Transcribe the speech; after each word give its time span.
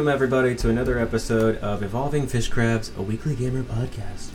welcome 0.00 0.14
everybody 0.14 0.54
to 0.56 0.70
another 0.70 0.98
episode 0.98 1.58
of 1.58 1.82
Evolving 1.82 2.26
Fish 2.26 2.48
Crabs, 2.48 2.90
a 2.96 3.02
weekly 3.02 3.36
gamer 3.36 3.62
podcast. 3.62 4.30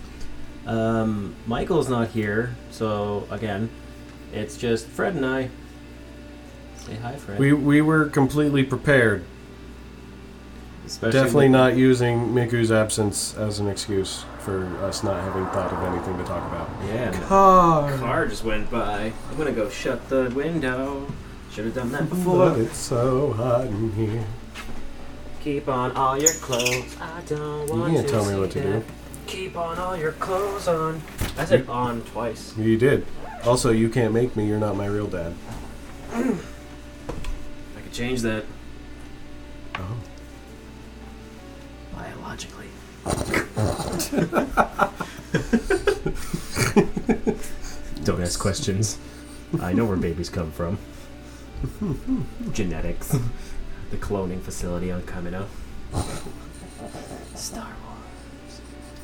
Um, 0.68 1.36
Michael's 1.48 1.90
not 1.90 2.10
here, 2.10 2.56
so 2.70 3.28
again, 3.32 3.72
it's 4.32 4.58
just 4.58 4.86
Fred 4.86 5.16
and 5.16 5.26
I. 5.26 5.50
Say 6.78 6.98
hi, 6.98 7.16
Fred. 7.16 7.40
We 7.40 7.52
we 7.54 7.82
were 7.82 8.06
completely 8.06 8.62
prepared. 8.64 9.24
Especially 10.86 11.20
Definitely 11.20 11.46
with- 11.46 11.54
not 11.54 11.76
using 11.76 12.32
Miku's 12.32 12.72
absence 12.72 13.36
as 13.36 13.58
an 13.60 13.68
excuse 13.68 14.24
for 14.42 14.68
us 14.84 15.04
not 15.04 15.20
having 15.24 15.48
thought 15.48 15.74
of 15.74 15.84
anything 15.92 16.16
to 16.20 16.24
talk 16.26 16.48
about. 16.48 16.70
Yeah. 16.94 17.12
Car. 17.28 17.92
the 17.92 17.98
car 17.98 18.28
just 18.28 18.44
went 18.44 18.70
by. 18.70 19.12
I'm 19.32 19.36
gonna 19.36 19.52
go 19.52 19.68
shut 19.72 20.10
the 20.10 20.32
window. 20.36 21.08
Should 21.52 21.66
have 21.66 21.74
done 21.74 21.92
that 21.92 22.08
But 22.08 22.16
before. 22.18 22.56
it's 22.60 22.78
so 22.78 23.34
hot 23.34 23.66
in 23.66 23.92
here. 23.94 24.26
Keep 25.46 25.68
on 25.70 25.92
all 25.92 26.18
your 26.20 26.34
clothes. 26.34 26.98
I 27.00 27.22
don't 27.28 27.68
You 27.68 27.74
want 27.76 27.94
can't 27.94 28.08
to 28.08 28.12
tell 28.12 28.26
me 28.26 28.32
see 28.34 28.40
what 28.40 28.50
to 28.52 28.60
that. 28.62 28.80
do. 28.80 28.84
Keep 29.28 29.56
on 29.56 29.78
all 29.78 29.96
your 29.96 30.14
clothes 30.14 30.68
on. 30.68 31.04
I 31.38 31.46
said 31.46 31.70
on 31.70 32.02
twice. 32.02 32.58
You 32.58 32.78
did. 32.78 33.06
Also, 33.46 33.70
you 33.70 33.90
can't 33.90 34.12
make 34.12 34.36
me. 34.36 34.48
You're 34.48 34.58
not 34.60 34.76
my 34.76 34.88
real 34.88 35.06
dad. 35.06 35.36
I 36.12 36.24
could 37.84 37.94
change 37.94 38.22
that 38.24 38.46
Oh. 39.76 39.98
biologically. 41.96 42.66
Don't 48.04 48.22
ask 48.22 48.40
questions. 48.40 48.98
I 49.62 49.74
know 49.74 49.86
where 49.86 49.98
babies 49.98 50.30
come 50.30 50.52
from. 50.52 50.78
Genetics. 52.52 53.16
The 53.92 53.98
cloning 53.98 54.42
facility 54.42 54.92
on 54.92 55.02
Kamino. 55.04 55.46
Star 57.36 57.72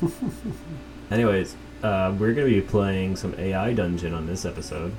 Wars. 0.02 0.12
Anyways, 1.10 1.56
uh, 1.82 2.14
we're 2.18 2.32
going 2.34 2.48
to 2.48 2.60
be 2.60 2.60
playing 2.60 3.16
some 3.16 3.34
AI 3.38 3.72
Dungeon 3.72 4.14
on 4.14 4.26
this 4.26 4.44
episode. 4.44 4.92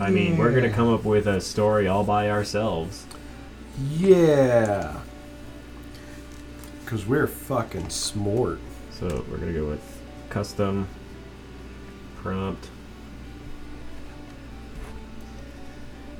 I 0.00 0.10
mean, 0.10 0.38
we're 0.38 0.52
going 0.52 0.62
to 0.62 0.70
come 0.70 0.88
up 0.88 1.04
with 1.04 1.26
a 1.26 1.40
story 1.40 1.86
all 1.86 2.04
by 2.04 2.30
ourselves. 2.30 3.06
Yeah. 3.88 5.00
Cause 6.86 7.06
we're 7.06 7.26
fucking 7.26 7.90
smart. 7.90 8.58
So 8.90 9.24
we're 9.30 9.36
going 9.36 9.52
to 9.52 9.60
go 9.60 9.66
with 9.66 10.00
custom 10.28 10.88
prompt. 12.16 12.68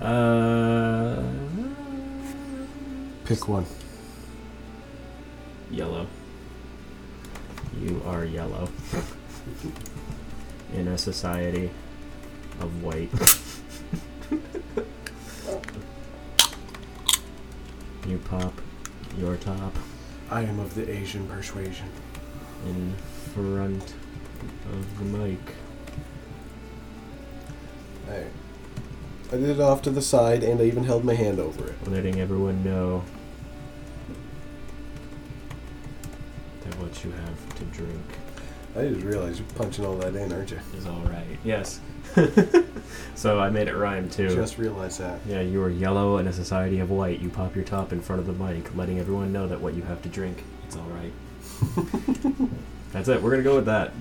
Uh, 0.00 1.22
Pick 3.30 3.46
one. 3.46 3.64
yellow. 5.70 6.08
You 7.80 8.02
are 8.04 8.24
yellow. 8.24 8.68
In 10.74 10.88
a 10.88 10.98
society 10.98 11.70
of 12.58 12.82
white. 12.82 13.08
you 18.08 18.18
pop 18.18 18.52
your 19.16 19.36
top 19.36 19.76
I 20.28 20.42
am 20.42 20.58
of 20.58 20.74
the 20.74 20.90
Asian 20.90 21.28
persuasion. 21.28 21.88
in 22.66 22.94
front 23.32 23.94
of 24.72 24.98
the 24.98 25.04
mic. 25.04 25.38
Hey. 28.06 28.26
I 29.32 29.36
did 29.36 29.50
it 29.50 29.60
off 29.60 29.82
to 29.82 29.90
the 29.90 30.02
side, 30.02 30.42
and 30.42 30.60
I 30.60 30.64
even 30.64 30.82
held 30.82 31.04
my 31.04 31.14
hand 31.14 31.38
over 31.38 31.68
it. 31.68 31.88
letting 31.88 32.20
everyone 32.20 32.64
know 32.64 33.04
what 36.76 37.04
you 37.04 37.10
have 37.12 37.54
to 37.56 37.64
drink 37.64 38.04
I 38.76 38.86
just 38.88 39.04
realized 39.04 39.40
you're 39.40 39.48
punching 39.56 39.84
all 39.84 39.96
that 39.96 40.14
in, 40.14 40.32
aren't 40.32 40.52
you? 40.52 40.60
is 40.76 40.86
all 40.86 41.00
right. 41.00 41.26
Yes. 41.42 41.80
so 43.16 43.40
I 43.40 43.50
made 43.50 43.66
it 43.66 43.74
rhyme 43.74 44.08
too. 44.08 44.28
Just 44.28 44.58
realized 44.58 45.00
that. 45.00 45.20
yeah, 45.26 45.40
you 45.40 45.60
are 45.62 45.70
yellow 45.70 46.18
in 46.18 46.28
a 46.28 46.32
society 46.32 46.78
of 46.78 46.90
white. 46.90 47.20
You 47.20 47.30
pop 47.30 47.56
your 47.56 47.64
top 47.64 47.92
in 47.92 48.00
front 48.00 48.20
of 48.20 48.26
the 48.26 48.44
mic, 48.44 48.74
letting 48.76 49.00
everyone 49.00 49.32
know 49.32 49.48
that 49.48 49.60
what 49.60 49.74
you 49.74 49.82
have 49.82 50.02
to 50.02 50.08
drink, 50.08 50.44
it's 50.66 50.76
all 50.76 50.86
right. 50.90 51.12
That's 52.92 53.08
it. 53.08 53.22
We're 53.22 53.30
gonna 53.30 53.42
go 53.42 53.56
with 53.56 53.66
that. 53.66 53.92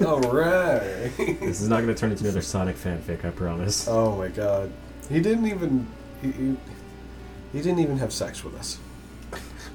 All 0.04 0.20
right. 0.20 1.12
this 1.16 1.60
is 1.60 1.68
not 1.68 1.80
gonna 1.80 1.94
turn 1.94 2.10
into 2.10 2.24
another 2.24 2.42
Sonic 2.42 2.74
fanfic. 2.74 3.24
I 3.24 3.30
promise. 3.30 3.86
oh 3.86 4.16
my 4.16 4.28
god. 4.28 4.72
He 5.08 5.20
didn't 5.20 5.46
even. 5.46 5.86
He, 6.20 6.32
he, 6.32 6.56
he 7.52 7.62
didn't 7.62 7.78
even 7.78 7.98
have 7.98 8.12
sex 8.12 8.42
with 8.42 8.56
us. 8.56 8.78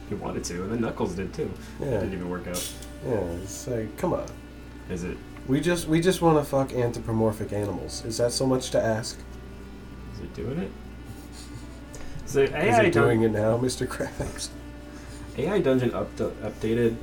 He 0.10 0.16
wanted 0.16 0.44
to, 0.46 0.64
and 0.64 0.72
then 0.72 0.82
Knuckles 0.82 1.16
did 1.16 1.34
too. 1.34 1.52
Yeah. 1.80 1.88
It 1.88 2.00
didn't 2.02 2.14
even 2.14 2.30
work 2.30 2.48
out. 2.48 2.74
Yeah. 3.06 3.14
It's 3.16 3.68
like, 3.68 3.98
come 3.98 4.14
on. 4.14 4.26
Is 4.90 5.04
it? 5.04 5.18
We 5.48 5.60
just 5.62 5.88
we 5.88 6.02
just 6.02 6.22
want 6.22 6.38
to 6.38 6.44
fuck 6.50 6.74
anthropomorphic 6.74 7.52
animals. 7.54 8.04
Is 8.06 8.18
that 8.18 8.32
so 8.32 8.46
much 8.46 8.70
to 8.72 8.82
ask? 8.84 9.18
Is 10.16 10.22
it 10.22 10.34
doing 10.34 10.58
it? 10.60 10.72
So 12.26 12.42
Is 12.42 12.52
AI 12.52 12.82
it 12.84 12.94
dun- 12.94 13.04
doing 13.04 13.22
it 13.24 13.32
now, 13.32 13.58
Mr. 13.58 13.88
Krabs? 13.88 14.50
AI 15.38 15.60
Dungeon 15.60 15.94
up- 15.94 16.14
updated 16.18 16.98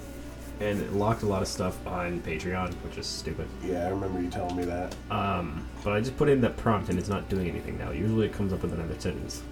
and 0.60 0.81
it 0.82 0.92
locked 0.92 1.22
a 1.22 1.26
lot 1.26 1.41
of 1.41 1.48
stuff 1.48 1.78
on 1.86 2.21
Patreon, 2.21 2.75
which 2.84 2.98
is 2.98 3.06
stupid. 3.06 3.48
Yeah, 3.65 3.86
I 3.86 3.88
remember 3.88 4.21
you 4.21 4.28
telling 4.28 4.54
me 4.54 4.65
that. 4.66 4.94
Um, 5.10 5.66
but 5.82 5.94
I 5.94 6.00
just 6.00 6.16
put 6.19 6.28
in 6.28 6.42
that 6.42 6.59
prompt 6.59 6.91
and 6.91 6.98
it's 6.98 7.09
not 7.09 7.26
doing 7.31 7.48
anything 7.48 7.78
now. 7.78 7.91
Usually 7.91 8.26
it 8.26 8.34
comes 8.34 8.53
up 8.53 8.60
with 8.60 8.75
another 8.75 8.94
sentence. 9.00 9.42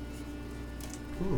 Hmm. 1.19 1.37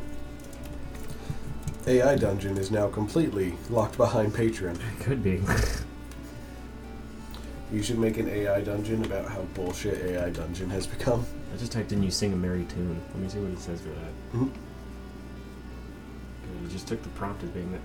AI 1.86 2.16
Dungeon 2.16 2.56
is 2.56 2.70
now 2.70 2.88
completely 2.88 3.54
locked 3.68 3.96
behind 3.96 4.32
Patreon. 4.32 4.74
It 4.76 5.00
could 5.00 5.22
be. 5.22 5.40
You 7.72 7.82
should 7.82 7.98
make 7.98 8.18
an 8.18 8.28
AI 8.28 8.60
Dungeon 8.60 9.04
about 9.04 9.28
how 9.28 9.40
bullshit 9.54 9.98
AI 10.04 10.30
Dungeon 10.30 10.70
has 10.70 10.86
become. 10.86 11.26
I 11.52 11.56
just 11.56 11.72
typed 11.72 11.90
in 11.90 12.04
"you 12.04 12.10
sing 12.10 12.32
a 12.32 12.36
merry 12.36 12.64
tune." 12.66 13.00
Let 13.12 13.16
me 13.20 13.28
see 13.28 13.38
what 13.40 13.50
it 13.50 13.58
says 13.58 13.80
for 13.80 13.88
that. 13.88 14.12
Mhm. 14.32 14.50
You 16.62 16.68
just 16.68 16.86
took 16.86 17.02
the 17.02 17.08
prompt 17.10 17.42
as 17.42 17.48
being 17.50 17.72
that 17.72 17.80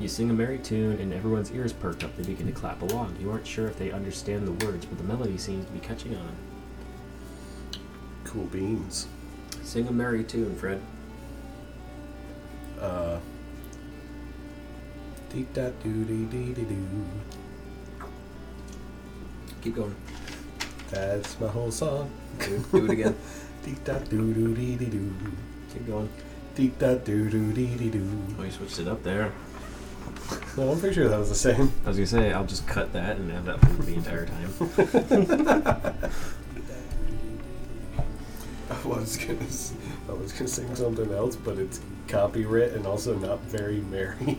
you 0.00 0.08
sing 0.08 0.30
a 0.30 0.32
merry 0.32 0.58
tune 0.58 0.98
and 0.98 1.12
everyone's 1.12 1.52
ears 1.52 1.72
perk 1.72 2.02
up. 2.02 2.16
They 2.16 2.24
begin 2.24 2.46
to 2.46 2.52
clap 2.52 2.82
along. 2.82 3.14
You 3.20 3.30
aren't 3.30 3.46
sure 3.46 3.68
if 3.68 3.78
they 3.78 3.92
understand 3.92 4.48
the 4.48 4.66
words, 4.66 4.84
but 4.84 4.98
the 4.98 5.04
melody 5.04 5.38
seems 5.38 5.64
to 5.66 5.72
be 5.72 5.78
catching 5.78 6.16
on. 6.16 6.32
Cool 8.24 8.46
beans. 8.46 9.06
Sing 9.62 9.86
a 9.86 9.92
merry 9.92 10.24
tune, 10.24 10.56
Fred. 10.56 10.80
Uh. 12.80 13.18
Dee 15.32 15.46
da 15.52 15.70
doo 15.82 16.04
dee 16.04 16.26
dee 16.30 16.52
dee 16.54 16.64
doo. 16.64 17.04
Keep 19.62 19.76
going. 19.76 19.94
That's 20.90 21.40
my 21.40 21.48
whole 21.48 21.70
song. 21.72 22.10
Do, 22.38 22.58
do 22.70 22.84
it 22.84 22.90
again. 22.90 23.16
Dee 23.64 23.76
da 23.84 23.98
doo 23.98 24.32
doo 24.34 24.54
dee 24.54 24.76
dee 24.76 24.90
doo. 24.90 25.12
Keep 25.72 25.86
going. 25.86 26.08
Dee 26.54 26.72
da 26.78 26.94
doo 26.94 27.30
doo 27.30 27.52
dee 27.52 27.74
dee 27.76 27.90
doo. 27.90 28.08
Oh, 28.38 28.44
you 28.44 28.50
switched 28.50 28.78
it 28.78 28.86
up 28.86 29.02
there. 29.02 29.32
No, 30.56 30.70
I'm 30.70 30.78
pretty 30.78 30.94
sure 30.94 31.08
that 31.08 31.18
was 31.18 31.30
the 31.30 31.34
same. 31.34 31.72
I 31.84 31.88
was 31.88 31.96
gonna 31.96 32.06
say 32.06 32.32
I'll 32.32 32.44
just 32.44 32.66
cut 32.68 32.92
that 32.92 33.16
and 33.16 33.30
have 33.32 33.46
that 33.46 33.60
for 33.60 33.82
the 33.82 33.94
entire 33.94 34.26
time. 34.26 34.50
I 38.70 38.86
was 38.86 39.16
gonna, 39.16 39.46
I 40.08 40.12
was 40.12 40.32
gonna 40.32 40.48
sing 40.48 40.74
something 40.76 41.10
else, 41.12 41.34
but 41.36 41.58
it's 41.58 41.80
copyright 42.08 42.72
and 42.72 42.86
also 42.86 43.16
not 43.16 43.40
very 43.40 43.78
merry. 43.80 44.38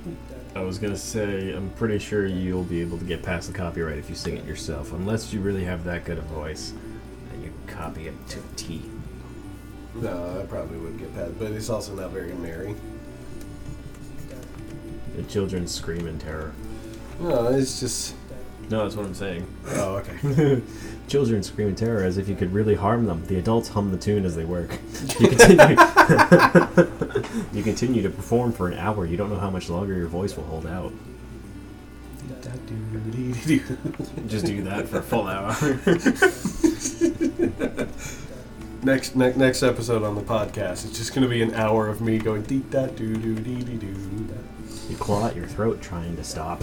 I 0.56 0.62
was 0.62 0.78
gonna 0.78 0.98
say 0.98 1.52
I'm 1.54 1.70
pretty 1.72 2.00
sure 2.00 2.26
you'll 2.26 2.64
be 2.64 2.82
able 2.82 2.98
to 2.98 3.06
get 3.06 3.24
past 3.24 3.48
the 3.52 3.54
copyright 3.58 3.98
if 3.98 4.10
you 4.10 4.16
sing 4.16 4.38
it 4.38 4.46
yourself, 4.46 4.94
unless 4.94 5.34
you 5.34 5.42
really 5.42 5.64
have 5.66 5.84
that 5.84 6.06
good 6.06 6.18
a 6.18 6.22
voice 6.22 6.74
and 7.34 7.44
you 7.44 7.52
copy 7.68 8.08
it 8.08 8.14
to 8.30 8.40
a 8.40 8.56
T. 8.56 8.82
no, 9.96 10.40
I 10.42 10.46
probably 10.46 10.78
wouldn't 10.78 11.00
get 11.00 11.14
past, 11.14 11.38
but 11.40 11.52
it's 11.52 11.70
also 11.70 11.94
not 11.96 12.12
very 12.12 12.34
merry. 12.34 12.76
The 15.16 15.24
children 15.24 15.68
scream 15.68 16.08
in 16.08 16.20
terror. 16.20 16.54
No, 17.20 17.48
it's 17.48 17.80
just. 17.80 18.16
No, 18.70 18.84
that's 18.84 18.96
what 18.96 19.06
I'm 19.06 19.14
saying. 19.14 19.48
Oh, 19.68 19.96
okay. 19.98 20.62
children 21.08 21.44
scream 21.44 21.70
in 21.70 21.76
terror 21.76 22.04
as 22.04 22.18
if 22.18 22.28
you 22.28 22.36
could 22.36 22.54
really 22.54 22.76
harm 22.76 23.06
them. 23.06 23.26
The 23.28 23.38
adults 23.38 23.70
hum 23.70 23.92
the 23.92 23.98
tune 23.98 24.26
as 24.26 24.36
they 24.36 24.46
work. 24.46 24.78
You 25.20 25.30
continue, 25.30 25.76
you 27.54 27.64
continue 27.64 28.02
to 28.02 28.10
perform 28.10 28.52
for 28.52 28.68
an 28.68 28.78
hour. 28.78 29.06
You 29.06 29.18
don't 29.18 29.30
know 29.30 29.40
how 29.40 29.50
much 29.50 29.70
longer 29.70 29.96
your 29.96 30.08
voice 30.08 30.36
will 30.36 30.44
hold 30.46 30.66
out. 30.66 30.92
Just 34.28 34.46
do 34.46 34.64
that 34.64 34.88
for 34.88 34.98
a 34.98 35.02
full 35.04 35.28
hour. 35.28 35.56
Next, 38.84 39.16
ne- 39.16 39.34
next 39.36 39.64
episode 39.64 40.04
on 40.04 40.16
the 40.16 40.22
podcast, 40.22 40.86
it's 40.86 40.98
just 40.98 41.16
gonna 41.16 41.28
be 41.28 41.42
an 41.42 41.56
hour 41.56 41.88
of 41.88 42.02
me 42.02 42.20
going 42.20 42.44
dee 42.44 42.60
da 42.60 42.86
doo 42.86 43.16
doo 43.18 43.34
dee 43.36 43.64
dee 43.64 43.78
doo. 43.78 44.28
You 44.90 44.96
claw 44.98 45.26
at 45.26 45.36
your 45.36 45.48
throat 45.48 45.82
trying 45.82 46.16
to 46.18 46.24
stop. 46.24 46.62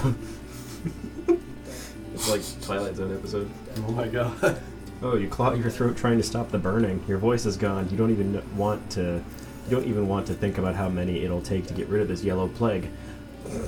it's 2.14 2.30
like 2.30 2.42
Twilight 2.64 2.94
Zone 2.94 3.12
episode. 3.12 3.50
Oh 3.88 3.92
my 3.92 4.06
god. 4.08 4.60
Oh, 5.02 5.16
you 5.16 5.28
claw 5.28 5.52
at 5.52 5.58
your 5.58 5.70
throat 5.70 5.96
trying 5.96 6.18
to 6.18 6.22
stop 6.22 6.50
the 6.50 6.58
burning. 6.58 7.02
Your 7.08 7.18
voice 7.18 7.46
is 7.46 7.56
gone. 7.56 7.88
You 7.90 7.96
don't 7.96 8.10
even 8.10 8.42
want 8.56 8.88
to 8.92 9.22
You 9.68 9.70
don't 9.70 9.86
even 9.86 10.06
want 10.08 10.26
to 10.28 10.34
think 10.34 10.58
about 10.58 10.74
how 10.76 10.88
many 10.88 11.24
it'll 11.24 11.42
take 11.42 11.66
to 11.68 11.74
get 11.74 11.88
rid 11.88 12.02
of 12.02 12.08
this 12.08 12.22
yellow 12.22 12.48
plague. 12.48 12.88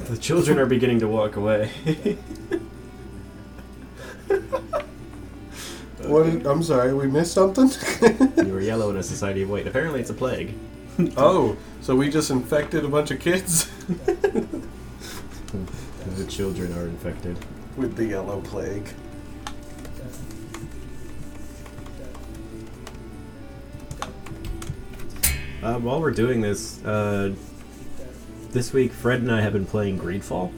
The 0.09 0.17
children 0.17 0.59
are 0.61 0.67
beginning 0.67 1.01
to 1.01 1.09
walk 1.09 1.37
away. 1.37 1.71
What? 6.07 6.25
did- 6.25 6.47
I'm 6.47 6.63
sorry, 6.63 6.93
we 6.93 7.07
missed 7.07 7.33
something. 7.33 7.71
you 8.47 8.53
were 8.53 8.61
yellow 8.61 8.91
in 8.91 8.97
a 8.97 9.03
society 9.03 9.43
of 9.43 9.51
white. 9.51 9.67
Apparently, 9.67 10.01
it's 10.01 10.11
a 10.11 10.15
plague. 10.15 10.55
oh, 11.17 11.57
so 11.81 11.97
we 11.97 12.11
just 12.11 12.31
infected 12.31 12.85
a 12.85 12.89
bunch 12.89 13.11
of 13.11 13.19
kids 13.21 13.67
The 14.07 14.61
children 16.29 16.73
are 16.79 16.87
infected. 16.87 17.37
with 17.77 17.97
the 17.97 18.05
yellow 18.05 18.41
plague. 18.43 18.87
Uh, 25.65 25.79
while 25.79 25.99
we're 26.01 26.11
doing 26.11 26.43
this, 26.43 26.85
uh, 26.85 27.35
this 28.51 28.73
week 28.75 28.93
Fred 28.93 29.21
and 29.23 29.33
I 29.33 29.41
have 29.41 29.55
been 29.55 29.65
playing 29.65 29.99
Greedfall. 29.99 30.53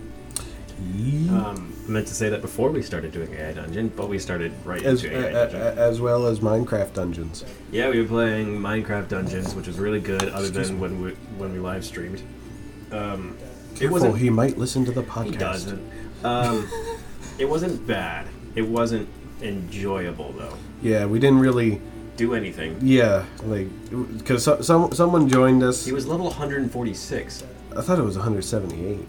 Um, 1.31 1.73
I 1.87 1.91
meant 1.91 2.07
to 2.09 2.15
say 2.15 2.29
that 2.29 2.43
before 2.43 2.71
we 2.71 2.83
started 2.83 3.13
doing 3.13 3.33
AI 3.33 3.53
Dungeon, 3.53 3.89
but 3.97 4.09
we 4.09 4.19
started 4.19 4.53
right 4.65 4.83
as, 4.83 5.05
into 5.05 5.17
AI 5.17 5.31
Dungeon. 5.33 5.61
a, 5.63 5.65
as 5.81 6.01
well 6.01 6.27
as 6.27 6.41
Minecraft 6.41 6.93
dungeons. 6.93 7.45
Yeah, 7.71 7.89
we 7.89 8.03
were 8.03 8.09
playing 8.09 8.59
Minecraft 8.59 9.09
Dungeons, 9.09 9.55
which 9.55 9.69
was 9.69 9.79
really 9.79 10.01
good, 10.01 10.23
other 10.25 10.49
Excuse 10.49 10.69
than 10.69 10.77
me. 10.77 10.83
when 10.83 11.03
we 11.03 11.11
when 11.39 11.53
we 11.53 11.61
live 11.61 11.85
streamed. 11.85 12.21
Um, 12.91 13.39
it 13.75 13.79
Careful, 13.79 13.93
wasn't. 13.93 14.19
he 14.19 14.29
might 14.29 14.59
listen 14.59 14.85
to 14.87 14.93
the 14.93 15.03
podcast. 15.03 15.25
He 15.27 15.37
doesn't. 15.37 15.93
Um, 16.25 16.69
it 17.39 17.49
wasn't 17.49 17.87
bad. 17.87 18.27
It 18.55 18.67
wasn't 18.69 19.09
enjoyable 19.41 20.33
though. 20.33 20.57
Yeah, 20.83 21.07
we 21.07 21.19
didn't 21.19 21.39
really. 21.39 21.81
Do 22.17 22.35
anything. 22.35 22.79
Yeah, 22.81 23.25
like 23.45 23.69
because 24.19 24.45
so, 24.45 24.61
some 24.61 24.93
someone 24.93 25.29
joined 25.29 25.63
us. 25.63 25.85
He 25.85 25.93
was 25.93 26.07
level 26.07 26.27
146. 26.27 27.45
I 27.77 27.83
thought 27.83 27.99
it 27.99 28.03
was 28.03 28.17
178. 28.17 29.07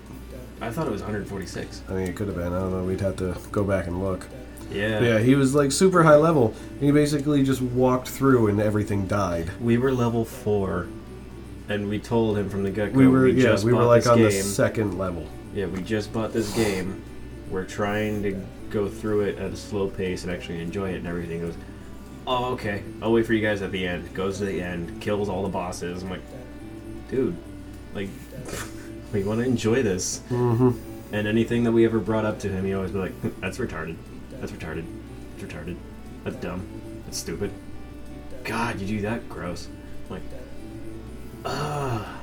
I 0.60 0.72
thought 0.72 0.88
it 0.88 0.92
was 0.92 1.02
146. 1.02 1.84
I 1.88 1.94
mean, 1.94 2.08
it 2.08 2.16
could 2.16 2.28
have 2.28 2.36
been. 2.36 2.52
I 2.54 2.60
don't 2.60 2.72
know. 2.72 2.84
We'd 2.84 3.00
have 3.02 3.16
to 3.18 3.38
go 3.52 3.64
back 3.64 3.88
and 3.88 4.04
look. 4.04 4.28
Yeah. 4.72 5.02
Yeah, 5.02 5.20
he 5.20 5.36
was 5.36 5.56
like 5.56 5.72
super 5.72 6.04
high 6.04 6.16
level. 6.16 6.54
He 6.80 6.92
basically 6.92 7.44
just 7.44 7.62
walked 7.62 8.10
through 8.10 8.48
and 8.48 8.60
everything 8.60 9.08
died. 9.08 9.52
We 9.62 9.78
were 9.78 9.92
level 9.92 10.26
four, 10.26 10.88
and 11.70 11.88
we 11.90 12.00
told 12.00 12.38
him 12.38 12.50
from 12.50 12.64
the 12.64 12.72
get 12.72 12.94
go. 12.94 13.00
We 13.00 13.08
were 13.08 13.28
yeah, 13.28 13.44
just 13.44 13.64
we 13.64 13.74
were 13.74 13.86
like 13.86 14.08
on 14.08 14.22
the 14.22 14.32
second 14.32 14.98
level. 14.98 15.26
Yeah, 15.54 15.68
we 15.68 15.82
just 15.82 16.12
bought 16.12 16.34
this 16.34 16.54
game. 16.54 17.02
We're 17.50 17.66
trying 17.66 18.22
to 18.24 18.42
go 18.70 18.90
through 18.90 19.22
it 19.22 19.38
at 19.38 19.54
a 19.54 19.56
slow 19.56 19.90
pace 19.90 20.24
and 20.24 20.32
actually 20.32 20.62
enjoy 20.62 20.92
it 20.92 20.98
and 20.98 21.08
everything. 21.08 21.40
He 21.40 21.46
goes, 21.46 21.56
oh, 22.28 22.54
okay. 22.54 22.84
I'll 23.02 23.12
wait 23.12 23.26
for 23.26 23.34
you 23.34 23.42
guys 23.42 23.62
at 23.62 23.72
the 23.72 23.88
end. 23.88 24.14
Goes 24.14 24.38
to 24.40 24.46
the 24.46 24.62
end, 24.62 25.02
kills 25.02 25.30
all 25.30 25.42
the 25.44 25.50
bosses. 25.50 26.04
I'm 26.04 26.10
like, 26.10 26.22
dude, 27.10 27.36
like, 27.94 28.10
we 29.14 29.24
want 29.24 29.40
to 29.40 29.46
enjoy 29.46 29.82
this. 29.82 30.22
Mm-hmm. 30.30 31.14
And 31.14 31.28
anything 31.28 31.64
that 31.64 31.72
we 31.72 31.86
ever 31.86 32.00
brought 32.00 32.26
up 32.26 32.40
to 32.40 32.50
him, 32.50 32.66
he 32.66 32.74
always 32.74 32.92
be 32.92 33.00
like, 33.00 33.14
"Hmm, 33.22 33.30
that's 33.40 33.58
retarded. 33.58 33.96
That's 34.34 34.52
retarded. 34.52 34.86
That's 35.40 35.54
retarded. 35.54 35.78
That's 36.24 36.36
dumb. 36.38 36.68
That's 37.06 37.18
stupid. 37.18 37.52
God, 38.44 38.80
you 38.80 38.88
do 38.88 39.02
that? 39.02 39.28
Gross. 39.30 39.68
I'm 40.06 40.10
like, 40.10 40.22
ah. 41.46 42.22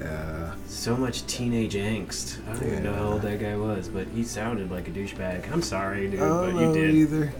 Yeah. 0.00 0.54
So 0.66 0.96
much 0.96 1.26
teenage 1.26 1.74
angst. 1.74 2.38
I 2.48 2.52
don't 2.54 2.66
even 2.66 2.84
know 2.84 2.94
how 2.94 3.04
old 3.04 3.22
that 3.22 3.40
guy 3.40 3.56
was, 3.56 3.88
but 3.88 4.06
he 4.08 4.24
sounded 4.24 4.70
like 4.70 4.88
a 4.88 4.90
douchebag. 4.90 5.50
I'm 5.52 5.62
sorry, 5.62 6.08
dude, 6.08 6.20
but 6.20 6.54
you 6.54 6.72
did. 6.72 6.94
either. 6.94 7.32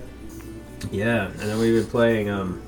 Yeah, 0.90 1.26
and 1.26 1.38
then 1.40 1.58
we've 1.58 1.74
been 1.74 1.90
playing 1.90 2.28
um, 2.30 2.62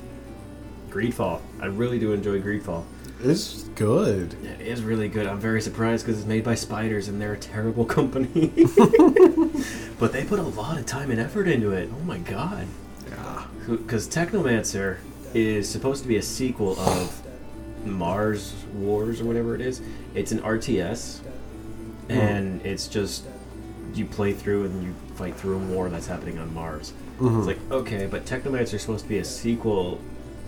Greedfall. 0.91 1.41
I 1.61 1.67
really 1.67 1.99
do 1.99 2.13
enjoy 2.13 2.41
Greedfall. 2.41 2.85
It's 3.23 3.65
good. 3.75 4.35
It 4.45 4.61
is 4.63 4.83
really 4.83 5.09
good. 5.09 5.27
I'm 5.27 5.39
very 5.39 5.61
surprised 5.61 6.07
because 6.07 6.19
it's 6.19 6.29
made 6.29 6.43
by 6.43 6.55
Spiders 6.55 7.09
and 7.09 7.21
they're 7.21 7.35
a 7.35 7.39
terrible 7.39 7.85
company. 7.97 8.49
but 9.99 10.13
they 10.13 10.25
put 10.25 10.39
a 10.39 10.43
lot 10.43 10.79
of 10.79 10.87
time 10.87 11.11
and 11.11 11.21
effort 11.21 11.47
into 11.47 11.73
it. 11.73 11.91
Oh 11.93 12.05
my 12.05 12.19
god. 12.19 12.67
Yeah. 13.09 13.47
Because 13.69 14.09
Technomancer 14.09 14.99
is 15.35 15.69
supposed 15.69 16.03
to 16.03 16.09
be 16.09 16.17
a 16.17 16.23
sequel 16.23 16.79
of 16.81 17.23
Mars 17.85 18.55
Wars 18.75 19.21
or 19.21 19.25
whatever 19.25 19.55
it 19.55 19.61
is. 19.61 19.81
It's 20.15 20.33
an 20.33 20.41
RTS, 20.41 21.21
and 22.09 22.65
it's 22.65 22.89
just 22.89 23.25
you 23.95 24.05
play 24.07 24.33
through 24.33 24.65
and 24.65 24.83
you 24.83 24.95
fight 25.15 25.35
through 25.37 25.57
a 25.57 25.59
war 25.59 25.89
that's 25.89 26.07
happening 26.07 26.39
on 26.39 26.53
Mars. 26.55 26.93
Mhm. 27.21 27.39
It's 27.39 27.47
like 27.47 27.59
okay, 27.71 28.07
but 28.11 28.25
Technomancer 28.25 28.75
is 28.75 28.81
supposed 28.83 29.05
to 29.05 29.09
be 29.09 29.19
a 29.19 29.25
sequel, 29.25 29.99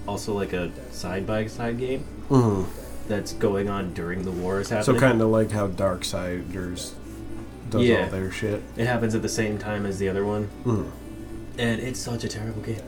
also 0.08 0.32
like 0.34 0.52
a 0.52 0.70
side 0.90 1.26
by 1.26 1.46
side 1.46 1.78
game 1.78 2.04
Mhm. 2.30 2.64
that's 3.08 3.32
going 3.34 3.68
on 3.68 3.92
during 3.92 4.22
the 4.24 4.30
war 4.30 4.60
is 4.60 4.70
happening. 4.70 4.96
So 4.98 5.00
kind 5.00 5.20
of 5.20 5.28
like 5.28 5.50
how 5.50 5.68
Darksiders 5.68 6.92
does 7.70 7.82
Yeah. 7.82 8.04
all 8.04 8.10
their 8.10 8.30
shit. 8.30 8.62
It 8.76 8.86
happens 8.86 9.14
at 9.14 9.22
the 9.22 9.28
same 9.28 9.58
time 9.58 9.86
as 9.86 9.98
the 9.98 10.08
other 10.08 10.24
one, 10.24 10.48
Mhm. 10.64 10.86
and 11.58 11.80
it's 11.80 12.00
such 12.00 12.24
a 12.24 12.28
terrible 12.28 12.62
game. 12.62 12.80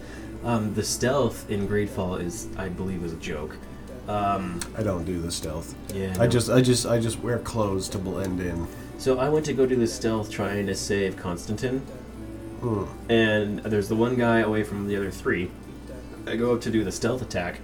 Um, 0.44 0.74
the 0.74 0.82
stealth 0.82 1.46
in 1.50 1.66
Greedfall 1.68 2.22
is, 2.22 2.48
I 2.56 2.68
believe, 2.68 3.02
is 3.04 3.12
a 3.12 3.16
joke. 3.16 3.56
Um, 4.08 4.60
I 4.76 4.82
don't 4.82 5.04
do 5.04 5.18
the 5.20 5.30
stealth. 5.30 5.74
yeah, 5.94 6.12
I 6.18 6.24
no. 6.24 6.28
just, 6.28 6.50
I 6.50 6.60
just, 6.60 6.84
I 6.86 6.98
just 6.98 7.22
wear 7.22 7.38
clothes 7.38 7.88
to 7.90 7.98
blend 7.98 8.40
in. 8.40 8.66
So 8.98 9.18
I 9.18 9.28
went 9.30 9.46
to 9.46 9.52
go 9.54 9.64
do 9.66 9.76
the 9.76 9.86
stealth 9.86 10.30
trying 10.30 10.66
to 10.66 10.74
save 10.74 11.16
Constantine, 11.16 11.80
Mm. 12.64 12.88
and 13.10 13.58
there's 13.60 13.88
the 13.88 13.94
one 13.96 14.16
guy 14.16 14.40
away 14.40 14.62
from 14.64 14.86
the 14.88 14.96
other 14.96 15.10
three. 15.10 15.50
I 16.26 16.36
go 16.36 16.54
up 16.54 16.60
to 16.62 16.70
do 16.70 16.82
the 16.84 16.92
stealth 16.92 17.20
attack, 17.20 17.60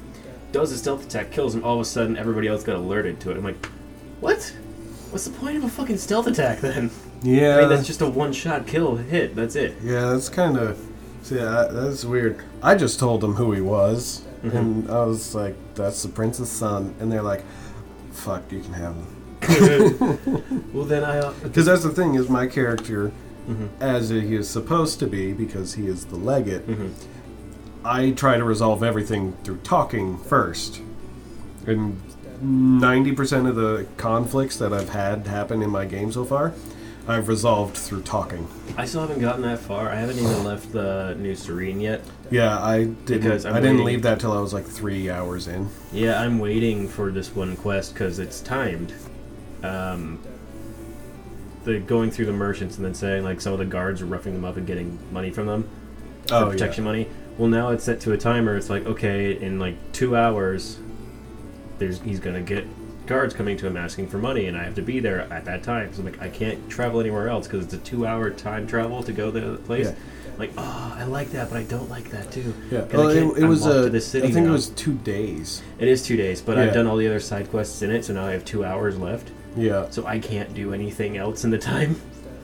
does 0.52 0.70
the 0.70 0.76
stealth 0.76 1.06
attack, 1.06 1.30
kills 1.30 1.54
him. 1.54 1.64
All 1.64 1.76
of 1.76 1.80
a 1.80 1.84
sudden, 1.84 2.16
everybody 2.18 2.48
else 2.48 2.62
got 2.62 2.76
alerted 2.76 3.18
to 3.20 3.30
it. 3.30 3.36
I'm 3.38 3.44
like, 3.44 3.64
what? 4.20 4.54
What's 5.10 5.24
the 5.24 5.36
point 5.38 5.56
of 5.56 5.64
a 5.64 5.68
fucking 5.68 5.96
stealth 5.96 6.26
attack 6.26 6.60
then? 6.60 6.90
Yeah, 7.22 7.56
I 7.56 7.60
mean, 7.60 7.68
that's 7.70 7.86
just 7.86 8.00
a 8.02 8.06
one-shot 8.06 8.66
kill 8.66 8.96
hit. 8.96 9.34
That's 9.34 9.56
it. 9.56 9.74
yeah, 9.82 10.10
that's 10.10 10.28
kind 10.28 10.56
of. 10.58 10.78
See, 11.22 11.38
I, 11.40 11.66
that's 11.68 12.04
weird. 12.04 12.42
I 12.62 12.74
just 12.74 12.98
told 12.98 13.20
them 13.22 13.34
who 13.34 13.52
he 13.52 13.60
was, 13.60 14.22
Mhm. 14.44 14.54
and 14.54 14.90
I 14.90 15.04
was 15.04 15.34
like, 15.34 15.54
"That's 15.74 16.02
the 16.02 16.08
prince's 16.08 16.48
son," 16.50 16.94
and 17.00 17.10
they're 17.12 17.22
like, 17.22 17.44
"Fuck, 18.12 18.50
you 18.52 18.60
can 18.60 18.72
have 18.74 18.94
him." 18.94 19.06
well, 20.72 20.84
then 20.84 21.04
I. 21.04 21.18
Uh, 21.18 21.32
Because 21.42 21.66
that's 21.66 21.82
the 21.82 21.90
thing 21.90 22.14
is 22.14 22.28
my 22.28 22.46
character, 22.46 23.10
mhm, 23.50 23.68
as 23.80 24.08
he 24.10 24.34
is 24.34 24.48
supposed 24.48 24.98
to 25.00 25.06
be, 25.06 25.32
because 25.32 25.74
he 25.74 25.86
is 25.86 26.06
the 26.06 26.16
legate. 26.16 26.66
mhm. 26.66 26.90
I 27.84 28.10
try 28.10 28.36
to 28.36 28.44
resolve 28.44 28.82
everything 28.82 29.34
through 29.42 29.58
talking 29.64 30.18
first. 30.18 30.80
And 31.66 32.00
90% 32.42 33.48
of 33.48 33.56
the 33.56 33.86
conflicts 33.96 34.56
that 34.58 34.72
I've 34.72 34.90
had 34.90 35.26
happen 35.26 35.62
in 35.62 35.70
my 35.70 35.84
game 35.86 36.12
so 36.12 36.24
far, 36.24 36.52
I've 37.08 37.28
resolved 37.28 37.76
through 37.76 38.02
talking. 38.02 38.46
I 38.76 38.84
still 38.84 39.00
haven't 39.00 39.20
gotten 39.20 39.42
that 39.42 39.58
far. 39.58 39.88
I 39.90 39.96
haven't 39.96 40.18
even 40.18 40.44
left 40.44 40.72
the 40.72 41.16
New 41.18 41.34
Serene 41.34 41.80
yet. 41.80 42.02
Yeah, 42.30 42.62
I 42.62 42.84
didn't 42.84 43.46
I 43.46 43.54
didn't 43.60 43.62
waiting- 43.78 43.86
leave 43.86 44.02
that 44.02 44.20
till 44.20 44.32
I 44.32 44.40
was 44.40 44.52
like 44.52 44.66
3 44.66 45.10
hours 45.10 45.48
in. 45.48 45.68
Yeah, 45.92 46.20
I'm 46.20 46.38
waiting 46.38 46.86
for 46.86 47.10
this 47.10 47.34
one 47.34 47.56
quest 47.56 47.94
because 47.94 48.18
it's 48.18 48.40
timed. 48.40 48.92
Um, 49.64 50.18
the 51.64 51.78
going 51.78 52.10
through 52.10 52.26
the 52.26 52.32
merchants 52.32 52.76
and 52.76 52.84
then 52.84 52.94
saying 52.94 53.22
like 53.24 53.40
some 53.40 53.52
of 53.52 53.58
the 53.58 53.64
guards 53.64 54.00
are 54.02 54.06
roughing 54.06 54.32
them 54.34 54.44
up 54.44 54.56
and 54.56 54.66
getting 54.66 54.98
money 55.12 55.30
from 55.30 55.46
them 55.46 55.68
Oh, 56.32 56.48
protection 56.50 56.84
money. 56.84 57.08
Well, 57.38 57.48
now 57.48 57.70
it's 57.70 57.82
set 57.84 58.00
to 58.02 58.12
a 58.12 58.18
timer. 58.18 58.56
It's 58.56 58.70
like 58.70 58.86
okay, 58.86 59.32
in 59.40 59.58
like 59.58 59.74
two 59.92 60.14
hours, 60.16 60.78
there's 61.78 62.00
he's 62.02 62.20
gonna 62.20 62.42
get 62.42 62.66
guards 63.06 63.34
coming 63.34 63.56
to 63.56 63.66
him 63.66 63.76
asking 63.76 64.06
for 64.08 64.18
money, 64.18 64.46
and 64.46 64.56
I 64.56 64.62
have 64.62 64.74
to 64.76 64.82
be 64.82 65.00
there 65.00 65.22
at 65.32 65.44
that 65.46 65.62
time. 65.64 65.92
So 65.92 66.00
I'm 66.00 66.04
like, 66.06 66.20
I 66.22 66.28
can't 66.28 66.68
travel 66.68 67.00
anywhere 67.00 67.28
else 67.28 67.46
because 67.48 67.64
it's 67.64 67.74
a 67.74 67.78
two-hour 67.78 68.30
time 68.30 68.66
travel 68.68 69.02
to 69.02 69.12
go 69.12 69.32
to 69.32 69.40
the 69.40 69.56
place. 69.56 69.86
Yeah. 69.86 69.94
Like, 70.38 70.52
oh, 70.56 70.94
I 70.96 71.04
like 71.04 71.30
that, 71.32 71.50
but 71.50 71.58
I 71.58 71.64
don't 71.64 71.90
like 71.90 72.10
that 72.10 72.30
too. 72.30 72.54
Yeah. 72.70 72.84
Well, 72.92 73.08
it, 73.08 73.42
it 73.42 73.46
was 73.46 73.66
a 73.66 73.84
to 73.84 73.90
this 73.90 74.06
city 74.06 74.28
I 74.28 74.30
think 74.30 74.44
now. 74.46 74.50
it 74.50 74.54
was 74.54 74.68
2 74.70 74.94
days. 74.94 75.62
It 75.80 75.88
is 75.88 76.04
two 76.04 76.16
days, 76.16 76.40
but 76.40 76.56
Yeah. 76.56 76.64
I've 76.64 76.74
done 76.74 76.86
all 76.86 76.96
the 76.96 77.08
other 77.08 77.20
side 77.20 77.50
quests 77.50 77.82
in 77.82 77.90
it, 77.90 78.04
so 78.04 78.12
now 78.14 78.26
I 78.26 78.32
have 78.32 78.44
two 78.44 78.64
hours 78.64 78.96
left. 78.98 79.30
Yeah. 79.56 79.88
So 79.90 80.06
I 80.06 80.18
can't 80.18 80.54
do 80.54 80.72
anything 80.74 81.16
else 81.16 81.44
in 81.44 81.50
the 81.50 81.58
time. 81.58 82.00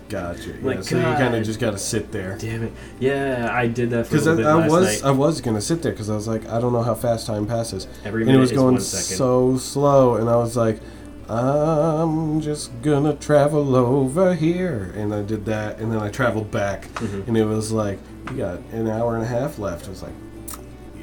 Gotcha. 0.08 0.54
Yeah, 0.62 0.80
so 0.82 0.96
you 0.96 1.02
kind 1.02 1.34
of 1.34 1.44
just 1.44 1.58
got 1.58 1.72
to 1.72 1.78
sit 1.78 2.12
there. 2.12 2.38
Damn 2.38 2.62
it. 2.64 2.72
Yeah, 3.00 3.48
I 3.52 3.66
did 3.66 3.90
that 3.90 4.06
for 4.06 4.16
a 4.16 4.20
Because 4.20 4.28
I, 4.46 4.50
I 4.52 4.66
was 4.68 5.02
night. 5.02 5.08
I 5.08 5.10
was 5.10 5.40
gonna 5.40 5.60
sit 5.60 5.82
there 5.82 5.90
because 5.92 6.08
I 6.10 6.14
was 6.14 6.28
like 6.28 6.48
I 6.48 6.60
don't 6.60 6.72
know 6.72 6.82
how 6.82 6.94
fast 6.94 7.26
time 7.26 7.46
passes 7.46 7.88
Every 8.04 8.22
and 8.22 8.30
it 8.30 8.32
minute 8.34 8.40
was 8.40 8.50
is 8.52 8.56
going 8.56 8.78
so 8.80 9.56
slow 9.58 10.14
and 10.16 10.28
I 10.30 10.36
was 10.36 10.56
like 10.56 10.80
I'm 11.28 12.40
just 12.40 12.70
gonna 12.82 13.14
travel 13.14 13.74
over 13.74 14.34
here 14.34 14.92
and 14.96 15.12
I 15.12 15.22
did 15.22 15.44
that 15.46 15.78
and 15.80 15.90
then 15.90 15.98
I 15.98 16.08
traveled 16.08 16.50
back 16.52 16.82
Mhm. 16.94 17.26
and 17.26 17.36
it 17.36 17.44
was 17.44 17.72
like 17.72 17.98
you 18.30 18.36
got 18.38 18.60
an 18.72 18.88
hour 18.88 19.16
and 19.16 19.24
a 19.24 19.28
half 19.28 19.58
left 19.58 19.86
I 19.86 19.90
was 19.90 20.02
like 20.04 20.12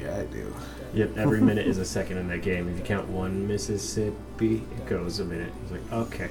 yeah 0.00 0.16
I 0.16 0.24
do 0.24 0.54
Yep, 0.94 1.16
every 1.16 1.40
minute 1.50 1.66
is 1.66 1.78
a 1.78 1.84
second 1.84 2.18
in 2.18 2.28
that 2.28 2.42
game. 2.42 2.68
If 2.68 2.78
you 2.78 2.84
count 2.84 3.08
one 3.08 3.46
Mississippi, 3.46 4.56
it 4.76 4.86
goes 4.86 5.18
a 5.20 5.24
minute. 5.24 5.52
It's 5.62 5.72
like, 5.72 5.92
okay. 5.92 6.28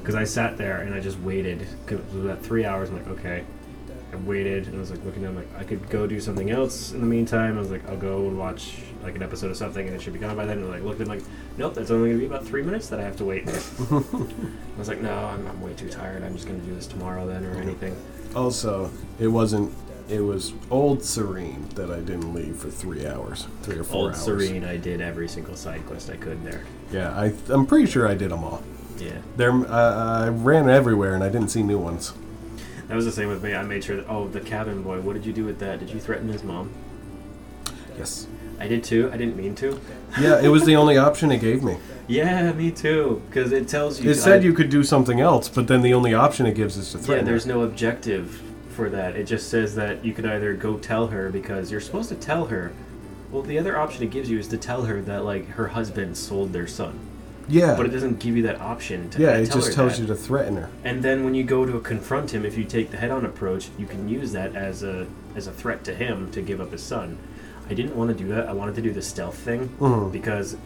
Because 0.00 0.14
I 0.14 0.24
sat 0.24 0.56
there 0.58 0.80
and 0.82 0.94
I 0.94 1.00
just 1.00 1.18
waited. 1.20 1.66
'cause 1.86 1.98
it 1.98 2.14
was 2.14 2.24
about 2.24 2.42
three 2.42 2.64
hours. 2.64 2.90
I'm 2.90 2.96
like, 2.96 3.08
okay. 3.18 3.44
I 4.12 4.16
waited 4.16 4.66
and 4.68 4.76
I 4.76 4.78
was 4.78 4.90
like 4.92 5.04
looking 5.04 5.24
at 5.24 5.32
it, 5.32 5.36
like 5.36 5.48
I 5.58 5.64
could 5.64 5.88
go 5.90 6.06
do 6.06 6.20
something 6.20 6.48
else 6.50 6.92
in 6.92 7.00
the 7.00 7.06
meantime. 7.06 7.56
I 7.56 7.60
was 7.60 7.70
like, 7.72 7.88
I'll 7.88 7.96
go 7.96 8.28
and 8.28 8.38
watch 8.38 8.76
like 9.02 9.16
an 9.16 9.22
episode 9.24 9.50
of 9.50 9.56
something 9.56 9.84
and 9.86 9.96
it 9.96 10.00
should 10.00 10.12
be 10.12 10.20
gone 10.20 10.36
by 10.36 10.46
then. 10.46 10.58
And 10.58 10.66
I 10.68 10.74
like 10.76 10.82
looked 10.84 11.00
at 11.00 11.08
it, 11.08 11.10
like, 11.10 11.22
nope, 11.56 11.74
that's 11.74 11.90
only 11.90 12.10
gonna 12.10 12.20
be 12.20 12.26
about 12.26 12.46
three 12.46 12.62
minutes 12.62 12.88
that 12.90 13.00
I 13.00 13.02
have 13.02 13.16
to 13.16 13.24
wait. 13.24 13.48
I 13.48 14.02
was 14.78 14.86
like, 14.88 15.00
no, 15.00 15.12
I'm, 15.12 15.44
I'm 15.48 15.60
way 15.60 15.72
too 15.74 15.88
tired. 15.88 16.22
I'm 16.22 16.34
just 16.34 16.46
gonna 16.46 16.60
do 16.60 16.74
this 16.74 16.86
tomorrow 16.86 17.26
then 17.26 17.44
or 17.44 17.56
anything. 17.56 17.96
Also, 18.36 18.88
it 19.18 19.26
wasn't. 19.28 19.72
It 20.08 20.20
was 20.20 20.52
Old 20.70 21.02
Serene 21.02 21.66
that 21.76 21.90
I 21.90 22.00
didn't 22.00 22.34
leave 22.34 22.56
for 22.56 22.70
three 22.70 23.06
hours, 23.06 23.46
three 23.62 23.78
or 23.78 23.84
four 23.84 23.96
Old 24.02 24.10
hours. 24.10 24.22
Serene, 24.22 24.62
I 24.64 24.76
did 24.76 25.00
every 25.00 25.28
single 25.28 25.56
side 25.56 25.86
quest 25.86 26.10
I 26.10 26.16
could 26.16 26.44
there. 26.44 26.62
Yeah, 26.92 27.18
I, 27.18 27.32
I'm 27.48 27.66
pretty 27.66 27.86
sure 27.86 28.06
I 28.06 28.14
did 28.14 28.30
them 28.30 28.44
all. 28.44 28.62
Yeah. 28.98 29.18
There, 29.36 29.50
uh, 29.50 30.24
I 30.26 30.28
ran 30.28 30.68
everywhere 30.68 31.14
and 31.14 31.24
I 31.24 31.30
didn't 31.30 31.48
see 31.48 31.62
new 31.62 31.78
ones. 31.78 32.12
That 32.88 32.94
was 32.94 33.06
the 33.06 33.12
same 33.12 33.28
with 33.28 33.42
me. 33.42 33.54
I 33.54 33.62
made 33.62 33.82
sure 33.82 33.96
that, 33.96 34.06
oh, 34.08 34.28
the 34.28 34.40
cabin 34.40 34.82
boy, 34.82 35.00
what 35.00 35.14
did 35.14 35.24
you 35.24 35.32
do 35.32 35.44
with 35.46 35.58
that? 35.60 35.80
Did 35.80 35.88
you 35.88 35.98
threaten 35.98 36.28
his 36.28 36.42
mom? 36.42 36.70
Yes. 37.96 38.26
I 38.60 38.68
did 38.68 38.84
too. 38.84 39.10
I 39.12 39.16
didn't 39.16 39.36
mean 39.36 39.54
to. 39.56 39.80
Yeah, 40.20 40.40
it 40.40 40.48
was 40.48 40.64
the 40.64 40.76
only 40.76 40.98
option 40.98 41.32
it 41.32 41.38
gave 41.40 41.62
me. 41.62 41.76
Yeah, 42.06 42.52
me 42.52 42.70
too. 42.70 43.22
Because 43.30 43.50
it 43.50 43.66
tells 43.66 43.98
you. 43.98 44.10
It 44.10 44.16
said 44.16 44.42
I- 44.42 44.44
you 44.44 44.52
could 44.52 44.68
do 44.68 44.84
something 44.84 45.20
else, 45.20 45.48
but 45.48 45.68
then 45.68 45.80
the 45.80 45.94
only 45.94 46.12
option 46.12 46.44
it 46.44 46.54
gives 46.54 46.76
is 46.76 46.92
to 46.92 46.98
threaten. 46.98 47.24
Yeah, 47.24 47.30
there's 47.30 47.46
no 47.46 47.62
objective 47.62 48.42
for 48.74 48.90
that. 48.90 49.16
It 49.16 49.24
just 49.24 49.48
says 49.48 49.74
that 49.76 50.04
you 50.04 50.12
could 50.12 50.26
either 50.26 50.52
go 50.54 50.76
tell 50.76 51.06
her 51.08 51.30
because 51.30 51.70
you're 51.70 51.80
supposed 51.80 52.08
to 52.10 52.14
tell 52.16 52.46
her. 52.46 52.72
Well, 53.30 53.42
the 53.42 53.58
other 53.58 53.78
option 53.78 54.02
it 54.02 54.10
gives 54.10 54.28
you 54.28 54.38
is 54.38 54.48
to 54.48 54.58
tell 54.58 54.84
her 54.84 55.00
that 55.02 55.24
like 55.24 55.48
her 55.50 55.68
husband 55.68 56.16
sold 56.16 56.52
their 56.52 56.66
son, 56.66 56.98
Yeah. 57.48 57.74
but 57.76 57.86
it 57.86 57.90
doesn't 57.90 58.18
give 58.20 58.36
you 58.36 58.42
that 58.44 58.60
option 58.60 59.10
to. 59.10 59.20
yeah, 59.22 59.32
tell 59.32 59.40
it 59.42 59.50
just 59.52 59.68
her 59.68 59.74
tells 59.74 59.92
that. 59.96 60.00
you 60.02 60.06
to 60.08 60.14
threaten 60.14 60.56
her. 60.56 60.68
And 60.84 61.02
then 61.02 61.24
when 61.24 61.34
you 61.34 61.44
go 61.44 61.64
to 61.64 61.80
confront 61.80 62.32
him, 62.34 62.44
if 62.44 62.58
you 62.58 62.64
take 62.64 62.90
the 62.90 62.96
head-on 62.96 63.24
approach, 63.24 63.70
you 63.78 63.86
can 63.86 64.08
use 64.08 64.32
that 64.32 64.54
as 64.54 64.82
a 64.82 65.06
as 65.34 65.46
a 65.48 65.52
threat 65.52 65.82
to 65.84 65.94
him 65.94 66.30
to 66.32 66.40
give 66.42 66.60
up 66.60 66.70
his 66.72 66.82
son. 66.82 67.18
I 67.68 67.74
didn't 67.74 67.96
want 67.96 68.10
to 68.10 68.14
do 68.24 68.28
that. 68.30 68.48
I 68.48 68.52
wanted 68.52 68.74
to 68.76 68.82
do 68.82 68.92
the 68.92 69.02
stealth 69.02 69.36
thing 69.38 69.70
Mhm. 69.80 70.12
because 70.12 70.56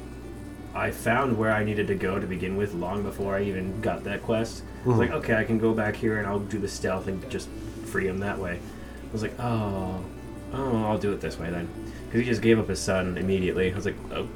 I 0.74 0.90
found 0.90 1.38
where 1.38 1.50
I 1.52 1.64
needed 1.64 1.86
to 1.86 1.94
go 1.94 2.18
to 2.18 2.26
begin 2.26 2.56
with 2.56 2.74
long 2.74 3.02
before 3.02 3.34
I 3.34 3.42
even 3.44 3.80
got 3.80 4.04
that 4.04 4.22
quest. 4.22 4.62
I 4.84 4.88
was 4.88 4.96
Mhm. 4.96 5.00
like, 5.00 5.10
okay, 5.12 5.34
I 5.36 5.44
can 5.44 5.58
go 5.58 5.72
back 5.72 5.96
here 5.96 6.18
and 6.18 6.26
I'll 6.26 6.38
do 6.38 6.58
the 6.58 6.68
stealth 6.68 7.06
and 7.08 7.18
just 7.30 7.48
free 7.88 8.06
him 8.06 8.18
that 8.20 8.38
way. 8.38 8.58
I 8.58 9.12
was 9.12 9.22
like, 9.22 9.38
oh, 9.40 10.04
oh, 10.52 10.84
I'll 10.84 10.98
do 10.98 11.12
it 11.12 11.20
this 11.20 11.38
way 11.38 11.50
then, 11.50 11.68
because 12.06 12.20
he 12.20 12.26
just 12.26 12.42
gave 12.42 12.58
up 12.58 12.68
his 12.68 12.80
son 12.80 13.16
immediately. 13.18 13.72
I 13.72 13.74
was 13.76 13.86
like, 13.86 13.96
oh, 14.12 14.28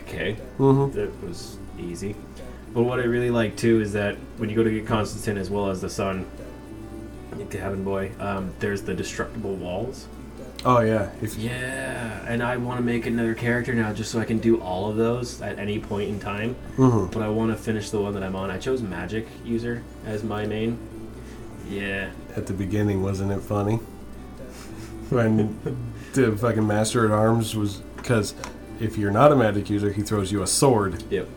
okay. 0.00 0.36
Mm-hmm. 0.58 0.96
That 0.98 1.22
was 1.22 1.58
easy. 1.78 2.16
But 2.72 2.82
what 2.82 2.98
I 2.98 3.04
really 3.04 3.30
like 3.30 3.56
too 3.56 3.80
is 3.80 3.92
that 3.92 4.16
when 4.38 4.50
you 4.50 4.56
go 4.56 4.64
to 4.64 4.70
get 4.70 4.86
Constantine 4.86 5.38
as 5.38 5.48
well 5.50 5.70
as 5.70 5.80
the 5.80 5.90
son, 5.90 6.26
the 7.50 7.58
Heaven 7.58 7.84
boy, 7.84 8.10
um, 8.18 8.52
there's 8.58 8.82
the 8.82 8.94
destructible 8.94 9.54
walls. 9.54 10.08
Oh 10.64 10.80
yeah. 10.80 11.10
If 11.20 11.36
Yeah, 11.36 12.24
and 12.26 12.42
I 12.42 12.56
want 12.56 12.78
to 12.78 12.84
make 12.84 13.06
another 13.06 13.34
character 13.34 13.74
now 13.74 13.92
just 13.92 14.10
so 14.10 14.18
I 14.18 14.24
can 14.24 14.38
do 14.38 14.60
all 14.60 14.90
of 14.90 14.96
those 14.96 15.42
at 15.42 15.58
any 15.58 15.78
point 15.78 16.08
in 16.08 16.18
time. 16.18 16.56
Mhm. 16.76 17.12
But 17.12 17.22
I 17.22 17.28
want 17.28 17.52
to 17.52 17.56
finish 17.62 17.90
the 17.90 18.00
one 18.00 18.14
that 18.14 18.22
I'm 18.22 18.34
on. 18.34 18.50
I 18.50 18.58
chose 18.58 18.80
magic 18.82 19.26
user 19.44 19.82
as 20.06 20.24
my 20.24 20.46
main. 20.46 20.78
Yeah. 21.68 22.10
At 22.36 22.46
the 22.46 22.52
beginning, 22.52 23.02
wasn't 23.02 23.32
it 23.32 23.40
funny? 23.40 23.76
When 25.10 25.58
the 26.14 26.36
fucking 26.36 26.66
master 26.66 27.04
at 27.04 27.10
arms 27.10 27.54
was 27.54 27.76
because 27.96 28.34
if 28.80 28.96
you're 28.98 29.10
not 29.10 29.32
a 29.32 29.36
magic 29.36 29.70
user, 29.70 29.92
he 29.92 30.02
throws 30.02 30.32
you 30.32 30.42
a 30.42 30.46
sword, 30.46 31.04
Yep. 31.10 31.28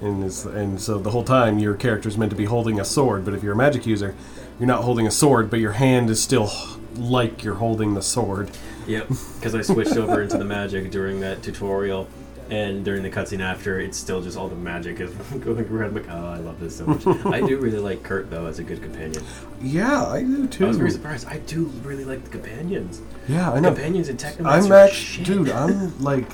and 0.00 0.24
it's, 0.24 0.44
and 0.44 0.80
so 0.80 0.98
the 0.98 1.10
whole 1.10 1.24
time 1.24 1.58
your 1.58 1.74
character 1.74 2.08
is 2.08 2.16
meant 2.16 2.30
to 2.30 2.36
be 2.36 2.44
holding 2.46 2.80
a 2.80 2.84
sword. 2.84 3.24
But 3.24 3.34
if 3.34 3.42
you're 3.42 3.52
a 3.52 3.56
magic 3.56 3.86
user, 3.86 4.14
you're 4.58 4.66
not 4.68 4.84
holding 4.84 5.06
a 5.06 5.10
sword, 5.10 5.50
but 5.50 5.60
your 5.60 5.72
hand 5.72 6.08
is 6.10 6.22
still 6.22 6.50
like 6.96 7.42
you're 7.44 7.56
holding 7.56 7.94
the 7.94 8.02
sword. 8.02 8.50
Yep. 8.86 9.08
Because 9.08 9.54
I 9.54 9.62
switched 9.62 9.96
over 9.96 10.22
into 10.22 10.38
the 10.38 10.44
magic 10.44 10.90
during 10.90 11.20
that 11.20 11.42
tutorial, 11.42 12.08
and 12.52 12.84
during 12.84 13.02
the 13.02 13.08
cutscene 13.10 13.40
after, 13.40 13.80
it's 13.80 13.96
still 13.96 14.20
just 14.20 14.36
all 14.36 14.46
the 14.48 14.54
magic 14.54 15.00
is 15.00 15.10
going 15.40 15.66
around. 15.68 15.88
I'm 15.88 15.94
like, 15.94 16.10
oh, 16.10 16.26
I 16.26 16.36
love 16.36 16.60
this 16.60 16.76
so 16.76 16.86
much. 16.86 17.06
I 17.26 17.40
do 17.40 17.56
really 17.58 17.78
like 17.78 18.02
Kurt 18.02 18.30
though 18.30 18.44
as 18.46 18.58
a 18.58 18.62
good 18.64 18.82
companion. 18.82 19.22
Yeah, 19.62 20.04
I 20.06 20.22
do 20.22 20.46
too. 20.46 20.64
I 20.66 20.68
was 20.68 20.76
very 20.76 20.90
surprised. 20.90 21.26
I 21.26 21.38
do 21.38 21.64
really 21.82 22.04
like 22.04 22.24
the 22.24 22.30
companions. 22.30 23.00
yeah, 23.26 23.50
I 23.50 23.58
know. 23.60 23.70
Companions 23.72 24.08
in 24.10 24.18
Technomancer. 24.18 24.64
I'm 24.66 24.72
actually, 24.72 25.24
dude. 25.24 25.48
I'm 25.50 25.98
like, 26.02 26.28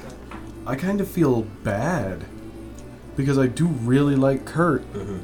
I 0.67 0.75
kind 0.75 1.01
of 1.01 1.09
feel 1.09 1.43
bad 1.63 2.25
because 3.17 3.39
I 3.39 3.47
do 3.47 3.67
really 3.67 4.17
like 4.17 4.45
Kurt, 4.45 4.83
Mhm. 4.95 5.21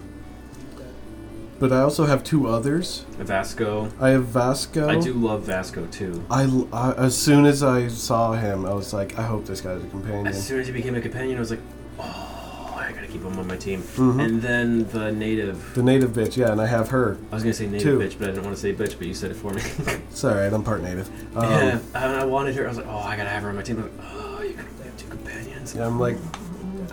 But 1.58 1.72
I 1.72 1.80
also 1.80 2.06
have 2.06 2.22
two 2.24 2.46
others. 2.48 3.04
Vasco. 3.18 3.90
I 4.00 4.10
have 4.10 4.26
Vasco. 4.26 4.88
I 4.88 4.98
do 5.00 5.12
love 5.14 5.42
Vasco 5.42 5.86
too. 5.86 6.24
I, 6.30 6.44
I- 6.72 6.92
as 6.94 7.16
soon 7.16 7.44
as 7.46 7.62
I 7.62 7.88
saw 7.88 8.32
him, 8.32 8.66
I 8.66 8.72
was 8.74 8.92
like, 8.92 9.18
I 9.18 9.22
hope 9.22 9.46
this 9.46 9.60
guy's 9.60 9.82
a 9.82 9.86
companion. 9.88 10.26
As 10.26 10.46
soon 10.46 10.60
as 10.60 10.66
he 10.66 10.72
became 10.72 10.94
a 10.94 11.00
companion, 11.00 11.36
I 11.36 11.40
was 11.40 11.50
like, 11.50 11.60
oh, 11.98 12.74
I 12.76 12.92
gotta 12.92 13.06
keep 13.06 13.22
him 13.22 13.38
on 13.38 13.46
my 13.46 13.56
team. 13.56 13.82
Mhm. 13.82 14.24
And 14.24 14.42
then 14.42 14.88
the 14.88 15.10
native. 15.12 15.74
The 15.74 15.82
native 15.82 16.10
bitch, 16.10 16.36
yeah, 16.36 16.52
and 16.52 16.60
I 16.60 16.66
have 16.66 16.88
her. 16.88 17.16
I 17.30 17.34
was 17.34 17.42
gonna 17.44 17.54
say 17.54 17.66
native 17.66 17.82
Two. 17.82 17.98
bitch, 17.98 18.18
but 18.18 18.28
I 18.28 18.32
didn't 18.32 18.44
want 18.44 18.56
to 18.56 18.60
say 18.62 18.72
bitch, 18.74 18.98
but 18.98 19.06
you 19.06 19.14
said 19.14 19.30
it 19.30 19.34
for 19.36 19.52
me. 19.52 19.62
It's 20.10 20.24
alright, 20.24 20.52
I'm 20.52 20.62
part 20.62 20.82
native. 20.82 21.08
Um, 21.36 21.50
yeah, 21.50 21.78
and 21.94 22.16
I 22.16 22.24
wanted 22.24 22.54
her. 22.56 22.64
I 22.66 22.68
was 22.68 22.76
like, 22.76 22.86
oh, 22.88 22.98
I 22.98 23.16
gotta 23.16 23.30
have 23.30 23.42
her 23.42 23.48
on 23.48 23.56
my 23.56 23.62
team. 23.62 23.76
I'm 23.78 23.82
like, 23.84 24.06
oh, 24.12 24.42
you 24.42 24.54
can 24.54 24.64
have 24.64 24.96
two 24.96 25.08
companions. 25.08 25.74
Yeah, 25.74 25.86
I'm 25.86 25.98
like, 25.98 26.16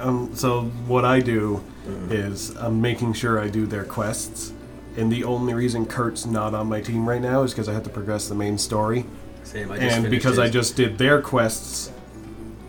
um, 0.02 0.32
so 0.36 0.64
what 0.88 1.06
I 1.06 1.20
do 1.20 1.64
Mhm. 1.88 2.12
is 2.12 2.56
I'm 2.60 2.82
making 2.82 3.14
sure 3.14 3.40
I 3.40 3.48
do 3.50 3.66
their 3.66 3.84
quests. 3.84 4.54
And 4.98 5.12
the 5.12 5.24
only 5.24 5.54
reason 5.54 5.86
Kurt's 5.86 6.26
not 6.26 6.54
on 6.54 6.68
my 6.68 6.82
team 6.82 7.08
right 7.08 7.22
now 7.22 7.44
is 7.44 7.52
because 7.52 7.70
I 7.70 7.74
have 7.74 7.84
to 7.84 7.90
progress 7.90 8.28
the 8.28 8.36
main 8.36 8.58
story. 8.58 9.06
Same, 9.44 9.72
I 9.72 9.78
just 9.80 9.96
and 9.98 10.10
because 10.10 10.38
I 10.38 10.50
just 10.50 10.76
did 10.76 10.98
their 10.98 11.22
quests, 11.22 11.92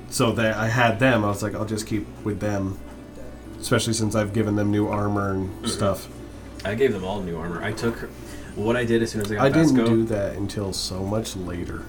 so 0.08 0.30
that 0.32 0.56
I 0.56 0.68
had 0.68 0.98
them, 1.00 1.24
I 1.24 1.28
was 1.28 1.42
like, 1.42 1.54
I'll 1.54 1.64
just 1.64 1.86
keep 1.86 2.06
with 2.24 2.40
them. 2.40 2.78
Especially 3.60 3.92
since 3.92 4.14
I've 4.14 4.32
given 4.32 4.56
them 4.56 4.70
new 4.70 4.88
armor 4.88 5.30
and 5.32 5.48
Mm-hmm. 5.50 5.66
stuff. 5.66 6.08
I 6.64 6.74
gave 6.74 6.92
them 6.92 7.04
all 7.04 7.20
new 7.22 7.36
armor. 7.36 7.62
I 7.62 7.72
took 7.72 8.08
what 8.56 8.76
I 8.76 8.84
did 8.84 9.02
as 9.02 9.10
soon 9.12 9.22
as 9.22 9.30
I 9.32 9.36
got 9.36 9.44
I 9.44 9.48
didn't 9.50 9.74
do 9.84 10.04
that 10.04 10.36
until 10.36 10.72
so 10.72 11.02
much 11.04 11.36
later. 11.36 11.82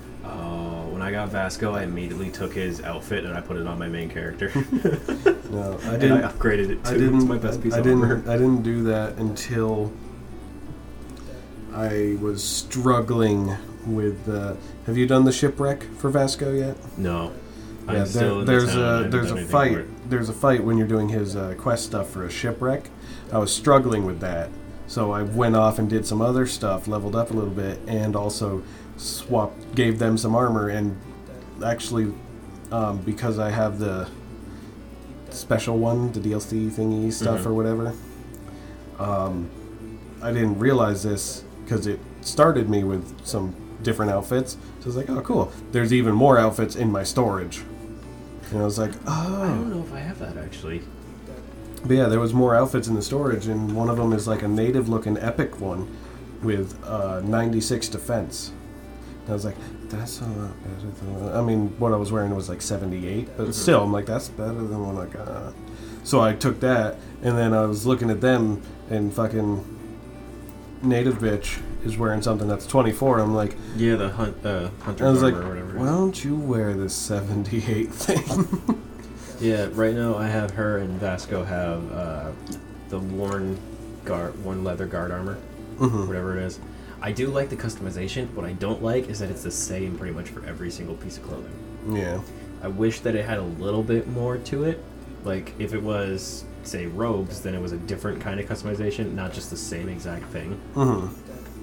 I 1.03 1.11
got 1.11 1.29
Vasco, 1.29 1.73
I 1.73 1.83
immediately 1.83 2.31
took 2.31 2.53
his 2.53 2.81
outfit 2.81 3.25
and 3.25 3.33
I 3.33 3.41
put 3.41 3.57
it 3.57 3.67
on 3.67 3.77
my 3.77 3.87
main 3.87 4.09
character. 4.09 4.51
No, 5.53 5.79
I 5.85 5.97
didn't. 5.97 6.23
I 6.23 6.31
upgraded 6.31 6.69
it 6.71 6.83
too. 6.83 6.89
I 6.89 6.93
didn't. 6.93 7.15
It's 7.17 7.25
my 7.25 7.37
best 7.37 7.61
piece 7.61 7.75
I 7.75 7.77
of 7.77 7.83
didn't. 7.83 8.01
armor. 8.01 8.23
I 8.27 8.37
didn't 8.37 8.63
do 8.63 8.81
that 8.85 9.17
until 9.17 9.93
I 11.71 12.17
was 12.19 12.43
struggling 12.43 13.55
with. 13.85 14.27
Uh, 14.27 14.55
have 14.87 14.97
you 14.97 15.05
done 15.05 15.25
the 15.25 15.31
shipwreck 15.31 15.83
for 15.97 16.09
Vasco 16.09 16.53
yet? 16.53 16.75
No. 16.97 17.33
I'm 17.87 17.97
yeah, 17.97 18.03
there, 18.05 18.29
the 18.29 18.43
there's. 18.45 18.75
I 18.75 19.01
a 19.01 19.09
there's 19.09 19.31
a 19.31 19.45
fight. 19.45 20.09
There's 20.09 20.29
a 20.29 20.33
fight 20.33 20.63
when 20.63 20.77
you're 20.77 20.87
doing 20.87 21.09
his 21.09 21.35
uh, 21.35 21.53
quest 21.57 21.85
stuff 21.85 22.09
for 22.09 22.25
a 22.25 22.31
shipwreck. 22.31 22.89
I 23.31 23.37
was 23.37 23.53
struggling 23.53 24.05
with 24.05 24.19
that, 24.21 24.49
so 24.87 25.11
I 25.11 25.21
went 25.21 25.55
off 25.55 25.77
and 25.77 25.89
did 25.89 26.07
some 26.07 26.21
other 26.21 26.47
stuff, 26.47 26.87
leveled 26.87 27.15
up 27.15 27.29
a 27.29 27.33
little 27.33 27.49
bit, 27.49 27.79
and 27.87 28.15
also 28.15 28.63
swapped, 28.97 29.75
gave 29.75 29.99
them 29.99 30.17
some 30.17 30.35
armor, 30.35 30.69
and 30.69 30.99
actually, 31.63 32.13
um, 32.71 32.99
because 32.99 33.39
I 33.39 33.49
have 33.49 33.79
the 33.79 34.09
special 35.29 35.77
one, 35.77 36.11
the 36.11 36.19
DLC 36.19 36.69
thingy 36.69 37.11
stuff 37.11 37.41
Mhm. 37.41 37.45
or 37.47 37.53
whatever. 37.53 37.93
Um, 38.99 39.49
I 40.21 40.31
didn't 40.31 40.59
realize 40.59 41.03
this 41.03 41.43
because 41.63 41.87
it 41.87 41.99
started 42.21 42.69
me 42.69 42.83
with 42.83 43.25
some 43.25 43.55
different 43.81 44.11
outfits. 44.11 44.53
So 44.79 44.83
I 44.83 44.85
was 44.85 44.95
like, 44.95 45.09
oh, 45.09 45.21
cool. 45.21 45.51
There's 45.71 45.91
even 45.91 46.13
more 46.13 46.37
outfits 46.37 46.75
in 46.75 46.91
my 46.91 47.03
storage. 47.03 47.63
And 48.51 48.61
I 48.61 48.65
was 48.65 48.77
like, 48.77 48.91
oh. 49.07 49.41
I 49.41 49.45
oh. 49.45 49.47
don't 49.47 49.69
know 49.69 49.83
if 49.83 49.93
I 49.93 49.99
have 49.99 50.19
that 50.19 50.37
actually. 50.37 50.83
But 51.85 51.91
yeah, 51.91 52.05
there 52.07 52.19
was 52.19 52.33
more 52.33 52.55
outfits 52.55 52.87
in 52.87 52.95
the 52.95 53.01
storage, 53.01 53.47
and 53.47 53.75
one 53.75 53.89
of 53.89 53.97
them 53.97 54.13
is 54.13 54.25
like 54.25 54.41
a 54.41 54.47
native 54.47 54.87
looking 54.87 55.17
epic 55.17 55.59
one 55.59 55.87
with 56.41 56.81
uh, 56.85 57.19
96 57.21 57.89
defense. 57.89 58.51
I 59.27 59.31
was 59.31 59.45
like, 59.45 59.55
that's 59.89 60.19
a 60.21 60.25
lot 60.25 60.51
better 60.63 60.91
than. 60.91 61.35
I 61.35 61.41
mean, 61.41 61.69
what 61.79 61.93
I 61.93 61.95
was 61.95 62.11
wearing 62.11 62.35
was 62.35 62.49
like 62.49 62.61
78, 62.61 63.29
but 63.37 63.53
still, 63.55 63.83
I'm 63.83 63.91
like, 63.93 64.05
that's 64.05 64.27
better 64.29 64.53
than 64.53 64.85
what 64.93 65.07
I 65.07 65.09
got. 65.09 65.53
So 66.03 66.19
I 66.19 66.33
took 66.33 66.59
that, 66.59 66.97
and 67.21 67.37
then 67.37 67.53
I 67.53 67.65
was 67.65 67.85
looking 67.85 68.09
at 68.09 68.19
them, 68.19 68.61
and 68.89 69.13
fucking 69.13 69.63
native 70.81 71.19
bitch 71.19 71.61
is 71.85 71.97
wearing 71.97 72.21
something 72.21 72.47
that's 72.49 72.67
24. 72.67 73.19
I'm 73.19 73.33
like, 73.33 73.55
Yeah, 73.77 73.95
the 73.95 74.09
hunt, 74.09 74.45
uh, 74.45 74.69
hunter 74.81 75.07
I 75.07 75.11
was 75.11 75.23
like, 75.23 75.33
armor 75.35 75.45
or 75.45 75.49
whatever. 75.49 75.79
why 75.79 75.85
don't 75.85 76.23
you 76.25 76.35
wear 76.35 76.73
this 76.73 76.93
78 76.93 77.91
thing? 77.93 78.79
Yeah, 79.41 79.67
right 79.73 79.93
now 79.93 80.15
I 80.15 80.27
have 80.27 80.51
her 80.51 80.77
and 80.77 80.97
Vasco 81.01 81.43
have 81.43 81.91
uh, 81.91 82.31
the 82.87 82.99
worn 82.99 83.59
guard, 84.05 84.41
worn 84.45 84.63
leather 84.63 84.85
guard 84.85 85.11
armor, 85.11 85.37
Mhm. 85.79 86.07
whatever 86.07 86.37
it 86.37 86.43
is. 86.43 86.59
I 87.03 87.11
do 87.11 87.27
like 87.27 87.49
the 87.49 87.57
customization. 87.57 88.33
What 88.33 88.45
I 88.45 88.53
don't 88.53 88.81
like 88.81 89.09
is 89.09 89.19
that 89.19 89.29
it's 89.29 89.43
the 89.43 89.51
same 89.51 89.97
pretty 89.97 90.13
much 90.13 90.29
for 90.29 90.43
every 90.45 90.71
single 90.71 90.95
piece 90.95 91.17
of 91.17 91.23
clothing. 91.23 91.53
Yeah. 91.89 92.21
I 92.63 92.69
wish 92.69 93.01
that 93.01 93.13
it 93.13 93.25
had 93.25 93.39
a 93.39 93.43
little 93.43 93.83
bit 93.83 94.07
more 94.07 94.37
to 94.37 94.63
it. 94.63 94.81
Like 95.25 95.53
if 95.59 95.73
it 95.73 95.83
was, 95.83 96.45
say, 96.63 96.85
robes, 96.85 97.41
then 97.41 97.53
it 97.55 97.61
was 97.61 97.73
a 97.73 97.77
different 97.77 98.21
kind 98.21 98.39
of 98.39 98.47
customization, 98.47 99.13
not 99.13 99.33
just 99.33 99.49
the 99.49 99.57
same 99.57 99.89
exact 99.89 100.25
thing. 100.27 100.53
hmm 100.73 101.07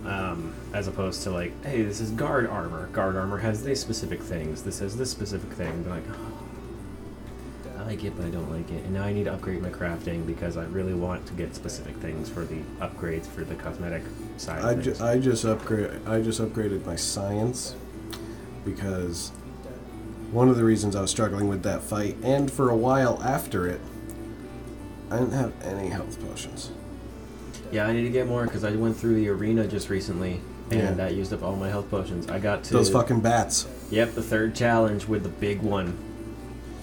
Um, 0.07 0.55
as 0.75 0.89
opposed 0.89 1.23
to 1.23 1.31
like, 1.31 1.53
hey, 1.65 1.83
this 1.83 2.01
is 2.01 2.11
guard 2.11 2.47
armor. 2.47 2.89
Guard 2.89 3.17
armor 3.17 3.39
has 3.39 3.65
these 3.65 3.81
specific 3.81 4.21
things. 4.21 4.63
This 4.63 4.79
has 4.81 4.95
this 4.97 5.11
specific 5.11 5.51
thing. 5.53 5.83
But 5.85 5.91
like, 5.93 7.79
I 7.79 7.83
like 7.85 8.05
it, 8.05 8.15
but 8.15 8.27
I 8.27 8.31
don't 8.31 8.51
like 8.51 8.71
it. 8.71 8.85
And 8.85 8.93
now 8.93 9.05
I 9.05 9.13
need 9.15 9.25
to 9.25 9.33
upgrade 9.33 9.63
my 9.63 9.71
crafting 9.71 10.27
because 10.27 10.59
I 10.59 10.65
really 10.65 10.95
want 10.95 11.27
to 11.29 11.33
get 11.33 11.55
specific 11.55 11.97
things 11.97 12.29
for 12.29 12.45
the 12.45 12.61
upgrades 12.79 13.27
for 13.27 13.43
the 13.43 13.55
cosmetic 13.55 14.03
side. 14.41 14.65
I, 14.65 14.75
ju- 14.75 14.97
I 15.01 15.19
just 15.19 15.45
upgrade. 15.45 15.91
I 16.07 16.21
just 16.21 16.41
upgraded 16.41 16.85
my 16.87 16.97
science 16.97 17.75
because 18.65 19.31
one 20.33 20.49
of 20.49 20.57
the 20.57 20.65
reasons 20.65 20.97
I 20.97 21.01
was 21.03 21.11
struggling 21.11 21.49
with 21.49 21.63
that 21.65 21.83
fight, 21.83 22.17
and 22.23 22.51
for 22.51 22.71
a 22.71 22.77
while 22.77 23.21
after 23.23 23.67
it, 23.67 23.81
I 25.11 25.19
didn't 25.19 25.33
have 25.33 25.53
any 25.65 25.89
health 25.89 26.21
potions. 26.27 26.71
yeah, 27.73 27.87
I 27.87 27.93
need 27.93 28.03
to 28.03 28.11
get 28.11 28.27
more 28.27 28.45
because 28.45 28.65
I 28.65 28.73
went 28.73 28.97
through 28.97 29.15
the 29.15 29.29
arena 29.29 29.67
just 29.67 29.91
recently. 29.91 30.41
And 30.73 30.81
Yeah. 30.81 30.91
that 30.93 31.15
used 31.15 31.33
up 31.33 31.43
all 31.43 31.57
my 31.57 31.69
health 31.69 31.91
potions. 31.91 32.29
I 32.29 32.39
got 32.39 32.63
to 32.65 32.73
Those 32.73 32.91
fucking 32.91 33.21
bats. 33.21 33.67
Yep, 33.91 34.15
the 34.15 34.23
third 34.23 34.55
challenge 34.55 35.07
with 35.09 35.25
the 35.25 35.29
big 35.29 35.63
one. 35.63 35.97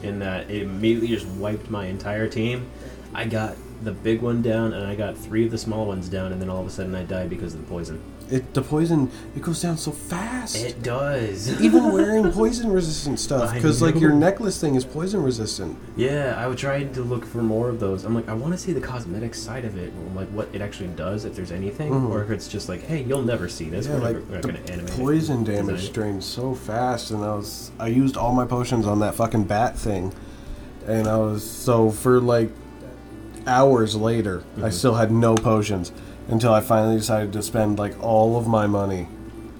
In 0.03 0.19
that 0.19 0.49
it 0.51 0.63
immediately 0.63 1.07
just 1.07 1.25
wiped 1.25 1.69
my 1.69 1.85
entire 1.85 2.27
team. 2.27 2.67
I 3.13 3.25
got 3.25 3.55
the 3.83 3.91
big 3.91 4.21
one 4.21 4.41
down 4.41 4.73
and 4.73 4.85
I 4.87 4.95
got 4.95 5.17
three 5.17 5.45
of 5.45 5.51
the 5.51 5.57
small 5.57 5.85
ones 5.85 6.09
down 6.09 6.31
and 6.31 6.41
then 6.41 6.49
all 6.49 6.61
of 6.61 6.67
a 6.67 6.69
sudden 6.71 6.95
I 6.95 7.03
died 7.03 7.29
because 7.29 7.53
of 7.53 7.61
the 7.61 7.67
poison. 7.67 8.01
It 8.29 8.53
the 8.53 8.61
poison 8.61 9.09
it 9.35 9.41
goes 9.41 9.61
down 9.61 9.77
so 9.77 9.91
fast. 9.91 10.57
It 10.57 10.83
does. 10.83 11.61
Even 11.61 11.93
wearing 11.93 12.29
poison 12.31 12.71
resistant 12.71 13.19
stuff, 13.19 13.53
because 13.53 13.81
like 13.81 13.95
your 13.95 14.11
necklace 14.13 14.59
thing 14.59 14.75
is 14.75 14.83
poison 14.83 15.23
resistant. 15.23 15.77
yeah, 15.95 16.33
I 16.37 16.47
would 16.47 16.57
try 16.57 16.83
to 16.83 17.01
look 17.01 17.23
for 17.25 17.41
more 17.41 17.69
of 17.69 17.79
those. 17.79 18.03
I'm 18.03 18.13
like, 18.15 18.27
I 18.27 18.33
want 18.33 18.53
to 18.53 18.57
see 18.57 18.73
the 18.73 18.81
cosmetic 18.81 19.33
side 19.33 19.63
of 19.63 19.77
it, 19.77 19.93
like 20.13 20.27
what 20.29 20.49
it 20.53 20.61
actually 20.61 20.89
does, 20.89 21.23
if 21.23 21.35
there's 21.35 21.51
anything, 21.53 21.91
Mhm. 21.93 22.09
or 22.09 22.21
if 22.23 22.29
it's 22.31 22.47
just 22.49 22.67
like, 22.67 22.81
hey, 22.83 23.03
you'll 23.03 23.21
never 23.21 23.47
see 23.47 23.69
this. 23.69 23.85
Yeah, 23.87 23.93
we're, 23.93 23.99
like 24.01 24.29
never, 24.29 24.51
the 24.51 24.91
poison 24.97 25.43
damage 25.45 25.85
it." 25.85 25.93
drained 25.93 26.23
so 26.23 26.53
fast, 26.53 27.11
and 27.11 27.23
I 27.23 27.33
was 27.35 27.71
I 27.79 27.87
used 27.87 28.17
all 28.17 28.33
my 28.33 28.45
potions 28.45 28.85
on 28.85 28.99
that 28.99 29.15
fucking 29.15 29.43
bat 29.45 29.77
thing, 29.77 30.13
and 30.85 31.07
I 31.07 31.15
was 31.17 31.49
so 31.49 31.91
for 31.91 32.19
like 32.19 32.49
hours 33.47 33.95
later, 33.95 34.43
I 34.57 34.69
Mhm. 34.69 34.73
still 34.73 34.95
had 34.95 35.11
no 35.11 35.35
potions 35.35 35.91
until 36.29 36.53
I 36.53 36.59
finally 36.59 36.97
decided 36.97 37.33
to 37.33 37.41
spend 37.41 37.79
like 37.79 37.95
all 38.03 38.37
of 38.37 38.47
my 38.47 38.67
money 38.67 39.07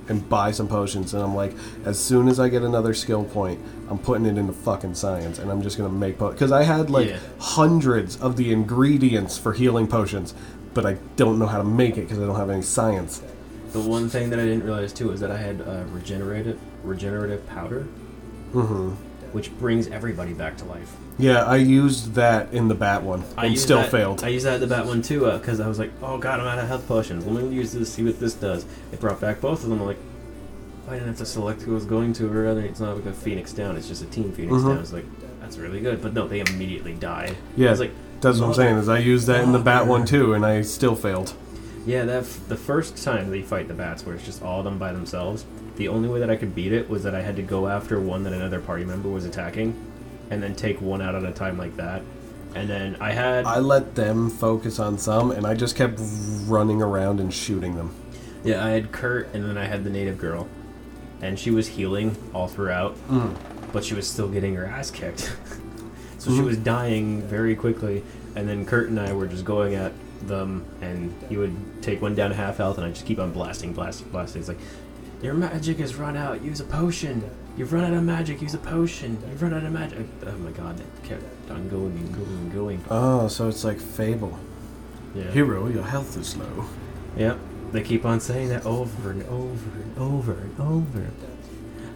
and 0.09 0.27
buy 0.29 0.51
some 0.51 0.67
potions. 0.67 1.13
And 1.13 1.23
I'm 1.23 1.35
like, 1.35 1.53
as 1.85 1.97
soon 1.99 2.27
as 2.27 2.39
I 2.39 2.49
get 2.49 2.61
another 2.61 2.93
skill 2.93 3.23
point, 3.23 3.59
I'm 3.89 3.97
putting 3.97 4.25
it 4.25 4.37
into 4.37 4.53
fucking 4.53 4.95
science, 4.95 5.39
and 5.39 5.49
I'm 5.51 5.61
just 5.61 5.77
gonna 5.77 5.89
make 5.89 6.17
potions 6.17 6.35
because 6.39 6.51
I 6.51 6.63
had 6.63 6.89
like 6.89 7.09
Yeah. 7.09 7.17
hundreds 7.39 8.17
of 8.17 8.35
the 8.37 8.51
ingredients 8.51 9.37
for 9.37 9.53
healing 9.53 9.87
potions. 9.87 10.33
But 10.73 10.85
I 10.85 10.97
don't 11.15 11.39
know 11.39 11.47
how 11.47 11.57
to 11.57 11.63
make 11.63 11.97
it 11.97 12.01
because 12.07 12.19
I 12.21 12.25
don't 12.25 12.35
have 12.35 12.49
any 12.51 12.61
science. 12.61 13.21
The 13.73 13.79
one 13.79 14.09
thing 14.09 14.29
that 14.29 14.39
I 14.39 14.43
didn't 14.45 14.63
realize 14.63 14.93
too 14.93 15.11
is 15.11 15.19
that 15.21 15.31
I 15.31 15.37
had 15.37 15.61
uh, 15.61 15.83
regenerative 15.93 16.57
regenerative 16.83 17.45
powder, 17.47 17.85
hmm 18.53 18.91
which 19.33 19.51
brings 19.59 19.87
everybody 19.87 20.33
back 20.33 20.57
to 20.57 20.65
life. 20.65 20.95
Yeah, 21.19 21.43
I 21.45 21.55
used 21.57 22.13
that 22.15 22.53
in 22.53 22.67
the 22.67 22.75
bat 22.75 23.01
one 23.03 23.23
and 23.37 23.51
used 23.51 23.63
still 23.63 23.79
that- 23.79 23.91
failed. 23.91 24.23
I 24.23 24.27
used 24.29 24.45
that 24.45 24.55
at 24.55 24.59
the 24.59 24.67
bat 24.67 24.85
one 24.85 25.01
too, 25.01 25.21
because 25.31 25.59
I 25.59 25.67
was 25.67 25.79
like, 25.79 25.91
oh 26.01 26.17
god, 26.17 26.39
I'm 26.39 26.47
out 26.47 26.59
of 26.59 26.67
health 26.67 26.87
potions. 26.87 27.25
Let 27.25 27.43
me 27.43 27.55
use 27.55 27.71
this, 27.73 27.91
see 27.93 28.03
what 28.03 28.19
this 28.19 28.33
does. 28.35 28.65
It 28.91 28.99
brought 28.99 29.19
back 29.19 29.41
both 29.41 29.63
of 29.63 29.69
them. 29.69 29.79
I'm 29.81 29.85
like, 29.87 29.97
I 30.87 30.93
didn't 30.93 31.07
have 31.07 31.17
to 31.17 31.25
select 31.25 31.63
who 31.63 31.71
I 31.71 31.75
was 31.75 31.85
going 31.85 32.13
to, 32.13 32.31
or 32.31 32.47
other. 32.47 32.61
it's 32.61 32.79
not 32.79 32.95
like 32.95 33.05
a 33.07 33.13
Phoenix 33.13 33.51
down, 33.53 33.75
it's 33.75 33.87
just 33.87 34.03
a 34.03 34.05
team 34.05 34.31
Phoenix 34.31 34.53
Mhm. 34.55 34.67
down. 34.69 34.77
It's 34.79 34.93
like, 34.93 35.05
that's 35.41 35.57
really 35.57 35.79
good. 35.81 36.01
But 36.01 36.13
no, 36.13 36.27
they 36.27 36.39
immediately 36.41 36.93
died. 36.93 37.35
Yeah, 37.55 37.67
I 37.69 37.71
was 37.71 37.79
like, 37.79 37.91
That's 38.21 38.39
what 38.39 38.47
I'm 38.47 38.53
saying. 38.53 38.77
Is 38.77 38.89
I 38.89 38.97
used 38.99 39.27
that 39.27 39.43
in 39.43 39.51
the 39.51 39.59
bat 39.59 39.85
one 39.87 40.05
too, 40.05 40.33
and 40.33 40.45
I 40.45 40.61
still 40.61 40.95
failed. 40.95 41.33
yeah, 41.85 42.03
that 42.05 42.23
f- 42.23 42.39
the 42.47 42.55
first 42.57 43.01
time 43.03 43.29
they 43.31 43.41
fight 43.41 43.67
the 43.67 43.73
bats, 43.73 44.05
where 44.05 44.15
it's 44.15 44.25
just 44.25 44.41
all 44.43 44.59
of 44.59 44.65
them 44.65 44.77
by 44.77 44.91
themselves, 44.91 45.45
the 45.77 45.87
only 45.87 46.09
way 46.09 46.19
that 46.19 46.29
I 46.29 46.35
could 46.35 46.53
beat 46.53 46.73
it 46.73 46.89
was 46.89 47.03
that 47.03 47.15
I 47.15 47.21
had 47.21 47.35
to 47.37 47.41
go 47.41 47.67
after 47.67 47.99
one 47.99 48.23
that 48.23 48.33
another 48.33 48.59
party 48.59 48.83
member 48.83 49.09
was 49.09 49.25
attacking, 49.25 49.73
and 50.29 50.41
then 50.43 50.55
take 50.55 50.81
one 50.81 51.01
out 51.01 51.15
at 51.15 51.23
a 51.23 51.31
time 51.31 51.57
like 51.57 51.75
that. 51.77 52.01
And 52.55 52.69
then 52.69 52.97
I 52.99 53.11
had 53.11 53.45
I 53.45 53.59
let 53.59 53.95
them 53.95 54.29
focus 54.29 54.79
on 54.79 54.97
some, 54.97 55.31
and 55.31 55.45
I 55.45 55.53
just 55.53 55.75
kept 55.75 55.99
running 56.47 56.81
around 56.81 57.19
and 57.19 57.33
shooting 57.33 57.75
them. 57.75 57.91
Yeah, 58.43 58.65
I 58.65 58.69
had 58.69 58.91
Kurt, 58.91 59.33
and 59.33 59.43
then 59.47 59.57
I 59.57 59.65
had 59.65 59.83
the 59.83 59.89
native 59.89 60.17
girl, 60.17 60.47
and 61.21 61.37
she 61.37 61.51
was 61.51 61.67
healing 61.67 62.15
all 62.33 62.47
throughout, 62.47 62.95
but 63.71 63.83
she 63.83 63.93
was 63.93 64.07
still 64.09 64.27
getting 64.29 64.55
her 64.55 64.65
ass 64.65 64.89
kicked. 64.91 65.35
so 66.17 66.31
she 66.31 66.37
Mhm. 66.39 66.45
was 66.45 66.57
dying 66.57 67.21
very 67.23 67.55
quickly, 67.55 68.03
and 68.35 68.47
then 68.49 68.65
Kurt 68.65 68.89
and 68.89 68.99
I 68.99 69.13
were 69.13 69.27
just 69.27 69.45
going 69.45 69.75
at 69.75 69.91
them, 70.25 70.65
and 70.81 71.13
he 71.29 71.37
would 71.37 71.55
take 71.83 72.01
one 72.01 72.15
down 72.15 72.29
to 72.31 72.35
half 72.35 72.57
health, 72.57 72.77
and 72.77 72.85
I 72.87 72.89
just 72.89 73.05
keep 73.05 73.19
on 73.19 73.31
blasting, 73.31 73.73
blasting, 73.73 74.07
blasting. 74.09 74.39
It's 74.39 74.49
like, 74.49 74.57
your 75.21 75.33
magic 75.33 75.79
has 75.79 75.95
run 75.95 76.15
out. 76.15 76.41
Use 76.41 76.59
a 76.59 76.65
potion. 76.65 77.29
You've 77.57 77.73
run 77.73 77.85
out 77.85 77.93
of 77.93 78.03
magic. 78.03 78.41
Use 78.41 78.53
a 78.53 78.59
potion. 78.59 79.17
You've 79.29 79.41
run 79.41 79.53
out 79.53 79.63
of 79.63 79.71
magic. 79.71 80.05
Oh 80.25 80.31
my 80.33 80.51
god, 80.51 80.79
it 80.79 80.85
kept 81.03 81.23
on 81.49 81.67
going 81.69 81.97
and 81.97 82.13
going 82.13 82.27
and 82.27 82.53
going. 82.53 82.85
Oh, 82.89 83.27
so 83.27 83.47
it's 83.47 83.63
like 83.63 83.79
Fable. 83.79 84.37
Yeah. 85.15 85.31
Hero, 85.31 85.67
your 85.67 85.83
health 85.83 86.17
is 86.17 86.37
low. 86.37 86.65
Yep. 87.17 87.39
They 87.71 87.81
keep 87.81 88.05
on 88.05 88.19
saying 88.19 88.49
that 88.49 88.65
over 88.65 89.11
and 89.11 89.23
over 89.23 89.69
and 89.79 89.97
over 89.97 90.33
and 90.33 90.59
over. 90.59 91.07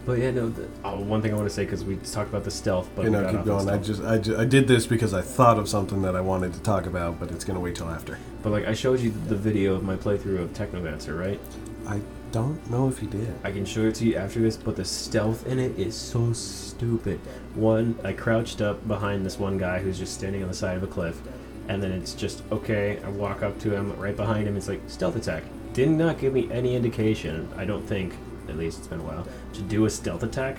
But 0.05 0.17
yeah, 0.17 0.31
no. 0.31 0.49
The, 0.49 0.67
oh, 0.84 0.99
one 0.99 1.21
thing 1.21 1.31
I 1.31 1.36
want 1.36 1.47
to 1.47 1.53
say 1.53 1.63
because 1.63 1.84
we 1.84 1.95
talked 1.97 2.29
about 2.29 2.43
the 2.43 2.51
stealth, 2.51 2.89
but 2.95 3.05
you 3.05 3.12
know, 3.12 3.31
keep 3.31 3.45
going. 3.45 3.69
I 3.69 3.77
just, 3.77 4.01
I 4.01 4.17
just, 4.17 4.39
I 4.39 4.45
did 4.45 4.67
this 4.67 4.88
because 4.88 5.13
I 5.13 5.21
thought 5.21 5.60
of 5.60 5.69
something 5.69 6.01
that 6.01 6.15
I 6.15 6.21
wanted 6.21 6.53
to 6.55 6.60
talk 6.62 6.88
about, 6.88 7.19
but 7.19 7.29
it's 7.31 7.45
gonna 7.45 7.60
wait 7.60 7.75
till 7.75 7.88
after. 7.88 8.17
But 8.41 8.51
like, 8.51 8.65
I 8.65 8.73
showed 8.73 8.99
you 8.99 9.12
the 9.12 9.36
video 9.36 9.75
of 9.75 9.84
my 9.84 9.95
playthrough 9.95 10.39
of 10.39 10.53
Technomancer, 10.53 11.17
right? 11.17 11.39
I 11.88 12.01
don't 12.32 12.70
know 12.70 12.88
if 12.88 13.02
you 13.02 13.10
did. 13.10 13.36
I 13.44 13.52
can 13.52 13.65
show 13.65 13.82
it 13.82 13.96
to 13.96 14.06
you 14.06 14.15
after 14.15 14.39
this, 14.39 14.56
but 14.56 14.76
the 14.76 14.86
stealth 14.86 15.46
in 15.46 15.60
it 15.60 15.78
is 15.78 15.96
so 15.96 16.32
stupid. 16.34 17.20
One, 17.56 17.98
I 18.04 18.13
crouched 18.13 18.62
up 18.62 18.88
behind 18.88 19.26
this 19.26 19.38
one 19.38 19.58
guy 19.58 19.80
who's 19.80 20.00
just 20.00 20.13
standing 20.13 20.41
on 20.41 20.48
the 20.48 20.54
side 20.54 20.78
of 20.78 20.84
a 20.84 20.88
cliff, 20.88 21.20
and 21.67 21.84
then 21.84 21.91
it's 21.91 22.13
just 22.13 22.44
okay. 22.52 23.00
I 23.04 23.10
walk 23.10 23.44
up 23.44 23.60
to 23.60 23.72
him, 23.76 23.98
right 24.00 24.15
behind 24.15 24.48
him. 24.48 24.56
It's 24.56 24.67
like 24.67 24.82
stealth 24.88 25.15
attack. 25.15 25.44
Did 25.74 25.89
not 25.89 26.20
give 26.20 26.34
me 26.34 26.50
any 26.52 26.76
indication. 26.76 27.50
I 27.58 27.65
don't 27.65 27.86
think, 27.86 28.15
at 28.48 28.58
least 28.58 28.80
it's 28.80 28.88
been 28.88 29.02
a 29.02 29.04
while, 29.04 29.28
to 29.54 29.62
do 29.62 29.86
a 29.86 29.89
stealth 29.89 30.24
attack. 30.24 30.58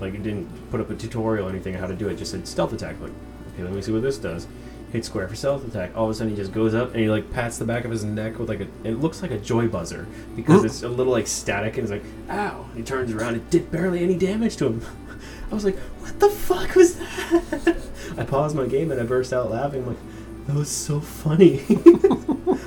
Like 0.00 0.14
it 0.14 0.22
didn't 0.22 0.70
put 0.70 0.80
up 0.80 0.88
a 0.88 0.94
tutorial 0.94 1.46
or 1.46 1.50
anything 1.50 1.74
on 1.74 1.80
how 1.80 1.88
to 1.88 1.94
do 1.94 2.08
it. 2.08 2.16
Just 2.16 2.30
said 2.30 2.48
stealth 2.48 2.72
attack. 2.72 2.98
Like, 3.00 3.12
okay, 3.52 3.64
let 3.64 3.72
me 3.72 3.82
see 3.82 3.92
what 3.92 4.02
this 4.02 4.16
does. 4.16 4.46
Hit 4.92 5.04
square 5.04 5.28
for 5.28 5.36
stealth 5.36 5.66
attack. 5.68 5.96
All 5.96 6.04
of 6.06 6.10
a 6.10 6.14
sudden, 6.14 6.30
he 6.30 6.36
just 6.36 6.52
goes 6.52 6.74
up 6.74 6.90
and 6.92 7.00
he 7.00 7.08
like 7.08 7.30
pats 7.32 7.58
the 7.58 7.64
back 7.64 7.84
of 7.84 7.90
his 7.92 8.02
neck 8.02 8.38
with 8.38 8.48
like 8.48 8.60
a. 8.60 8.66
It 8.82 9.00
looks 9.00 9.22
like 9.22 9.30
a 9.30 9.38
joy 9.38 9.68
buzzer 9.68 10.06
because 10.34 10.64
it's 10.64 10.82
a 10.82 10.88
little 10.88 11.12
like 11.12 11.28
static 11.28 11.76
and 11.78 11.84
it's 11.84 11.92
like, 11.92 12.02
ow. 12.28 12.66
He 12.74 12.82
turns 12.82 13.12
around. 13.12 13.36
It 13.36 13.50
did 13.50 13.70
barely 13.70 14.02
any 14.02 14.16
damage 14.16 14.56
to 14.56 14.66
him. 14.66 14.82
I 15.50 15.54
was 15.54 15.64
like, 15.64 15.76
what 16.00 16.18
the 16.18 16.28
fuck 16.28 16.74
was 16.74 16.96
that? 16.96 17.76
I 18.18 18.24
paused 18.24 18.56
my 18.56 18.66
game 18.66 18.90
and 18.90 19.00
I 19.00 19.04
burst 19.04 19.32
out 19.32 19.50
laughing. 19.50 19.82
I'm 19.82 19.88
like, 19.88 20.46
that 20.46 20.56
was 20.56 20.68
so 20.68 21.00
funny. 21.00 21.58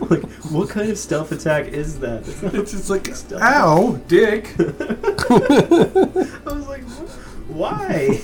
like, 0.09 0.23
what 0.51 0.69
kind 0.69 0.89
of 0.89 0.97
stealth 0.97 1.31
attack 1.33 1.67
is 1.67 1.99
that? 1.99 2.27
It's 2.27 2.41
It's 2.43 2.71
just 2.71 2.89
like, 2.89 3.13
stealth 3.15 3.41
ow, 3.41 3.99
dick. 4.07 4.53
I 4.59 6.53
was 6.53 6.67
like, 6.67 6.83
why? 7.49 8.19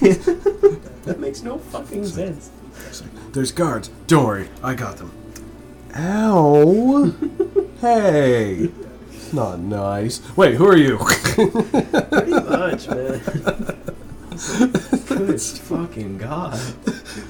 That 1.10 1.20
makes 1.20 1.42
no 1.44 1.58
fucking 1.58 2.06
sense. 2.06 2.50
Like, 3.02 3.34
There's 3.34 3.52
guards. 3.52 3.90
Don't 4.08 4.26
worry, 4.26 4.48
I 4.64 4.74
got 4.76 4.98
them. 4.98 5.12
Ow! 5.96 7.14
hey, 7.82 8.70
it's 9.12 9.34
not 9.34 9.60
nice. 9.60 10.22
Wait, 10.38 10.56
who 10.56 10.66
are 10.68 10.78
you? 10.78 10.98
Pretty 11.00 12.32
much, 12.32 12.88
man. 12.90 13.20
Good 15.08 15.42
fucking 15.42 16.18
god. 16.20 16.54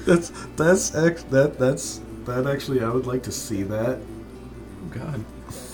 that's 0.06 0.30
that's 0.56 0.94
ex- 0.94 1.24
that 1.24 1.58
that's 1.58 2.00
that 2.24 2.46
actually. 2.46 2.82
I 2.82 2.88
would 2.90 3.06
like 3.06 3.22
to 3.24 3.32
see 3.32 3.62
that, 3.64 3.98
Oh 3.98 4.88
god. 4.90 5.24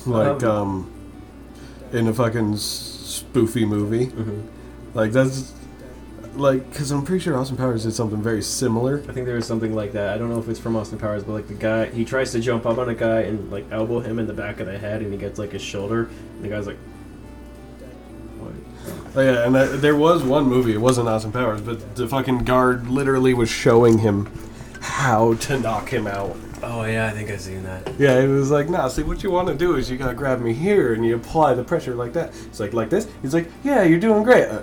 like 0.06 0.42
Um, 0.44 0.86
um, 0.86 0.92
in 1.92 2.06
a 2.08 2.14
fucking 2.14 2.54
s- 2.54 3.22
spoofy 3.32 3.66
movie. 3.68 4.06
hmm 4.06 4.40
Like 4.94 5.12
that's 5.12 5.52
like 6.36 6.68
because 6.70 6.90
I'm 6.90 7.04
pretty 7.04 7.22
sure 7.22 7.36
Austin 7.36 7.56
Powers 7.56 7.84
did 7.84 7.92
something 7.92 8.22
very 8.22 8.42
similar. 8.42 9.02
I 9.08 9.12
think 9.12 9.26
there 9.26 9.36
was 9.36 9.46
something 9.46 9.74
like 9.74 9.92
that. 9.92 10.14
I 10.14 10.18
don't 10.18 10.30
know 10.30 10.38
if 10.38 10.48
it's 10.48 10.60
from 10.60 10.76
Austin 10.76 10.98
Powers, 10.98 11.24
but 11.24 11.32
like 11.32 11.48
the 11.48 11.54
guy, 11.54 11.86
he 11.86 12.04
tries 12.04 12.32
to 12.32 12.40
jump 12.40 12.66
up 12.66 12.78
on 12.78 12.88
a 12.88 12.94
guy 12.94 13.22
and 13.22 13.50
like 13.50 13.64
elbow 13.70 14.00
him 14.00 14.18
in 14.18 14.26
the 14.26 14.32
back 14.32 14.60
of 14.60 14.66
the 14.66 14.78
head, 14.78 15.02
and 15.02 15.12
he 15.12 15.18
gets 15.18 15.38
like 15.38 15.52
his 15.52 15.62
shoulder, 15.62 16.04
and 16.04 16.44
the 16.44 16.48
guy's 16.48 16.66
like, 16.66 16.78
"What?" 18.38 18.52
Oh 19.16 19.20
yeah, 19.20 19.46
and 19.46 19.54
that, 19.54 19.80
there 19.80 19.96
was 19.96 20.22
one 20.22 20.44
movie. 20.44 20.74
It 20.74 20.80
wasn't 20.80 21.08
Austin 21.08 21.32
Powers, 21.32 21.60
but 21.60 21.96
the 21.96 22.08
fucking 22.08 22.44
guard 22.44 22.88
literally 22.88 23.34
was 23.34 23.48
showing 23.48 23.98
him 23.98 24.30
how 24.80 25.34
to 25.34 25.58
knock 25.58 25.88
him 25.88 26.06
out. 26.06 26.36
Oh 26.62 26.84
yeah, 26.84 27.06
I 27.06 27.10
think 27.10 27.30
I've 27.30 27.40
seen 27.40 27.62
that. 27.64 27.94
Yeah, 27.98 28.18
it 28.18 28.28
was 28.28 28.50
like, 28.50 28.68
nah. 28.68 28.88
See, 28.88 29.02
what 29.02 29.22
you 29.22 29.30
want 29.30 29.48
to 29.48 29.54
do 29.54 29.76
is 29.76 29.90
you 29.90 29.96
gotta 29.96 30.14
grab 30.14 30.40
me 30.40 30.52
here, 30.52 30.94
and 30.94 31.04
you 31.04 31.16
apply 31.16 31.54
the 31.54 31.64
pressure 31.64 31.94
like 31.94 32.12
that. 32.14 32.34
It's 32.46 32.60
like 32.60 32.72
like 32.72 32.90
this. 32.90 33.08
He's 33.22 33.34
like, 33.34 33.50
yeah, 33.62 33.82
you're 33.82 34.00
doing 34.00 34.22
great. 34.22 34.48
Uh, 34.48 34.62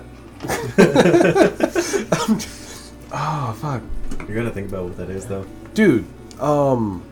oh 3.12 3.56
fuck, 3.60 3.82
You 4.28 4.34
gotta 4.34 4.50
think 4.50 4.68
about 4.68 4.84
what 4.84 4.96
that 4.96 5.10
is, 5.10 5.26
though. 5.26 5.46
dude. 5.74 6.04
Um, 6.40 7.02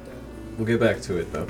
We'll 0.58 0.66
get 0.66 0.80
back 0.80 1.00
to 1.02 1.16
it 1.16 1.32
though. 1.32 1.46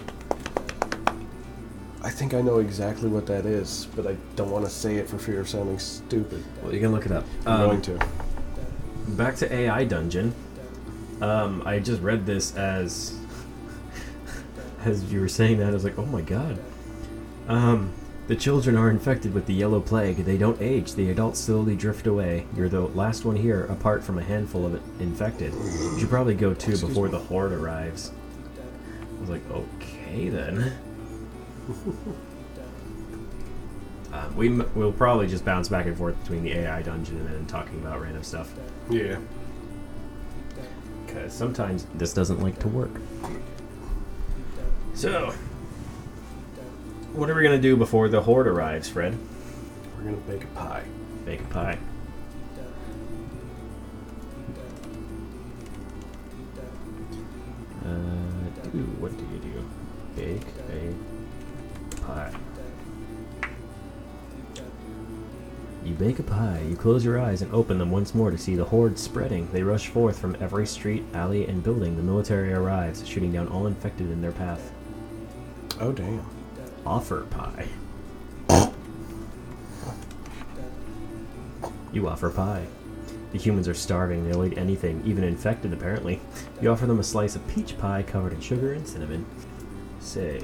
I 2.05 2.11
think 2.11 2.35
I 2.35 2.41
know 2.41 2.59
exactly 2.59 3.09
what 3.09 3.27
that 3.27 3.45
is, 3.47 3.89
but 3.97 4.07
I 4.07 4.17
don't 4.37 4.51
want 4.51 4.65
to 4.65 4.71
say 4.71 4.97
it 4.97 5.09
for 5.09 5.19
fear 5.19 5.41
of 5.41 5.49
sounding 5.49 5.79
stupid. 5.81 6.45
Well, 6.63 6.73
you 6.73 6.81
can 6.81 6.93
look 6.93 7.05
it 7.07 7.13
up. 7.13 7.25
I'm 7.47 7.53
Um, 7.63 7.69
going 7.71 7.83
to. 7.83 7.99
back 9.09 9.35
to 9.37 9.53
AI 9.53 9.85
Dungeon. 9.85 10.33
Um, 11.21 11.63
I 11.67 11.79
just 11.81 12.01
read 12.01 12.25
this 12.27 12.55
as 12.57 13.15
as 14.85 15.13
you 15.13 15.21
were 15.21 15.29
saying 15.29 15.59
that. 15.59 15.69
I 15.69 15.73
was 15.73 15.85
like, 15.85 15.99
oh 15.99 16.07
my 16.07 16.21
god. 16.21 16.59
Um, 17.49 17.93
the 18.29 18.37
children 18.37 18.77
are 18.77 18.91
infected 18.91 19.35
with 19.35 19.47
the 19.47 19.55
yellow 19.55 19.81
plague. 19.81 20.19
They 20.19 20.39
don't 20.39 20.61
age. 20.63 20.95
The 20.95 21.11
adults 21.11 21.41
slowly 21.41 21.75
drift 21.77 22.07
away. 22.07 22.47
You're 22.57 22.69
the 22.69 22.81
last 22.83 23.25
one 23.25 23.37
here, 23.37 23.65
apart 23.67 24.03
from 24.05 24.19
a 24.19 24.23
handful 24.23 24.65
of 24.65 24.75
infected. 25.01 25.53
You 25.53 25.99
should 25.99 26.09
probably 26.09 26.35
go 26.35 26.55
too 26.55 26.71
Excuse 26.73 26.83
before 26.83 27.07
me. 27.07 27.13
the 27.13 27.19
horde 27.19 27.53
arrives. 27.53 28.13
I 29.17 29.21
was 29.21 29.29
like, 29.31 29.43
okay 29.51 30.29
then. 30.29 30.73
Um, 34.13 34.37
we 34.37 34.49
m- 34.49 34.71
we'll 34.75 34.93
probably 34.93 35.27
just 35.27 35.45
bounce 35.45 35.69
back 35.69 35.87
and 35.87 35.97
forth 35.97 36.19
between 36.23 36.43
the 36.43 36.53
AI 36.53 36.83
dungeon 36.83 37.19
and 37.19 37.29
then 37.29 37.47
talking 37.47 37.81
about 37.81 38.01
random 38.01 38.23
stuff. 38.23 38.53
Yeah. 38.89 39.19
Because 41.07 41.33
sometimes 41.33 41.87
this 41.95 42.15
doesn't 42.15 42.41
like 42.41 42.59
to 42.61 42.69
work. 42.69 42.91
So, 44.95 45.35
what 47.15 47.29
are 47.31 47.35
we 47.35 47.43
gonna 47.43 47.59
do 47.59 47.77
before 47.77 48.09
the 48.09 48.23
horde 48.23 48.47
arrives, 48.47 48.89
Fred? 48.89 49.17
We're 49.97 50.05
gonna 50.05 50.17
bake 50.19 50.45
a 50.45 50.47
pie. 50.49 50.85
Bake 51.25 51.41
a 51.41 51.45
pie. 51.45 51.79
Uh, 57.85 58.69
do 58.73 58.79
what 58.99 59.17
do 59.17 59.25
you 59.33 59.39
do? 59.39 59.69
Bake 60.17 60.47
a 60.71 62.01
pie. 62.01 62.33
You 65.85 65.95
bake 65.95 66.21
a 66.21 66.23
pie. 66.23 66.63
You 66.69 66.77
close 66.77 67.05
your 67.05 67.21
eyes 67.21 67.43
and 67.43 67.53
open 67.53 67.79
them 67.79 67.91
once 67.91 68.15
more 68.15 68.31
to 68.31 68.39
see 68.39 68.55
the 68.55 68.65
horde 68.65 68.99
spreading. 68.99 69.51
They 69.53 69.65
rush 69.65 69.89
forth 69.89 70.19
from 70.19 70.37
every 70.41 70.67
street, 70.67 71.05
alley, 71.13 71.47
and 71.47 71.63
building. 71.63 71.97
The 71.97 72.03
military 72.03 72.53
arrives, 72.53 73.07
shooting 73.07 73.33
down 73.33 73.49
all 73.49 73.67
infected 73.67 74.11
in 74.11 74.23
their 74.23 74.33
path. 74.33 74.73
Oh 75.81 75.93
damn. 75.93 76.42
Offer 76.85 77.23
pie. 77.31 77.69
You 81.93 82.09
offer 82.09 82.31
pie. 82.31 82.67
The 83.33 83.39
humans 83.39 83.69
are 83.69 83.75
starving. 83.75 84.29
They'll 84.29 84.45
eat 84.45 84.59
anything, 84.59 85.03
even 85.05 85.25
infected, 85.25 85.73
apparently. 85.73 86.21
You 86.61 86.71
offer 86.71 86.87
them 86.87 86.99
a 87.01 87.05
slice 87.05 87.37
of 87.37 87.47
peach 87.49 87.79
pie 87.79 88.03
covered 88.03 88.33
in 88.33 88.41
sugar 88.41 88.73
and 88.73 88.87
cinnamon. 88.87 89.25
Say, 90.01 90.43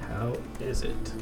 how 0.00 0.36
is 0.60 0.82
it? 0.82 1.12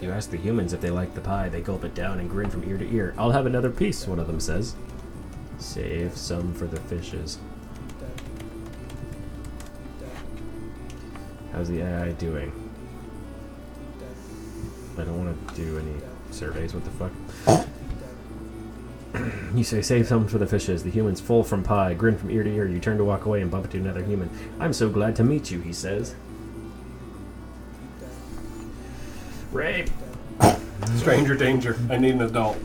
You 0.00 0.10
ask 0.10 0.30
the 0.30 0.36
humans 0.36 0.72
if 0.72 0.80
they 0.80 0.90
like 0.90 1.14
the 1.14 1.20
pie. 1.20 1.48
They 1.48 1.60
gulp 1.60 1.84
it 1.84 1.94
down 1.94 2.18
and 2.18 2.28
grin 2.28 2.50
from 2.50 2.68
ear 2.68 2.76
to 2.76 2.94
ear. 2.94 3.14
I'll 3.16 3.30
have 3.30 3.46
another 3.46 3.70
piece, 3.70 4.06
one 4.06 4.18
of 4.18 4.26
them 4.26 4.40
says. 4.40 4.74
Save 5.58 6.16
some 6.16 6.52
for 6.52 6.66
the 6.66 6.80
fishes. 6.80 7.38
How's 11.56 11.68
the 11.70 11.80
AI 11.80 12.12
doing? 12.12 12.52
I 14.98 15.04
don't 15.04 15.24
want 15.24 15.48
to 15.48 15.54
do 15.54 15.78
any 15.78 15.94
surveys. 16.30 16.74
What 16.74 16.84
the 16.84 16.90
fuck? 16.90 17.12
you 19.54 19.64
say 19.64 19.80
save 19.80 20.06
some 20.06 20.28
for 20.28 20.36
the 20.36 20.46
fishes. 20.46 20.82
The 20.82 20.90
human's 20.90 21.18
full 21.18 21.42
from 21.42 21.62
pie, 21.62 21.94
grin 21.94 22.18
from 22.18 22.30
ear 22.30 22.42
to 22.42 22.50
ear. 22.54 22.68
You 22.68 22.78
turn 22.78 22.98
to 22.98 23.04
walk 23.04 23.24
away 23.24 23.40
and 23.40 23.50
bump 23.50 23.64
into 23.64 23.78
another 23.78 24.04
human. 24.04 24.28
I'm 24.60 24.74
so 24.74 24.90
glad 24.90 25.16
to 25.16 25.24
meet 25.24 25.50
you, 25.50 25.62
he 25.62 25.72
says. 25.72 26.14
Rape. 29.50 29.88
Stranger 30.96 31.36
danger. 31.36 31.78
I 31.88 31.96
need 31.96 32.16
an 32.16 32.20
adult. 32.20 32.58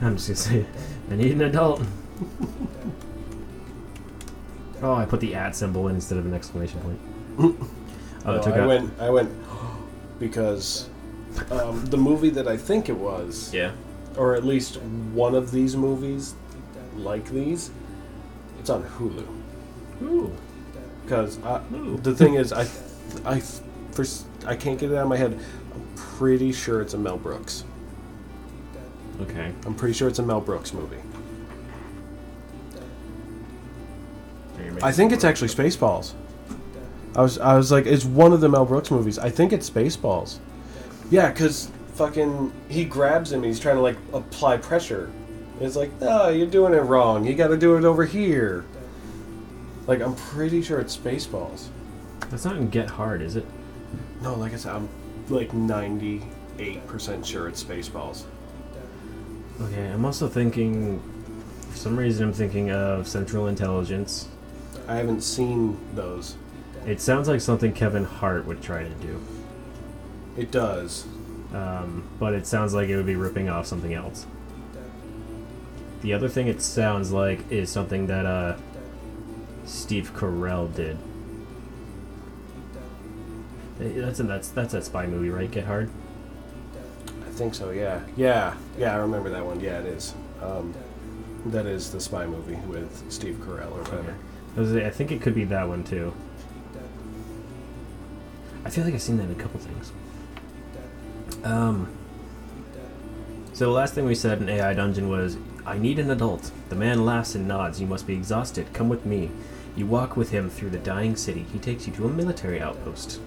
I'm 0.00 0.16
just 0.16 0.28
gonna 0.28 0.36
say, 0.36 0.66
I 1.10 1.16
need 1.16 1.32
an 1.32 1.42
adult. 1.42 1.82
oh, 4.82 4.94
I 4.94 5.04
put 5.04 5.18
the 5.18 5.34
at 5.34 5.56
symbol 5.56 5.88
in 5.88 5.96
instead 5.96 6.18
of 6.18 6.26
an 6.26 6.32
exclamation 6.32 6.78
point. 6.78 7.60
Oh, 8.24 8.36
No, 8.36 8.42
took 8.42 8.54
I 8.54 8.60
out. 8.60 8.68
went. 8.68 9.00
I 9.00 9.10
went 9.10 9.30
because 10.18 10.88
um, 11.50 11.84
the 11.86 11.96
movie 11.96 12.30
that 12.30 12.46
I 12.46 12.56
think 12.56 12.88
it 12.88 12.96
was, 12.96 13.52
Yeah. 13.54 13.72
or 14.16 14.34
at 14.34 14.44
least 14.44 14.76
one 15.14 15.34
of 15.34 15.50
these 15.52 15.76
movies, 15.76 16.34
like 16.96 17.28
these, 17.30 17.70
it's 18.58 18.68
on 18.70 18.82
Hulu. 18.84 19.26
Ooh. 20.02 20.32
Because 21.04 21.38
Ooh. 21.72 21.96
the 22.02 22.14
thing 22.14 22.34
is, 22.34 22.52
I, 22.52 22.68
I, 23.24 23.40
first 23.92 24.26
I 24.46 24.54
can't 24.56 24.78
get 24.78 24.90
it 24.92 24.96
out 24.96 25.02
of 25.04 25.08
my 25.08 25.16
head. 25.16 25.32
I'm 25.74 25.88
pretty 25.96 26.52
sure 26.52 26.80
it's 26.82 26.94
a 26.94 26.98
Mel 26.98 27.16
Brooks. 27.16 27.64
Okay. 29.22 29.52
I'm 29.66 29.74
pretty 29.74 29.94
sure 29.94 30.08
it's 30.08 30.18
a 30.18 30.22
Mel 30.22 30.40
Brooks 30.40 30.72
movie. 30.72 30.96
I 34.82 34.92
think 34.92 35.12
it's 35.12 35.24
actually 35.24 35.48
Spaceballs. 35.48 36.12
I 37.16 37.22
was 37.22 37.38
I 37.38 37.56
was 37.56 37.72
like, 37.72 37.86
it's 37.86 38.04
one 38.04 38.32
of 38.32 38.40
the 38.40 38.48
Mel 38.48 38.64
Brooks 38.64 38.90
movies. 38.90 39.18
I 39.18 39.30
think 39.30 39.52
it's 39.52 39.68
Spaceballs. 39.68 40.38
Yeah, 41.10 41.30
cause 41.32 41.70
fucking 41.94 42.52
he 42.68 42.84
grabs 42.84 43.32
him. 43.32 43.40
And 43.40 43.46
he's 43.46 43.60
trying 43.60 43.76
to 43.76 43.82
like 43.82 43.96
apply 44.12 44.58
pressure. 44.58 45.10
And 45.54 45.62
it's 45.62 45.76
like, 45.76 46.00
no, 46.00 46.28
you're 46.28 46.46
doing 46.46 46.72
it 46.72 46.82
wrong. 46.82 47.26
You 47.26 47.34
got 47.34 47.48
to 47.48 47.56
do 47.58 47.76
it 47.76 47.84
over 47.84 48.04
here. 48.04 48.64
Like 49.86 50.00
I'm 50.00 50.14
pretty 50.14 50.62
sure 50.62 50.80
it's 50.80 50.96
Spaceballs. 50.96 51.66
That's 52.30 52.44
not 52.44 52.56
in 52.56 52.70
Get 52.70 52.88
Hard, 52.88 53.22
is 53.22 53.34
it? 53.36 53.44
No, 54.22 54.34
like 54.34 54.52
I 54.52 54.56
said, 54.56 54.74
I'm 54.74 54.88
like 55.28 55.52
98 55.52 56.86
percent 56.86 57.26
sure 57.26 57.48
it's 57.48 57.62
Spaceballs. 57.62 58.24
Okay, 59.60 59.86
I'm 59.88 60.04
also 60.04 60.28
thinking. 60.28 61.02
For 61.70 61.76
some 61.76 61.96
reason, 61.96 62.26
I'm 62.26 62.32
thinking 62.32 62.70
of 62.72 63.06
Central 63.06 63.46
Intelligence. 63.46 64.28
I 64.88 64.96
haven't 64.96 65.22
seen 65.22 65.78
those. 65.94 66.36
It 66.86 67.00
sounds 67.00 67.28
like 67.28 67.40
something 67.40 67.72
Kevin 67.72 68.04
Hart 68.04 68.46
would 68.46 68.62
try 68.62 68.82
to 68.82 68.88
do, 68.90 69.20
It 70.36 70.50
does. 70.50 71.04
um, 71.52 72.04
but 72.18 72.32
it 72.34 72.46
sounds 72.46 72.72
like 72.74 72.88
it 72.88 72.96
would 72.96 73.06
be 73.06 73.16
ripping 73.16 73.48
off 73.48 73.66
something 73.66 73.92
else. 73.94 74.26
The 76.02 76.14
other 76.14 76.28
thing 76.28 76.46
it 76.48 76.62
sounds 76.62 77.12
like 77.12 77.50
is 77.52 77.68
something 77.70 78.06
that 78.06 78.24
uh, 78.24 78.56
Steve 79.66 80.12
Carell 80.16 80.74
did. 80.74 80.96
That's 83.78 84.20
a, 84.20 84.22
that's 84.24 84.48
that's 84.48 84.72
that 84.72 84.84
spy 84.84 85.06
movie, 85.06 85.30
right? 85.30 85.50
Get 85.50 85.64
Hard. 85.64 85.90
I 87.26 87.30
think 87.30 87.54
so. 87.54 87.70
Yeah. 87.70 88.00
Yeah. 88.16 88.54
Yeah. 88.78 88.92
I 88.94 88.96
remember 88.98 89.30
that 89.30 89.44
one. 89.44 89.60
Yeah, 89.60 89.78
it 89.80 89.86
is. 89.86 90.14
Um, 90.42 90.74
that 91.46 91.64
is 91.66 91.90
the 91.90 92.00
spy 92.00 92.26
movie 92.26 92.56
with 92.68 93.10
Steve 93.10 93.36
Carell 93.36 93.70
or 93.72 93.82
whatever. 93.84 94.14
Was- 94.56 94.74
I 94.76 94.90
think 94.90 95.10
it 95.12 95.22
could 95.22 95.34
be 95.34 95.44
that 95.44 95.66
one 95.68 95.84
too. 95.84 96.12
I 98.64 98.70
feel 98.70 98.84
like 98.84 98.94
I've 98.94 99.02
seen 99.02 99.16
that 99.18 99.24
in 99.24 99.32
a 99.32 99.34
couple 99.34 99.60
things. 99.60 99.92
Um. 101.44 101.88
So 103.52 103.66
the 103.66 103.72
last 103.72 103.94
thing 103.94 104.06
we 104.06 104.14
said 104.14 104.40
in 104.40 104.48
AI 104.48 104.74
Dungeon 104.74 105.08
was, 105.08 105.36
"I 105.66 105.78
need 105.78 105.98
an 105.98 106.10
adult." 106.10 106.50
The 106.68 106.76
man 106.76 107.04
laughs 107.04 107.34
and 107.34 107.46
nods. 107.48 107.80
You 107.80 107.86
must 107.86 108.06
be 108.06 108.14
exhausted. 108.14 108.72
Come 108.72 108.88
with 108.88 109.04
me. 109.04 109.30
You 109.76 109.86
walk 109.86 110.16
with 110.16 110.30
him 110.30 110.50
through 110.50 110.70
the 110.70 110.78
dying 110.78 111.16
city. 111.16 111.46
He 111.52 111.58
takes 111.58 111.86
you 111.86 111.92
to 111.94 112.06
a 112.06 112.08
military 112.08 112.60
outpost. 112.60 113.20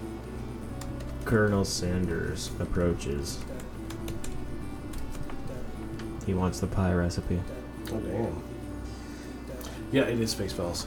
Colonel 1.24 1.64
Sanders 1.64 2.50
approaches. 2.60 3.38
He 6.26 6.34
wants 6.34 6.60
the 6.60 6.66
pie 6.66 6.92
recipe. 6.92 7.40
Oh 7.90 8.00
damn. 8.00 8.42
Yeah, 9.92 10.02
it 10.02 10.20
is 10.20 10.34
Spaceballs. 10.34 10.86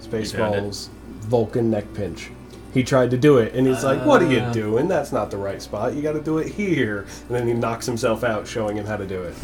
Spaceballs. 0.00 0.88
Vulcan 1.20 1.70
neck 1.70 1.92
pinch. 1.94 2.30
He 2.76 2.84
tried 2.84 3.10
to 3.12 3.16
do 3.16 3.38
it, 3.38 3.54
and 3.54 3.66
he's 3.66 3.82
like, 3.82 4.04
"What 4.04 4.20
are 4.20 4.30
you 4.30 4.40
Uh. 4.40 4.52
doing? 4.52 4.86
That's 4.86 5.10
not 5.10 5.30
the 5.30 5.38
right 5.38 5.62
spot. 5.62 5.94
You 5.94 6.02
got 6.02 6.12
to 6.12 6.20
do 6.20 6.36
it 6.36 6.48
here." 6.48 7.06
And 7.26 7.34
then 7.34 7.46
he 7.48 7.54
knocks 7.54 7.86
himself 7.86 8.22
out, 8.22 8.46
showing 8.46 8.76
him 8.76 8.84
how 8.84 8.98
to 8.98 9.06
do 9.06 9.22
it. 9.22 9.34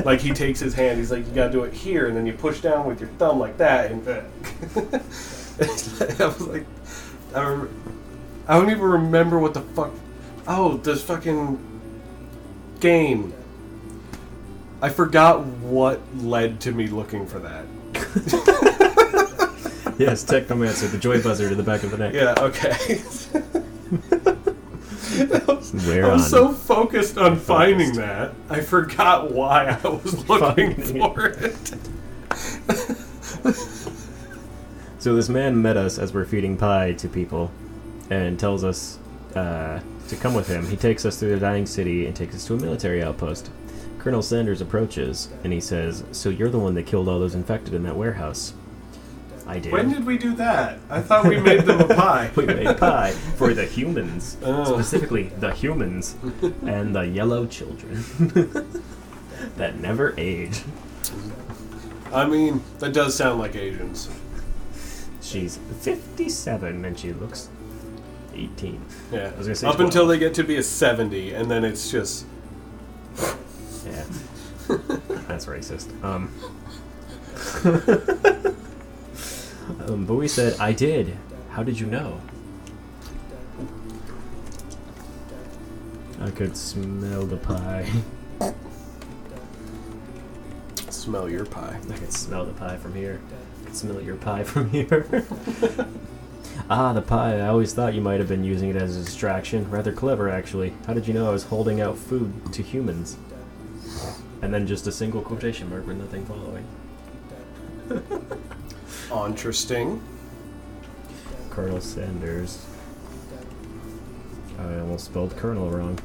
like 0.06 0.20
he 0.20 0.32
takes 0.32 0.58
his 0.58 0.72
hand, 0.72 0.96
he's 0.98 1.10
like, 1.10 1.28
"You 1.28 1.34
got 1.34 1.48
to 1.48 1.52
do 1.52 1.64
it 1.64 1.74
here," 1.74 2.06
and 2.06 2.16
then 2.16 2.24
you 2.24 2.32
push 2.32 2.62
down 2.62 2.86
with 2.86 2.98
your 2.98 3.10
thumb 3.18 3.38
like 3.38 3.58
that, 3.58 3.90
and 3.90 4.08
I 4.08 4.22
was 6.26 6.40
like, 6.46 6.64
I, 7.34 7.66
I 8.48 8.58
don't 8.58 8.70
even 8.70 8.84
remember 8.84 9.38
what 9.38 9.52
the 9.52 9.60
fuck. 9.60 9.90
Oh, 10.48 10.78
this 10.78 11.02
fucking 11.02 11.58
game. 12.80 13.34
I 14.80 14.88
forgot 14.88 15.44
what 15.44 16.00
led 16.16 16.60
to 16.62 16.72
me 16.72 16.86
looking 16.86 17.26
for 17.26 17.38
that. 17.40 17.66
yes, 19.98 20.24
Technomancer, 20.24 20.90
the 20.90 20.98
joy 20.98 21.22
buzzer 21.22 21.48
to 21.48 21.54
the 21.54 21.62
back 21.62 21.82
of 21.82 21.90
the 21.90 21.98
neck. 21.98 22.14
Yeah, 22.14 22.34
okay. 22.38 23.02
I 26.02 26.12
was 26.12 26.28
so 26.28 26.52
focused 26.52 27.16
on 27.16 27.36
finding 27.36 27.94
that, 27.94 28.34
I 28.50 28.60
forgot 28.60 29.30
why 29.30 29.78
I 29.82 29.88
was 29.88 30.28
looking 30.28 30.74
Finding 30.74 31.12
for 31.12 31.26
it. 31.26 31.74
So 34.98 35.14
this 35.14 35.28
man 35.28 35.62
met 35.62 35.76
us 35.76 35.98
as 35.98 36.12
we're 36.12 36.24
feeding 36.24 36.56
pie 36.56 36.92
to 36.94 37.08
people, 37.08 37.52
and 38.10 38.40
tells 38.40 38.64
us 38.64 38.98
uh, 39.36 39.80
to 40.08 40.16
come 40.16 40.34
with 40.34 40.48
him. 40.48 40.66
He 40.66 40.76
takes 40.76 41.04
us 41.04 41.16
through 41.18 41.30
the 41.30 41.38
dying 41.38 41.64
city 41.64 42.06
and 42.06 42.16
takes 42.16 42.34
us 42.34 42.44
to 42.46 42.54
a 42.54 42.56
military 42.56 43.02
outpost. 43.04 43.50
Colonel 43.98 44.22
Sanders 44.22 44.60
approaches 44.60 45.28
and 45.44 45.52
he 45.52 45.60
says, 45.60 46.02
"So 46.10 46.28
you're 46.28 46.50
the 46.50 46.58
one 46.58 46.74
that 46.74 46.86
killed 46.86 47.08
all 47.08 47.20
those 47.20 47.36
infected 47.36 47.72
in 47.72 47.84
that 47.84 47.96
warehouse?" 47.96 48.52
I 49.46 49.58
did. 49.60 49.72
When 49.72 49.90
did 49.90 50.04
we 50.04 50.18
do 50.18 50.34
that? 50.36 50.78
I 50.90 51.00
thought 51.00 51.24
we 51.26 51.38
made 51.40 51.62
them 51.62 51.80
a 51.80 51.94
pie. 51.94 52.30
we 52.36 52.46
made 52.46 52.76
pie 52.78 53.12
for 53.36 53.54
the 53.54 53.64
humans, 53.64 54.36
Oh. 54.44 54.64
specifically 54.74 55.30
the 55.38 55.52
humans 55.52 56.16
and 56.66 56.94
the 56.94 57.02
yellow 57.06 57.46
children 57.46 58.02
that 59.56 59.78
never 59.78 60.14
age. 60.18 60.62
I 62.12 62.26
mean, 62.26 62.62
that 62.80 62.92
does 62.92 63.14
sound 63.14 63.38
like 63.38 63.54
Asians. 63.54 64.08
She's 65.20 65.58
57 65.80 66.84
and 66.84 66.98
she 66.98 67.12
looks 67.12 67.48
18. 68.34 68.80
Yeah. 69.12 69.30
I 69.34 69.38
was 69.38 69.46
gonna 69.46 69.54
say 69.56 69.66
Up 69.68 69.76
12. 69.76 69.88
until 69.88 70.06
they 70.06 70.18
get 70.18 70.34
to 70.34 70.44
be 70.44 70.56
a 70.56 70.62
70, 70.62 71.32
and 71.34 71.50
then 71.50 71.64
it's 71.64 71.90
just. 71.90 72.26
Yeah. 73.84 74.04
That's 75.28 75.46
racist. 75.46 75.90
Um, 76.04 76.30
um, 79.86 80.04
but 80.06 80.14
we 80.14 80.28
said, 80.28 80.58
I 80.60 80.72
did. 80.72 81.16
How 81.50 81.62
did 81.62 81.80
you 81.80 81.86
know? 81.86 82.20
I 86.20 86.30
could 86.30 86.56
smell 86.56 87.24
the 87.24 87.36
pie. 87.36 87.88
Smell 90.90 91.28
your 91.28 91.44
pie. 91.44 91.78
I 91.88 91.92
could 91.92 92.12
smell 92.12 92.44
the 92.44 92.52
pie 92.52 92.76
from 92.76 92.94
here. 92.94 93.20
I 93.60 93.66
could 93.66 93.76
smell 93.76 94.00
your 94.00 94.16
pie 94.16 94.42
from 94.44 94.70
here. 94.70 95.06
ah, 96.70 96.92
the 96.92 97.02
pie. 97.02 97.38
I 97.38 97.48
always 97.48 97.74
thought 97.74 97.94
you 97.94 98.00
might 98.00 98.18
have 98.18 98.28
been 98.28 98.44
using 98.44 98.70
it 98.70 98.76
as 98.76 98.96
a 98.96 99.04
distraction. 99.04 99.70
Rather 99.70 99.92
clever, 99.92 100.28
actually. 100.28 100.74
How 100.86 100.94
did 100.94 101.06
you 101.06 101.14
know 101.14 101.28
I 101.28 101.32
was 101.32 101.44
holding 101.44 101.80
out 101.80 101.96
food 101.96 102.52
to 102.52 102.62
humans? 102.62 103.16
And 104.42 104.52
then 104.52 104.66
just 104.66 104.86
a 104.86 104.92
single 104.92 105.22
quotation 105.22 105.70
mark 105.70 105.86
with 105.86 105.96
nothing 105.96 106.26
following. 106.26 106.66
Interesting. 109.12 110.02
Colonel 111.50 111.80
Sanders. 111.80 112.64
I 114.58 114.78
almost 114.78 115.06
spelled 115.06 115.36
Colonel 115.36 115.70
wrong. 115.70 115.98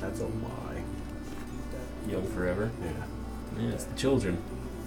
That's 0.00 0.20
a 0.20 0.26
lie. 0.26 0.82
Young 2.08 2.26
forever. 2.28 2.70
Yeah. 2.82 3.62
Yeah, 3.62 3.70
it's 3.70 3.84
the 3.84 3.96
children. 3.96 4.38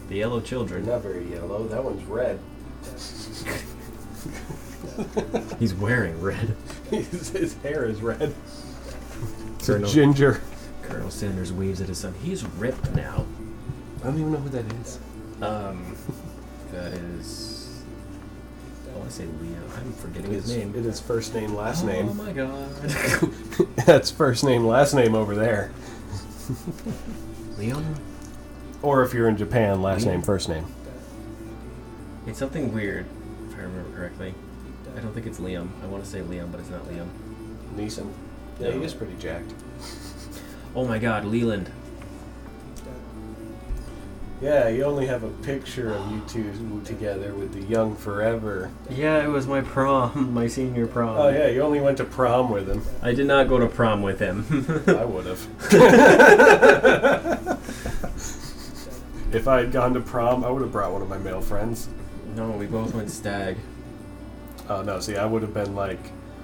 The 0.09 0.17
yellow 0.17 0.41
children. 0.41 0.85
Not 0.85 1.01
very 1.01 1.29
yellow. 1.29 1.67
That 1.67 1.83
one's 1.83 2.03
red. 2.05 2.39
He's 5.59 5.73
wearing 5.73 6.19
red. 6.21 6.55
his, 6.89 7.29
his 7.29 7.53
hair 7.57 7.85
is 7.85 8.01
red. 8.01 8.33
It's 9.55 9.67
Colonel, 9.67 9.89
a 9.89 9.93
ginger. 9.93 10.41
Colonel 10.83 11.09
Sanders 11.09 11.51
waves 11.51 11.81
at 11.81 11.87
his 11.87 11.99
son. 11.99 12.13
He's 12.21 12.43
ripped 12.43 12.93
now. 12.95 13.25
I 14.01 14.05
don't 14.05 14.19
even 14.19 14.31
know 14.31 14.37
who 14.39 14.49
that 14.49 14.65
is. 14.81 14.99
Um, 15.41 15.95
that 16.71 16.93
is. 16.93 17.83
I 18.93 18.97
want 18.97 19.09
to 19.09 19.15
say 19.15 19.25
Leo. 19.25 19.57
I'm 19.77 19.93
forgetting 19.93 20.33
It's, 20.33 20.47
his 20.47 20.57
name. 20.57 20.73
it 20.75 20.85
is 20.85 20.99
first 20.99 21.33
name, 21.33 21.53
last 21.55 21.85
name. 21.85 22.09
Oh 22.09 22.13
my 22.13 22.31
god. 22.31 22.69
That's 23.85 24.11
first 24.11 24.43
name, 24.43 24.65
last 24.65 24.93
name 24.93 25.15
over 25.15 25.35
there. 25.35 25.71
Leon? 27.57 27.95
Or 28.81 29.03
if 29.03 29.13
you're 29.13 29.29
in 29.29 29.37
Japan, 29.37 29.81
last 29.81 30.03
Liam? 30.03 30.07
name, 30.07 30.21
first 30.23 30.49
name. 30.49 30.65
It's 32.27 32.39
something 32.39 32.73
weird, 32.73 33.05
if 33.49 33.55
I 33.57 33.61
remember 33.61 33.95
correctly. 33.97 34.33
I 34.95 34.99
don't 34.99 35.13
think 35.13 35.25
it's 35.27 35.39
Liam. 35.39 35.69
I 35.83 35.85
want 35.87 36.03
to 36.03 36.09
say 36.09 36.19
Liam, 36.21 36.51
but 36.51 36.59
it's 36.59 36.69
not 36.69 36.83
Liam. 36.89 37.07
Neeson. 37.75 38.11
Yeah, 38.59 38.71
he 38.71 38.79
No. 38.79 38.83
is 38.83 38.93
pretty 38.93 39.15
jacked. 39.17 39.53
Oh 40.75 40.85
my 40.85 40.99
god, 40.99 41.25
Leland. 41.25 41.71
Yeah, 44.41 44.69
you 44.69 44.83
only 44.85 45.05
have 45.05 45.23
a 45.23 45.29
picture 45.43 45.93
of 45.93 46.11
you 46.11 46.21
two 46.27 46.81
together 46.83 47.35
with 47.35 47.53
the 47.53 47.61
young 47.61 47.95
forever. 47.95 48.71
Yeah, 48.89 49.23
it 49.23 49.27
was 49.27 49.45
my 49.45 49.61
prom, 49.61 50.33
my 50.41 50.47
senior 50.47 50.87
prom. 50.87 51.15
Oh 51.15 51.29
yeah, 51.29 51.45
you 51.47 51.61
only 51.61 51.79
went 51.79 51.97
to 51.97 52.05
prom 52.05 52.49
with 52.49 52.67
him. 52.67 52.81
I 53.03 53.13
did 53.13 53.27
not 53.27 53.47
go 53.47 53.59
to 53.59 53.67
prom 53.67 54.01
with 54.01 54.19
him. 54.19 54.43
I 54.87 55.05
would 55.05 55.27
have. 55.27 55.47
if 59.31 59.47
I 59.47 59.59
had 59.59 59.71
gone 59.71 59.93
to 59.93 60.01
prom, 60.01 60.43
I 60.43 60.49
would 60.49 60.63
have 60.63 60.71
brought 60.71 60.91
one 60.91 61.03
of 61.03 61.09
my 61.09 61.19
male 61.19 61.41
friends. 61.41 61.87
no, 62.35 62.49
we 62.49 62.65
both 62.65 62.95
went 62.95 63.11
stag. 63.11 63.57
Oh 64.69 64.81
no, 64.81 64.99
see, 64.99 65.17
I 65.17 65.25
would 65.25 65.43
have 65.43 65.53
been 65.53 65.75
like, 65.75 65.99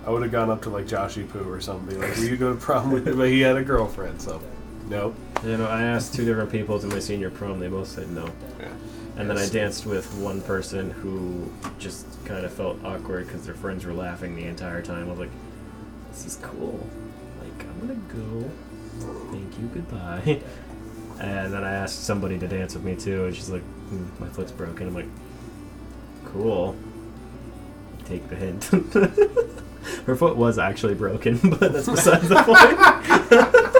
I 0.06 0.12
would 0.12 0.22
have 0.22 0.32
gone 0.32 0.52
up 0.52 0.62
to 0.64 0.70
like 0.70 0.86
Joshy 0.86 1.28
Poo 1.28 1.50
or 1.50 1.62
something. 1.62 2.00
Like, 2.00 2.16
will 2.16 2.26
you 2.26 2.38
go 2.38 2.54
to 2.54 2.60
prom 2.60 2.92
with 2.92 3.08
me? 3.08 3.14
But 3.14 3.30
he 3.30 3.42
had 3.42 3.58
a 3.58 3.64
girlfriend, 3.64 4.22
so 4.22 4.40
nope. 4.90 5.16
You 5.44 5.58
know, 5.58 5.68
I 5.68 5.84
asked 5.84 6.14
two 6.16 6.26
different 6.26 6.52
people 6.52 6.80
to 6.80 6.88
my 6.88 7.00
senior 7.00 7.30
prom. 7.30 7.60
They 7.60 7.68
both 7.68 7.88
said 7.88 8.10
no. 8.10 8.30
Yeah. 8.60 8.70
And 9.18 9.30
then 9.30 9.38
I 9.38 9.48
danced 9.50 9.86
with 9.86 10.14
one 10.16 10.42
person 10.42 10.92
who 10.92 11.52
just 11.80 12.06
kind 12.26 12.46
of 12.46 12.54
felt 12.54 12.84
awkward 12.84 13.26
because 13.26 13.46
their 13.46 13.56
friends 13.56 13.86
were 13.86 13.94
laughing 13.94 14.36
the 14.36 14.46
entire 14.46 14.82
time. 14.82 15.08
I 15.08 15.10
was 15.10 15.20
like, 15.20 15.32
"This 16.12 16.26
is 16.26 16.36
cool. 16.42 16.88
Like, 17.42 17.68
I'm 17.68 17.80
gonna 17.88 18.00
go. 18.14 18.50
Thank 19.32 19.58
you. 19.60 19.68
Goodbye." 19.74 20.42
And 21.20 21.52
then 21.52 21.64
I 21.64 21.72
asked 21.72 22.04
somebody 22.04 22.38
to 22.38 22.48
dance 22.48 22.76
with 22.76 22.84
me 22.84 22.96
too, 22.96 23.26
and 23.26 23.36
she's 23.36 23.50
like, 23.50 23.64
"Hmm, 23.90 24.06
"My 24.20 24.30
foot's 24.30 24.52
broken." 24.52 24.88
I'm 24.88 24.94
like, 24.94 25.08
"Cool. 26.26 26.76
Take 28.06 28.30
the 28.30 28.36
hint." 28.36 28.66
Her 30.06 30.16
foot 30.16 30.36
was 30.38 30.60
actually 30.60 30.94
broken, 30.94 31.40
but 31.60 31.74
that's 31.74 31.88
besides 31.90 32.30
the 32.30 32.36
point. 32.44 33.74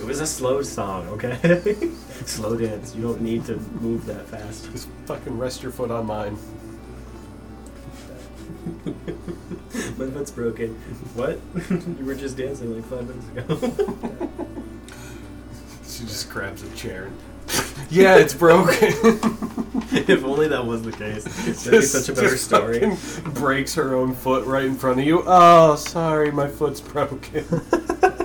it 0.00 0.04
was 0.04 0.20
a 0.20 0.26
slow 0.26 0.62
song, 0.62 1.06
okay? 1.08 1.90
slow 2.26 2.56
dance. 2.56 2.94
You 2.94 3.02
don't 3.02 3.20
need 3.20 3.44
to 3.46 3.56
move 3.80 4.06
that 4.06 4.26
fast. 4.26 4.70
Just 4.72 4.88
fucking 5.06 5.38
rest 5.38 5.62
your 5.62 5.72
foot 5.72 5.90
on 5.90 6.06
mine. 6.06 6.36
My 9.96 10.06
foot's 10.10 10.30
broken. 10.30 10.74
What? 11.14 11.38
you 11.98 12.04
were 12.04 12.14
just 12.14 12.36
dancing 12.36 12.74
like 12.74 12.84
five 12.86 13.06
minutes 13.06 13.28
ago. 13.28 14.46
She 15.86 16.04
just 16.04 16.30
grabs 16.30 16.62
a 16.62 16.70
chair. 16.74 17.04
and- 17.04 17.33
yeah, 17.90 18.16
it's 18.16 18.34
broken. 18.34 18.88
if 19.92 20.24
only 20.24 20.48
that 20.48 20.64
was 20.64 20.82
the 20.82 20.92
case. 20.92 21.24
That'd 21.64 21.80
be 21.80 21.82
such 21.86 22.08
a 22.08 22.12
better 22.12 22.36
story. 22.36 22.96
breaks 23.34 23.74
her 23.74 23.94
own 23.94 24.14
foot 24.14 24.46
right 24.46 24.64
in 24.64 24.74
front 24.74 25.00
of 25.00 25.06
you. 25.06 25.22
Oh, 25.26 25.76
sorry, 25.76 26.30
my 26.30 26.48
foot's 26.48 26.80
broken. 26.80 27.44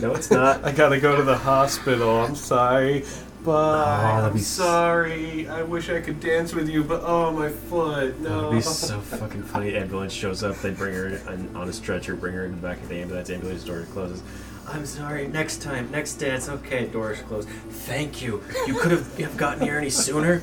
No, 0.00 0.14
it's 0.14 0.30
not. 0.30 0.64
I 0.64 0.72
gotta 0.72 1.00
go 1.00 1.16
to 1.16 1.22
the 1.22 1.36
hospital. 1.36 2.20
I'm 2.20 2.34
sorry. 2.34 3.04
But 3.44 3.52
Oh, 3.52 4.26
I'm 4.26 4.32
be 4.34 4.40
sorry. 4.40 5.48
I 5.48 5.62
wish 5.62 5.88
I 5.88 6.00
could 6.00 6.20
dance 6.20 6.52
with 6.54 6.68
you, 6.68 6.82
but 6.84 7.02
oh 7.04 7.30
my 7.32 7.48
foot. 7.48 8.18
No. 8.20 8.50
That'd 8.50 8.50
be 8.52 8.60
so 8.60 9.00
fucking 9.00 9.42
funny. 9.44 9.74
Ambulance 9.76 10.12
shows 10.12 10.42
up, 10.42 10.56
they 10.60 10.70
bring 10.70 10.94
her 10.94 11.20
on, 11.28 11.54
on 11.56 11.68
a 11.68 11.72
stretcher, 11.72 12.14
bring 12.14 12.34
her 12.34 12.44
in 12.44 12.52
the 12.52 12.56
back 12.62 12.80
of 12.82 12.88
the 12.88 12.96
ambulance. 12.96 13.30
Ambulance 13.30 13.64
door 13.64 13.86
closes. 13.92 14.22
I'm 14.68 14.84
sorry. 14.84 15.28
Next 15.28 15.62
time, 15.62 15.90
next 15.90 16.14
dance. 16.14 16.48
Okay, 16.48 16.86
doors 16.86 17.20
closed. 17.22 17.48
Thank 17.48 18.20
you. 18.20 18.42
You 18.66 18.74
could 18.74 18.90
have, 18.90 19.18
you 19.18 19.24
have 19.24 19.36
gotten 19.36 19.62
here 19.62 19.78
any 19.78 19.90
sooner. 19.90 20.42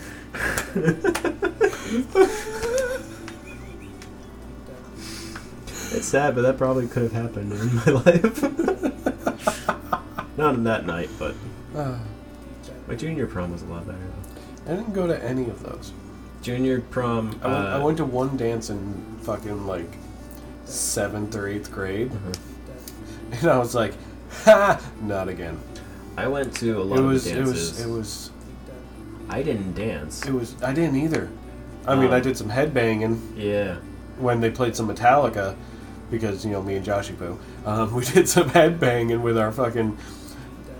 it's 5.93 6.05
sad, 6.05 6.35
but 6.35 6.41
that 6.41 6.57
probably 6.57 6.87
could 6.87 7.03
have 7.03 7.11
happened 7.11 7.51
in 7.51 7.75
my 7.75 7.85
life. 7.85 8.41
Not 10.37 10.55
on 10.55 10.63
that 10.63 10.85
night, 10.85 11.09
but 11.19 11.35
my 12.87 12.95
junior 12.95 13.27
prom 13.27 13.51
was 13.51 13.61
a 13.61 13.65
lot 13.65 13.85
better. 13.85 13.99
Though. 13.99 14.73
I 14.73 14.75
didn't 14.77 14.93
go 14.93 15.05
to 15.05 15.21
any 15.23 15.43
of 15.49 15.61
those. 15.61 15.91
Junior 16.41 16.81
prom. 16.81 17.39
I 17.43 17.47
went, 17.47 17.67
I 17.67 17.73
uh, 17.73 17.83
went 17.83 17.97
to 17.97 18.05
one 18.05 18.37
dance 18.37 18.69
in 18.69 19.19
fucking 19.21 19.67
like 19.67 19.97
seventh 20.65 21.35
or 21.35 21.47
eighth 21.47 21.71
grade, 21.71 22.11
uh-huh. 22.11 22.31
and 23.33 23.51
I 23.51 23.57
was 23.57 23.75
like, 23.75 23.93
ha, 24.43 24.81
not 25.01 25.27
again. 25.29 25.59
I 26.17 26.27
went 26.27 26.55
to 26.57 26.79
a 26.79 26.83
lot 26.83 26.99
It 26.99 27.01
was, 27.01 27.25
of 27.25 27.31
it 27.31 27.35
dances. 27.35 27.71
was, 27.71 27.81
it 27.81 27.89
was, 27.89 28.31
I 29.29 29.41
didn't 29.41 29.73
dance. 29.73 30.25
it 30.25 30.31
was. 30.33 30.61
I 30.61 30.73
didn't 30.73 30.95
either. 30.97 31.29
I 31.87 31.95
mean, 31.95 32.11
I 32.13 32.17
Um, 32.17 32.21
did 32.23 32.37
some 32.37 32.49
headbanging 32.49 33.19
Yeah. 33.35 33.75
when 34.17 34.39
they 34.41 34.49
played 34.51 34.75
some 34.75 34.87
Metallica, 34.87 35.55
because 36.11 36.45
you 36.45 36.51
know 36.51 36.61
me 36.61 36.75
and 36.75 36.85
Joshy 36.85 37.17
Poo, 37.17 37.37
um, 37.65 37.93
we 37.95 38.05
did 38.05 38.29
some 38.29 38.49
headbanging 38.51 39.21
with 39.21 39.37
our 39.37 39.51
fucking, 39.51 39.97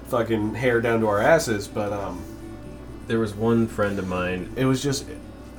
fucking 0.08 0.54
hair 0.56 0.80
down 0.82 1.00
to 1.02 1.08
our 1.08 1.20
asses. 1.20 1.68
But 1.68 1.92
um, 1.92 2.22
There 3.08 3.20
was 3.20 3.34
one 3.34 3.68
friend 3.68 3.98
of 4.00 4.08
mine. 4.08 4.52
it 4.56 4.66
was 4.66 4.82
just, 4.84 5.06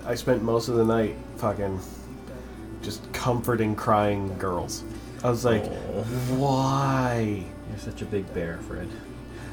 I 0.06 0.14
spent 0.14 0.42
most 0.42 0.68
of 0.68 0.76
the 0.76 0.84
night 0.84 1.16
fucking, 1.36 1.80
just 2.82 3.10
comforting 3.12 3.74
crying 3.74 4.36
girls. 4.38 4.84
I 5.24 5.30
was 5.30 5.44
like, 5.44 5.64
why? 6.38 7.42
you're 7.70 7.78
such 7.78 8.02
a 8.02 8.04
big 8.04 8.32
bear, 8.34 8.58
Fred. 8.68 8.88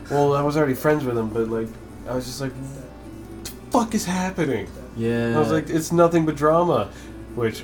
Well, 0.10 0.36
I 0.36 0.42
was 0.42 0.58
already 0.58 0.74
friends 0.74 1.04
with 1.06 1.18
him, 1.18 1.30
but 1.30 1.48
like, 1.48 1.70
I 2.08 2.14
was 2.14 2.26
just 2.26 2.42
like, 2.42 2.52
what 2.52 3.46
the 3.46 3.52
fuck 3.72 3.96
is 3.96 4.06
happening? 4.06 4.68
Yeah. 4.98 5.34
I 5.36 5.40
was 5.40 5.52
like, 5.52 5.70
it's 5.70 5.92
nothing 5.92 6.26
but 6.26 6.36
drama, 6.36 6.92
which, 7.36 7.64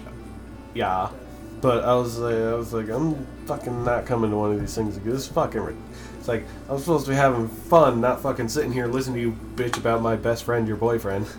yeah, 0.74 1.10
but 1.60 1.84
I 1.84 1.96
was 1.96 2.18
like, 2.18 2.36
I 2.36 2.54
was 2.54 2.72
like, 2.74 2.88
I'm 2.90 3.28
fucking 3.46 3.84
not 3.84 4.06
coming 4.06 4.32
to 4.32 4.38
one 4.38 4.54
of 4.54 4.60
these 4.62 4.74
things 4.74 4.98
because 4.98 5.14
this 5.14 5.28
fucking. 5.28 5.60
ri- 5.62 5.76
It's 6.20 6.28
like 6.30 6.46
I'm 6.70 6.80
supposed 6.80 7.06
to 7.06 7.12
be 7.12 7.16
having 7.18 7.48
fun, 7.50 8.00
not 8.00 8.22
fucking 8.22 8.48
sitting 8.48 8.72
here 8.72 8.88
listening 8.88 9.16
to 9.16 9.22
you 9.22 9.38
bitch 9.56 9.78
about 9.78 10.02
my 10.02 10.16
best 10.16 10.46
friend, 10.46 10.66
your 10.68 10.78
boyfriend. 10.78 11.26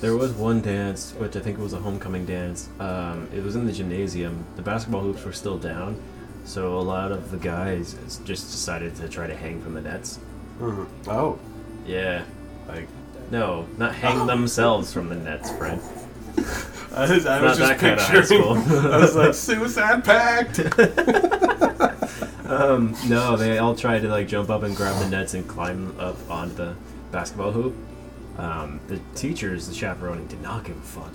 There 0.00 0.16
was 0.16 0.32
one 0.32 0.62
dance, 0.62 1.12
which 1.18 1.36
I 1.36 1.40
think 1.40 1.58
was 1.58 1.72
a 1.74 1.78
homecoming 1.78 2.24
dance. 2.24 2.68
Um, 2.78 3.28
it 3.34 3.42
was 3.44 3.54
in 3.54 3.66
the 3.66 3.72
gymnasium. 3.72 4.44
The 4.56 4.62
basketball 4.62 5.02
hoops 5.02 5.24
were 5.24 5.32
still 5.32 5.58
down, 5.58 6.00
so 6.46 6.78
a 6.78 6.80
lot 6.80 7.12
of 7.12 7.30
the 7.30 7.36
guys 7.36 7.94
just 8.24 8.50
decided 8.50 8.96
to 8.96 9.08
try 9.08 9.26
to 9.26 9.36
hang 9.36 9.60
from 9.60 9.74
the 9.74 9.82
nets. 9.82 10.18
Mhm. 10.60 10.86
Oh, 11.06 11.38
Yeah. 11.86 12.22
like 12.68 12.88
No, 13.30 13.66
not 13.78 13.94
hang 13.94 14.26
themselves 14.26 14.92
from 14.92 15.08
the 15.10 15.14
nets, 15.16 15.50
Fred. 15.52 15.78
I 16.94 17.08
was, 17.14 17.26
I 17.26 17.40
was 17.42 17.58
just 17.58 17.70
that 17.70 17.78
kinda 17.78 18.02
high 18.02 18.20
picturing. 18.20 18.42
I 18.92 18.96
was 18.98 19.14
like, 19.14 19.34
suicide 19.34 20.04
pact. 20.04 20.60
Um, 22.50 22.96
no, 23.06 23.36
they 23.36 23.58
all 23.58 23.76
tried 23.76 24.00
to 24.02 24.08
like 24.08 24.26
jump 24.26 24.50
up 24.50 24.64
and 24.64 24.74
grab 24.74 25.00
the 25.00 25.08
nets 25.08 25.34
and 25.34 25.46
climb 25.46 25.94
up 26.00 26.16
onto 26.28 26.56
the 26.56 26.74
basketball 27.12 27.52
hoop. 27.52 27.76
Um, 28.40 28.80
the 28.88 28.98
teachers, 29.14 29.68
the 29.68 29.74
chaperoning, 29.74 30.26
did 30.26 30.40
not 30.40 30.64
give 30.64 30.76
a 30.76 30.80
fuck. 30.80 31.14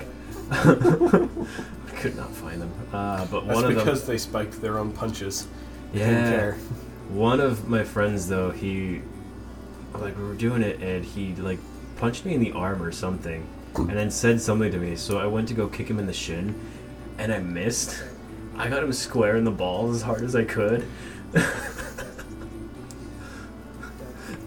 I 0.52 2.00
could 2.00 2.16
not 2.16 2.32
find 2.32 2.62
them. 2.62 2.72
Uh, 2.94 3.26
but 3.26 3.48
That's 3.48 3.56
one 3.56 3.66
of 3.66 3.76
them, 3.76 3.84
because 3.84 4.06
they 4.06 4.20
spiked 4.20 4.62
their 4.62 4.78
own 4.78 4.92
punches. 4.92 5.48
Yeah, 5.92 6.54
one 7.10 7.40
of 7.40 7.68
my 7.68 7.84
friends 7.84 8.28
though, 8.28 8.52
he 8.52 9.02
like 9.94 10.16
we 10.18 10.24
were 10.24 10.36
doing 10.36 10.62
it 10.62 10.82
and 10.82 11.04
he 11.04 11.34
like 11.36 11.60
punched 11.98 12.26
me 12.26 12.36
in 12.36 12.42
the 12.42 12.52
arm 12.52 12.84
or 12.84 12.92
something, 12.92 13.48
and 13.76 13.90
then 13.90 14.12
said 14.12 14.40
something 14.40 14.72
to 14.72 14.78
me. 14.78 14.96
So 14.96 15.18
I 15.18 15.26
went 15.26 15.48
to 15.48 15.56
go 15.56 15.68
kick 15.68 15.88
him 15.90 15.98
in 15.98 16.06
the 16.06 16.14
shin, 16.14 16.54
and 17.18 17.34
I 17.34 17.40
missed. 17.40 18.04
I 18.56 18.70
got 18.70 18.84
him 18.84 18.94
square 18.94 19.36
in 19.36 19.46
the 19.46 19.52
balls 19.52 19.96
as 19.96 20.02
hard 20.04 20.22
as 20.22 20.36
I 20.36 20.44
could. 20.44 20.88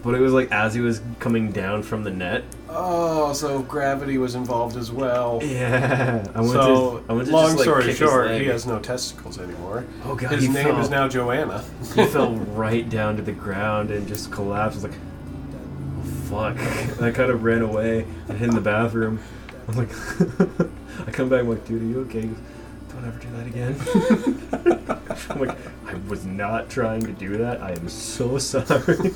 but 0.09 0.15
it 0.15 0.21
was 0.23 0.33
like 0.33 0.51
as 0.51 0.73
he 0.73 0.81
was 0.81 1.03
coming 1.19 1.53
down 1.53 1.83
from 1.83 2.03
the 2.03 2.11
net. 2.11 2.43
Oh, 2.71 3.35
so 3.35 3.61
gravity 3.61 4.17
was 4.17 4.37
involved 4.37 4.79
as 4.79 4.91
well. 4.91 5.39
Yeah, 5.43 6.27
I 6.35 6.41
went 6.41 6.53
so, 6.53 7.01
to. 7.01 7.05
I 7.11 7.13
went 7.13 7.29
to 7.29 7.35
long 7.35 7.45
just, 7.45 7.57
like, 7.59 7.65
story 7.65 7.93
short, 7.93 8.31
he 8.31 8.47
has 8.47 8.65
no 8.65 8.79
testicles 8.79 9.39
anymore. 9.39 9.85
Oh 10.07 10.15
god, 10.15 10.33
His 10.33 10.49
name 10.49 10.65
fell, 10.65 10.81
is 10.81 10.89
now 10.89 11.09
Joanna. 11.09 11.63
he 11.95 12.07
fell 12.07 12.35
right 12.37 12.89
down 12.89 13.17
to 13.17 13.23
the 13.23 13.33
ground 13.33 13.91
and 13.91 14.09
just 14.09 14.33
collapsed. 14.33 14.79
I 14.79 14.89
was 14.89 14.97
like, 14.97 15.01
oh, 15.99 16.03
fuck. 16.31 16.57
And 16.97 17.05
I 17.05 17.11
kind 17.11 17.31
of 17.31 17.45
ran 17.45 17.61
away 17.61 18.07
and 18.31 18.39
hid 18.39 18.49
in 18.49 18.55
the 18.55 18.63
bathroom. 18.63 19.21
I'm 19.69 19.77
like, 19.77 19.91
I 21.07 21.11
come 21.11 21.29
back. 21.29 21.41
I'm 21.41 21.51
like, 21.51 21.67
dude, 21.67 21.83
are 21.83 21.85
you 21.85 22.01
okay? 22.05 22.23
Goes, 22.23 22.39
Don't 22.95 23.05
ever 23.05 23.19
do 23.19 23.29
that 23.37 23.47
again. 23.47 24.89
I'm 25.29 25.39
like, 25.39 25.59
I 25.87 25.97
was 26.09 26.25
not 26.25 26.71
trying 26.71 27.03
to 27.03 27.13
do 27.13 27.37
that. 27.37 27.61
I 27.61 27.73
am 27.73 27.91
so 27.91 28.39
sorry. 28.39 29.13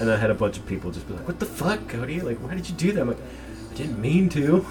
And 0.00 0.10
I 0.10 0.16
had 0.16 0.30
a 0.30 0.34
bunch 0.34 0.58
of 0.58 0.66
people 0.66 0.90
just 0.90 1.06
be 1.06 1.14
like, 1.14 1.26
what 1.26 1.38
the 1.38 1.46
fuck, 1.46 1.88
Cody? 1.88 2.20
Like, 2.20 2.38
why 2.38 2.54
did 2.54 2.68
you 2.68 2.74
do 2.74 2.92
that? 2.92 3.00
I'm 3.00 3.08
like, 3.08 3.18
I 3.70 3.74
didn't 3.74 4.00
mean 4.00 4.28
to. 4.30 4.66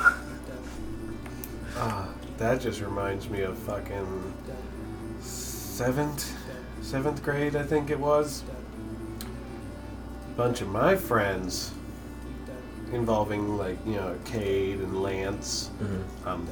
Ah, 1.75 2.07
that 2.37 2.61
just 2.61 2.81
reminds 2.81 3.29
me 3.29 3.41
of 3.41 3.57
fucking 3.57 4.33
seventh, 5.21 6.35
seventh 6.81 7.23
grade, 7.23 7.55
I 7.55 7.63
think 7.63 7.89
it 7.89 7.99
was. 7.99 8.43
A 9.21 10.35
Bunch 10.35 10.61
of 10.61 10.67
my 10.67 10.95
friends 10.95 11.71
involving 12.91 13.57
like 13.57 13.77
you 13.85 13.95
know 13.95 14.15
Cade 14.25 14.79
and 14.79 15.01
Lance. 15.01 15.71
Mm-hmm. 15.81 16.27
Um, 16.27 16.47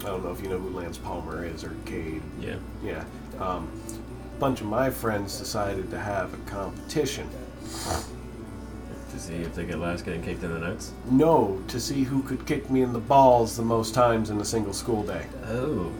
I 0.00 0.06
don't 0.06 0.24
know 0.24 0.32
if 0.32 0.42
you 0.42 0.48
know 0.48 0.58
who 0.58 0.70
Lance 0.70 0.98
Palmer 0.98 1.44
is 1.44 1.64
or 1.64 1.74
Cade. 1.84 2.22
Yeah. 2.40 2.56
Yeah. 2.82 3.04
Um, 3.38 3.70
a 4.36 4.40
bunch 4.40 4.60
of 4.60 4.66
my 4.66 4.90
friends 4.90 5.38
decided 5.38 5.90
to 5.90 5.98
have 5.98 6.32
a 6.34 6.36
competition. 6.50 7.28
To 9.10 9.18
see 9.18 9.36
if 9.36 9.54
they 9.54 9.64
get 9.64 9.78
last 9.78 10.04
getting 10.04 10.22
kicked 10.22 10.42
in 10.42 10.52
the 10.52 10.58
nuts. 10.58 10.92
No, 11.10 11.62
to 11.68 11.80
see 11.80 12.04
who 12.04 12.22
could 12.22 12.46
kick 12.46 12.70
me 12.70 12.82
in 12.82 12.92
the 12.92 12.98
balls 12.98 13.56
the 13.56 13.62
most 13.62 13.94
times 13.94 14.30
in 14.30 14.40
a 14.40 14.44
single 14.44 14.72
school 14.72 15.02
day. 15.02 15.26
Oh. 15.46 15.92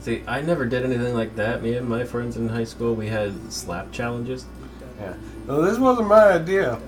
See, 0.00 0.22
I 0.26 0.40
never 0.40 0.66
did 0.66 0.84
anything 0.84 1.14
like 1.14 1.34
that. 1.36 1.62
Me 1.62 1.74
and 1.74 1.88
my 1.88 2.04
friends 2.04 2.36
in 2.36 2.48
high 2.48 2.64
school, 2.64 2.94
we 2.94 3.08
had 3.08 3.52
slap 3.52 3.90
challenges. 3.90 4.46
Yeah. 5.00 5.14
No, 5.46 5.62
this 5.62 5.78
wasn't 5.78 6.08
my 6.08 6.32
idea. 6.32 6.80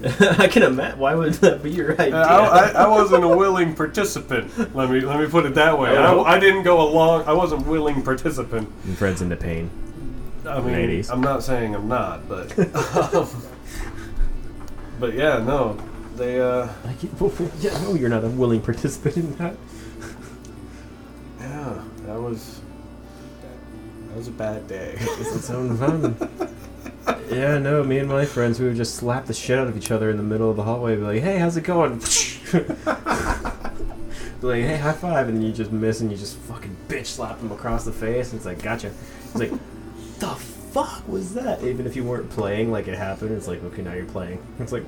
I 0.20 0.46
can 0.46 0.62
imagine. 0.62 0.98
Why 0.98 1.14
would 1.14 1.34
that 1.34 1.62
be 1.62 1.70
your 1.70 1.92
idea? 2.00 2.14
Uh, 2.14 2.70
I, 2.74 2.82
I, 2.82 2.84
I 2.84 2.86
wasn't 2.86 3.24
a 3.24 3.28
willing 3.28 3.74
participant. 3.74 4.74
Let 4.74 4.90
me 4.90 5.00
let 5.00 5.18
me 5.18 5.26
put 5.26 5.44
it 5.44 5.54
that 5.54 5.76
way. 5.78 5.96
Oh. 5.96 6.22
I, 6.22 6.34
I 6.34 6.38
didn't 6.38 6.62
go 6.62 6.80
along. 6.80 7.24
I 7.26 7.32
wasn't 7.32 7.66
willing 7.66 8.02
participant. 8.02 8.68
And 8.84 8.96
friends 8.96 9.22
into 9.22 9.36
pain. 9.36 9.70
I 10.48 10.60
mean, 10.60 10.72
Ladies. 10.72 11.10
I'm 11.10 11.20
not 11.20 11.42
saying 11.42 11.74
I'm 11.74 11.88
not, 11.88 12.28
but 12.28 12.58
um, 13.14 13.28
but 14.98 15.14
yeah, 15.14 15.38
no, 15.38 15.78
they 16.16 16.40
uh, 16.40 16.68
I 16.84 16.92
get, 16.94 17.10
yeah, 17.60 17.82
no, 17.82 17.94
you're 17.94 18.08
not 18.08 18.24
a 18.24 18.28
willing 18.28 18.60
participant 18.60 19.16
in 19.16 19.36
that. 19.36 19.56
yeah, 21.40 21.82
that 22.06 22.20
was 22.20 22.60
that 24.08 24.16
was 24.16 24.28
a 24.28 24.32
bad 24.32 24.66
day. 24.66 24.96
Doesn't 24.98 25.42
sound 25.42 25.78
fun. 25.78 26.16
yeah, 27.30 27.58
no, 27.58 27.84
me 27.84 27.98
and 27.98 28.08
my 28.08 28.24
friends, 28.24 28.58
we 28.58 28.66
would 28.66 28.76
just 28.76 28.94
slap 28.94 29.26
the 29.26 29.34
shit 29.34 29.58
out 29.58 29.66
of 29.68 29.76
each 29.76 29.90
other 29.90 30.10
in 30.10 30.16
the 30.16 30.22
middle 30.22 30.50
of 30.50 30.56
the 30.56 30.64
hallway. 30.64 30.96
Be 30.96 31.02
like, 31.02 31.22
hey, 31.22 31.38
how's 31.38 31.56
it 31.56 31.64
going? 31.64 32.00
Like, 34.40 34.62
hey, 34.62 34.76
high 34.76 34.92
five, 34.92 35.28
and 35.28 35.42
you 35.44 35.52
just 35.52 35.72
miss, 35.72 36.00
and 36.00 36.12
you 36.12 36.16
just 36.16 36.36
fucking 36.36 36.76
bitch 36.86 37.06
slap 37.06 37.38
them 37.38 37.50
across 37.50 37.84
the 37.84 37.92
face. 37.92 38.30
And 38.30 38.36
it's 38.38 38.46
like, 38.46 38.62
gotcha. 38.62 38.92
It's 39.24 39.34
like, 39.34 39.50
the 40.20 40.34
fuck 40.34 41.06
was 41.08 41.34
that? 41.34 41.62
Even 41.62 41.86
if 41.86 41.96
you 41.96 42.04
weren't 42.04 42.30
playing, 42.30 42.70
like 42.70 42.88
it 42.88 42.96
happened, 42.96 43.32
it's 43.32 43.48
like, 43.48 43.62
okay, 43.64 43.82
now 43.82 43.94
you're 43.94 44.06
playing. 44.06 44.42
It's 44.60 44.72
like, 44.72 44.84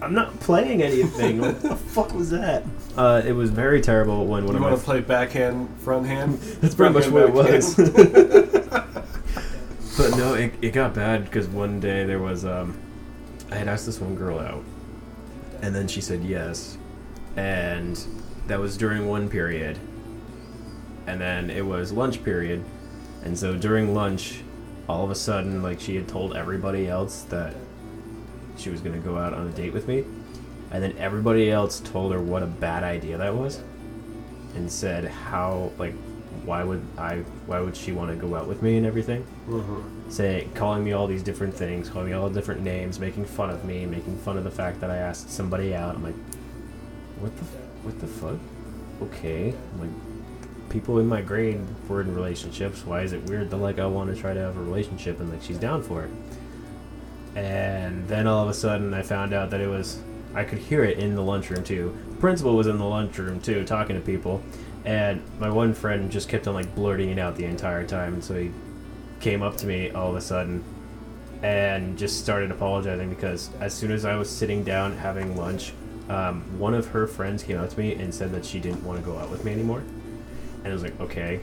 I'm 0.00 0.14
not 0.14 0.38
playing 0.40 0.82
anything. 0.82 1.40
what 1.40 1.60
the 1.60 1.76
fuck 1.94 2.14
was 2.14 2.30
that? 2.30 2.62
Uh, 2.96 3.22
it 3.24 3.32
was 3.32 3.50
very 3.50 3.80
terrible 3.80 4.26
when 4.26 4.44
one 4.44 4.54
you 4.54 4.56
of 4.56 4.60
my 4.62 4.68
want 4.70 4.80
to 4.80 4.84
play 4.84 5.00
backhand, 5.00 5.68
front 5.80 6.06
hand? 6.06 6.38
that's 6.60 6.74
pretty 6.74 6.94
much 6.94 7.08
what 7.08 7.24
it 7.24 7.32
was. 7.32 7.74
but 9.96 10.16
no, 10.16 10.34
it, 10.34 10.52
it 10.62 10.70
got 10.72 10.94
bad 10.94 11.24
because 11.24 11.48
one 11.48 11.80
day 11.80 12.04
there 12.04 12.20
was 12.20 12.44
um, 12.44 12.78
I 13.50 13.56
had 13.56 13.66
asked 13.68 13.86
this 13.86 14.00
one 14.00 14.14
girl 14.14 14.38
out, 14.38 14.62
and 15.62 15.74
then 15.74 15.88
she 15.88 16.00
said 16.00 16.22
yes, 16.22 16.78
and 17.36 17.98
that 18.46 18.60
was 18.60 18.76
during 18.76 19.08
one 19.08 19.28
period, 19.28 19.78
and 21.06 21.20
then 21.20 21.50
it 21.50 21.66
was 21.66 21.90
lunch 21.92 22.22
period, 22.22 22.64
and 23.24 23.38
so 23.38 23.56
during 23.56 23.94
lunch, 23.94 24.40
all 24.88 25.04
of 25.04 25.10
a 25.10 25.14
sudden, 25.14 25.62
like 25.62 25.80
she 25.80 25.96
had 25.96 26.08
told 26.08 26.34
everybody 26.36 26.88
else 26.88 27.22
that 27.24 27.54
she 28.56 28.70
was 28.70 28.80
gonna 28.80 28.98
go 28.98 29.16
out 29.16 29.32
on 29.34 29.46
a 29.46 29.50
date 29.50 29.72
with 29.72 29.86
me, 29.88 30.04
and 30.70 30.82
then 30.82 30.94
everybody 30.98 31.50
else 31.50 31.80
told 31.80 32.12
her 32.12 32.20
what 32.20 32.42
a 32.42 32.46
bad 32.46 32.82
idea 32.84 33.16
that 33.18 33.34
was, 33.34 33.60
and 34.54 34.70
said 34.70 35.04
how 35.06 35.70
like 35.78 35.94
why 36.44 36.62
would 36.62 36.82
I 36.96 37.16
why 37.46 37.60
would 37.60 37.76
she 37.76 37.92
want 37.92 38.10
to 38.10 38.16
go 38.16 38.34
out 38.34 38.46
with 38.46 38.62
me 38.62 38.76
and 38.76 38.86
everything. 38.86 39.24
Mhm. 39.48 39.82
saying 40.10 40.50
calling 40.54 40.82
me 40.84 40.92
all 40.92 41.06
these 41.06 41.22
different 41.22 41.52
things 41.54 41.90
calling 41.90 42.08
me 42.08 42.14
all 42.14 42.30
different 42.30 42.62
names 42.62 42.98
making 42.98 43.26
fun 43.26 43.50
of 43.50 43.62
me 43.64 43.84
making 43.84 44.16
fun 44.18 44.38
of 44.38 44.44
the 44.44 44.50
fact 44.50 44.80
that 44.80 44.90
I 44.90 44.96
asked 44.96 45.30
somebody 45.30 45.74
out. 45.74 45.96
I'm 45.96 46.02
like 46.02 46.14
what 47.20 47.36
the 47.36 47.44
what 47.82 47.98
the 48.00 48.06
fuck? 48.06 48.38
Okay. 49.02 49.52
I'm 49.74 49.80
like 49.80 49.90
people 50.70 50.98
in 50.98 51.06
my 51.06 51.20
grade 51.20 51.60
were 51.88 52.00
in 52.00 52.14
relationships 52.14 52.84
why 52.84 53.02
is 53.02 53.12
it 53.12 53.22
weird 53.24 53.50
that 53.50 53.56
like 53.56 53.78
I 53.78 53.86
want 53.86 54.14
to 54.14 54.20
try 54.20 54.34
to 54.34 54.40
have 54.40 54.56
a 54.56 54.62
relationship 54.62 55.20
and 55.20 55.30
like 55.30 55.42
she's 55.42 55.58
down 55.58 55.82
for 55.82 56.04
it 56.04 56.10
and 57.34 58.06
then 58.08 58.26
all 58.26 58.42
of 58.42 58.48
a 58.48 58.54
sudden 58.54 58.92
I 58.94 59.02
found 59.02 59.32
out 59.32 59.50
that 59.50 59.60
it 59.60 59.68
was 59.68 60.00
I 60.34 60.44
could 60.44 60.58
hear 60.58 60.84
it 60.84 60.98
in 60.98 61.14
the 61.14 61.22
lunchroom 61.22 61.64
too. 61.64 61.96
The 62.10 62.16
Principal 62.16 62.54
was 62.54 62.66
in 62.66 62.78
the 62.78 62.84
lunchroom 62.84 63.40
too, 63.40 63.64
talking 63.64 63.96
to 63.96 64.02
people, 64.02 64.42
and 64.84 65.22
my 65.38 65.50
one 65.50 65.74
friend 65.74 66.10
just 66.10 66.28
kept 66.28 66.46
on 66.46 66.54
like 66.54 66.74
blurting 66.74 67.10
it 67.10 67.18
out 67.18 67.36
the 67.36 67.44
entire 67.44 67.86
time. 67.86 68.14
And 68.14 68.24
so 68.24 68.34
he 68.34 68.50
came 69.20 69.42
up 69.42 69.56
to 69.58 69.66
me 69.66 69.90
all 69.90 70.10
of 70.10 70.16
a 70.16 70.20
sudden 70.20 70.62
and 71.42 71.96
just 71.96 72.20
started 72.20 72.50
apologizing 72.50 73.08
because 73.10 73.50
as 73.60 73.72
soon 73.72 73.92
as 73.92 74.04
I 74.04 74.16
was 74.16 74.28
sitting 74.28 74.64
down 74.64 74.96
having 74.96 75.36
lunch, 75.36 75.72
um, 76.08 76.42
one 76.58 76.74
of 76.74 76.88
her 76.88 77.06
friends 77.06 77.42
came 77.42 77.58
up 77.58 77.70
to 77.70 77.78
me 77.78 77.94
and 77.94 78.14
said 78.14 78.32
that 78.32 78.44
she 78.44 78.60
didn't 78.60 78.84
want 78.84 78.98
to 78.98 79.04
go 79.04 79.18
out 79.18 79.30
with 79.30 79.44
me 79.44 79.52
anymore. 79.52 79.82
And 80.64 80.68
I 80.68 80.72
was 80.72 80.82
like, 80.82 80.98
okay. 81.00 81.40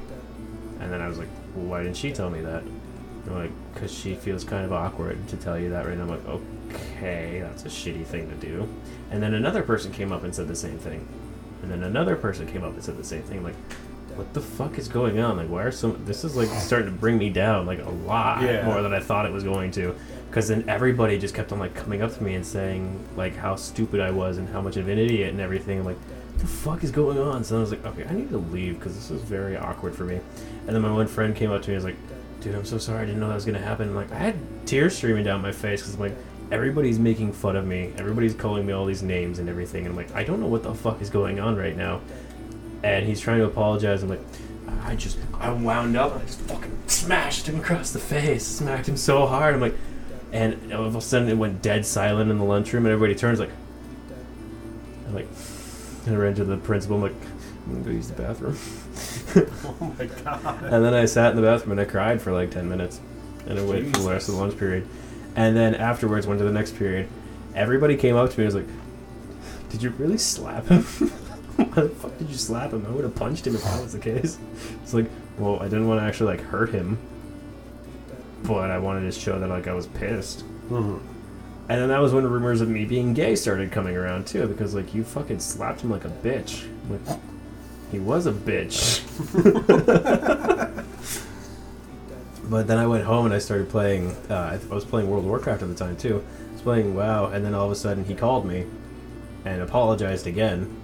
And 0.80 0.92
then 0.92 1.02
I 1.02 1.08
was 1.08 1.18
like, 1.18 1.30
well, 1.56 1.66
why 1.66 1.84
didn't 1.84 1.98
she 1.98 2.12
tell 2.12 2.30
me 2.30 2.42
that? 2.42 2.64
And 2.64 2.82
I'm 3.30 3.36
like, 3.36 3.52
because 3.74 3.94
she 3.94 4.16
feels 4.16 4.44
kind 4.44 4.66
of 4.66 4.74
awkward 4.74 5.28
to 5.30 5.38
tell 5.38 5.58
you 5.58 5.70
that 5.72 5.86
right 5.86 5.98
now. 5.98 6.04
I'm 6.04 6.10
like, 6.10 6.28
okay, 6.28 7.40
that's 7.42 7.66
a 7.66 7.70
shitty 7.70 8.06
thing 8.06 8.30
to 8.30 8.36
do. 8.36 8.68
And 9.12 9.22
then 9.24 9.34
another 9.34 9.64
person 9.64 9.92
came 9.92 10.12
up 10.12 10.24
and 10.24 10.34
said 10.36 10.48
the 10.48 10.56
same 10.56 10.78
thing. 10.78 11.08
And 11.62 11.72
then 11.72 11.84
another 11.84 12.16
person 12.16 12.46
came 12.46 12.64
up 12.64 12.74
and 12.74 12.84
said 12.84 12.98
the 12.98 13.04
same 13.04 13.24
thing. 13.24 13.40
I'm 13.40 13.44
like, 13.46 13.56
what 14.16 14.34
the 14.34 14.42
fuck 14.42 14.78
is 14.78 14.88
going 14.88 15.20
on? 15.20 15.38
Like, 15.38 15.50
why 15.50 15.64
are 15.64 15.72
some. 15.72 16.06
This 16.06 16.24
is 16.24 16.36
like 16.36 16.48
starting 16.50 16.88
to 16.92 16.98
bring 16.98 17.18
me 17.18 17.30
down, 17.30 17.66
like, 17.66 17.80
a 17.80 17.90
lot 17.90 18.44
Yeah. 18.44 18.66
more 18.66 18.82
than 18.82 18.94
I 18.94 19.00
thought 19.00 19.26
it 19.26 19.32
was 19.34 19.44
going 19.44 19.72
to. 19.72 19.96
Because 20.30 20.48
then 20.50 20.66
everybody 20.70 21.18
just 21.18 21.34
kept 21.34 21.52
on 21.54 21.60
like 21.60 21.74
coming 21.74 22.02
up 22.02 22.14
to 22.16 22.24
me 22.24 22.36
and 22.36 22.46
saying 22.46 23.00
like 23.16 23.36
how 23.38 23.56
stupid 23.56 24.02
I 24.02 24.12
was 24.12 24.38
and 24.38 24.50
how 24.50 24.60
much 24.62 24.76
of 24.76 24.88
an 24.90 24.98
idiot 25.00 25.30
and 25.32 25.40
everything. 25.40 25.80
I'm 25.80 25.86
like, 25.86 25.98
the 26.40 26.48
fuck 26.48 26.84
is 26.84 26.92
going 26.92 27.18
on? 27.18 27.44
So 27.44 27.58
I 27.58 27.60
was 27.60 27.72
like, 27.72 27.86
okay, 27.86 28.06
I 28.06 28.14
need 28.14 28.30
to 28.30 28.38
leave 28.38 28.80
because 28.80 28.96
this 28.96 29.12
is 29.12 29.22
very 29.22 29.58
awkward 29.58 29.96
for 29.96 30.04
me. 30.04 30.20
And 30.68 30.76
then 30.76 30.82
my 30.82 30.92
one 30.92 31.08
friend 31.08 31.36
came 31.36 31.52
up 31.52 31.62
to 31.64 31.70
me 31.70 31.76
and 31.76 31.84
was 31.84 31.94
like, 31.94 32.42
dude, 32.42 32.56
I'm 32.56 32.66
so 32.66 32.78
sorry. 32.78 33.04
I 33.04 33.06
didn't 33.06 33.20
know 33.20 33.28
that 33.28 33.36
was 33.36 33.46
gonna 33.46 33.60
happen. 33.60 33.90
I'm 33.90 33.96
like, 33.96 34.12
I 34.12 34.18
had 34.18 34.36
tears 34.66 34.96
streaming 34.96 35.24
down 35.24 35.42
my 35.42 35.52
face 35.52 35.82
because 35.82 35.96
I'm 35.96 36.02
like, 36.02 36.16
everybody's 36.52 37.00
making 37.00 37.34
fun 37.34 37.56
of 37.56 37.66
me. 37.66 37.94
Everybody's 37.98 38.34
calling 38.34 38.66
me 38.66 38.74
all 38.74 38.86
these 38.86 39.04
names 39.04 39.40
and 39.40 39.50
everything. 39.50 39.86
And 39.86 39.90
I'm 39.90 39.96
like, 39.96 40.14
I 40.14 40.24
don't 40.24 40.40
know 40.40 40.48
what 40.48 40.64
the 40.64 40.74
fuck 40.74 41.02
is 41.02 41.10
going 41.10 41.40
on 41.40 41.56
right 41.56 41.76
now. 41.76 42.02
And 42.84 43.06
he's 43.06 43.20
trying 43.20 43.40
to 43.40 43.46
apologize. 43.46 44.04
I'm 44.04 44.10
like, 44.10 44.22
I 44.84 44.96
just, 44.96 45.18
I 45.34 45.52
wound 45.52 45.98
up 45.98 46.14
and 46.14 46.22
I 46.22 46.26
just 46.26 46.40
fucking 46.42 46.84
smashed 46.88 47.48
him 47.48 47.60
across 47.60 47.92
the 47.92 48.00
face. 48.00 48.46
Smacked 48.46 48.88
him 48.88 48.98
so 48.98 49.26
hard. 49.26 49.56
I'm 49.56 49.62
like, 49.62 49.76
and 50.32 50.74
all 50.74 50.86
of 50.86 50.96
a 50.96 51.02
sudden 51.02 51.30
it 51.30 51.36
went 51.36 51.62
dead 51.62 51.86
silent 51.86 52.30
in 52.30 52.38
the 52.38 52.44
lunchroom 52.44 52.86
and 52.86 52.94
everybody 52.94 53.16
turns 53.16 53.40
like, 53.40 53.52
I'm 55.08 55.16
like, 55.16 55.28
and 55.28 55.55
I 56.08 56.14
ran 56.16 56.36
to 56.36 56.44
the 56.46 56.58
principal. 56.58 56.98
I'm 56.98 57.02
like, 57.04 57.14
I'm 57.66 57.74
gonna 57.74 57.84
go 57.86 57.92
use 57.92 58.10
the 58.10 58.22
bathroom. 58.22 58.58
Oh 59.66 59.94
my 60.00 60.06
god. 60.06 60.64
And 60.64 60.86
then 60.86 60.94
I 60.94 61.04
sat 61.06 61.32
in 61.32 61.36
the 61.36 61.42
bathroom 61.42 61.72
and 61.74 61.82
I 61.82 61.86
cried 61.86 62.22
for 62.22 62.32
like 62.32 62.52
10 62.52 62.70
minutes. 62.70 63.02
And 63.48 63.60
I 63.60 63.64
waited 63.66 63.94
for 63.96 64.04
the 64.04 64.10
rest 64.10 64.30
of 64.30 64.36
the 64.36 64.40
lunch 64.42 64.58
period. 64.58 64.88
And 65.36 65.58
then 65.58 65.76
afterwards, 65.76 66.26
went 66.26 66.40
to 66.40 66.46
the 66.46 66.54
next 66.54 66.78
period. 66.78 67.10
Everybody 67.54 67.98
came 67.98 68.16
up 68.16 68.30
to 68.32 68.40
me 68.40 68.46
and 68.46 68.54
was 68.54 68.64
like, 68.64 68.74
Did 69.70 69.84
you 69.84 69.90
really 69.92 70.18
slap 70.18 70.68
him? 70.68 70.84
Why 71.58 71.66
the 71.84 71.90
fuck 71.90 72.18
did 72.18 72.30
you 72.30 72.36
slap 72.38 72.72
him? 72.72 72.86
I 72.86 72.92
would 72.92 73.04
have 73.04 73.16
punched 73.16 73.46
him 73.48 73.56
if 73.56 73.64
that 73.64 73.82
was 73.82 73.92
the 73.94 74.00
case. 74.00 74.38
It's 74.84 74.94
like, 74.94 75.10
well, 75.38 75.60
I 75.60 75.64
didn't 75.66 75.88
want 75.88 76.00
to 76.02 76.06
actually 76.06 76.38
like 76.38 76.46
hurt 76.46 76.70
him. 76.70 76.98
But 78.44 78.72
I 78.72 78.78
wanted 78.78 79.12
to 79.12 79.20
show 79.20 79.38
that 79.40 79.48
like 79.50 79.68
I 79.68 79.74
was 79.74 79.88
pissed. 79.88 80.44
Mhm. 80.70 81.02
And 81.68 81.82
then 81.82 81.90
that 81.90 82.00
was 82.00 82.14
when 82.14 82.28
rumors 82.28 82.62
of 82.62 82.70
me 82.70 82.86
being 82.86 83.14
gay 83.14 83.36
started 83.36 83.72
coming 83.72 83.98
around 83.98 84.28
too, 84.28 84.48
because 84.48 84.76
like 84.76 84.94
you 84.94 85.04
fucking 85.04 85.40
slapped 85.40 85.82
him 85.82 85.90
like 85.90 86.06
a 86.06 86.10
bitch. 86.10 86.68
Like, 86.90 87.20
he 87.92 88.00
was 88.00 88.28
a 88.28 88.32
bitch. 88.32 89.02
but 92.50 92.68
then 92.68 92.78
I 92.78 92.86
went 92.86 93.04
home 93.04 93.26
and 93.26 93.34
I 93.34 93.40
started 93.40 93.70
playing. 93.70 94.12
Uh, 94.30 94.60
I 94.72 94.74
was 94.74 94.86
playing 94.86 95.10
World 95.10 95.24
of 95.24 95.30
Warcraft 95.30 95.64
at 95.64 95.70
the 95.70 95.76
time 95.76 95.98
too. 95.98 96.24
I 96.50 96.54
was 96.54 96.62
playing 96.62 96.94
WoW, 96.94 97.28
and 97.28 97.44
then 97.44 97.56
all 97.56 97.66
of 97.66 97.72
a 97.72 97.76
sudden 97.76 98.06
he 98.06 98.14
called 98.14 98.46
me 98.46 98.66
and 99.44 99.62
apologized 99.62 100.28
again. 100.28 100.82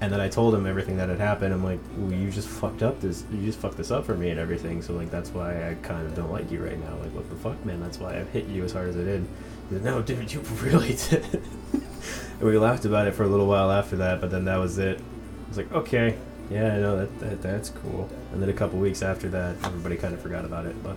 And 0.00 0.12
then 0.12 0.20
I 0.20 0.28
told 0.28 0.54
him 0.54 0.66
everything 0.66 0.98
that 0.98 1.08
had 1.08 1.18
happened. 1.18 1.54
I'm 1.54 1.64
like, 1.64 1.80
well, 1.96 2.12
"You 2.12 2.30
just 2.30 2.48
fucked 2.48 2.82
up 2.84 3.00
this. 3.00 3.24
You 3.32 3.44
just 3.46 3.58
fucked 3.58 3.78
this 3.78 3.90
up 3.90 4.04
for 4.04 4.14
me 4.14 4.28
and 4.30 4.38
everything. 4.38 4.80
So 4.82 4.92
like, 4.92 5.10
that's 5.10 5.30
why 5.30 5.70
I 5.70 5.74
kind 5.82 6.06
of 6.06 6.14
don't 6.14 6.30
like 6.30 6.50
you 6.52 6.62
right 6.62 6.78
now. 6.78 6.94
Like, 7.02 7.12
what 7.14 7.28
the 7.30 7.36
fuck, 7.36 7.64
man? 7.64 7.80
That's 7.80 7.98
why 7.98 8.18
I've 8.18 8.28
hit 8.28 8.46
you 8.46 8.62
as 8.62 8.72
hard 8.72 8.90
as 8.90 8.96
I 8.96 9.02
did." 9.02 9.26
No, 9.70 10.02
dude, 10.02 10.32
you 10.32 10.40
really 10.62 10.96
did. 11.08 11.42
and 11.72 12.42
we 12.42 12.58
laughed 12.58 12.84
about 12.84 13.06
it 13.06 13.14
for 13.14 13.24
a 13.24 13.28
little 13.28 13.46
while 13.46 13.70
after 13.70 13.96
that, 13.96 14.20
but 14.20 14.30
then 14.30 14.44
that 14.44 14.58
was 14.58 14.78
it. 14.78 14.98
I 14.98 15.48
was 15.48 15.56
like, 15.56 15.72
okay, 15.72 16.16
yeah, 16.50 16.74
I 16.74 16.78
know 16.78 16.98
that, 16.98 17.20
that 17.20 17.42
that's 17.42 17.70
cool. 17.70 18.08
And 18.32 18.40
then 18.40 18.48
a 18.48 18.52
couple 18.52 18.78
weeks 18.78 19.02
after 19.02 19.28
that, 19.30 19.56
everybody 19.64 19.96
kind 19.96 20.14
of 20.14 20.20
forgot 20.20 20.44
about 20.44 20.66
it. 20.66 20.80
But 20.82 20.96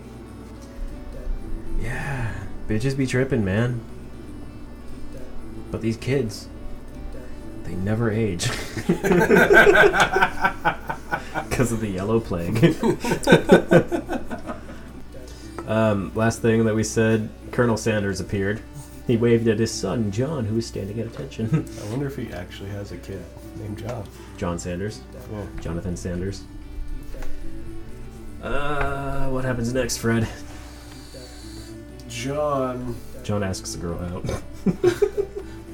yeah, 1.79 2.33
bitches 2.67 2.95
be 2.95 3.07
tripping, 3.07 3.43
man. 3.43 3.81
But 5.71 5.81
these 5.81 5.97
kids, 5.97 6.47
they 7.63 7.75
never 7.75 8.11
age 8.11 8.47
because 11.47 11.71
of 11.71 11.79
the 11.79 11.89
yellow 11.89 12.19
plague. 12.19 12.75
um, 15.67 16.11
last 16.15 16.41
thing 16.41 16.65
that 16.65 16.75
we 16.75 16.83
said, 16.83 17.29
Colonel 17.51 17.77
Sanders 17.77 18.19
appeared. 18.19 18.61
He 19.07 19.17
waved 19.17 19.47
at 19.47 19.59
his 19.59 19.71
son, 19.71 20.11
John, 20.11 20.45
who 20.45 20.55
was 20.55 20.67
standing 20.67 20.99
at 20.99 21.07
attention. 21.07 21.67
I 21.83 21.89
wonder 21.89 22.07
if 22.07 22.15
he 22.15 22.31
actually 22.31 22.69
has 22.69 22.91
a 22.91 22.97
kid 22.97 23.23
named 23.57 23.79
John. 23.79 24.07
John 24.37 24.59
Sanders. 24.59 25.01
Yeah. 25.31 25.45
Jonathan 25.59 25.97
Sanders. 25.97 26.43
Uh, 28.41 29.27
what 29.29 29.43
happens 29.43 29.73
next, 29.73 29.97
Fred? 29.97 30.27
John. 32.07 32.95
John 33.23 33.43
asks 33.43 33.73
the 33.73 33.79
girl 33.79 33.99
out. 33.99 34.43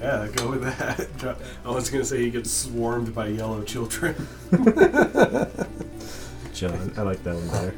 Yeah, 0.05 0.27
go 0.35 0.51
with 0.51 0.61
that. 0.61 1.07
John. 1.17 1.35
I 1.65 1.71
was 1.71 1.89
gonna 1.89 2.05
say 2.05 2.19
he 2.19 2.29
gets 2.29 2.51
swarmed 2.51 3.15
by 3.15 3.27
yellow 3.27 3.63
children. 3.63 4.15
John, 6.53 6.93
I 6.95 7.01
like 7.01 7.23
that 7.23 7.35
one 7.35 7.47
better. 7.47 7.73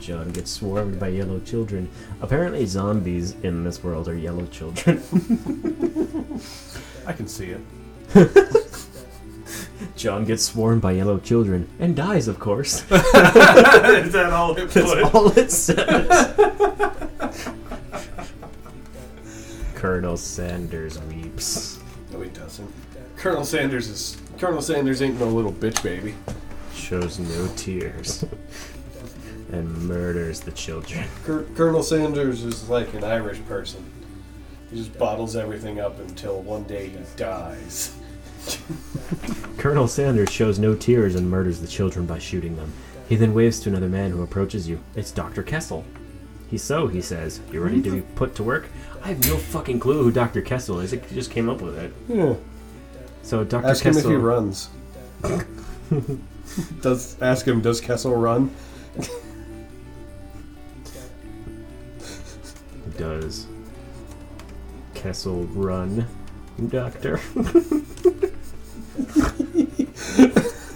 John 0.00 0.30
gets 0.30 0.50
swarmed 0.50 0.98
by 0.98 1.08
yellow 1.08 1.38
children. 1.40 1.88
Apparently, 2.22 2.64
zombies 2.64 3.34
in 3.42 3.64
this 3.64 3.84
world 3.84 4.08
are 4.08 4.16
yellow 4.16 4.46
children. 4.46 5.02
I 7.06 7.12
can 7.12 7.28
see 7.28 7.54
it. 7.54 7.60
John 9.96 10.24
gets 10.24 10.42
swarmed 10.42 10.80
by 10.80 10.92
yellow 10.92 11.18
children 11.18 11.68
and 11.78 11.94
dies, 11.94 12.28
of 12.28 12.38
course. 12.38 12.82
Is 12.90 14.12
that 14.12 14.30
all 14.32 14.56
it 14.56 14.70
That's 14.70 15.14
all 15.14 15.38
it 15.38 15.50
says. 15.50 16.56
Colonel 19.74 20.16
Sanders 20.16 20.98
weeps. 21.02 21.78
No, 22.10 22.22
he 22.22 22.30
doesn't. 22.30 22.70
Colonel 23.16 23.44
Sanders 23.44 23.88
is. 23.88 24.16
Colonel 24.38 24.62
Sanders 24.62 25.02
ain't 25.02 25.20
no 25.20 25.26
little 25.26 25.52
bitch 25.52 25.82
baby. 25.82 26.14
shows 26.74 27.18
no 27.18 27.48
tears 27.56 28.24
and 29.52 29.70
murders 29.82 30.40
the 30.40 30.52
children. 30.52 31.04
Col- 31.24 31.44
Colonel 31.54 31.82
Sanders 31.82 32.44
is 32.44 32.68
like 32.68 32.92
an 32.94 33.04
Irish 33.04 33.44
person. 33.46 33.84
He 34.70 34.76
just 34.76 34.96
bottles 34.98 35.34
everything 35.34 35.80
up 35.80 35.98
until 35.98 36.42
one 36.42 36.64
day 36.64 36.88
he 36.88 36.98
dies. 37.16 37.96
Colonel 39.58 39.88
Sanders 39.88 40.30
shows 40.30 40.58
no 40.58 40.74
tears 40.74 41.14
and 41.14 41.28
murders 41.28 41.60
the 41.60 41.66
children 41.66 42.06
by 42.06 42.18
shooting 42.18 42.56
them. 42.56 42.72
He 43.08 43.16
then 43.16 43.34
waves 43.34 43.58
to 43.60 43.68
another 43.68 43.88
man 43.88 44.12
who 44.12 44.22
approaches 44.22 44.68
you. 44.68 44.80
It's 44.94 45.10
Dr. 45.10 45.42
Kessel. 45.42 45.84
He's 46.48 46.62
so, 46.62 46.86
he 46.86 47.02
says. 47.02 47.40
You 47.52 47.60
ready 47.60 47.82
to 47.82 47.90
be 47.90 47.98
mm-hmm. 47.98 48.14
put 48.14 48.34
to 48.36 48.42
work? 48.42 48.68
I 49.02 49.08
have 49.08 49.26
no 49.26 49.36
fucking 49.36 49.80
clue 49.80 50.02
who 50.02 50.12
Dr. 50.12 50.42
Kessel 50.42 50.80
is. 50.80 50.92
He 50.92 51.00
just 51.12 51.30
came 51.30 51.48
up 51.48 51.60
with 51.60 51.76
it. 51.78 51.92
Yeah. 52.08 52.34
So 53.22 53.44
Dr. 53.44 53.66
Ask 53.66 53.84
him 53.84 53.96
if 53.96 54.04
he 54.04 54.14
runs. 54.14 54.68
does 56.80 57.20
ask 57.20 57.46
him 57.46 57.60
does 57.60 57.80
Kessel 57.80 58.14
run? 58.14 58.54
Does 63.00 63.46
Kessel 64.92 65.44
run, 65.44 66.06
Doctor? 66.68 67.18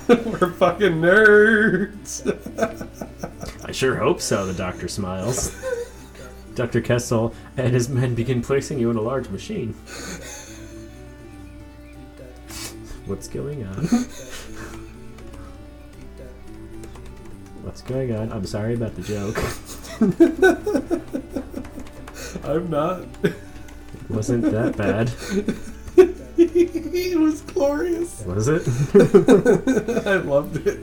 We're 0.09 0.53
fucking 0.53 1.03
nerds. 1.03 2.25
I 3.63 3.73
sure 3.73 3.97
hope 3.97 4.23
so, 4.23 4.47
the 4.47 4.55
doctor 4.55 4.89
smiles. 4.89 5.55
Dr. 6.55 6.81
Kessel 6.81 7.35
and 7.59 7.75
his 7.75 7.91
men 7.91 8.15
begin 8.15 8.41
placing 8.41 8.79
you 8.79 8.91
in 8.91 8.97
a 8.97 9.03
large 9.03 9.29
machine. 9.29 9.75
What's 13.05 13.29
going 13.29 13.67
on? 13.67 13.85
What's 17.65 17.83
going 17.83 18.17
on? 18.17 18.33
I'm 18.33 18.47
sorry 18.47 18.73
about 18.73 18.95
the 18.95 19.03
joke. 19.03 19.37
I'm 22.45 22.71
not. 22.71 23.03
It 23.23 23.35
wasn't 24.09 24.45
that 24.53 24.77
bad, 24.77 25.11
it 26.37 27.19
was 27.19 27.41
glorious. 27.43 28.23
was 28.27 28.49
it? 28.49 28.63
I 30.07 30.17
loved 30.17 30.67
it. 30.67 30.81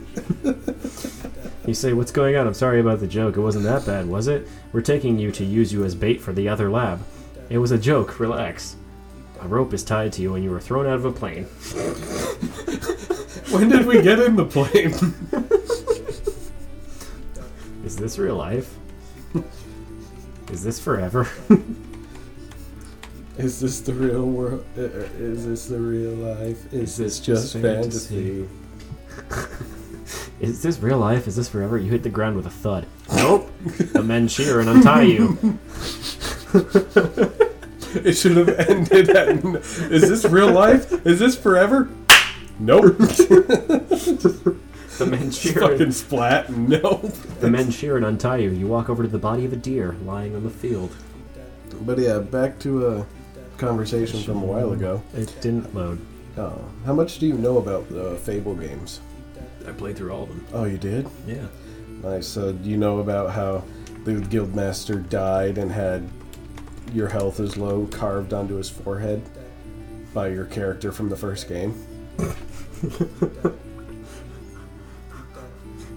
You 1.67 1.73
say, 1.73 1.93
What's 1.93 2.11
going 2.11 2.35
on? 2.35 2.47
I'm 2.47 2.53
sorry 2.53 2.79
about 2.79 2.99
the 2.99 3.07
joke. 3.07 3.37
It 3.37 3.41
wasn't 3.41 3.65
that 3.65 3.85
bad, 3.85 4.07
was 4.07 4.27
it? 4.27 4.47
We're 4.73 4.81
taking 4.81 5.19
you 5.19 5.31
to 5.33 5.45
use 5.45 5.71
you 5.71 5.83
as 5.83 5.93
bait 5.93 6.19
for 6.19 6.33
the 6.33 6.49
other 6.49 6.71
lab. 6.71 7.01
It 7.49 7.59
was 7.59 7.71
a 7.71 7.77
joke. 7.77 8.19
Relax. 8.19 8.75
A 9.41 9.47
rope 9.47 9.73
is 9.73 9.83
tied 9.83 10.13
to 10.13 10.21
you 10.21 10.35
and 10.35 10.43
you 10.43 10.51
were 10.51 10.59
thrown 10.59 10.87
out 10.87 10.95
of 10.95 11.05
a 11.05 11.11
plane. 11.11 11.43
When 13.51 13.69
did 13.69 13.85
we 13.85 14.01
get 14.01 14.19
in 14.19 14.35
the 14.37 14.45
plane? 14.45 14.93
Is 17.85 17.97
this 17.97 18.17
real 18.17 18.35
life? 18.35 18.73
Is 20.51 20.63
this 20.63 20.79
forever? 20.79 21.27
Is 23.37 23.61
this 23.61 23.79
the 23.79 23.93
real 23.93 24.25
world? 24.25 24.65
Uh, 24.77 24.81
uh, 24.81 25.07
Is 25.17 25.47
this 25.47 25.67
the 25.67 25.79
real 25.79 26.11
life? 26.11 26.73
Is 26.73 26.97
this 26.97 27.19
just 27.19 27.53
fantasy? 27.53 28.47
Is 30.41 30.61
this 30.61 30.79
real 30.79 30.97
life? 30.97 31.27
Is 31.27 31.37
this 31.37 31.47
forever? 31.47 31.77
You 31.77 31.89
hit 31.89 32.03
the 32.03 32.09
ground 32.09 32.35
with 32.35 32.45
a 32.45 32.49
thud. 32.49 32.85
Nope. 33.15 33.49
the 33.93 34.03
men 34.03 34.27
cheer 34.27 34.59
and 34.59 34.69
untie 34.69 35.03
you. 35.03 35.37
It 37.93 38.13
should 38.13 38.35
have 38.37 38.49
ended 38.49 39.09
at. 39.09 39.45
Is 39.91 40.09
this 40.09 40.25
real 40.25 40.51
life? 40.51 41.05
Is 41.05 41.19
this 41.19 41.37
forever? 41.37 41.89
Nope. 42.59 42.97
The 45.01 45.09
The 45.09 45.17
men 45.17 45.31
cheer. 45.31 45.53
fucking 45.53 45.91
splat. 45.91 46.49
No. 46.51 46.97
The 47.39 47.49
men 47.49 47.71
cheer 47.71 47.97
and 47.97 48.05
untie 48.05 48.37
you. 48.37 48.51
You 48.51 48.67
walk 48.67 48.89
over 48.89 49.01
to 49.03 49.09
the 49.09 49.17
body 49.17 49.45
of 49.45 49.53
a 49.53 49.55
deer 49.55 49.95
lying 50.05 50.35
on 50.35 50.43
the 50.43 50.49
field. 50.49 50.95
But 51.81 51.97
yeah, 51.97 52.19
back 52.19 52.59
to 52.59 52.87
a 52.87 53.05
conversation 53.57 54.21
from 54.21 54.37
a 54.43 54.45
while 54.45 54.73
ago. 54.73 55.01
It 55.15 55.33
didn't 55.41 55.73
load. 55.73 55.99
Oh, 56.37 56.61
how 56.85 56.93
much 56.93 57.17
do 57.19 57.25
you 57.25 57.33
know 57.33 57.57
about 57.57 57.89
the 57.89 58.15
Fable 58.17 58.53
games? 58.55 58.99
I 59.67 59.71
played 59.71 59.97
through 59.97 60.11
all 60.11 60.23
of 60.23 60.29
them. 60.29 60.45
Oh, 60.53 60.65
you 60.65 60.77
did? 60.77 61.07
Yeah. 61.27 61.47
Nice. 62.03 62.27
So, 62.27 62.51
do 62.53 62.69
you 62.69 62.77
know 62.77 62.99
about 62.99 63.31
how 63.31 63.63
the 64.05 64.13
guildmaster 64.13 65.07
died 65.09 65.57
and 65.57 65.71
had 65.71 66.07
your 66.93 67.07
health 67.07 67.39
is 67.39 67.57
low 67.57 67.87
carved 67.87 68.33
onto 68.33 68.55
his 68.55 68.69
forehead 68.69 69.21
by 70.13 70.27
your 70.29 70.45
character 70.45 70.91
from 70.91 71.09
the 71.09 71.15
first 71.17 71.47
game? 71.49 71.73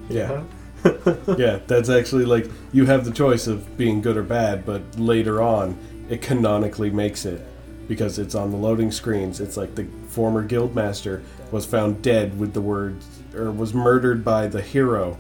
yeah. 0.09 0.43
yeah, 1.39 1.61
that's 1.67 1.89
actually 1.89 2.25
like 2.25 2.51
you 2.73 2.85
have 2.87 3.05
the 3.05 3.11
choice 3.11 3.47
of 3.47 3.77
being 3.77 4.03
good 4.03 4.17
or 4.17 4.23
bad, 4.23 4.67
but 4.67 4.83
later 4.99 5.41
on, 5.41 5.79
it 6.11 6.21
canonically 6.21 6.91
makes 6.91 7.25
it 7.25 7.45
because 7.89 8.19
it's 8.19 8.35
on 8.35 8.51
the 8.51 8.57
loading 8.57 8.91
screens. 8.91 9.41
It's 9.41 9.57
like 9.57 9.75
the 9.75 9.87
former 10.09 10.47
guildmaster 10.47 11.23
was 11.51 11.65
found 11.65 12.03
dead 12.03 12.39
with 12.39 12.53
the 12.53 12.61
words, 12.61 13.07
or 13.35 13.51
was 13.51 13.73
murdered 13.73 14.25
by 14.25 14.47
the 14.47 14.61
hero, 14.61 15.17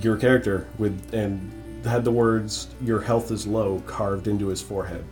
your 0.00 0.16
character, 0.16 0.66
with 0.78 1.14
and 1.14 1.52
had 1.84 2.04
the 2.04 2.10
words 2.10 2.68
"Your 2.80 3.00
health 3.00 3.30
is 3.30 3.46
low" 3.46 3.82
carved 3.86 4.26
into 4.26 4.48
his 4.48 4.60
forehead. 4.60 5.04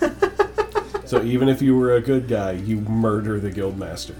so 1.04 1.22
even 1.22 1.48
if 1.48 1.60
you 1.60 1.76
were 1.76 1.94
a 1.94 2.00
good 2.00 2.28
guy, 2.28 2.52
you 2.52 2.80
murder 2.80 3.38
the 3.40 3.50
guildmaster 3.50 4.14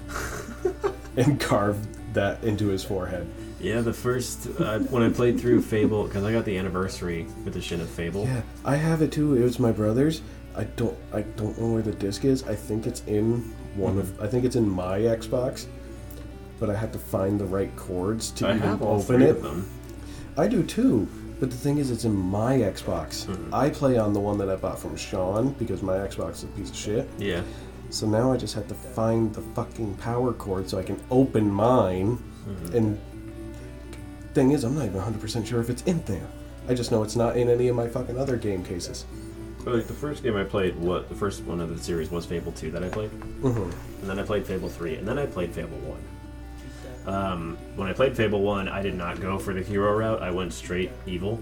and 1.17 1.39
carve 1.39 1.77
that 2.13 2.43
into 2.43 2.67
his 2.67 2.83
forehead. 2.83 3.27
Yeah, 3.59 3.81
the 3.81 3.93
first 3.93 4.47
uh, 4.59 4.79
when 4.79 5.03
I 5.03 5.09
played 5.09 5.39
through 5.39 5.61
Fable 5.61 6.05
because 6.05 6.23
I 6.23 6.31
got 6.31 6.45
the 6.45 6.57
anniversary 6.57 7.27
edition 7.45 7.81
of 7.81 7.89
Fable. 7.89 8.23
Yeah, 8.25 8.41
I 8.63 8.75
have 8.75 9.01
it 9.01 9.11
too. 9.11 9.35
It 9.35 9.41
was 9.43 9.59
my 9.59 9.71
brother's. 9.71 10.21
I 10.55 10.63
don't 10.63 10.97
I 11.13 11.21
don't 11.21 11.59
know 11.59 11.73
where 11.73 11.81
the 11.81 11.91
disc 11.91 12.25
is. 12.25 12.43
I 12.43 12.55
think 12.55 12.87
it's 12.87 13.01
in 13.07 13.53
one 13.75 13.97
of 13.97 14.21
I 14.21 14.27
think 14.27 14.45
it's 14.45 14.55
in 14.55 14.67
my 14.69 14.99
Xbox. 14.99 15.65
But 16.59 16.69
I 16.69 16.75
have 16.75 16.91
to 16.91 16.99
find 16.99 17.39
the 17.39 17.45
right 17.45 17.73
cords 17.77 18.31
to 18.31 18.47
I 18.47 18.55
even 18.55 18.61
have 18.67 18.81
all 18.81 18.95
open 19.01 19.17
three 19.17 19.25
it. 19.25 19.29
of 19.31 19.41
them. 19.43 19.69
I 20.37 20.47
do 20.47 20.63
too. 20.63 21.07
But 21.39 21.49
the 21.51 21.55
thing 21.57 21.77
is 21.77 21.89
it's 21.89 22.03
in 22.03 22.13
my 22.15 22.57
Xbox. 22.57 23.25
Mhm. 23.27 23.53
I 23.53 23.69
play 23.69 23.97
on 23.97 24.11
the 24.13 24.19
one 24.19 24.37
that 24.39 24.49
I 24.49 24.55
bought 24.57 24.77
from 24.79 24.95
Sean 24.97 25.53
because 25.53 25.81
my 25.81 25.95
Xbox 25.97 26.35
is 26.35 26.43
a 26.43 26.47
piece 26.47 26.69
of 26.69 26.75
shit. 26.75 27.09
Yeah. 27.17 27.41
So 27.91 28.07
now 28.07 28.31
I 28.33 28.37
just 28.37 28.53
have 28.55 28.67
to 28.67 28.75
find 28.75 29.33
the 29.33 29.41
fucking 29.41 29.95
power 29.95 30.33
cord 30.33 30.69
so 30.69 30.77
I 30.77 30.83
can 30.83 30.99
open 31.11 31.49
mine. 31.49 32.17
Mhm. 32.47 32.73
And 32.73 32.99
thing 34.33 34.51
is, 34.51 34.63
I'm 34.63 34.75
not 34.75 34.85
even 34.85 35.01
100% 35.01 35.45
sure 35.45 35.59
if 35.61 35.69
it's 35.69 35.81
in 35.83 36.01
there. 36.03 36.27
I 36.67 36.73
just 36.73 36.91
know 36.91 37.03
it's 37.03 37.15
not 37.15 37.37
in 37.37 37.49
any 37.49 37.67
of 37.67 37.75
my 37.75 37.87
fucking 37.87 38.17
other 38.17 38.37
game 38.37 38.63
cases. 38.63 39.05
But, 39.63 39.75
like 39.75 39.87
the 39.87 39.93
first 39.93 40.23
game 40.23 40.35
I 40.35 40.43
played, 40.43 40.75
what 40.77 41.09
the 41.09 41.15
first 41.15 41.43
one 41.43 41.59
of 41.59 41.75
the 41.75 41.83
series 41.83 42.09
was 42.09 42.25
Fable 42.25 42.51
Two 42.53 42.71
that 42.71 42.83
I 42.83 42.89
played, 42.89 43.09
hmm 43.09 43.69
and 44.01 44.09
then 44.09 44.17
I 44.17 44.23
played 44.23 44.45
Fable 44.45 44.69
Three, 44.69 44.95
and 44.95 45.05
then 45.07 45.19
I 45.19 45.25
played 45.25 45.51
Fable 45.53 45.77
One. 45.79 46.03
Um, 47.05 47.57
when 47.75 47.87
I 47.89 47.93
played 47.93 48.15
Fable 48.15 48.41
One, 48.41 48.69
I 48.69 48.81
did 48.81 48.93
not 48.95 49.19
go 49.19 49.37
for 49.37 49.53
the 49.53 49.61
hero 49.61 49.93
route. 49.97 50.21
I 50.21 50.31
went 50.31 50.53
straight 50.53 50.91
evil, 51.05 51.35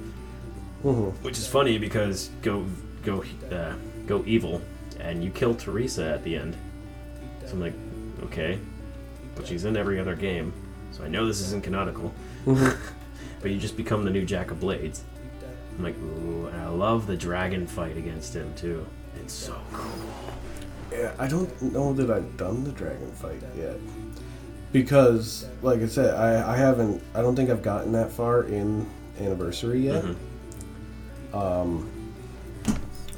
hmm 0.81 1.09
which 1.21 1.37
is 1.37 1.47
funny 1.47 1.77
because 1.77 2.29
go 2.41 2.65
go 3.03 3.23
uh, 3.51 3.73
go 4.07 4.23
evil, 4.25 4.61
and 4.99 5.23
you 5.23 5.29
kill 5.29 5.53
Theresa 5.53 6.05
at 6.05 6.23
the 6.23 6.35
end. 6.37 6.55
So 7.45 7.51
I'm 7.51 7.61
like, 7.61 7.73
okay, 8.23 8.57
but 9.35 9.45
she's 9.45 9.65
in 9.65 9.77
every 9.77 9.99
other 9.99 10.15
game, 10.15 10.53
so 10.91 11.03
I 11.03 11.07
know 11.07 11.27
this 11.27 11.41
isn't 11.41 11.63
canonical. 11.63 12.11
But 13.39 13.51
you 13.51 13.59
just 13.59 13.77
become 13.77 14.03
the 14.03 14.09
new 14.09 14.25
Jack 14.25 14.49
of 14.49 14.59
Blades. 14.59 15.03
I'm 15.77 15.83
like, 15.83 15.95
ooh, 15.99 16.47
and 16.47 16.59
I 16.59 16.67
love 16.69 17.05
the 17.05 17.15
dragon 17.15 17.67
fight 17.67 17.95
against 17.95 18.35
him 18.35 18.51
too. 18.55 18.83
It's 19.21 19.33
so 19.33 19.55
cool. 19.71 19.91
Yeah, 20.91 21.11
I 21.19 21.27
don't 21.27 21.61
know 21.61 21.93
that 21.93 22.09
I've 22.09 22.35
done 22.35 22.63
the 22.63 22.71
dragon 22.71 23.11
fight 23.11 23.43
yet. 23.55 23.75
Because, 24.71 25.47
like 25.61 25.81
I 25.81 25.85
said, 25.85 26.15
I, 26.15 26.53
I 26.53 26.57
haven't, 26.57 27.03
I 27.13 27.21
don't 27.21 27.35
think 27.35 27.51
I've 27.51 27.61
gotten 27.61 27.91
that 27.91 28.11
far 28.11 28.43
in 28.43 28.89
Anniversary 29.19 29.81
yet. 29.81 30.03
Mhm. 30.03 30.15
Um, 31.33 31.91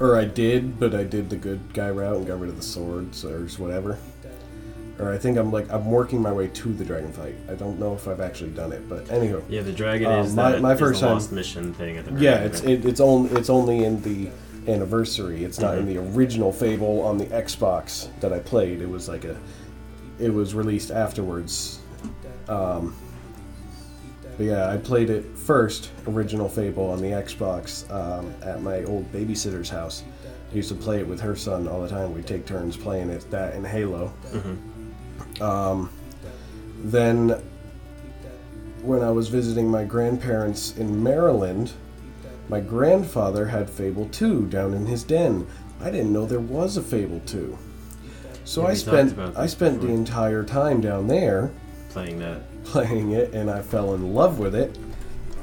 or 0.01 0.17
I 0.17 0.25
did, 0.25 0.79
but 0.79 0.93
I 0.93 1.05
did 1.05 1.29
the 1.29 1.37
good 1.37 1.73
guy 1.73 1.89
route 1.89 2.17
and 2.17 2.27
got 2.27 2.39
rid 2.39 2.49
of 2.49 2.57
the 2.57 2.61
swords 2.63 3.23
or 3.23 3.47
whatever. 3.57 3.97
Or 4.99 5.13
I 5.13 5.17
think 5.17 5.37
I'm 5.37 5.49
like, 5.51 5.71
I'm 5.71 5.89
working 5.89 6.21
my 6.21 6.31
way 6.33 6.49
to 6.49 6.73
the 6.73 6.83
dragon 6.83 7.13
fight. 7.13 7.35
I 7.49 7.53
don't 7.53 7.79
know 7.79 7.93
if 7.95 8.05
I've 8.07 8.19
actually 8.19 8.49
done 8.51 8.73
it, 8.73 8.87
but 8.89 9.05
anywho. 9.05 9.41
Yeah, 9.47 9.61
the 9.61 9.71
dragon 9.71 10.11
Um, 10.11 10.25
is 10.25 10.35
my- 10.35 10.51
that 10.51 10.61
my 10.61 10.73
is 10.73 10.79
first 10.79 10.99
the 10.99 11.05
time- 11.07 11.15
lost 11.15 11.31
mission 11.31 11.73
thing 11.73 11.97
at 11.97 12.05
the 12.05 12.19
Yeah, 12.21 12.39
it's 12.39 12.61
it, 12.61 12.85
it's 12.85 12.99
only 12.99 13.29
it's 13.31 13.49
only 13.49 13.85
in 13.85 14.01
the 14.01 14.29
anniversary. 14.67 15.45
It's 15.45 15.59
not 15.59 15.77
in 15.77 15.85
Mhm. 15.85 15.87
the 15.87 15.97
original 16.17 16.51
Fable 16.51 17.01
on 17.01 17.17
the 17.17 17.25
Xbox 17.27 18.07
that 18.19 18.33
I 18.33 18.39
played. 18.39 18.81
It 18.81 18.89
was 18.89 19.07
like 19.07 19.23
a, 19.23 19.37
it 20.19 20.33
was 20.33 20.53
released 20.53 20.91
afterwards. 20.91 21.79
Um, 22.49 22.93
but 24.37 24.45
yeah, 24.45 24.69
I 24.69 24.77
played 24.77 25.09
it 25.09 25.23
first, 25.37 25.91
original 26.07 26.49
Fable 26.49 26.89
on 26.89 27.01
the 27.01 27.11
Xbox 27.11 27.89
um, 27.89 28.33
at 28.41 28.61
my 28.61 28.83
old 28.83 29.11
babysitter's 29.13 29.69
house. 29.69 30.03
I 30.51 30.55
used 30.55 30.69
to 30.69 30.75
play 30.75 30.99
it 30.99 31.07
with 31.07 31.21
her 31.21 31.35
son 31.37 31.67
all 31.69 31.81
the 31.81 31.87
time. 31.89 32.13
We'd 32.13 32.27
take 32.27 32.45
turns 32.45 32.75
playing 32.75 33.09
it, 33.11 33.23
that 33.31 33.53
and 33.53 33.65
Halo. 33.65 34.11
Mhm. 34.33 34.57
Um, 35.41 35.89
then, 36.83 37.41
when 38.81 39.01
I 39.01 39.11
was 39.11 39.27
visiting 39.27 39.69
my 39.69 39.83
grandparents 39.83 40.75
in 40.77 41.03
Maryland, 41.03 41.73
my 42.47 42.59
grandfather 42.59 43.47
had 43.47 43.69
Fable 43.69 44.07
2 44.11 44.47
down 44.47 44.73
in 44.73 44.85
his 44.85 45.03
den. 45.03 45.45
I 45.81 45.91
didn't 45.91 46.11
know 46.13 46.25
there 46.25 46.39
was 46.39 46.77
a 46.77 46.81
Fable 46.81 47.21
2. 47.25 47.57
So 48.43 48.61
Yeah, 48.63 48.67
I 48.69 48.73
spent 48.73 49.37
I 49.37 49.45
spent 49.45 49.81
the 49.81 49.89
entire 49.89 50.43
time 50.43 50.81
down 50.81 51.07
there 51.07 51.51
playing 51.91 52.19
that. 52.19 52.41
playing 52.63 53.11
it, 53.11 53.33
and 53.33 53.49
I 53.49 53.61
fell 53.61 53.93
in 53.93 54.13
love 54.13 54.39
with 54.39 54.55
it. 54.55 54.77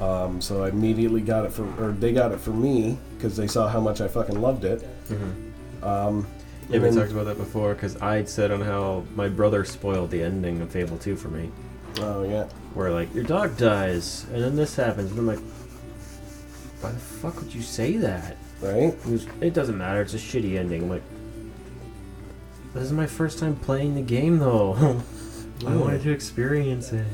Um, 0.01 0.41
so 0.41 0.63
I 0.63 0.69
immediately 0.69 1.21
got 1.21 1.45
it 1.45 1.51
for, 1.53 1.63
or 1.81 1.91
they 1.91 2.11
got 2.13 2.31
it 2.31 2.39
for 2.39 2.51
me 2.51 2.97
because 3.15 3.35
they 3.37 3.47
saw 3.47 3.67
how 3.67 3.79
much 3.79 4.01
I 4.01 4.07
fucking 4.07 4.39
loved 4.41 4.63
it. 4.65 4.87
Um, 5.81 6.27
Yeah, 6.69 6.79
we 6.79 6.91
talked 6.91 7.11
about 7.11 7.25
that 7.25 7.37
before 7.37 7.73
because 7.73 7.95
I'd 8.01 8.27
said 8.27 8.51
on 8.51 8.61
how 8.61 9.05
my 9.15 9.29
brother 9.29 9.63
spoiled 9.63 10.11
the 10.11 10.21
ending 10.21 10.61
of 10.61 10.69
Fable 10.69 10.97
2 10.97 11.15
for 11.15 11.29
me, 11.29 11.49
Oh 11.99 12.23
yeah, 12.23 12.43
where 12.73 12.91
like 12.91 13.13
your 13.15 13.23
dog 13.23 13.57
dies 13.57 14.25
and 14.33 14.43
then 14.43 14.55
this 14.55 14.75
happens, 14.75 15.11
and 15.11 15.19
I'm 15.19 15.27
like, 15.27 15.39
why 16.81 16.91
the 16.91 16.99
fuck 16.99 17.39
would 17.41 17.53
you 17.53 17.61
say 17.61 17.97
that? 17.97 18.37
right. 18.61 18.93
He 19.05 19.11
goes, 19.11 19.27
it 19.39 19.53
doesn't 19.53 19.77
matter. 19.77 20.01
It's 20.01 20.13
a 20.13 20.17
shitty 20.17 20.57
ending. 20.57 20.83
I'm 20.83 20.89
like, 20.89 21.03
this 22.73 22.83
is 22.83 22.91
my 22.91 23.05
first 23.07 23.39
time 23.39 23.55
playing 23.55 23.95
the 23.95 24.01
game 24.01 24.39
though. 24.39 24.73
I 25.65 25.75
wanted 25.75 26.01
to 26.03 26.11
experience 26.11 26.91
it. 26.91 27.05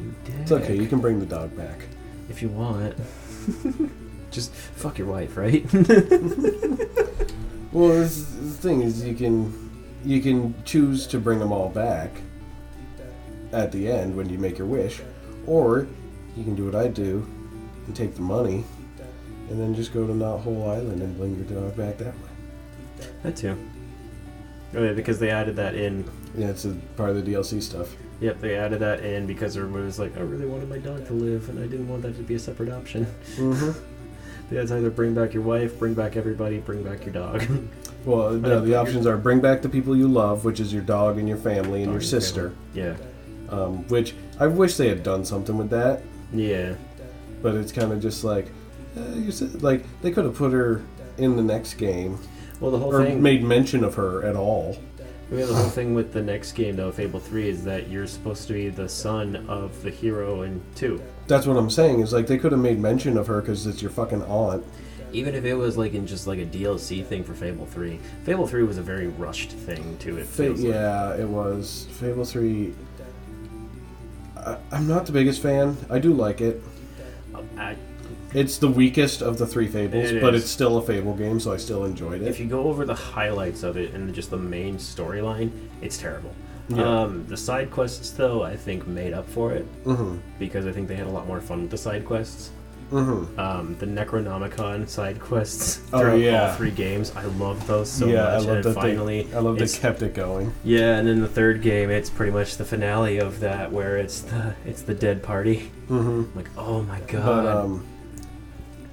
You 0.00 0.14
dick. 0.24 0.34
It's 0.42 0.52
okay. 0.52 0.76
You 0.76 0.86
can 0.86 1.00
bring 1.00 1.18
the 1.20 1.26
dog 1.26 1.56
back. 1.56 1.80
if 2.28 2.42
you 2.42 2.48
want. 2.48 2.94
Just 4.30 4.52
fuck 4.52 4.98
your 4.98 5.08
wife, 5.08 5.36
right? 5.36 5.64
Well, 7.72 7.88
this, 7.88 8.33
the 8.56 8.68
thing 8.68 8.82
is, 8.82 9.04
you 9.04 9.14
can 9.14 9.70
you 10.04 10.20
can 10.20 10.54
choose 10.64 11.06
to 11.08 11.18
bring 11.18 11.38
them 11.38 11.52
all 11.52 11.68
back 11.68 12.10
at 13.52 13.72
the 13.72 13.90
end 13.90 14.16
when 14.16 14.28
you 14.28 14.38
make 14.38 14.58
your 14.58 14.66
wish, 14.66 15.00
or 15.46 15.86
you 16.36 16.44
can 16.44 16.54
do 16.54 16.66
what 16.66 16.74
I 16.74 16.88
do 16.88 17.26
and 17.86 17.94
take 17.94 18.14
the 18.14 18.22
money 18.22 18.64
and 19.50 19.60
then 19.60 19.74
just 19.74 19.92
go 19.92 20.06
to 20.06 20.12
Knothole 20.12 20.68
Island 20.68 21.02
and 21.02 21.16
bring 21.16 21.36
your 21.36 21.44
dog 21.44 21.76
back 21.76 21.98
that 21.98 22.14
way. 22.14 23.08
that 23.22 23.36
too. 23.36 23.56
Oh 24.74 24.82
yeah, 24.82 24.92
because 24.92 25.18
they 25.18 25.30
added 25.30 25.56
that 25.56 25.74
in. 25.74 26.08
Yeah, 26.36 26.48
it's 26.48 26.64
a 26.64 26.74
part 26.96 27.10
of 27.10 27.24
the 27.24 27.32
DLC 27.32 27.62
stuff. 27.62 27.94
Yep, 28.20 28.40
they 28.40 28.56
added 28.56 28.80
that 28.80 29.00
in 29.04 29.26
because 29.26 29.56
everybody 29.56 29.84
was 29.84 29.98
like, 29.98 30.16
I 30.16 30.20
really 30.20 30.46
wanted 30.46 30.68
my 30.68 30.78
dog 30.78 31.06
to 31.06 31.12
live, 31.12 31.48
and 31.48 31.58
I 31.58 31.66
didn't 31.66 31.88
want 31.88 32.02
that 32.02 32.16
to 32.16 32.22
be 32.22 32.34
a 32.34 32.38
separate 32.38 32.70
option. 32.70 33.06
Mm-hmm. 33.36 33.78
Yeah, 34.50 34.60
it's 34.60 34.70
either 34.70 34.90
bring 34.90 35.14
back 35.14 35.32
your 35.32 35.42
wife, 35.42 35.78
bring 35.78 35.94
back 35.94 36.16
everybody, 36.16 36.58
bring 36.58 36.82
back 36.82 37.06
your 37.06 37.14
dog. 37.14 37.42
Well, 38.04 38.32
no, 38.32 38.60
the 38.60 38.74
options 38.74 39.06
are 39.06 39.16
bring 39.16 39.40
back 39.40 39.62
the 39.62 39.68
people 39.68 39.96
you 39.96 40.08
love, 40.08 40.44
which 40.44 40.60
is 40.60 40.72
your 40.72 40.82
dog 40.82 41.18
and 41.18 41.28
your 41.28 41.38
family 41.38 41.82
and 41.82 41.92
your 41.92 42.00
sister. 42.02 42.52
yeah, 42.74 42.96
Um, 43.48 43.86
which 43.88 44.14
I 44.38 44.46
wish 44.46 44.76
they 44.76 44.88
had 44.88 45.02
done 45.02 45.24
something 45.24 45.56
with 45.56 45.70
that. 45.70 46.02
yeah. 46.32 46.74
but 47.42 47.54
it's 47.54 47.72
kind 47.72 47.92
of 47.92 48.00
just 48.00 48.24
like 48.24 48.46
uh, 48.96 49.14
you 49.14 49.32
said, 49.32 49.62
like 49.62 49.84
they 50.02 50.10
could 50.10 50.24
have 50.24 50.34
put 50.36 50.52
her 50.52 50.82
in 51.18 51.36
the 51.36 51.42
next 51.42 51.74
game 51.74 52.18
Well, 52.60 52.70
the 52.70 52.78
whole 52.78 52.94
or 52.94 53.04
thing. 53.04 53.22
made 53.22 53.42
mention 53.42 53.82
of 53.84 53.94
her 53.94 54.22
at 54.24 54.36
all. 54.36 54.76
I 55.30 55.34
mean, 55.36 55.46
the 55.46 55.54
whole 55.54 55.70
thing 55.70 55.94
with 55.94 56.12
the 56.12 56.22
next 56.22 56.52
game, 56.52 56.76
though, 56.76 56.92
Fable 56.92 57.18
3, 57.18 57.48
is 57.48 57.64
that 57.64 57.88
you're 57.88 58.06
supposed 58.06 58.46
to 58.48 58.52
be 58.52 58.68
the 58.68 58.88
son 58.88 59.46
of 59.48 59.82
the 59.82 59.90
hero 59.90 60.42
in 60.42 60.60
2. 60.74 61.00
That's 61.26 61.46
what 61.46 61.56
I'm 61.56 61.70
saying. 61.70 62.00
Is 62.00 62.12
like 62.12 62.26
they 62.26 62.36
could 62.38 62.52
have 62.52 62.60
made 62.60 62.78
mention 62.78 63.16
of 63.16 63.26
her 63.28 63.40
because 63.40 63.66
it's 63.66 63.80
your 63.80 63.90
fucking 63.90 64.22
aunt. 64.24 64.64
Even 65.14 65.34
if 65.34 65.44
it 65.44 65.54
was 65.54 65.76
like 65.76 65.94
in 65.94 66.06
just 66.06 66.26
like 66.26 66.38
a 66.38 66.44
DLC 66.46 67.04
thing 67.04 67.24
for 67.24 67.34
Fable 67.34 67.66
3. 67.66 67.98
Fable 68.24 68.46
3 68.46 68.64
was 68.64 68.78
a 68.78 68.82
very 68.82 69.06
rushed 69.06 69.50
thing, 69.50 69.96
too. 69.98 70.18
It 70.18 70.26
Fa- 70.26 70.42
feels 70.42 70.60
like. 70.60 70.74
yeah, 70.74 71.14
it 71.16 71.28
was 71.28 71.86
Fable 71.92 72.24
Three. 72.24 72.74
I, 74.36 74.58
I'm 74.72 74.86
not 74.86 75.06
the 75.06 75.12
biggest 75.12 75.40
fan. 75.42 75.76
I 75.88 75.98
do 75.98 76.12
like 76.12 76.40
it. 76.40 76.62
I, 77.56 77.76
It's 78.34 78.58
the 78.58 78.68
weakest 78.68 79.22
of 79.22 79.38
the 79.38 79.46
three 79.46 79.68
Fables, 79.68 80.10
It 80.10 80.20
but 80.20 80.34
it's 80.34 80.50
still 80.50 80.78
a 80.78 80.82
Fable 80.82 81.14
game, 81.14 81.38
so 81.38 81.52
I 81.52 81.56
still 81.56 81.84
enjoyed 81.84 82.20
it. 82.20 82.28
if 82.28 82.40
you 82.40 82.46
go 82.46 82.64
over 82.64 82.84
the 82.84 82.94
highlights 82.94 83.62
of 83.62 83.76
it 83.76 83.94
and 83.94 84.12
just 84.12 84.30
the 84.30 84.36
main 84.36 84.76
storyline, 84.76 85.50
it's 85.80 85.96
terrible. 85.96 86.34
Yeah. 86.68 87.02
Um, 87.02 87.26
the 87.26 87.36
side 87.36 87.70
quests, 87.70 88.10
though, 88.10 88.42
I 88.42 88.56
think 88.56 88.86
made 88.86 89.12
up 89.12 89.28
for 89.28 89.52
it 89.52 89.66
mm-hmm. 89.84 90.16
because 90.38 90.66
I 90.66 90.72
think 90.72 90.88
they 90.88 90.96
had 90.96 91.06
a 91.06 91.10
lot 91.10 91.26
more 91.26 91.40
fun 91.40 91.62
with 91.62 91.70
the 91.70 91.78
side 91.78 92.04
quests. 92.04 92.50
Mm-hmm. 92.90 93.38
Um, 93.40 93.76
the 93.78 93.86
Necronomicon 93.86 94.88
side 94.88 95.18
quests 95.20 95.80
Oh, 95.92 95.98
throughout 96.00 96.16
yeah. 96.20 96.50
all 96.50 96.56
three 96.56 96.70
games, 96.70 97.12
I 97.16 97.24
love 97.24 97.66
those 97.66 97.90
so 97.90 98.06
yeah, 98.06 98.22
much. 98.22 98.26
I 98.32 98.36
love 98.38 98.48
and 98.48 98.64
that 98.64 98.74
finally, 98.74 99.22
they, 99.24 99.36
I 99.36 99.40
love 99.40 99.58
they 99.58 99.66
kept 99.66 100.02
it 100.02 100.14
going. 100.14 100.52
Yeah, 100.62 100.96
and 100.98 101.08
then 101.08 101.20
the 101.20 101.28
third 101.28 101.60
game, 101.62 101.90
it's 101.90 102.10
pretty 102.10 102.32
much 102.32 102.56
the 102.56 102.64
finale 102.64 103.18
of 103.18 103.40
that, 103.40 103.72
where 103.72 103.96
it's 103.96 104.20
the 104.20 104.54
it's 104.64 104.82
the 104.82 104.94
dead 104.94 105.22
party. 105.22 105.70
Mm-hmm. 105.88 106.36
Like, 106.36 106.50
oh 106.56 106.82
my 106.82 107.00
god. 107.00 107.24
But 107.24 107.46
um, 107.46 107.86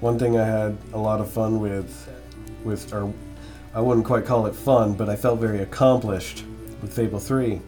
one 0.00 0.18
thing 0.18 0.38
I 0.38 0.44
had 0.46 0.76
a 0.92 0.98
lot 0.98 1.20
of 1.20 1.30
fun 1.30 1.60
with, 1.60 2.08
with 2.64 2.92
or 2.92 3.12
I 3.74 3.80
wouldn't 3.80 4.06
quite 4.06 4.24
call 4.24 4.46
it 4.46 4.54
fun, 4.54 4.94
but 4.94 5.08
I 5.08 5.16
felt 5.16 5.38
very 5.38 5.60
accomplished 5.62 6.44
with 6.80 6.92
Fable 6.94 7.20
Three. 7.20 7.60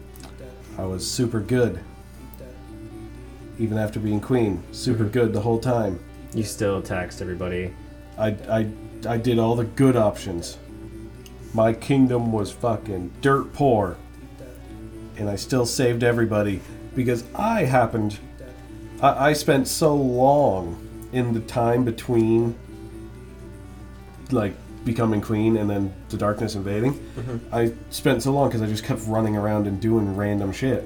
I 0.77 0.83
was 0.83 1.09
super 1.09 1.39
good, 1.39 1.79
even 3.57 3.77
after 3.77 3.99
being 3.99 4.19
queen. 4.19 4.61
Super 4.73 5.05
Mhm. 5.05 5.11
good 5.13 5.33
the 5.33 5.41
whole 5.41 5.59
time. 5.59 5.99
You 6.35 6.43
still 6.43 6.81
taxed 6.81 7.21
everybody. 7.21 7.73
I, 8.17 8.27
I, 8.49 8.67
I 9.07 9.17
did 9.17 9.39
all 9.39 9.55
the 9.55 9.63
good 9.63 9.95
options. 9.95 10.57
My 11.53 11.73
kingdom 11.73 12.31
was 12.31 12.51
fucking 12.51 13.13
dirt 13.21 13.53
poor. 13.53 13.97
And 15.17 15.29
I 15.29 15.37
still 15.37 15.65
saved 15.65 16.03
everybody 16.03 16.59
because 16.93 17.23
I 17.33 17.63
happened. 17.63 18.19
I, 19.01 19.29
I 19.29 19.33
spent 19.33 19.67
so 19.69 19.95
long 19.95 21.09
in 21.13 21.33
the 21.33 21.39
time 21.39 21.85
between, 21.85 22.55
like, 24.31 24.53
becoming 24.83 25.21
queen 25.21 25.55
and 25.55 25.69
then 25.69 25.93
the 26.09 26.17
darkness 26.17 26.55
invading. 26.55 26.93
Mhm. 27.17 27.39
I 27.51 27.73
spent 27.89 28.23
so 28.23 28.33
long 28.33 28.49
because 28.49 28.61
I 28.61 28.67
just 28.67 28.83
kept 28.83 29.01
running 29.07 29.37
around 29.37 29.67
and 29.67 29.79
doing 29.79 30.15
random 30.17 30.51
shit 30.51 30.83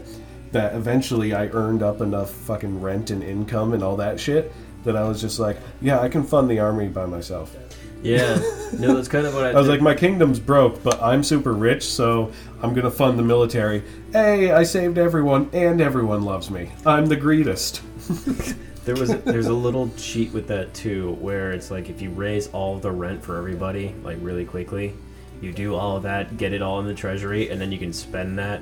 that 0.52 0.76
eventually 0.76 1.34
I 1.34 1.48
earned 1.48 1.82
up 1.84 2.00
enough 2.02 2.30
fucking 2.32 2.82
rent 2.82 3.10
and 3.10 3.24
income 3.24 3.74
and 3.74 3.84
all 3.84 3.98
that 3.98 4.20
shit 4.20 4.52
that 4.84 4.96
I 4.96 5.08
was 5.08 5.22
just 5.22 5.40
like, 5.40 5.58
yeah, 5.82 6.00
I 6.00 6.10
can 6.10 6.24
fund 6.24 6.50
the 6.50 6.60
army 6.60 6.88
by 6.88 7.06
myself. 7.06 7.56
Yeah, 8.02 8.36
no, 8.80 8.96
that's 8.96 9.10
kind 9.10 9.26
of 9.26 9.34
what 9.34 9.46
I. 9.46 9.50
I 9.50 9.56
was 9.56 9.68
did. 9.68 9.74
like, 9.74 9.82
my 9.82 9.94
kingdom's 9.94 10.40
broke, 10.40 10.82
but 10.84 11.02
I'm 11.02 11.24
super 11.24 11.54
rich, 11.54 11.84
so 11.84 12.32
I'm 12.62 12.74
gonna 12.74 12.92
fund 12.92 13.20
the 13.20 13.24
military. 13.24 13.84
Hey, 14.14 14.52
I 14.52 14.64
saved 14.64 14.98
everyone, 14.98 15.50
and 15.54 15.82
everyone 15.82 16.24
loves 16.24 16.50
me. 16.50 16.72
I'm 16.86 17.08
the 17.08 17.18
greatest. 17.18 17.82
There 18.86 18.96
was 18.96 19.12
a, 19.12 19.18
there's 19.18 19.46
a 19.46 19.54
little 19.54 19.92
cheat 19.98 20.32
with 20.32 20.48
that 20.48 20.74
too, 20.74 21.12
where 21.20 21.52
it's 21.52 21.70
like 21.70 21.90
if 21.90 22.02
you 22.02 22.10
raise 22.10 22.48
all 22.48 22.80
the 22.80 22.90
rent 22.90 23.24
for 23.24 23.38
everybody 23.38 23.94
like 24.02 24.18
really 24.20 24.46
quickly, 24.46 24.96
you 25.42 25.52
do 25.52 25.76
all 25.76 25.98
of 25.98 26.04
that, 26.04 26.38
get 26.38 26.54
it 26.54 26.64
all 26.64 26.80
in 26.80 26.88
the 26.88 26.96
treasury, 26.96 27.50
and 27.50 27.62
then 27.62 27.72
you 27.72 27.78
can 27.78 27.94
spend 27.94 28.40
that. 28.40 28.62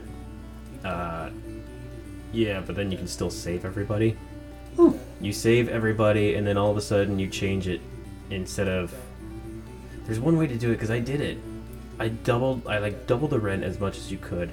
Uh, 0.84 1.30
yeah, 2.34 2.60
but 2.60 2.76
then 2.76 2.92
you 2.92 2.98
can 2.98 3.08
still 3.08 3.30
save 3.30 3.64
everybody. 3.64 4.18
You 5.20 5.34
save 5.34 5.68
everybody, 5.70 6.36
and 6.36 6.46
then 6.46 6.58
all 6.58 6.70
of 6.70 6.78
a 6.78 6.82
sudden 6.82 7.18
you 7.20 7.28
change 7.28 7.68
it 7.68 7.82
instead 8.30 8.68
of. 8.68 8.94
There's 10.06 10.20
one 10.20 10.38
way 10.38 10.48
to 10.48 10.56
do 10.56 10.70
it 10.70 10.74
because 10.76 10.92
I 10.92 11.00
did 11.00 11.22
it. 11.22 11.38
I 12.00 12.10
doubled, 12.10 12.68
I 12.68 12.78
like 12.78 13.08
doubled 13.08 13.32
the 13.32 13.40
rent 13.40 13.64
as 13.64 13.80
much 13.80 13.98
as 13.98 14.12
you 14.12 14.20
could, 14.20 14.52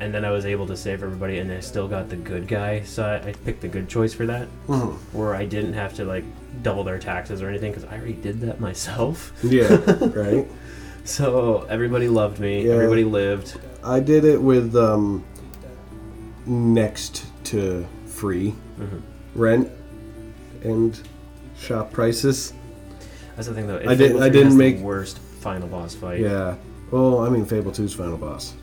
and 0.00 0.12
then 0.12 0.24
I 0.26 0.30
was 0.30 0.44
able 0.44 0.66
to 0.66 0.76
save 0.76 1.02
everybody, 1.02 1.38
and 1.38 1.50
I 1.50 1.60
still 1.60 1.88
got 1.88 2.10
the 2.10 2.16
good 2.16 2.46
guy. 2.46 2.82
So 2.82 3.04
I, 3.04 3.28
I 3.28 3.32
picked 3.32 3.62
the 3.62 3.68
good 3.68 3.88
choice 3.88 4.12
for 4.12 4.26
that 4.26 4.46
Mhm. 4.66 4.96
where 5.12 5.34
I 5.34 5.46
didn't 5.46 5.72
have 5.72 5.94
to 5.94 6.04
like 6.04 6.24
double 6.62 6.84
their 6.84 6.98
taxes 6.98 7.40
or 7.40 7.48
anything 7.48 7.72
because 7.72 7.88
I 7.88 7.96
already 7.96 8.12
did 8.12 8.40
that 8.42 8.60
myself. 8.60 9.32
Yeah, 9.42 9.74
right. 10.14 10.46
So 11.04 11.66
everybody 11.70 12.08
loved 12.08 12.38
me. 12.38 12.66
Yeah. 12.66 12.74
Everybody 12.74 13.04
lived. 13.04 13.58
I 13.82 14.00
did 14.00 14.24
it 14.26 14.42
with 14.42 14.76
um, 14.76 15.24
next 16.46 17.24
to 17.44 17.86
free 18.06 18.54
Mhm. 18.78 19.00
Rent 19.38 19.70
and 20.64 21.00
shop 21.58 21.92
prices. 21.92 22.52
That's 23.36 23.48
the 23.48 23.54
thing 23.54 23.66
though. 23.66 23.80
I 23.86 23.94
didn't- 23.94 24.22
I 24.22 24.28
didn't 24.28 24.56
make- 24.56 24.80
worst 24.80 25.18
final 25.40 25.68
boss 25.68 25.94
fight. 25.94 26.20
Yeah. 26.20 26.56
Well, 26.90 27.20
I 27.20 27.28
mean, 27.28 27.44
Fable 27.44 27.70
2's 27.70 27.94
final 27.94 28.16
boss. 28.18 28.54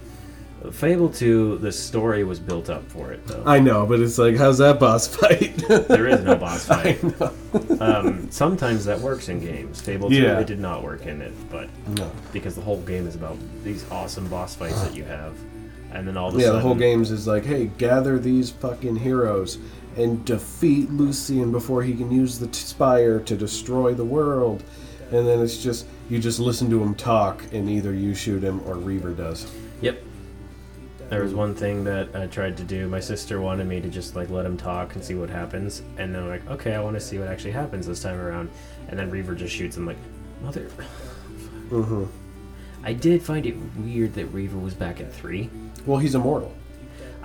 Fable 0.72 1.10
2, 1.10 1.60
the 1.60 1.72
story 1.72 2.24
was 2.24 2.40
built 2.40 2.72
up 2.72 2.84
for 2.90 3.12
it 3.12 3.26
though. 3.28 3.44
I 3.46 3.60
know, 3.60 3.86
but 3.86 4.00
it's 4.00 4.18
like, 4.18 4.36
how's 4.36 4.58
that 4.58 4.80
boss 4.80 5.08
fight? 5.08 5.56
there 5.68 6.08
is 6.08 6.22
no 6.24 6.36
boss 6.36 6.66
fight. 6.74 7.00
Um, 7.80 8.30
sometimes 8.32 8.84
that 8.86 9.00
works 9.00 9.30
in 9.30 9.40
games. 9.40 9.80
Fable 9.80 10.10
2, 10.10 10.16
Yeah. 10.16 10.40
it 10.40 10.48
did 10.48 10.60
not 10.60 10.84
work 10.84 11.06
in 11.06 11.22
it, 11.22 11.34
but 11.52 11.70
No. 11.98 12.12
because 12.34 12.56
the 12.56 12.62
whole 12.62 12.82
game 12.82 13.06
is 13.08 13.16
about 13.16 13.38
these 13.64 13.86
awesome 13.92 14.28
boss 14.28 14.56
fights 14.56 14.82
that 14.82 14.96
you 14.96 15.04
have, 15.04 15.34
and 15.94 16.08
then 16.08 16.18
all 16.18 16.30
of 16.30 16.36
a 16.36 16.40
Yeah, 16.40 16.46
sudden, 16.46 16.58
the 16.62 16.64
whole 16.68 16.76
games 16.76 17.12
is 17.12 17.28
like, 17.28 17.46
hey, 17.46 17.70
gather 17.78 18.18
these 18.18 18.50
fucking 18.50 18.96
heroes 18.96 19.60
and 19.96 20.24
defeat 20.26 20.90
Lucian 20.92 21.52
before 21.52 21.84
he 21.84 21.94
can 21.94 22.12
use 22.12 22.38
the 22.38 22.48
t- 22.48 22.54
spire 22.54 23.20
to 23.22 23.36
destroy 23.36 23.94
the 23.94 24.06
world. 24.06 24.64
And 25.12 25.28
then 25.28 25.42
it's 25.42 25.62
just 25.62 25.86
you 26.10 26.20
just 26.20 26.40
listen 26.40 26.70
to 26.70 26.82
him 26.82 26.96
talk, 26.96 27.44
and 27.54 27.70
either 27.70 27.94
you 27.94 28.14
shoot 28.14 28.44
him 28.44 28.62
or 28.68 28.76
Reaver 28.76 29.12
does. 29.12 29.52
Yep. 29.82 30.04
There 31.10 31.22
was 31.22 31.34
one 31.36 31.54
thing 31.54 31.84
that 31.84 32.16
I 32.16 32.26
tried 32.26 32.58
to 32.58 32.64
do. 32.64 32.88
My 32.88 33.00
sister 33.00 33.40
wanted 33.40 33.68
me 33.68 33.80
to 33.80 33.90
just 33.90 34.16
like 34.16 34.30
let 34.30 34.46
him 34.46 34.58
talk 34.58 34.96
and 34.96 35.04
see 35.04 35.14
what 35.14 35.30
happens, 35.30 35.84
and 35.98 36.14
then 36.14 36.24
I'm 36.24 36.30
like, 36.30 36.50
okay, 36.50 36.74
I 36.74 36.82
want 36.82 36.96
to 36.96 37.00
see 37.00 37.20
what 37.20 37.28
actually 37.28 37.52
happens 37.52 37.86
this 37.86 38.02
time 38.02 38.20
around. 38.20 38.50
And 38.90 38.98
then 39.00 39.10
Reaver 39.12 39.36
just 39.36 39.54
shoots 39.54 39.78
him 39.78 39.86
like, 39.86 39.98
mother. 40.42 40.64
hmm 41.70 42.06
I 42.84 42.94
did 42.94 43.24
find 43.24 43.46
it 43.48 43.56
weird 43.78 44.14
that 44.14 44.26
Reaver 44.28 44.60
was 44.60 44.76
back 44.76 45.00
at 45.00 45.12
three. 45.12 45.50
Well, 45.88 45.98
he's 45.98 46.14
immortal. 46.14 46.54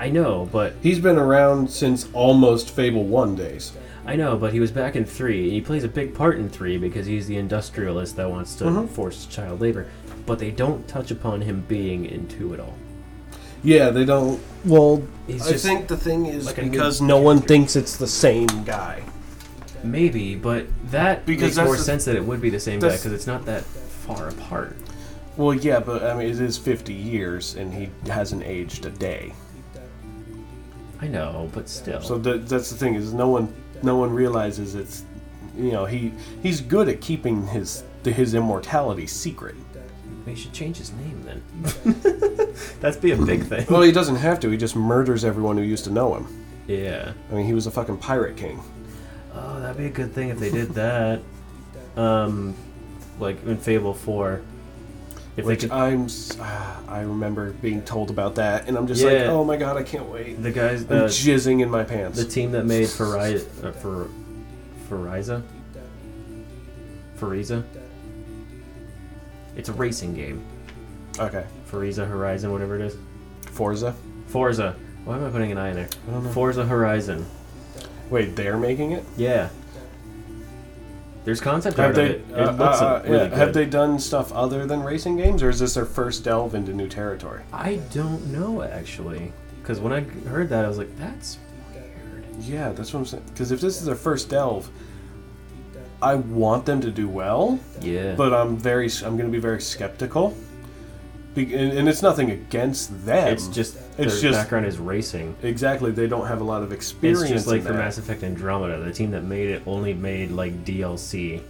I 0.00 0.08
know, 0.08 0.48
but 0.50 0.72
He's 0.82 0.98
been 0.98 1.18
around 1.18 1.70
since 1.70 2.08
almost 2.14 2.70
Fable 2.70 3.04
One 3.04 3.36
days. 3.36 3.72
I 4.06 4.16
know, 4.16 4.38
but 4.38 4.54
he 4.54 4.58
was 4.58 4.70
back 4.70 4.96
in 4.96 5.04
three. 5.04 5.50
He 5.50 5.60
plays 5.60 5.84
a 5.84 5.88
big 5.88 6.14
part 6.14 6.38
in 6.38 6.48
three 6.48 6.78
because 6.78 7.04
he's 7.06 7.26
the 7.26 7.36
industrialist 7.36 8.16
that 8.16 8.30
wants 8.30 8.54
to 8.56 8.64
Mhm. 8.64 8.88
force 8.88 9.26
child 9.26 9.60
labor. 9.60 9.86
But 10.24 10.38
they 10.38 10.50
don't 10.50 10.88
touch 10.88 11.10
upon 11.10 11.42
him 11.42 11.64
being 11.68 12.06
in 12.06 12.26
two 12.28 12.54
at 12.54 12.60
all. 12.60 12.74
Yeah, 13.62 13.90
they 13.90 14.06
don't. 14.06 14.40
Well, 14.64 15.02
He's 15.26 15.46
I 15.46 15.52
just- 15.52 15.66
think 15.66 15.88
the 15.88 15.98
thing 15.98 16.24
is 16.24 16.46
like 16.46 16.56
a 16.56 16.62
new 16.62 16.70
because 16.70 17.02
no 17.02 17.18
one 17.20 17.36
character. 17.40 17.48
thinks 17.54 17.76
it's 17.76 17.96
the 17.98 18.06
same 18.06 18.48
guy. 18.64 19.02
Maybe, 19.84 20.34
but 20.34 20.64
that 20.90 21.26
Because 21.26 21.42
makes 21.42 21.56
that's 21.56 21.66
more 21.66 21.76
the- 21.76 21.82
sense 21.82 22.06
that 22.06 22.16
it 22.16 22.24
would 22.24 22.40
be 22.40 22.48
the 22.48 22.58
same 22.60 22.80
guy 22.80 22.86
that's- 22.88 23.02
because 23.02 23.12
it's 23.14 23.26
not 23.26 23.44
that 23.44 23.64
far 23.64 24.28
apart. 24.28 24.76
Well, 25.36 25.52
yeah, 25.54 25.78
but 25.80 26.02
I 26.02 26.14
mean, 26.16 26.28
it 26.30 26.40
is 26.40 26.56
50 26.56 26.94
years, 26.94 27.54
and 27.54 27.74
he 27.74 27.90
hasn't 28.10 28.44
aged 28.44 28.86
a 28.86 28.90
day. 28.90 29.32
I 31.00 31.08
know, 31.08 31.50
but 31.52 31.68
still. 31.68 32.02
So 32.02 32.18
that, 32.18 32.48
that's 32.48 32.70
the 32.70 32.76
thing 32.76 32.94
is 32.94 33.12
no 33.12 33.28
one 33.28 33.52
no 33.82 33.96
one 33.96 34.10
realizes 34.12 34.74
it's 34.74 35.04
you 35.56 35.72
know 35.72 35.84
he 35.86 36.12
he's 36.42 36.60
good 36.60 36.88
at 36.88 37.00
keeping 37.00 37.46
his 37.46 37.84
his 38.04 38.34
immortality 38.34 39.06
secret. 39.06 39.54
we 40.26 40.34
should 40.34 40.52
change 40.52 40.76
his 40.76 40.92
name 40.92 41.22
then. 41.24 41.42
That's 42.80 42.96
be 42.96 43.12
a 43.12 43.16
big 43.16 43.44
thing. 43.44 43.66
Well, 43.68 43.82
he 43.82 43.92
doesn't 43.92 44.16
have 44.16 44.40
to. 44.40 44.50
He 44.50 44.56
just 44.56 44.74
murders 44.74 45.24
everyone 45.24 45.56
who 45.56 45.62
used 45.62 45.84
to 45.84 45.90
know 45.90 46.14
him. 46.14 46.44
Yeah. 46.66 47.12
I 47.30 47.34
mean, 47.34 47.46
he 47.46 47.52
was 47.52 47.66
a 47.66 47.70
fucking 47.70 47.98
pirate 47.98 48.36
king. 48.36 48.62
Oh, 49.34 49.60
that'd 49.60 49.76
be 49.76 49.86
a 49.86 49.90
good 49.90 50.12
thing 50.12 50.28
if 50.30 50.38
they 50.38 50.50
did 50.50 50.70
that. 50.70 51.20
Um, 51.96 52.54
like 53.18 53.44
in 53.44 53.58
Fable 53.58 53.94
Four, 53.94 54.42
if 55.36 55.44
which 55.44 55.60
could, 55.60 55.70
I'm 55.70 56.08
ah, 56.40 56.80
I 56.88 57.00
remember 57.00 57.52
being 57.52 57.82
told 57.82 58.10
about 58.10 58.34
that, 58.36 58.68
and 58.68 58.76
I'm 58.76 58.86
just 58.86 59.02
like, 59.02 59.22
oh 59.22 59.44
my 59.44 59.56
god, 59.56 59.76
I 59.76 59.82
can't 59.82 60.08
wait. 60.08 60.42
the 60.42 60.50
guys, 60.50 60.82
I'm 60.82 60.88
the, 60.88 61.04
jizzing 61.04 61.62
in 61.62 61.70
my 61.70 61.84
pants. 61.84 62.18
the 62.18 62.28
team 62.28 62.52
that 62.52 62.66
made 62.66 62.86
Fari, 62.86 63.36
uh, 63.64 63.72
for 63.72 64.08
Fariza, 64.88 65.42
Fariza. 67.18 67.64
It's 69.56 69.68
a 69.68 69.72
racing 69.72 70.14
game. 70.14 70.44
okay, 71.18 71.44
Fariza 71.70 72.06
Horizon, 72.08 72.52
whatever 72.52 72.76
it 72.76 72.82
is. 72.82 72.96
Forza. 73.46 73.94
Forza. 74.28 74.74
Why 75.04 75.16
am 75.16 75.26
I 75.26 75.30
putting 75.30 75.52
an 75.52 75.58
I 75.58 75.70
in 75.70 75.76
there? 75.76 75.88
I 76.08 76.10
don't 76.12 76.24
know. 76.24 76.32
Forza 76.32 76.64
Horizon. 76.64 77.26
Wait, 78.10 78.36
they're 78.36 78.56
making 78.56 78.92
it? 78.92 79.04
Yeah. 79.16 79.50
There's 81.24 81.40
concept 81.40 81.76
Have 81.76 81.86
art 81.86 81.94
they? 81.96 82.04
of 82.04 82.10
it. 82.10 82.24
It 82.30 82.48
uh, 82.48 82.52
looks 82.52 82.80
uh, 82.80 83.02
really 83.04 83.16
yeah, 83.18 83.28
good. 83.28 83.38
Have 83.38 83.52
they 83.52 83.66
done 83.66 83.98
stuff 83.98 84.32
other 84.32 84.66
than 84.66 84.82
racing 84.82 85.16
games, 85.16 85.42
or 85.42 85.50
is 85.50 85.58
this 85.58 85.74
their 85.74 85.84
first 85.84 86.24
delve 86.24 86.54
into 86.54 86.72
new 86.72 86.88
territory? 86.88 87.42
I 87.52 87.76
don't 87.92 88.26
know 88.32 88.62
actually, 88.62 89.32
because 89.60 89.80
when 89.80 89.92
I 89.92 90.00
heard 90.28 90.48
that, 90.48 90.64
I 90.64 90.68
was 90.68 90.78
like, 90.78 90.96
"That's 90.96 91.38
weird." 91.72 92.24
Yeah, 92.40 92.72
that's 92.72 92.92
what 92.94 93.00
I'm 93.00 93.06
saying. 93.06 93.24
Because 93.28 93.52
if 93.52 93.60
this 93.60 93.78
is 93.78 93.84
their 93.84 93.94
first 93.94 94.30
delve, 94.30 94.70
I 96.02 96.14
want 96.14 96.64
them 96.64 96.80
to 96.80 96.90
do 96.90 97.06
well, 97.08 97.60
Yeah. 97.82 98.14
but 98.14 98.32
I'm 98.32 98.56
very, 98.56 98.86
I'm 99.04 99.16
going 99.18 99.28
to 99.30 99.32
be 99.32 99.38
very 99.38 99.60
skeptical 99.60 100.34
and, 101.36 101.52
and 101.52 101.88
it's 101.88 102.02
nothing 102.02 102.30
against 102.30 103.04
them. 103.06 103.32
it's 103.32 103.48
just 103.48 103.76
it's 103.98 104.20
their 104.20 104.30
just- 104.30 104.38
background 104.38 104.66
is 104.66 104.78
racing. 104.78 105.36
exactly 105.42 105.90
they 105.90 106.06
don't 106.06 106.26
have 106.26 106.40
a 106.40 106.44
lot 106.44 106.62
of 106.62 106.72
experience. 106.72 107.22
It's 107.22 107.30
just 107.30 107.46
like 107.46 107.62
for 107.62 107.72
that. 107.72 107.78
Mass 107.78 107.98
Effect 107.98 108.22
Andromeda, 108.22 108.78
the 108.82 108.92
team 108.92 109.10
that 109.12 109.22
made 109.24 109.48
it 109.50 109.62
only 109.66 109.94
made 109.94 110.30
like 110.30 110.64
DLC. 110.64 111.42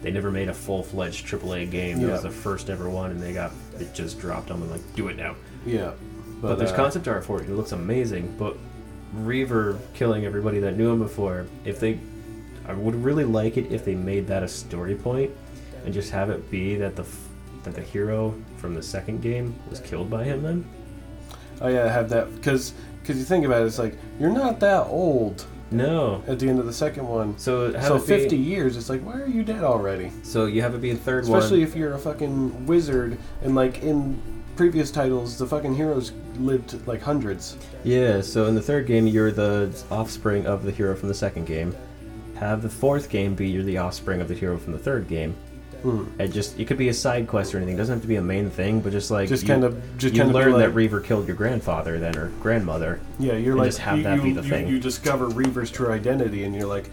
They 0.00 0.12
never 0.12 0.30
made 0.30 0.48
a 0.48 0.54
full 0.54 0.82
fledged 0.84 1.26
AAA 1.26 1.70
game. 1.70 2.00
It 2.00 2.10
was 2.10 2.22
the 2.22 2.30
first 2.30 2.70
ever 2.70 2.88
one, 2.88 3.10
and 3.10 3.20
they 3.20 3.32
got 3.32 3.50
it 3.80 3.92
just 3.94 4.20
dropped 4.20 4.50
on 4.50 4.60
them 4.60 4.70
like, 4.70 4.94
do 4.94 5.08
it 5.08 5.16
now. 5.16 5.34
Yeah, 5.66 5.92
But, 6.40 6.56
there's 6.56 6.70
uh, 6.70 6.76
concept 6.76 7.08
art 7.08 7.24
for 7.24 7.42
it. 7.42 7.48
It 7.48 7.54
looks 7.54 7.72
amazing. 7.72 8.36
But 8.38 8.56
Reaver 9.12 9.78
killing 9.94 10.24
everybody 10.24 10.60
that 10.60 10.76
knew 10.76 10.90
him 10.90 11.00
before. 11.00 11.46
If 11.64 11.80
they, 11.80 11.98
I 12.66 12.74
would 12.74 12.94
really 12.94 13.24
like 13.24 13.56
it 13.56 13.72
if 13.72 13.84
they 13.84 13.94
made 13.96 14.28
that 14.28 14.42
a 14.42 14.48
story 14.48 14.94
point, 14.94 15.32
and 15.84 15.92
just 15.92 16.12
have 16.12 16.30
it 16.30 16.48
be 16.50 16.76
that 16.76 16.94
the 16.94 17.04
that 17.64 17.74
the 17.74 17.82
hero 17.82 18.34
from 18.58 18.74
the 18.74 18.82
second 18.82 19.22
game 19.22 19.54
was 19.70 19.80
killed 19.80 20.10
by 20.10 20.24
him. 20.24 20.42
Then 20.42 20.64
Oh 21.60 21.68
yeah, 21.68 21.84
I 21.84 21.88
have 21.88 22.08
that 22.10 22.34
because 22.34 22.72
because 23.02 23.18
you 23.18 23.24
think 23.24 23.44
about 23.46 23.62
it, 23.62 23.66
it's 23.66 23.78
like 23.78 23.96
you're 24.20 24.30
not 24.32 24.60
that 24.60 24.86
old 24.86 25.44
no. 25.70 26.22
at 26.26 26.38
the 26.38 26.48
end 26.48 26.58
of 26.58 26.66
the 26.66 26.72
second 26.72 27.06
one. 27.08 27.36
So 27.38 27.72
have 27.72 27.84
So 27.84 27.96
it 27.96 28.00
be- 28.00 28.06
50 28.06 28.36
years, 28.36 28.76
it's 28.76 28.88
like, 28.88 29.02
why 29.02 29.14
are 29.20 29.26
you 29.26 29.42
dead 29.42 29.64
already? 29.64 30.10
So 30.22 30.46
you 30.46 30.62
have 30.62 30.74
it 30.74 30.80
be 30.80 30.90
a 30.92 30.96
third 30.96 31.24
Especially 31.24 31.58
one. 31.60 31.68
if 31.68 31.76
you're 31.76 31.94
a 31.94 31.98
fucking 31.98 32.66
wizard 32.66 33.18
and 33.42 33.54
like 33.54 33.82
in 33.82 34.20
previous 34.56 34.90
titles, 34.90 35.36
the 35.38 35.46
fucking 35.46 35.74
heroes 35.74 36.12
lived 36.38 36.86
like 36.86 37.00
hundreds. 37.02 37.56
Yeah. 37.84 38.20
So 38.22 38.46
in 38.46 38.54
the 38.54 38.62
third 38.62 38.86
game, 38.86 39.06
you're 39.06 39.30
the 39.32 39.76
offspring 39.90 40.46
of 40.46 40.64
the 40.64 40.70
hero 40.70 40.94
from 40.96 41.08
the 41.08 41.14
second 41.14 41.46
game. 41.46 41.74
Have 42.36 42.62
the 42.62 42.70
fourth 42.70 43.10
game 43.10 43.34
be 43.34 43.48
you're 43.48 43.64
the 43.64 43.78
offspring 43.78 44.20
of 44.20 44.28
the 44.28 44.34
hero 44.34 44.58
from 44.58 44.72
the 44.72 44.78
third 44.78 45.08
game. 45.08 45.34
Hmm. 45.82 46.04
It 46.20 46.28
just 46.28 46.58
it 46.58 46.66
could 46.66 46.76
be 46.78 46.88
a 46.88 46.94
side 46.94 47.28
quest 47.28 47.54
or 47.54 47.58
anything. 47.58 47.74
It 47.74 47.78
doesn't 47.78 47.94
have 47.96 48.02
to 48.02 48.08
be 48.08 48.16
a 48.16 48.22
main 48.22 48.50
thing, 48.50 48.80
but 48.80 48.90
just 48.92 49.10
like 49.10 49.28
Just 49.28 49.44
you- 49.44 49.48
kind 49.48 49.64
of, 49.64 49.80
just 49.98 50.14
you 50.14 50.20
kind 50.20 50.30
of 50.30 50.34
learn 50.34 50.52
like, 50.52 50.62
that 50.62 50.70
Reaver 50.70 51.00
killed 51.00 51.26
your 51.28 51.36
grandfather 51.36 51.98
then 51.98 52.16
or 52.16 52.28
grandmother. 52.40 53.00
yeah, 53.18 53.34
you're 53.34 53.54
like 53.54 53.68
just 53.68 53.78
have 53.78 53.98
you, 53.98 54.04
that 54.04 54.22
be 54.22 54.32
the 54.32 54.42
thing. 54.42 54.66
You 54.68 54.80
discover 54.80 55.28
Reaver's 55.28 55.70
true 55.70 55.90
identity, 55.92 56.44
and 56.44 56.54
you're 56.54 56.66
like, 56.66 56.90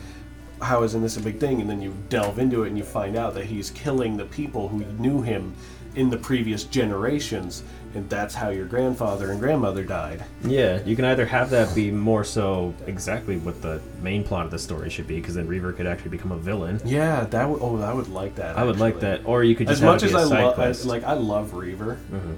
how 0.61 0.83
isn't 0.83 1.01
this 1.01 1.17
a 1.17 1.21
big 1.21 1.39
thing? 1.39 1.61
And 1.61 1.69
then 1.69 1.81
you 1.81 1.93
delve 2.09 2.37
into 2.39 2.63
it, 2.63 2.67
and 2.69 2.77
you 2.77 2.83
find 2.83 3.15
out 3.17 3.33
that 3.33 3.45
he's 3.45 3.71
killing 3.71 4.17
the 4.17 4.25
people 4.25 4.67
who 4.69 4.79
knew 4.99 5.21
him 5.21 5.53
in 5.95 6.09
the 6.09 6.17
previous 6.17 6.63
generations, 6.65 7.63
and 7.95 8.09
that's 8.09 8.35
how 8.35 8.49
your 8.49 8.65
grandfather 8.65 9.31
and 9.31 9.39
grandmother 9.39 9.83
died. 9.83 10.23
Yeah, 10.43 10.81
you 10.85 10.95
can 10.95 11.05
either 11.05 11.25
have 11.25 11.49
that 11.51 11.73
be 11.73 11.89
more 11.91 12.23
so 12.23 12.73
exactly 12.87 13.37
what 13.37 13.61
the 13.61 13.81
main 14.01 14.23
plot 14.23 14.45
of 14.45 14.51
the 14.51 14.59
story 14.59 14.89
should 14.89 15.07
be, 15.07 15.15
because 15.15 15.35
then 15.35 15.47
Reaver 15.47 15.71
could 15.73 15.87
actually 15.87 16.11
become 16.11 16.31
a 16.33 16.37
villain. 16.37 16.79
Yeah, 16.85 17.23
that 17.25 17.49
would. 17.49 17.59
Oh, 17.61 17.81
I 17.81 17.93
would 17.93 18.09
like 18.09 18.35
that. 18.35 18.57
I 18.57 18.63
would 18.63 18.79
like 18.79 18.99
that, 18.99 19.21
or 19.25 19.43
you 19.43 19.55
could 19.55 19.67
just 19.67 19.77
As 19.77 19.83
have 19.83 19.93
much 19.93 20.03
it 20.03 20.13
as 20.13 20.31
I 20.31 20.43
love, 20.43 20.55
quest. 20.55 20.85
like 20.85 21.03
I 21.05 21.13
love 21.13 21.53
Reaver, 21.53 21.97
Mhm. 22.11 22.35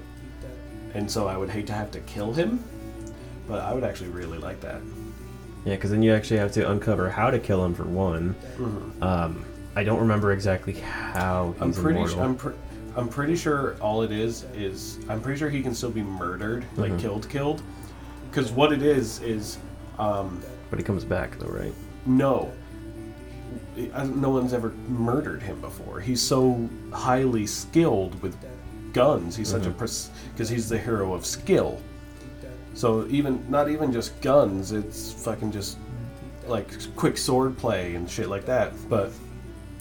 and 0.94 1.10
so 1.10 1.26
I 1.26 1.36
would 1.36 1.50
hate 1.50 1.66
to 1.66 1.72
have 1.72 1.90
to 1.90 2.00
kill 2.00 2.32
him, 2.32 2.62
but 3.48 3.60
I 3.60 3.74
would 3.74 3.84
actually 3.84 4.10
really 4.10 4.38
like 4.38 4.60
that. 4.60 4.80
Yeah, 5.64 5.74
because 5.74 5.90
then 5.90 6.02
you 6.04 6.14
actually 6.14 6.38
have 6.38 6.52
to 6.52 6.70
uncover 6.70 7.10
how 7.10 7.30
to 7.30 7.38
kill 7.40 7.64
him 7.64 7.74
for 7.74 7.82
one. 7.84 8.36
Um, 9.02 9.44
I 9.76 9.82
don't 9.84 9.98
remember 10.00 10.32
exactly 10.32 10.74
how 10.74 11.52
he's 11.54 11.62
I'm 11.62 11.72
pretty. 11.82 11.98
immortal. 11.98 12.16
Su- 12.16 12.22
I'm. 12.22 12.34
Pre- 12.36 12.52
I'm 12.98 13.08
pretty 13.08 13.36
sure 13.36 13.76
all 13.80 14.02
it 14.02 14.10
is 14.10 14.44
is 14.56 14.98
I'm 15.08 15.20
pretty 15.20 15.38
sure 15.38 15.48
he 15.48 15.62
can 15.62 15.72
still 15.74 15.90
be 15.90 16.02
murdered, 16.02 16.64
like 16.76 16.92
Mhm. 16.92 16.98
killed, 16.98 17.28
killed. 17.28 17.62
Because 18.28 18.50
what 18.50 18.72
it 18.72 18.82
is 18.82 19.20
is, 19.22 19.58
um, 19.98 20.42
But 20.68 20.78
he 20.80 20.84
comes 20.84 21.04
back 21.04 21.38
though, 21.38 21.46
right? 21.46 21.72
no, 22.06 22.50
I- 23.94 24.04
no 24.04 24.30
one's 24.30 24.52
ever 24.52 24.72
murdered 24.88 25.42
him 25.42 25.60
before. 25.60 26.00
He's 26.00 26.20
so 26.20 26.68
highly 26.92 27.46
skilled 27.46 28.20
with 28.20 28.36
guns. 28.92 29.36
He's 29.36 29.48
such 29.48 29.66
a 29.66 29.70
because 29.70 30.48
he's 30.48 30.68
the 30.68 30.78
hero 30.78 31.14
of 31.14 31.24
skill. 31.24 31.78
So 32.74 33.06
even 33.08 33.44
not 33.48 33.70
even 33.70 33.92
just 33.92 34.20
guns, 34.20 34.72
it's 34.72 35.12
fucking 35.12 35.52
just 35.52 35.76
like 36.48 36.66
quick 36.96 37.16
sword 37.16 37.56
play 37.56 37.94
and 37.94 38.10
shit 38.10 38.28
like 38.28 38.46
that. 38.46 38.72
But 38.88 39.12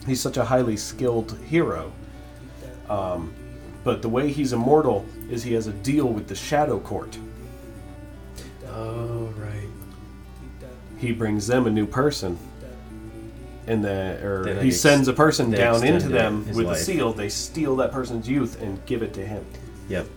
he's 0.06 0.22
such 0.22 0.38
a 0.38 0.46
highly 0.46 0.78
skilled 0.78 1.36
hero. 1.46 1.92
Um, 2.90 3.34
but 3.84 4.02
the 4.02 4.10
way 4.10 4.32
he's 4.32 4.54
immortal 4.54 5.06
is 5.30 5.44
he 5.44 5.54
has 5.54 5.68
a 5.68 5.74
deal 5.74 6.08
with 6.08 6.28
the 6.28 6.36
Shadow 6.36 6.80
Court. 6.80 7.18
Oh 8.70 9.34
right. 9.38 9.70
He 10.98 11.12
brings 11.12 11.48
them 11.48 11.68
a 11.68 11.70
new 11.70 11.86
person, 11.86 12.38
and 13.68 13.84
then 13.84 14.24
or 14.24 14.44
They, 14.44 14.54
like, 14.54 14.62
he 14.64 14.70
ex- 14.70 14.82
sends 14.82 15.08
a 15.08 15.14
person 15.14 15.52
down 15.52 15.84
into 15.86 16.10
them 16.10 16.46
his 16.46 16.58
with 16.58 16.68
a 16.70 16.76
seal. 16.76 17.14
They 17.14 17.30
steal 17.30 17.76
that 17.78 17.92
person's 17.92 18.28
youth 18.28 18.62
and 18.62 18.84
give 18.86 19.04
it 19.04 19.14
to 19.14 19.26
him. 19.26 19.46
Yep. 19.90 20.08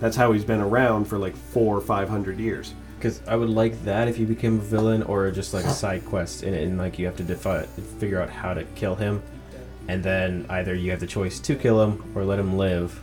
That's 0.00 0.16
how 0.16 0.32
he's 0.32 0.44
been 0.44 0.60
around 0.60 1.06
for 1.06 1.18
like 1.18 1.36
four 1.36 1.76
or 1.76 1.80
five 1.80 2.08
hundred 2.08 2.38
years. 2.38 2.74
Because 2.96 3.20
I 3.28 3.36
would 3.36 3.48
like 3.50 3.84
that 3.84 4.08
if 4.08 4.18
you 4.18 4.26
became 4.26 4.58
a 4.58 4.62
villain, 4.62 5.02
or 5.04 5.30
just 5.30 5.54
like 5.54 5.64
a 5.64 5.70
side 5.70 6.04
quest 6.04 6.42
in 6.42 6.52
it, 6.52 6.64
and 6.64 6.78
like 6.78 6.98
you 6.98 7.06
have 7.06 7.16
to 7.16 7.22
defi- 7.22 7.66
figure 7.98 8.20
out 8.20 8.28
how 8.28 8.54
to 8.54 8.64
kill 8.74 8.94
him, 8.96 9.22
and 9.88 10.02
then 10.04 10.46
either 10.50 10.74
you 10.74 10.90
have 10.90 11.00
the 11.00 11.06
choice 11.06 11.40
to 11.40 11.54
kill 11.56 11.82
him 11.82 12.02
or 12.14 12.24
let 12.24 12.38
him 12.38 12.56
live, 12.56 13.00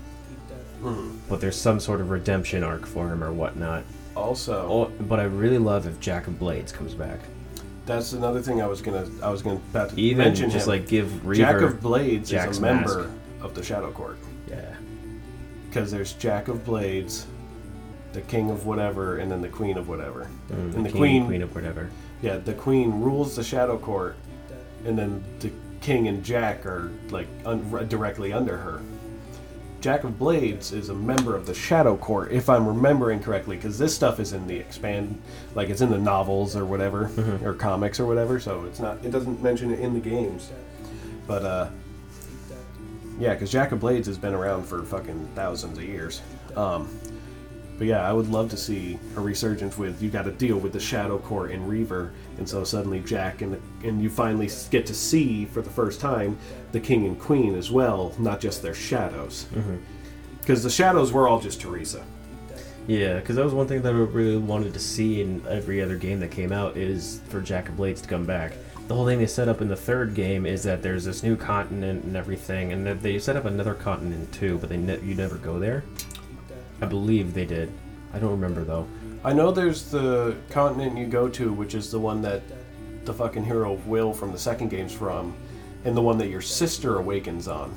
but 1.30 1.42
there's 1.42 1.60
some 1.60 1.80
sort 1.80 2.00
of 2.02 2.10
redemption 2.12 2.64
arc 2.64 2.86
for 2.86 3.12
him 3.12 3.24
or 3.24 3.34
whatnot. 3.34 3.84
Also, 4.16 4.68
Oh, 4.70 5.04
but 5.06 5.20
I 5.20 5.24
really 5.24 5.58
love 5.58 5.88
if 5.88 6.00
Jack 6.00 6.28
of 6.28 6.40
Blades 6.40 6.72
comes 6.72 6.94
back. 6.94 7.20
that's 7.86 8.14
another 8.14 8.42
thing 8.42 8.62
I 8.62 8.68
was 8.68 8.82
gonna 8.82 9.08
I 9.22 9.30
was 9.30 9.42
gonna 9.42 9.60
about 9.72 9.90
to 9.90 10.00
Even 10.00 10.26
mention 10.26 10.50
just 10.50 10.66
him. 10.68 10.72
like 10.72 10.88
give 10.88 11.26
Reaver. 11.26 11.52
Jack 11.52 11.62
of 11.62 11.82
Blades 11.82 12.30
Jack's 12.30 12.52
is 12.54 12.58
a 12.60 12.62
member 12.62 12.98
mask. 13.04 13.10
of 13.42 13.54
the 13.56 13.64
Shadow 13.64 13.92
Court 13.92 14.18
yeah. 14.50 14.74
because 15.70 15.92
there's 15.92 16.14
Jack 16.14 16.48
of 16.48 16.64
Blades, 16.66 17.26
the 18.14 18.22
King 18.22 18.50
of 18.52 18.66
whatever, 18.66 19.18
and 19.18 19.30
then 19.32 19.42
the 19.42 19.50
Queen 19.50 19.78
of 19.78 19.88
whatever. 19.90 20.28
Mm, 20.50 20.76
And 20.76 20.86
the 20.86 20.90
king, 20.90 20.98
queen- 20.98 21.26
queen 21.26 21.42
of 21.42 21.54
whatever. 21.54 21.90
Yeah, 22.22 22.38
the 22.38 22.54
Queen 22.54 23.02
rules 23.02 23.36
the 23.36 23.44
Shadow 23.44 23.78
Court, 23.78 24.16
and 24.86 24.98
then 24.98 25.22
the 25.40 25.52
King 25.82 26.08
and 26.08 26.24
Jack 26.24 26.66
are 26.66 26.92
like 27.10 27.28
un- 27.46 27.88
directly 27.88 28.34
under 28.34 28.58
her. 28.58 28.82
Jack 29.82 30.04
of 30.04 30.18
Blades 30.18 30.72
is 30.72 30.90
a 30.90 30.96
member 30.96 31.36
of 31.36 31.46
the 31.46 31.54
Shadow 31.54 31.96
Court, 31.96 32.32
if 32.32 32.50
I'm 32.50 32.66
remembering 32.68 33.22
correctly, 33.22 33.56
because 33.56 33.78
this 33.78 33.94
stuff 33.94 34.20
is 34.20 34.34
in 34.34 34.48
the 34.48 34.56
expand, 34.56 35.22
like 35.54 35.70
it's 35.70 35.82
in 35.82 35.92
the 35.92 35.98
novels 35.98 36.56
or 36.56 36.66
whatever, 36.66 37.12
or 37.44 37.54
comics 37.54 38.00
or 38.00 38.08
whatever. 38.08 38.40
So 38.40 38.66
it's 38.66 38.80
not, 38.80 39.04
it 39.06 39.12
doesn't 39.12 39.44
mention 39.44 39.72
it 39.72 39.80
in 39.80 39.94
the 39.94 40.00
games. 40.00 40.52
But 41.28 41.46
uh, 41.46 41.70
yeah, 43.20 43.34
because 43.34 43.52
Jack 43.52 43.74
of 43.74 43.80
Blades 43.80 44.08
has 44.08 44.18
been 44.18 44.34
around 44.34 44.64
for 44.64 44.82
fucking 44.84 45.30
thousands 45.36 45.78
of 45.78 45.84
years. 45.84 46.22
Um, 46.56 46.90
but 47.78 47.88
yeah, 47.88 48.08
I 48.08 48.14
would 48.14 48.30
love 48.30 48.50
to 48.52 48.58
see 48.58 48.98
a 49.16 49.20
resurgence 49.20 49.78
with 49.78 50.02
you 50.02 50.10
got 50.10 50.24
to 50.24 50.32
deal 50.32 50.58
with 50.58 50.74
the 50.74 50.80
Shadow 50.80 51.18
Court 51.18 51.52
in 51.52 51.66
Reaver, 51.68 52.14
and 52.38 52.48
so 52.48 52.64
suddenly 52.64 53.02
Jack 53.02 53.42
and 53.42 53.54
the, 53.54 53.88
and 53.88 54.02
you 54.02 54.10
finally 54.10 54.50
get 54.72 54.86
to 54.86 54.94
see 54.94 55.46
for 55.46 55.62
the 55.62 55.70
first 55.70 56.00
time 56.00 56.38
the 56.72 56.80
King 56.80 57.06
and 57.06 57.20
Queen 57.20 57.56
as 57.56 57.72
well, 57.72 58.14
not 58.18 58.40
just 58.40 58.62
their 58.62 58.74
shadows. 58.74 59.48
Mm-hmm. 59.54 59.78
Because 60.40 60.64
the 60.64 60.70
shadows 60.70 61.12
were 61.12 61.28
all 61.28 61.40
just 61.40 61.60
Theresa. 61.60 62.06
Yeah, 62.88 63.16
because 63.16 63.36
that 63.36 63.44
was 63.44 63.54
one 63.54 63.68
thing 63.68 63.82
that 63.82 63.94
I 63.94 63.98
really 63.98 64.38
wanted 64.38 64.74
to 64.74 64.80
see 64.80 65.22
in 65.22 65.44
every 65.50 65.82
other 65.82 65.96
game 65.96 66.20
that 66.20 66.30
came 66.30 66.52
out 66.52 66.78
is 66.78 67.20
for 67.30 67.42
Jack 67.42 67.68
and 67.68 67.76
Blades 67.76 68.02
to 68.02 68.08
come 68.08 68.26
back. 68.26 68.54
The 68.88 68.94
whole 68.94 69.08
thing 69.08 69.18
they 69.18 69.26
set 69.26 69.50
up 69.50 69.62
in 69.62 69.68
the 69.68 69.76
third 69.76 70.14
game 70.14 70.46
is 70.46 70.62
that 70.64 70.84
there's 70.84 71.04
this 71.04 71.24
new 71.24 71.36
continent 71.36 72.04
and 72.04 72.16
everything, 72.16 72.72
and 72.72 72.86
that 72.86 73.02
they 73.02 73.18
set 73.18 73.36
up 73.36 73.46
another 73.46 73.74
continent 73.74 74.32
too, 74.32 74.60
but 74.60 74.70
they 74.70 74.78
ne- 74.78 75.02
you 75.02 75.16
never 75.16 75.38
go 75.38 75.58
there. 75.58 75.84
I 76.82 76.86
believe 76.86 77.34
they 77.34 77.46
did. 77.46 77.72
I 78.14 78.20
don't 78.20 78.32
remember 78.32 78.64
though. 78.64 78.88
I 79.24 79.34
know 79.34 79.52
there's 79.52 79.84
the 79.90 80.36
continent 80.50 80.98
you 80.98 81.08
go 81.08 81.28
to, 81.30 81.52
which 81.52 81.74
is 81.74 81.90
the 81.92 82.00
one 82.00 82.22
that 82.22 82.42
the 83.06 83.14
fucking 83.14 83.44
hero 83.44 83.74
Will 83.86 84.14
from 84.14 84.32
the 84.32 84.38
second 84.40 84.70
game's 84.70 84.94
from, 84.94 85.34
and 85.84 85.96
the 85.98 86.02
one 86.02 86.18
that 86.20 86.28
your 86.30 86.42
sister 86.42 86.98
awakens 86.98 87.48
on, 87.48 87.74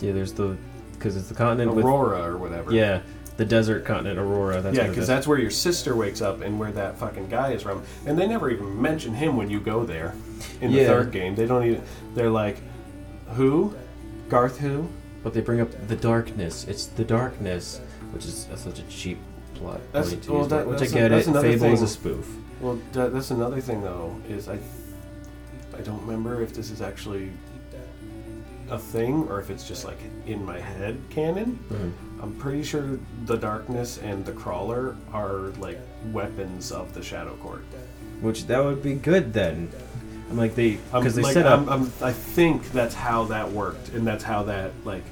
Yeah, 0.00 0.12
there's 0.12 0.32
the 0.32 0.56
because 0.92 1.16
it's 1.16 1.28
the 1.28 1.34
continent 1.34 1.74
with 1.74 1.84
Aurora 1.84 2.22
or 2.22 2.36
whatever. 2.38 2.72
yeah 2.72 3.00
the 3.36 3.44
desert 3.44 3.84
continent 3.84 4.18
Aurora. 4.18 4.60
That's 4.60 4.76
yeah, 4.76 4.88
because 4.88 5.06
that's 5.06 5.24
where 5.28 5.38
your 5.38 5.50
sister 5.52 5.94
wakes 5.94 6.20
up 6.20 6.40
and 6.40 6.58
where 6.58 6.72
that 6.72 6.98
fucking 6.98 7.28
guy 7.28 7.52
is 7.52 7.62
from. 7.62 7.84
And 8.04 8.18
they 8.18 8.26
never 8.26 8.50
even 8.50 8.82
mention 8.82 9.14
him 9.14 9.36
when 9.36 9.48
you 9.48 9.60
go 9.60 9.84
there 9.84 10.16
in 10.60 10.72
the 10.72 10.78
Yeah. 10.78 10.88
third 10.88 11.12
game. 11.12 11.36
They 11.36 11.46
don't 11.46 11.64
even. 11.64 11.82
They're 12.16 12.30
like, 12.30 12.56
who? 13.36 13.76
Garth 14.28 14.58
who? 14.58 14.88
But 15.28 15.34
they 15.34 15.42
bring 15.42 15.60
up 15.60 15.68
the 15.88 15.96
darkness. 15.96 16.64
It's 16.66 16.86
the 16.86 17.04
darkness, 17.04 17.82
which 18.12 18.24
is 18.24 18.46
such 18.56 18.78
a 18.78 18.82
cheap 18.84 19.18
plot. 19.56 19.78
That's- 19.92 20.08
point 20.14 20.22
to 20.22 20.32
well, 20.32 20.40
use, 20.40 20.48
that- 20.48 20.66
which 20.66 20.80
I 20.80 20.84
a- 20.86 20.88
get 20.88 21.08
that's 21.10 21.26
it. 21.26 21.30
another 21.32 21.52
Fable 21.52 21.66
is 21.66 21.82
a 21.82 21.86
thing. 21.86 21.94
spoof. 21.94 22.36
Well, 22.62 22.78
that, 22.92 23.12
that's 23.12 23.30
another 23.30 23.60
thing 23.60 23.82
though. 23.82 24.16
Is 24.26 24.48
I, 24.48 24.58
I 25.76 25.82
don't 25.82 26.00
remember 26.00 26.40
if 26.40 26.54
this 26.54 26.70
is 26.70 26.80
actually 26.80 27.30
a 28.70 28.78
thing 28.78 29.26
or 29.28 29.38
if 29.38 29.50
it's 29.50 29.68
just 29.68 29.84
like 29.84 29.98
in 30.26 30.46
my 30.46 30.58
head 30.60 30.96
canon. 31.10 31.58
Mhm. 31.70 32.22
I'm 32.22 32.34
pretty 32.36 32.62
sure 32.62 32.98
the 33.26 33.36
darkness 33.36 33.98
and 33.98 34.24
the 34.24 34.32
crawler 34.32 34.96
are 35.12 35.52
like 35.60 35.78
weapons 36.10 36.72
of 36.72 36.94
the 36.94 37.02
Shadow 37.02 37.34
Court. 37.42 37.64
Which 38.22 38.46
that 38.46 38.64
would 38.64 38.82
be 38.82 38.94
good 38.94 39.34
then. 39.34 39.68
I'm 40.30 40.38
like 40.38 40.54
they 40.54 40.78
because 40.90 41.14
they 41.14 41.22
like, 41.22 41.34
set 41.34 41.44
up. 41.44 41.60
I'm, 41.60 41.68
I'm, 41.68 41.92
I 42.00 42.14
think 42.14 42.72
that's 42.72 42.94
how 42.94 43.24
that 43.24 43.52
worked, 43.52 43.90
and 43.90 44.06
that's 44.06 44.24
how 44.24 44.44
that 44.44 44.72
like 44.86 45.04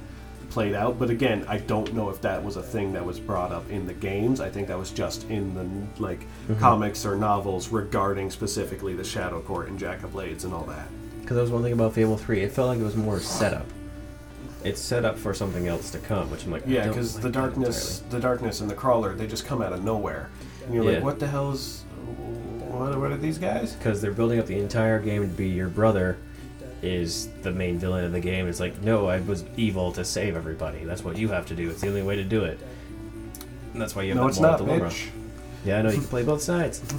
played 0.57 0.73
out. 0.73 0.99
But 0.99 1.11
again, 1.11 1.45
I 1.49 1.59
don't 1.59 1.93
know 1.93 2.09
if 2.09 2.23
that 2.23 2.43
was 2.43 2.57
a 2.57 2.63
thing 2.63 2.95
that 2.95 3.05
was 3.05 3.21
brought 3.21 3.53
up 3.53 3.71
in 3.71 3.87
the 3.87 3.93
games. 3.93 4.41
I 4.41 4.49
think 4.49 4.69
that 4.69 4.79
was 4.79 4.91
just 4.91 5.29
in 5.29 5.55
the 5.55 6.03
like 6.03 6.21
mm-hmm. 6.21 6.59
comics 6.59 7.05
or 7.05 7.15
novels 7.15 7.69
regarding 7.69 8.31
specifically 8.31 8.95
the 8.95 9.05
Shadow 9.05 9.43
Court 9.43 9.69
and 9.69 9.79
Jack 9.79 10.03
of 10.03 10.13
Blades 10.13 10.45
and 10.45 10.55
all 10.55 10.65
that. 10.65 10.89
Because 11.21 11.35
that 11.35 11.43
was 11.43 11.51
one 11.51 11.63
thing 11.63 11.75
about 11.75 11.93
Fable 11.93 12.17
3. 12.17 12.41
It 12.41 12.53
felt 12.53 12.69
like 12.69 12.79
it 12.79 12.85
was 12.85 12.97
more 12.97 13.21
setup. 13.21 13.67
It's 14.65 14.81
set 14.81 15.05
up 15.05 15.19
for 15.19 15.35
something 15.35 15.69
else 15.69 15.91
to 15.91 15.99
come, 15.99 16.31
which 16.31 16.47
I'm 16.47 16.53
like, 16.53 16.63
Yeah, 16.67 16.89
because 16.89 17.17
like 17.17 17.25
the 17.25 17.31
darkness, 17.31 18.03
the 18.09 18.19
darkness 18.19 18.63
and 18.63 18.71
the 18.71 18.75
crawler, 18.75 19.15
they 19.15 19.27
just 19.27 19.45
come 19.45 19.61
out 19.61 19.75
of 19.75 19.85
nowhere, 19.85 20.31
and 20.65 20.73
you're 20.73 20.85
Yeah. 20.85 20.93
like, 20.93 21.05
what 21.05 21.19
the 21.19 21.27
hell 21.27 21.53
is? 21.53 21.85
What, 22.71 22.99
what 22.99 23.13
are 23.13 23.19
these 23.19 23.37
guys? 23.37 23.75
because 23.75 24.01
they're 24.01 24.11
building 24.11 24.39
up 24.39 24.47
the 24.47 24.59
entire 24.59 25.01
game 25.01 25.21
to 25.21 25.37
be 25.37 25.49
your 25.49 25.69
brother 25.69 26.17
is 26.87 27.29
the 27.43 27.51
main 27.53 27.79
villain 27.79 28.05
of 28.05 28.13
the 28.13 28.21
game. 28.21 28.47
It's 28.49 28.61
like, 28.61 28.81
no, 28.83 29.07
I 29.07 29.21
was 29.21 29.45
evil 29.57 29.93
to 29.93 30.05
save 30.05 30.37
everybody. 30.37 30.85
That's 30.85 31.05
what 31.05 31.17
you 31.19 31.29
have 31.29 31.47
to 31.47 31.55
do. 31.55 31.69
It's 31.71 31.81
the 31.81 31.89
only 31.89 32.03
way 32.03 32.17
to 32.17 32.25
do 32.25 32.45
it. 32.45 32.59
And 33.73 33.81
that's 33.83 33.95
why 33.95 34.03
you 34.03 34.11
have 34.11 34.17
No, 34.17 34.23
that 34.25 34.29
it's 34.31 34.41
moral 34.41 34.53
not, 34.59 34.65
dilemma. 34.67 34.85
bitch. 34.91 35.09
Yeah, 35.65 35.79
I 35.79 35.83
know 35.83 35.91
you 35.91 35.99
can 35.99 36.07
play 36.07 36.23
both 36.23 36.43
sides. 36.43 36.83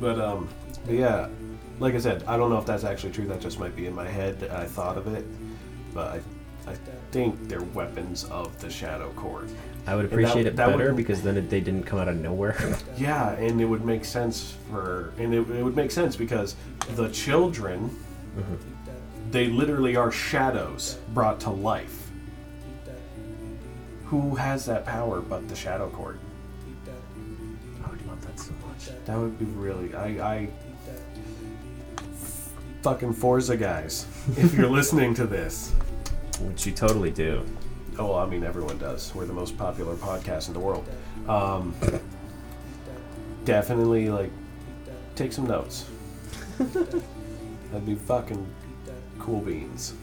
But 0.00 0.18
um, 0.20 0.48
but 0.84 0.94
yeah, 0.96 1.28
like 1.78 1.94
I 1.94 1.98
said, 1.98 2.24
I 2.26 2.36
don't 2.36 2.50
know 2.50 2.58
if 2.58 2.66
that's 2.66 2.82
actually 2.82 3.12
true. 3.12 3.24
That 3.26 3.40
just 3.40 3.60
might 3.60 3.76
be 3.76 3.86
in 3.86 3.94
my 3.94 4.08
head. 4.08 4.50
I 4.52 4.64
thought 4.64 4.96
of 4.98 5.06
it, 5.14 5.24
but 5.94 6.08
I, 6.66 6.70
I 6.72 6.74
think 7.12 7.36
they're 7.48 7.62
weapons 7.62 8.24
of 8.24 8.58
the 8.60 8.68
Shadow 8.68 9.10
Court. 9.12 9.48
I 9.86 9.94
would 9.94 10.06
that- 10.06 10.12
appreciate 10.12 10.46
it 10.46 10.56
that 10.56 10.68
would- 10.70 10.78
better 10.78 10.92
because 10.92 11.22
then 11.22 11.36
it, 11.36 11.48
they 11.50 11.60
didn't 11.60 11.84
come 11.84 12.00
out 12.00 12.08
of 12.08 12.16
nowhere. 12.16 12.56
Yeah, 12.96 13.30
and 13.34 13.60
it 13.60 13.64
would 13.64 13.84
make 13.84 14.04
sense 14.04 14.56
for, 14.68 15.12
and 15.18 15.32
it, 15.32 15.48
it 15.50 15.62
would 15.62 15.76
make 15.76 15.92
sense 15.92 16.16
because 16.16 16.56
the 16.96 17.08
children, 17.10 17.96
they 19.32 19.46
literally 19.46 19.96
are 19.96 20.12
shadows 20.12 20.98
brought 21.14 21.40
to 21.40 21.50
life. 21.50 22.10
Who 24.06 24.34
has 24.34 24.66
that 24.66 24.84
power 24.84 25.22
but 25.22 25.48
the 25.48 25.56
Shadow 25.56 25.88
Court? 25.88 26.20
I 27.82 27.90
would 27.90 28.06
love 28.06 28.24
that 28.26 28.38
so 28.38 28.52
much. 28.68 28.90
That 29.06 29.18
would 29.18 29.38
be 29.38 29.46
really. 29.46 29.94
I, 29.94 30.06
I 30.34 30.48
fucking 32.82 33.14
Forza 33.14 33.56
guys, 33.56 34.06
if 34.36 34.54
you're 34.54 34.68
listening 34.80 35.14
to 35.14 35.26
this. 35.26 35.72
Which 36.40 36.66
you 36.66 36.72
totally 36.72 37.10
do. 37.10 37.42
Oh, 37.98 38.08
well, 38.08 38.18
I 38.18 38.26
mean, 38.26 38.44
everyone 38.44 38.76
does. 38.78 39.14
We're 39.14 39.26
the 39.26 39.32
most 39.32 39.56
popular 39.56 39.94
podcast 39.96 40.48
in 40.48 40.54
the 40.54 40.60
world. 40.60 40.86
Um, 41.28 41.74
definitely, 43.44 44.10
like, 44.10 44.30
take 45.14 45.32
some 45.32 45.46
notes. 45.46 45.86
That'd 46.58 47.86
be 47.86 47.94
fucking 47.94 48.46
cool 49.22 49.40
beans. 49.40 49.94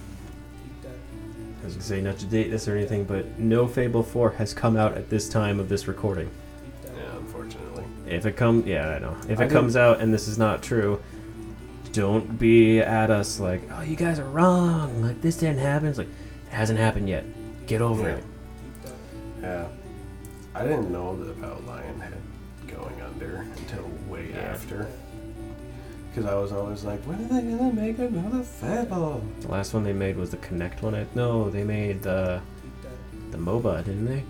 I 1.61 1.65
was 1.65 1.73
gonna 1.73 1.83
say 1.83 2.01
not 2.01 2.17
to 2.19 2.25
date 2.25 2.49
this 2.51 2.67
or 2.69 2.75
anything, 2.77 3.03
but 3.03 3.37
no 3.37 3.67
Fable 3.67 4.01
4 4.01 4.31
has 4.31 4.53
come 4.53 4.77
out 4.77 4.97
at 4.97 5.09
this 5.09 5.27
time 5.27 5.59
of 5.59 5.67
this 5.67 5.87
recording. 5.89 6.29
Yeah, 6.85 7.17
unfortunately. 7.17 7.83
If 8.07 8.25
it 8.25 8.37
comes, 8.37 8.65
yeah, 8.65 8.89
I 8.91 8.99
know. 8.99 9.17
If 9.27 9.41
I 9.41 9.43
it 9.43 9.51
comes 9.51 9.75
out 9.75 9.99
and 9.99 10.13
this 10.13 10.27
is 10.29 10.37
not 10.37 10.63
true, 10.63 11.01
don't 11.91 12.39
be 12.39 12.79
at 12.79 13.11
us 13.11 13.41
like, 13.41 13.61
oh, 13.73 13.81
you 13.81 13.97
guys 13.97 14.19
are 14.19 14.29
wrong. 14.29 15.01
Like 15.01 15.21
this 15.21 15.35
didn't 15.37 15.59
happen. 15.59 15.89
It's 15.89 15.97
like 15.97 16.07
it 16.07 16.53
hasn't 16.53 16.79
happened 16.79 17.09
yet. 17.09 17.25
Get 17.67 17.81
over 17.81 18.07
Yeah. 18.09 18.15
it. 18.15 18.23
Yeah. 19.41 19.67
I 20.55 20.63
didn't 20.63 20.91
know 20.91 21.09
about 21.09 21.65
Lionhead 21.67 22.13
going 22.67 23.01
under 23.01 23.45
until 23.57 23.83
way 24.07 24.29
Yeah. 24.33 24.39
after. 24.39 24.87
Because 26.09 26.25
I 26.25 26.35
was 26.35 26.51
always 26.51 26.83
like, 26.83 26.99
when 27.01 27.23
are 27.23 27.27
they 27.27 27.41
gonna 27.41 27.71
make 27.73 27.99
another 27.99 28.43
Fable? 28.43 29.23
The 29.41 29.47
last 29.47 29.73
one 29.73 29.83
they 29.83 29.93
made 29.93 30.17
was 30.17 30.31
the 30.31 30.37
Kinect 30.37 30.81
one. 30.81 30.95
I, 30.95 31.05
no, 31.15 31.49
they 31.49 31.63
made 31.63 32.01
the 32.01 32.41
the 33.31 33.37
MOBA, 33.37 33.85
didn't 33.85 34.05
they? 34.05 34.23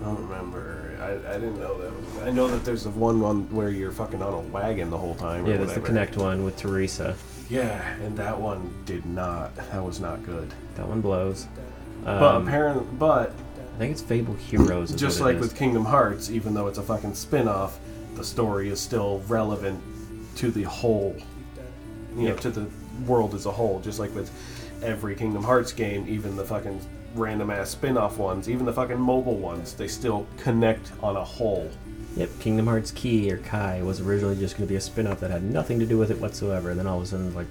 I 0.00 0.04
don't 0.04 0.28
remember. 0.28 0.96
I, 1.00 1.34
I 1.34 1.34
didn't 1.34 1.60
know 1.60 1.80
that. 1.80 1.92
Was, 1.92 2.22
I 2.24 2.30
know 2.30 2.48
that 2.48 2.64
there's 2.64 2.82
the 2.82 2.90
one 2.90 3.20
one 3.20 3.48
where 3.54 3.70
you're 3.70 3.92
fucking 3.92 4.20
on 4.20 4.34
a 4.34 4.40
wagon 4.40 4.90
the 4.90 4.98
whole 4.98 5.14
time. 5.14 5.46
Yeah, 5.46 5.58
that's 5.58 5.74
the. 5.74 5.80
Kinect 5.80 6.16
one 6.16 6.44
with 6.44 6.56
Theresa. 6.56 7.14
Yeah, 7.48 7.86
and 7.96 8.16
that 8.16 8.40
one 8.40 8.74
did 8.84 9.06
not. 9.06 9.54
That 9.54 9.84
was 9.84 10.00
not 10.00 10.24
good. 10.24 10.52
That 10.74 10.88
one 10.88 11.00
blows. 11.00 11.46
Um, 12.04 12.18
but 12.18 12.42
apparently, 12.42 12.86
but 12.98 13.32
I 13.74 13.78
think 13.78 13.92
it's 13.92 14.00
Fable 14.02 14.34
Heroes. 14.34 14.92
Just 14.94 15.20
like 15.20 15.38
with 15.38 15.56
Kingdom 15.56 15.84
Hearts, 15.84 16.30
even 16.30 16.54
though 16.54 16.66
it's 16.66 16.78
a 16.78 16.82
fucking 16.82 17.14
spin-off, 17.14 17.78
the 18.14 18.24
story 18.24 18.70
is 18.70 18.80
still 18.80 19.22
relevant 19.28 19.80
to 20.36 20.50
the 20.50 20.64
whole. 20.64 21.16
You 22.16 22.28
know, 22.28 22.36
to 22.36 22.50
the 22.50 22.66
world 23.06 23.34
as 23.34 23.46
a 23.46 23.50
whole. 23.50 23.80
Just 23.80 23.98
like 23.98 24.14
with 24.14 24.30
every 24.82 25.14
Kingdom 25.14 25.42
Hearts 25.42 25.72
game, 25.72 26.06
even 26.08 26.36
the 26.36 26.44
fucking 26.44 26.80
random 27.14 27.50
ass 27.50 27.70
spin-off 27.70 28.18
ones, 28.18 28.48
even 28.48 28.66
the 28.66 28.72
fucking 28.72 28.98
mobile 28.98 29.36
ones, 29.36 29.74
they 29.74 29.88
still 29.88 30.26
connect 30.38 30.92
on 31.02 31.16
a 31.16 31.24
whole. 31.24 31.70
Yep, 32.16 32.30
Kingdom 32.40 32.66
Hearts 32.66 32.90
Key 32.90 33.32
or 33.32 33.38
Kai 33.38 33.82
was 33.82 34.00
originally 34.00 34.36
just 34.36 34.56
going 34.56 34.66
to 34.66 34.70
be 34.70 34.76
a 34.76 34.80
spin-off 34.80 35.20
that 35.20 35.30
had 35.30 35.42
nothing 35.42 35.78
to 35.78 35.86
do 35.86 35.96
with 35.96 36.10
it 36.10 36.20
whatsoever. 36.20 36.70
And 36.70 36.78
then 36.78 36.86
all 36.86 36.98
of 36.98 37.04
a 37.04 37.06
sudden, 37.06 37.34
like, 37.34 37.46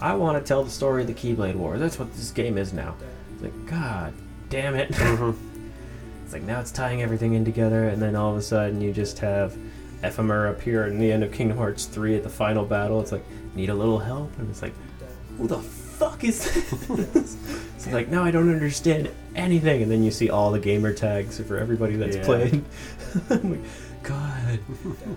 I 0.00 0.14
want 0.14 0.38
to 0.38 0.46
tell 0.46 0.62
the 0.62 0.70
story 0.70 1.02
of 1.02 1.06
the 1.06 1.14
Keyblade 1.14 1.54
War. 1.54 1.78
That's 1.78 1.98
what 1.98 2.12
this 2.14 2.30
game 2.30 2.58
is 2.58 2.74
now. 2.74 2.94
It's 3.34 3.42
like, 3.42 3.66
God 3.66 4.12
damn 4.50 4.74
it. 4.74 4.90
Mm-hmm. 4.90 5.70
it's 6.24 6.32
like 6.34 6.42
now 6.42 6.60
it's 6.60 6.70
tying 6.70 7.02
everything 7.02 7.32
in 7.32 7.44
together, 7.44 7.88
and 7.88 8.00
then 8.02 8.14
all 8.14 8.30
of 8.30 8.36
a 8.36 8.42
sudden 8.42 8.80
you 8.80 8.92
just 8.92 9.18
have 9.20 9.56
Ephemer 10.02 10.50
appear 10.50 10.86
in 10.86 10.98
the 10.98 11.10
end 11.10 11.22
of 11.24 11.32
Kingdom 11.32 11.56
Hearts 11.58 11.86
3 11.86 12.16
at 12.16 12.22
the 12.22 12.28
final 12.28 12.64
battle. 12.64 13.00
It's 13.00 13.12
like, 13.12 13.24
need 13.54 13.70
a 13.70 13.74
little 13.74 13.98
help? 13.98 14.36
And 14.38 14.48
it's 14.50 14.62
like, 14.62 14.74
who 15.38 15.46
the 15.48 15.58
fuck 15.58 16.22
is 16.24 16.44
this? 16.88 17.36
it's 17.74 17.86
like, 17.88 18.08
no, 18.08 18.22
I 18.22 18.30
don't 18.30 18.50
understand 18.52 19.10
anything. 19.34 19.82
And 19.82 19.90
then 19.90 20.02
you 20.02 20.10
see 20.10 20.28
all 20.30 20.50
the 20.50 20.60
gamer 20.60 20.92
tags 20.92 21.40
for 21.40 21.56
everybody 21.56 21.96
that's 21.96 22.16
Yeah. 22.16 22.24
played. 22.24 22.64
I'm 23.30 23.50
like, 23.52 23.60
God. 24.02 24.58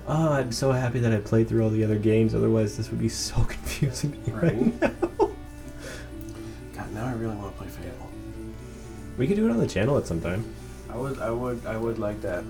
Oh, 0.08 0.32
I'm 0.34 0.52
so 0.52 0.72
happy 0.72 1.00
that 1.00 1.12
I 1.14 1.18
played 1.18 1.48
through 1.50 1.64
all 1.64 1.70
the 1.70 1.84
other 1.84 1.98
games. 1.98 2.34
Otherwise, 2.34 2.76
this 2.78 2.90
would 2.90 3.00
be 3.00 3.10
so 3.10 3.36
confusing 3.48 4.12
to 4.14 4.18
me 4.18 4.32
right, 4.34 4.44
Right? 4.44 4.82
now. 4.82 4.92
God, 6.74 6.94
now 6.94 7.06
I 7.06 7.14
really 7.14 7.36
want 7.36 7.52
to 7.56 7.58
play 7.62 7.68
Fable. 7.68 8.10
We 9.18 9.28
could 9.28 9.36
do 9.36 9.46
it 9.48 9.52
on 9.52 9.58
the 9.58 9.68
channel 9.68 9.98
at 9.98 10.08
some 10.08 10.22
time. 10.22 10.46
I 10.90 10.96
would, 10.98 11.20
I 11.20 11.30
would, 11.30 11.66
I 11.66 11.78
would 11.78 12.00
like 12.00 12.22
that. 12.22 12.44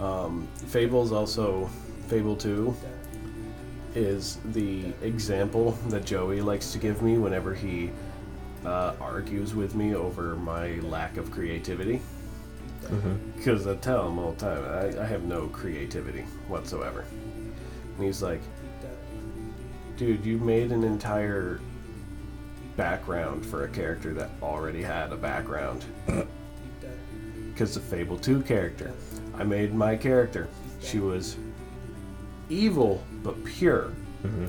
Um, 0.00 0.48
Fable's 0.66 1.12
also 1.12 1.68
Fable 2.08 2.36
Two 2.36 2.74
is 3.94 4.38
the 4.52 4.92
example 5.02 5.72
that 5.88 6.04
Joey 6.04 6.40
likes 6.40 6.72
to 6.72 6.78
give 6.78 7.02
me 7.02 7.18
whenever 7.18 7.54
he 7.54 7.90
uh, 8.64 8.94
argues 9.00 9.54
with 9.54 9.74
me 9.74 9.94
over 9.94 10.36
my 10.36 10.74
lack 10.80 11.16
of 11.16 11.30
creativity. 11.30 12.00
Mm-hmm. 12.84 13.16
Because 13.36 13.66
I 13.66 13.74
tell 13.76 14.08
him 14.08 14.18
all 14.18 14.32
the 14.32 14.40
time, 14.40 14.64
I, 14.64 15.02
I 15.02 15.06
have 15.06 15.24
no 15.24 15.48
creativity 15.48 16.22
whatsoever. 16.46 17.04
And 17.96 18.04
he's 18.04 18.22
like, 18.22 18.40
dude, 19.96 20.24
you 20.24 20.38
made 20.38 20.70
an 20.70 20.84
entire 20.84 21.60
background 22.76 23.44
for 23.44 23.64
a 23.64 23.68
character 23.68 24.14
that 24.14 24.30
already 24.42 24.82
had 24.82 25.12
a 25.12 25.16
background. 25.16 25.84
Because 27.52 27.74
the 27.74 27.80
Fable 27.80 28.16
2 28.16 28.42
character. 28.42 28.92
I 29.38 29.44
made 29.44 29.72
my 29.72 29.96
character. 29.96 30.48
She 30.80 30.98
was 30.98 31.36
evil 32.48 33.02
but 33.22 33.42
pure. 33.44 33.92
Mm-hmm. 34.24 34.46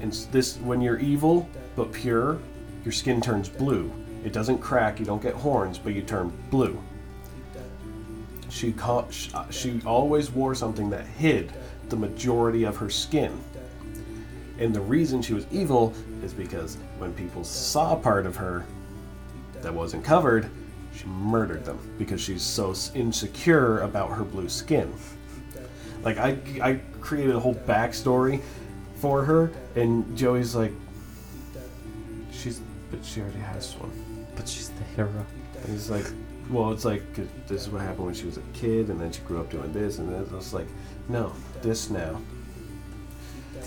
And 0.00 0.12
this, 0.32 0.56
when 0.58 0.80
you're 0.80 0.98
evil 0.98 1.48
but 1.76 1.92
pure, 1.92 2.38
your 2.84 2.92
skin 2.92 3.20
turns 3.20 3.48
blue. 3.48 3.92
It 4.24 4.32
doesn't 4.32 4.58
crack. 4.58 4.98
You 4.98 5.06
don't 5.06 5.22
get 5.22 5.34
horns, 5.34 5.78
but 5.78 5.94
you 5.94 6.02
turn 6.02 6.32
blue. 6.50 6.80
She 8.48 8.72
ca- 8.72 9.06
uh, 9.32 9.50
she 9.50 9.80
always 9.86 10.30
wore 10.30 10.54
something 10.54 10.90
that 10.90 11.06
hid 11.06 11.52
the 11.88 11.96
majority 11.96 12.64
of 12.64 12.76
her 12.76 12.90
skin. 12.90 13.38
And 14.58 14.74
the 14.74 14.80
reason 14.80 15.22
she 15.22 15.34
was 15.34 15.46
evil 15.50 15.94
is 16.22 16.34
because 16.34 16.76
when 16.98 17.14
people 17.14 17.44
saw 17.44 17.94
part 17.94 18.26
of 18.26 18.36
her 18.36 18.66
that 19.62 19.72
wasn't 19.72 20.04
covered, 20.04 20.50
she 20.94 21.06
murdered 21.06 21.64
them 21.64 21.78
because 21.98 22.20
she's 22.20 22.42
so 22.42 22.74
insecure 22.94 23.80
about 23.80 24.10
her 24.10 24.24
blue 24.24 24.48
skin. 24.48 24.92
Like 26.02 26.18
I, 26.18 26.38
I 26.62 26.80
created 27.00 27.34
a 27.34 27.40
whole 27.40 27.54
backstory 27.54 28.40
for 28.96 29.24
her, 29.24 29.52
and 29.76 30.16
Joey's 30.16 30.54
like, 30.54 30.72
she's, 32.32 32.60
but 32.90 33.04
she 33.04 33.20
already 33.20 33.38
has 33.38 33.74
one. 33.76 34.26
But 34.36 34.48
she's 34.48 34.70
the 34.70 34.84
hero. 34.96 35.26
And 35.62 35.72
he's 35.72 35.90
like, 35.90 36.06
well, 36.48 36.72
it's 36.72 36.84
like, 36.84 37.02
uh, 37.18 37.22
this 37.46 37.62
is 37.62 37.68
what 37.70 37.82
happened 37.82 38.06
when 38.06 38.14
she 38.14 38.26
was 38.26 38.38
a 38.38 38.42
kid, 38.54 38.88
and 38.88 39.00
then 39.00 39.12
she 39.12 39.20
grew 39.22 39.40
up 39.40 39.50
doing 39.50 39.72
this, 39.72 39.98
and 39.98 40.12
then 40.12 40.26
I 40.30 40.34
was 40.34 40.52
like, 40.52 40.66
no, 41.08 41.32
this 41.62 41.90
now. 41.90 42.20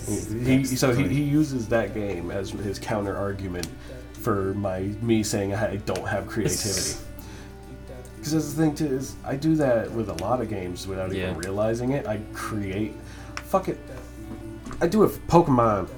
He, 0.06 0.58
he, 0.58 0.64
so 0.64 0.92
he, 0.92 1.08
he 1.08 1.22
uses 1.22 1.68
that 1.68 1.94
game 1.94 2.30
as 2.30 2.50
his 2.50 2.78
counter 2.78 3.16
argument 3.16 3.68
for 4.12 4.54
my 4.54 4.80
me 5.00 5.22
saying 5.22 5.54
I 5.54 5.76
don't 5.76 6.06
have 6.08 6.26
creativity. 6.26 6.98
Because 8.24 8.32
that's 8.32 8.54
the 8.54 8.62
thing 8.62 8.74
too 8.74 8.86
is 8.86 9.16
I 9.22 9.36
do 9.36 9.54
that 9.56 9.92
with 9.92 10.08
a 10.08 10.14
lot 10.14 10.40
of 10.40 10.48
games 10.48 10.86
without 10.86 11.12
Yeah. 11.12 11.24
even 11.32 11.36
realizing 11.40 11.90
it. 11.90 12.06
I 12.06 12.20
create, 12.32 12.94
fuck 13.34 13.68
it. 13.68 13.78
I 14.80 14.86
do 14.86 15.02
it 15.04 15.10
for 15.10 15.20
Pokemon. 15.30 15.88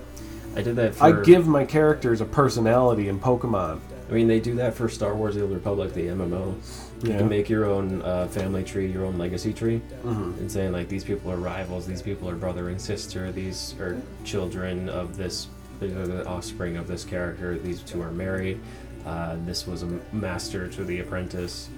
I 0.56 0.62
did 0.62 0.74
that 0.74 0.96
for. 0.96 1.04
I 1.04 1.22
give 1.22 1.46
my 1.46 1.64
characters 1.64 2.20
a 2.20 2.24
personality 2.24 3.08
in 3.08 3.20
Pokemon. 3.20 3.78
I 4.10 4.12
mean, 4.12 4.26
they 4.26 4.40
do 4.40 4.56
that 4.56 4.74
for 4.74 4.88
Star 4.88 5.14
Wars: 5.14 5.36
The 5.36 5.42
Old 5.42 5.52
Republic, 5.52 5.94
the 5.94 6.08
MMO. 6.08 6.56
You 7.04 7.10
Yeah. 7.12 7.18
can 7.18 7.28
make 7.28 7.48
your 7.48 7.64
own 7.66 8.02
uh, 8.02 8.26
family 8.26 8.64
tree, 8.64 8.90
your 8.90 9.04
own 9.04 9.18
legacy 9.18 9.52
tree, 9.52 9.80
Mhm. 10.04 10.36
and 10.40 10.50
saying 10.50 10.72
like 10.72 10.88
these 10.88 11.04
people 11.04 11.30
are 11.30 11.36
rivals, 11.36 11.86
these 11.86 12.02
people 12.02 12.28
are 12.28 12.34
brother 12.34 12.70
and 12.70 12.80
sister, 12.80 13.30
these 13.30 13.76
are 13.78 13.96
children 14.24 14.88
of 14.88 15.16
this, 15.16 15.46
these 15.78 15.92
are 15.94 16.08
the 16.08 16.26
offspring 16.26 16.76
of 16.76 16.88
this 16.88 17.04
character. 17.04 17.56
These 17.56 17.82
two 17.82 18.02
are 18.02 18.10
married. 18.10 18.58
Uh, 19.06 19.36
this 19.46 19.64
was 19.68 19.84
a 19.84 19.88
master 20.12 20.66
to 20.66 20.82
the 20.82 20.98
apprentice, 20.98 21.68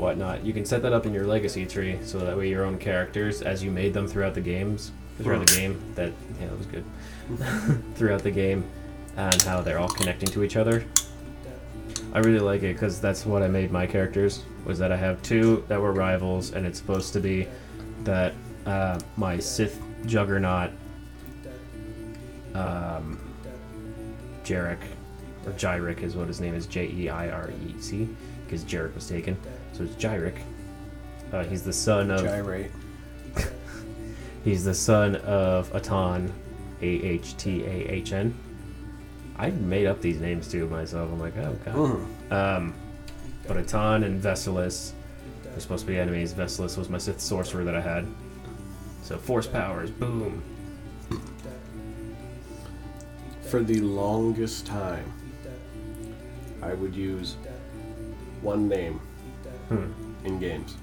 whatnot. 0.00 0.44
You 0.44 0.52
can 0.52 0.64
set 0.64 0.82
that 0.82 0.92
up 0.92 1.06
in 1.06 1.14
your 1.14 1.26
legacy 1.26 1.66
tree, 1.66 1.98
so 2.02 2.18
that 2.18 2.36
way 2.36 2.48
your 2.48 2.64
own 2.64 2.78
characters, 2.78 3.42
as 3.42 3.62
you 3.62 3.70
made 3.70 3.94
them 3.94 4.08
throughout 4.08 4.34
the 4.34 4.40
games, 4.40 4.92
throughout 5.18 5.46
the 5.46 5.54
game, 5.54 5.80
that 5.94 6.12
yeah, 6.40 6.48
that 6.48 6.58
was 6.58 6.66
good. 6.66 6.84
throughout 7.94 8.22
the 8.22 8.30
game, 8.30 8.64
and 9.16 9.40
how 9.42 9.60
they're 9.60 9.78
all 9.78 9.88
connecting 9.88 10.28
to 10.30 10.42
each 10.42 10.56
other. 10.56 10.84
I 12.12 12.18
really 12.18 12.40
like 12.40 12.62
it 12.62 12.72
because 12.72 13.00
that's 13.00 13.24
what 13.24 13.42
I 13.42 13.48
made 13.48 13.70
my 13.70 13.86
characters. 13.86 14.42
Was 14.64 14.78
that 14.78 14.90
I 14.90 14.96
have 14.96 15.22
two 15.22 15.64
that 15.68 15.80
were 15.80 15.92
rivals, 15.92 16.52
and 16.52 16.66
it's 16.66 16.78
supposed 16.78 17.12
to 17.12 17.20
be 17.20 17.46
that 18.04 18.34
uh, 18.66 18.98
my 19.16 19.38
Sith 19.38 19.80
Juggernaut, 20.06 20.70
um, 22.54 23.20
Jarek, 24.44 24.80
or 25.46 25.52
Jyrek 25.52 26.02
is 26.02 26.16
what 26.16 26.26
his 26.26 26.40
name 26.40 26.54
is, 26.54 26.66
J 26.66 26.88
E 26.88 27.08
I 27.08 27.30
R 27.30 27.50
E 27.50 27.80
C, 27.80 28.08
because 28.44 28.64
Jarek 28.64 28.94
was 28.94 29.08
taken. 29.08 29.36
So 29.80 29.86
it's 29.86 29.94
Jyrek. 29.94 30.36
Uh, 31.32 31.42
he's 31.44 31.62
the 31.62 31.72
son 31.72 32.10
of 32.10 32.20
Gyrate. 32.20 32.70
He's 34.44 34.62
the 34.62 34.74
son 34.74 35.16
of 35.16 35.72
Atan, 35.72 36.30
A 36.82 36.86
H 36.86 37.34
T 37.38 37.64
A 37.64 37.90
H 37.90 38.12
N. 38.12 38.34
I 39.38 39.48
made 39.52 39.86
up 39.86 40.02
these 40.02 40.20
names 40.20 40.48
too 40.48 40.68
myself. 40.68 41.10
I'm 41.10 41.18
like, 41.18 41.34
oh 41.38 41.56
god. 41.64 41.74
Mhm. 41.74 42.30
Um, 42.30 42.74
but 43.48 43.56
Atan 43.56 44.04
and 44.04 44.22
Vesilis 44.22 44.92
are 45.56 45.60
supposed 45.60 45.86
to 45.86 45.90
be 45.90 45.98
enemies. 45.98 46.34
Vesilis 46.34 46.76
was 46.76 46.90
my 46.90 46.98
Sith 46.98 47.20
sorcerer 47.20 47.64
that 47.64 47.74
I 47.74 47.80
had. 47.80 48.06
So 49.02 49.16
force 49.16 49.46
powers, 49.46 49.90
boom. 49.90 50.42
For 53.44 53.62
the 53.62 53.80
longest 53.80 54.66
time, 54.66 55.10
I 56.60 56.74
would 56.74 56.94
use 56.94 57.36
one 58.42 58.68
name 58.68 59.00
Hmm. 59.70 59.92
in 60.24 60.40
games. 60.40 60.76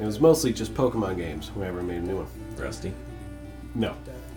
It 0.00 0.06
was 0.06 0.18
mostly 0.18 0.52
just 0.52 0.72
Pokemon 0.74 1.18
games 1.18 1.50
whenever 1.50 1.80
I 1.80 1.82
made 1.82 1.98
a 1.98 2.00
new 2.00 2.16
one. 2.16 2.26
Rusty. 2.56 2.94
No, 3.74 3.94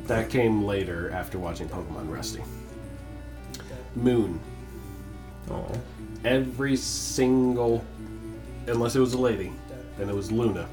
that 0.07 0.29
came 0.29 0.63
later 0.63 1.11
after 1.11 1.39
watching 1.39 1.69
Pokemon 1.69 2.09
Rusty. 2.09 2.43
Moon. 3.95 4.39
Oh. 5.49 5.71
Every 6.25 6.75
single, 6.75 7.85
unless 8.67 8.95
it 8.95 8.99
was 8.99 9.13
a 9.13 9.17
lady, 9.17 9.53
then 9.97 10.09
it 10.09 10.15
was 10.15 10.31
Luna. 10.31 10.67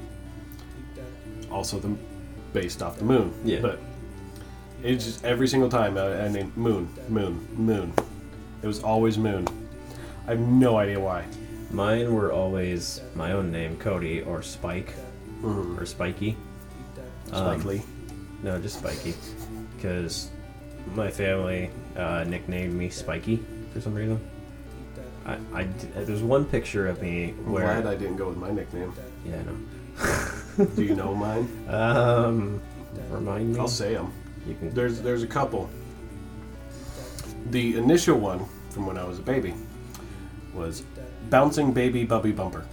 Also, 1.51 1.79
the 1.79 1.95
based 2.53 2.83
off 2.83 2.99
the 2.99 3.05
moon. 3.05 3.33
Yeah. 3.45 3.61
But 3.61 3.79
it's 4.83 5.05
just 5.05 5.25
every 5.25 5.47
single 5.47 5.69
time 5.69 5.97
I, 5.97 6.25
I 6.25 6.29
named 6.29 6.57
Moon, 6.57 6.89
Moon, 7.09 7.47
Moon. 7.55 7.93
It 8.63 8.67
was 8.67 8.83
always 8.83 9.17
Moon. 9.17 9.47
I 10.27 10.31
have 10.31 10.41
no 10.41 10.77
idea 10.77 10.99
why. 11.01 11.25
Mine 11.73 12.15
were 12.15 12.33
always 12.33 13.01
my 13.15 13.33
own 13.33 13.51
name, 13.51 13.77
Cody, 13.79 14.23
or 14.23 14.43
Spike, 14.43 14.95
Mm. 15.43 15.81
or 15.81 15.87
Spiky. 15.87 16.37
Spike 17.27 17.65
Um, 17.65 17.81
No, 18.43 18.59
just 18.61 18.79
Spiky. 18.79 19.15
Because 19.77 20.31
my 20.95 21.11
family 21.11 21.71
uh, 21.97 22.25
nicknamed 22.25 22.75
me 22.75 22.91
Spiky 22.91 23.43
for 23.73 23.81
some 23.81 23.95
reason. 23.95 24.21
I, 25.25 25.37
I 25.55 25.63
there's 25.95 26.23
one 26.23 26.45
picture 26.45 26.89
of 26.89 27.01
me 27.01 27.31
I'm 27.31 27.53
where 27.53 27.63
glad 27.65 27.87
I 27.87 27.95
didn't 27.97 28.17
go 28.17 28.29
with 28.29 28.37
my 28.39 28.51
nickname. 28.51 28.93
yeah 29.25 29.41
no 29.47 30.67
Do 30.77 30.83
you 30.83 30.97
know 30.97 31.15
mine? 31.15 31.47
um 31.69 32.61
remind 33.09 33.53
me 33.53 33.61
I'll 33.61 33.69
say 33.69 33.95
them. 33.95 34.13
you 34.49 34.55
can 34.57 34.75
There's 34.75 35.01
there's 35.01 35.23
a 35.23 35.29
couple. 35.29 35.71
The 37.51 37.77
initial 37.77 38.19
one 38.19 38.45
from 38.71 38.85
when 38.87 38.99
I 38.99 39.05
was 39.05 39.21
a 39.21 39.23
baby 39.23 39.55
was 40.53 40.83
Bouncing 41.33 41.73
Baby 41.73 42.05
Bubby 42.05 42.31
Bumper. 42.31 42.67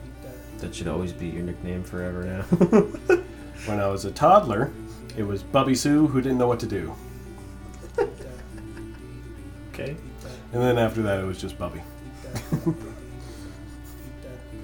that 0.58 0.76
should 0.76 0.90
always 0.90 1.14
be 1.14 1.28
your 1.28 1.44
nickname 1.44 1.82
forever 1.82 2.26
now 2.26 2.42
When 3.66 3.80
I 3.80 3.88
was 3.88 4.04
a 4.04 4.12
toddler, 4.12 4.74
it 5.16 5.24
was 5.24 5.44
Bubby 5.44 5.74
Sue 5.76 6.08
who 6.08 6.20
didn't 6.22 6.38
know 6.40 6.48
what 6.50 6.60
to 6.60 6.66
do. 6.66 6.94
okay 9.74 9.96
And 10.52 10.62
then 10.62 10.78
after 10.78 11.02
that, 11.04 11.22
it 11.22 11.24
was 11.24 11.40
just 11.40 11.58
Bubby. 11.58 11.82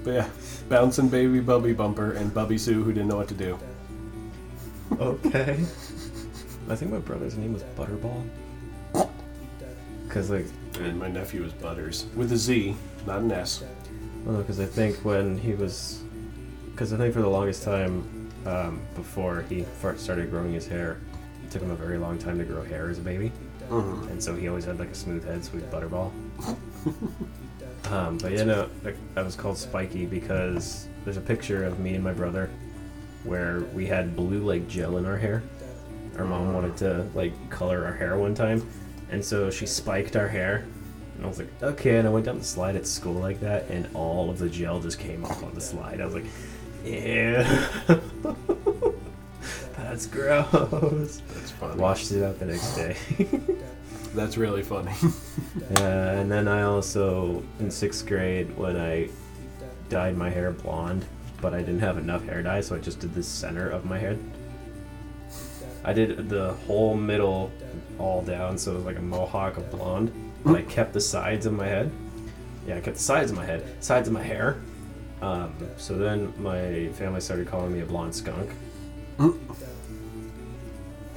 but 0.04 0.10
yeah, 0.10 0.28
Bouncing 0.68 1.08
Baby 1.08 1.40
Bubby 1.40 1.72
Bumper 1.72 2.12
and 2.12 2.34
Bubby 2.34 2.58
Sue 2.58 2.82
who 2.82 2.92
didn't 2.92 3.08
know 3.08 3.16
what 3.16 3.28
to 3.28 3.34
do. 3.34 3.58
okay 5.00 5.52
I 6.68 6.76
think 6.76 6.92
my 6.92 6.98
brother's 6.98 7.38
name 7.38 7.54
was 7.54 7.62
Butterball 7.78 8.28
because 10.06 10.28
like 10.28 10.44
And 10.80 10.98
my 10.98 11.08
nephew 11.08 11.42
was 11.42 11.52
Butters 11.52 12.06
with 12.14 12.32
a 12.32 12.36
Z, 12.36 12.76
not 13.06 13.20
an 13.20 13.32
S. 13.32 13.64
Well, 14.24 14.38
because 14.38 14.60
I 14.60 14.66
think 14.66 14.96
when 15.04 15.38
he 15.38 15.54
was, 15.54 16.02
because 16.70 16.92
I 16.92 16.96
think 16.96 17.14
for 17.14 17.22
the 17.22 17.28
longest 17.28 17.62
time, 17.62 18.30
um, 18.46 18.80
before 18.94 19.42
he 19.48 19.62
first 19.80 20.04
started 20.04 20.30
growing 20.30 20.52
his 20.52 20.66
hair, 20.66 20.98
it 21.44 21.50
took 21.50 21.62
him 21.62 21.70
a 21.70 21.76
very 21.76 21.98
long 21.98 22.18
time 22.18 22.38
to 22.38 22.44
grow 22.44 22.62
hair 22.62 22.90
as 22.90 22.98
a 22.98 23.02
baby, 23.02 23.32
Mhm. 23.70 24.10
and 24.10 24.22
so 24.22 24.34
he 24.34 24.48
always 24.48 24.64
had 24.64 24.78
like 24.78 24.90
a 24.90 24.94
smooth 24.94 25.24
head, 25.24 25.44
sweet 25.44 25.68
butterball. 25.70 26.10
um, 27.90 28.18
but 28.18 28.32
yeah, 28.32 28.44
no, 28.44 28.68
like, 28.84 28.96
I 29.16 29.22
was 29.22 29.34
called 29.36 29.56
Spiky 29.56 30.06
because 30.06 30.88
there's 31.04 31.16
a 31.16 31.20
picture 31.22 31.64
of 31.64 31.78
me 31.80 31.94
and 31.94 32.04
my 32.04 32.12
brother 32.12 32.50
where 33.24 33.60
we 33.74 33.86
had 33.86 34.14
blue 34.16 34.40
like 34.42 34.68
gel 34.68 34.98
in 34.98 35.06
our 35.06 35.16
hair. 35.16 35.42
Our 36.18 36.24
mom 36.24 36.52
wanted 36.54 36.76
to 36.78 37.06
like 37.14 37.32
color 37.50 37.84
our 37.84 37.92
hair 37.92 38.16
one 38.18 38.34
time, 38.34 38.62
and 39.10 39.24
so 39.24 39.50
she 39.50 39.66
spiked 39.66 40.16
our 40.16 40.28
hair. 40.28 40.64
And 41.16 41.24
I 41.24 41.28
was 41.28 41.38
like, 41.38 41.48
okay. 41.62 41.96
And 41.96 42.06
I 42.06 42.10
went 42.10 42.26
down 42.26 42.38
the 42.38 42.44
slide 42.44 42.76
at 42.76 42.86
school 42.86 43.14
like 43.14 43.40
that, 43.40 43.68
and 43.70 43.88
all 43.94 44.28
of 44.30 44.38
the 44.38 44.48
gel 44.48 44.80
just 44.80 44.98
came 44.98 45.24
off 45.24 45.42
on 45.42 45.54
the 45.54 45.60
slide. 45.60 46.00
I 46.00 46.04
was 46.04 46.14
like, 46.14 46.26
yeah, 46.84 47.68
that's 49.76 50.06
gross. 50.06 51.22
That's 51.34 51.50
funny. 51.52 51.80
Washed 51.80 52.12
it 52.12 52.22
out 52.22 52.38
the 52.38 52.46
next 52.46 52.74
day. 52.74 52.96
That's 54.14 54.36
really 54.36 54.62
funny. 54.62 54.92
Yeah, 55.70 56.12
and 56.12 56.30
then 56.30 56.46
I 56.46 56.62
also 56.62 57.42
in 57.58 57.70
sixth 57.72 58.06
grade 58.06 58.56
when 58.56 58.76
I 58.76 59.08
dyed 59.88 60.16
my 60.16 60.30
hair 60.30 60.52
blonde, 60.52 61.04
but 61.40 61.54
I 61.54 61.58
didn't 61.58 61.80
have 61.80 61.98
enough 61.98 62.24
hair 62.24 62.40
dye, 62.42 62.60
so 62.60 62.76
I 62.76 62.78
just 62.78 63.00
did 63.00 63.14
the 63.14 63.22
center 63.22 63.68
of 63.68 63.84
my 63.84 63.98
head. 63.98 64.18
I 65.84 65.92
did 65.92 66.28
the 66.28 66.52
whole 66.66 66.96
middle 66.96 67.52
all 67.98 68.22
down, 68.22 68.58
so 68.58 68.72
it 68.72 68.76
was 68.76 68.84
like 68.84 68.98
a 68.98 69.02
mohawk 69.02 69.56
of 69.56 69.70
blonde. 69.70 70.12
But 70.44 70.56
I 70.56 70.62
kept 70.62 70.92
the 70.92 71.00
sides 71.00 71.46
of 71.46 71.52
my 71.52 71.66
head. 71.66 71.90
Yeah, 72.66 72.76
I 72.76 72.80
kept 72.80 72.96
the 72.96 73.02
sides 73.02 73.30
of 73.30 73.36
my 73.36 73.44
head, 73.44 73.64
sides 73.82 74.08
of 74.08 74.14
my 74.14 74.22
hair. 74.22 74.60
Um, 75.22 75.54
so 75.76 75.96
then 75.96 76.32
my 76.42 76.88
family 76.94 77.20
started 77.20 77.48
calling 77.48 77.72
me 77.72 77.80
a 77.80 77.86
blonde 77.86 78.14
skunk. 78.14 78.50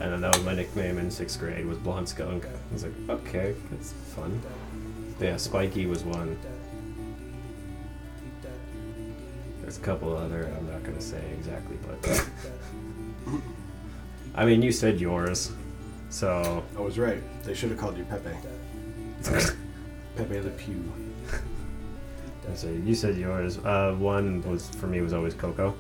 And 0.02 0.14
then 0.14 0.22
that 0.22 0.34
was 0.36 0.46
my 0.46 0.54
nickname 0.56 0.98
in 0.98 1.12
sixth 1.12 1.38
grade 1.40 1.66
was 1.66 1.78
Blonde 1.78 2.08
Skunk. 2.08 2.46
I 2.46 2.74
was 2.74 2.84
like, 2.84 2.94
okay, 3.10 3.54
that's 3.70 3.92
fun. 4.16 4.42
But 5.18 5.26
yeah, 5.26 5.38
Spiky 5.38 5.88
was 5.88 6.04
one. 6.04 6.40
There's 9.62 9.78
a 9.78 9.82
couple 9.82 10.16
other 10.16 10.52
I'm 10.58 10.72
not 10.72 10.84
gonna 10.84 11.02
say 11.02 11.22
exactly, 11.38 11.78
but 11.86 12.30
I 14.36 14.46
mean 14.46 14.62
you 14.62 14.72
said 14.72 15.00
yours, 15.00 15.52
so 16.10 16.64
I 16.78 16.82
was 16.82 16.98
right. 16.98 17.22
They 17.44 17.54
should 17.54 17.70
have 17.72 17.80
called 17.80 17.98
you 17.98 18.06
Pepe. 18.06 18.30
Pepe 20.16 20.40
the 20.40 20.50
Pew. 20.52 20.82
so 22.56 22.68
you 22.68 22.96
said 22.96 23.18
yours. 23.18 23.58
Uh, 23.60 23.96
one 23.98 24.42
was 24.50 24.70
for 24.70 24.88
me 24.88 25.02
was 25.02 25.14
always 25.14 25.34
Coco. 25.34 25.76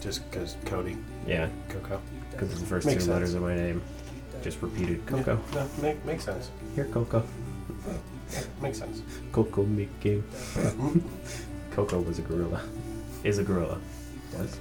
Just 0.00 0.30
because 0.30 0.56
Cody. 0.64 0.96
Yeah, 1.26 1.48
Coco. 1.68 2.00
because 2.30 2.58
the 2.60 2.66
first 2.66 2.86
Makes 2.86 2.96
two 2.96 3.00
sense. 3.00 3.12
letters 3.12 3.34
of 3.34 3.42
my 3.42 3.54
name. 3.54 3.82
Just 4.42 4.62
repeated 4.62 5.04
Coco. 5.06 5.40
Yeah, 5.52 5.62
no, 5.76 5.82
make, 5.82 6.04
makes 6.04 6.24
sense. 6.24 6.50
Here, 6.74 6.84
Coco. 6.86 7.24
Makes 8.62 8.78
sense. 8.78 9.02
Coco 9.32 9.64
Mickey. 9.64 10.22
Coco 11.72 12.00
was 12.00 12.18
a 12.20 12.22
gorilla. 12.22 12.62
Is 13.24 13.38
a 13.38 13.42
gorilla. 13.44 13.80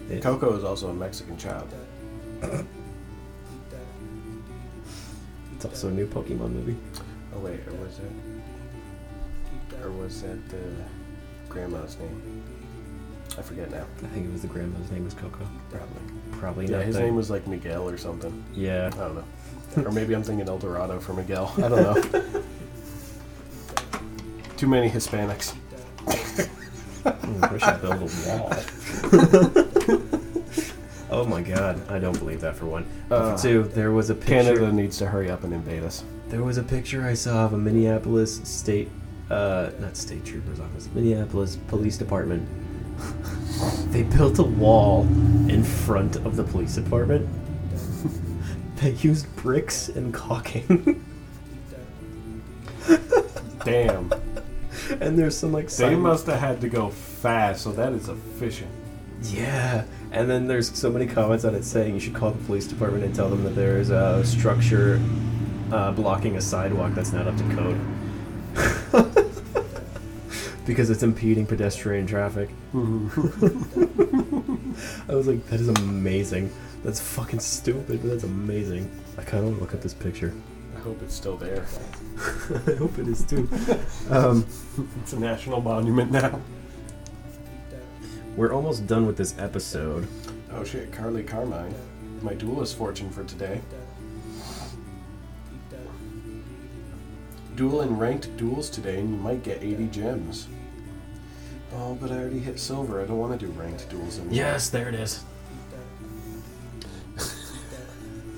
It? 0.09 0.21
Coco 0.21 0.55
is 0.57 0.63
also 0.63 0.89
a 0.89 0.93
Mexican 0.93 1.37
child. 1.37 1.67
It's 5.55 5.65
also 5.65 5.87
a 5.89 5.91
new 5.91 6.07
Pokemon 6.07 6.51
movie. 6.51 6.75
Oh 7.35 7.39
wait, 7.39 7.59
or 7.67 7.73
was 7.73 7.99
it? 7.99 8.11
Or 9.83 9.91
was 9.91 10.21
that 10.21 10.49
the 10.49 10.57
grandma's 11.49 11.97
name? 11.97 12.43
I 13.37 13.41
forget 13.41 13.69
now. 13.71 13.85
I 14.03 14.07
think 14.07 14.27
it 14.27 14.31
was 14.31 14.41
the 14.41 14.47
grandma's 14.47 14.89
name 14.91 15.03
was 15.05 15.13
Coco. 15.13 15.45
Probably. 15.69 16.01
Probably 16.39 16.65
Yeah, 16.67 16.77
not. 16.77 16.85
his 16.85 16.95
the- 16.95 17.01
name 17.03 17.15
was 17.15 17.29
like 17.29 17.45
Miguel 17.47 17.87
or 17.89 17.97
something. 17.97 18.43
Yeah. 18.53 18.87
I 18.93 18.97
don't 18.97 19.15
know. 19.15 19.23
or 19.85 19.91
maybe 19.91 20.15
I'm 20.15 20.23
thinking 20.23 20.47
El 20.47 20.57
Dorado 20.59 20.99
for 20.99 21.13
Miguel. 21.13 21.51
I 21.57 21.67
don't 21.67 21.71
know. 22.13 22.41
Too 24.57 24.67
many 24.67 24.89
Hispanics. 24.89 25.53
Mm, 27.07 27.51
we 27.53 27.59
should 27.59 27.81
build 27.81 28.01
a 28.01 28.05
wall. 28.27 29.63
oh 31.09 31.25
my 31.25 31.41
god, 31.41 31.89
I 31.89 31.99
don't 31.99 32.17
believe 32.17 32.41
that 32.41 32.55
for 32.55 32.65
one. 32.65 32.85
Uh, 33.09 33.35
for 33.35 33.41
two, 33.41 33.63
there 33.63 33.91
was 33.91 34.09
a 34.09 34.15
picture. 34.15 34.43
Canada 34.43 34.71
needs 34.71 34.97
to 34.99 35.07
hurry 35.07 35.29
up 35.29 35.43
and 35.43 35.53
invade 35.53 35.83
us. 35.83 36.03
There 36.29 36.43
was 36.43 36.57
a 36.57 36.63
picture 36.63 37.03
I 37.03 37.13
saw 37.13 37.45
of 37.45 37.53
a 37.53 37.57
Minneapolis 37.57 38.41
state, 38.43 38.89
uh, 39.29 39.69
not 39.79 39.95
state 39.95 40.25
trooper's 40.25 40.59
office, 40.59 40.89
Minneapolis 40.93 41.55
police 41.67 41.97
department. 41.97 42.47
they 43.91 44.03
built 44.03 44.39
a 44.39 44.43
wall 44.43 45.03
in 45.49 45.63
front 45.63 46.17
of 46.17 46.35
the 46.35 46.43
police 46.43 46.75
department. 46.75 47.27
they 48.77 48.91
used 48.91 49.33
bricks 49.37 49.89
and 49.89 50.13
caulking. 50.13 51.03
Damn. 53.63 54.11
and 55.01 55.19
there's 55.19 55.37
some 55.37 55.51
like 55.51 55.69
They 55.69 55.95
must 55.95 56.25
have 56.27 56.39
had 56.39 56.61
to 56.61 56.69
go 56.69 56.89
fast, 56.89 57.63
so 57.63 57.71
that 57.73 57.93
is 57.93 58.07
efficient. 58.07 58.71
Yeah, 59.23 59.83
and 60.17 60.29
then 60.29 60.47
there's 60.47 60.75
so 60.75 60.89
many 60.89 61.05
comments 61.05 61.45
on 61.45 61.53
it 61.53 61.63
saying 61.63 61.93
you 61.93 61.99
should 61.99 62.15
call 62.15 62.31
the 62.31 62.43
police 62.45 62.65
department 62.65 63.03
and 63.03 63.13
tell 63.13 63.29
them 63.29 63.43
that 63.43 63.55
there's 63.55 63.91
a 63.91 64.25
structure 64.25 64.99
uh, 65.71 65.91
blocking 65.91 66.37
a 66.37 66.41
sidewalk 66.41 66.93
that's 66.95 67.11
not 67.13 67.27
up 67.27 67.37
to 67.37 67.43
code. 67.55 67.79
because 70.65 70.89
it's 70.89 71.03
impeding 71.03 71.45
pedestrian 71.45 72.07
traffic. 72.07 72.49
I 72.73 72.77
was 75.13 75.27
like, 75.27 75.45
that 75.47 75.59
is 75.61 75.69
amazing. 75.69 76.51
That's 76.83 76.99
fucking 76.99 77.39
stupid, 77.39 78.01
but 78.01 78.09
that's 78.09 78.23
amazing. 78.23 78.89
I 79.17 79.21
kind 79.23 79.39
of 79.39 79.45
want 79.45 79.55
to 79.57 79.61
look 79.61 79.73
at 79.73 79.81
this 79.81 79.93
picture. 79.93 80.33
I 80.75 80.79
hope 80.79 80.99
it's 81.03 81.13
still 81.13 81.37
there. 81.37 81.65
I 82.67 82.73
hope 82.75 82.97
it 82.97 83.07
is 83.07 83.23
too. 83.23 83.47
Um, 84.09 84.45
It's 85.01 85.13
a 85.13 85.19
national 85.19 85.61
monument 85.61 86.11
now. 86.11 86.41
We're 88.37 88.53
almost 88.53 88.87
done 88.87 89.05
with 89.05 89.17
this 89.17 89.37
episode. 89.37 90.07
Oh 90.53 90.63
shit, 90.63 90.93
Carly 90.93 91.23
Carmine. 91.23 91.73
My 92.21 92.33
duelist 92.33 92.77
fortune 92.77 93.09
for 93.09 93.23
today. 93.25 93.59
Duel 97.55 97.81
in 97.81 97.97
ranked 97.97 98.37
duels 98.37 98.69
today, 98.69 98.99
and 98.99 99.09
you 99.09 99.17
might 99.17 99.43
get 99.43 99.63
80 99.63 99.87
gems. 99.87 100.47
Oh, 101.73 101.95
but 101.95 102.11
I 102.11 102.17
already 102.19 102.39
hit 102.39 102.59
silver. 102.59 103.01
I 103.01 103.05
don't 103.05 103.17
want 103.17 103.37
to 103.37 103.45
do 103.45 103.51
ranked 103.53 103.89
duels 103.89 104.19
anymore. 104.19 104.35
Yes, 104.35 104.69
there 104.69 104.87
it 104.87 104.95
is. 104.95 105.23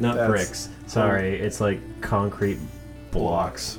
Not 0.00 0.16
That's- 0.16 0.28
bricks. 0.28 0.68
Sorry, 0.88 1.38
it's 1.38 1.60
like 1.60 1.80
concrete 2.00 2.58
blocks. 3.12 3.78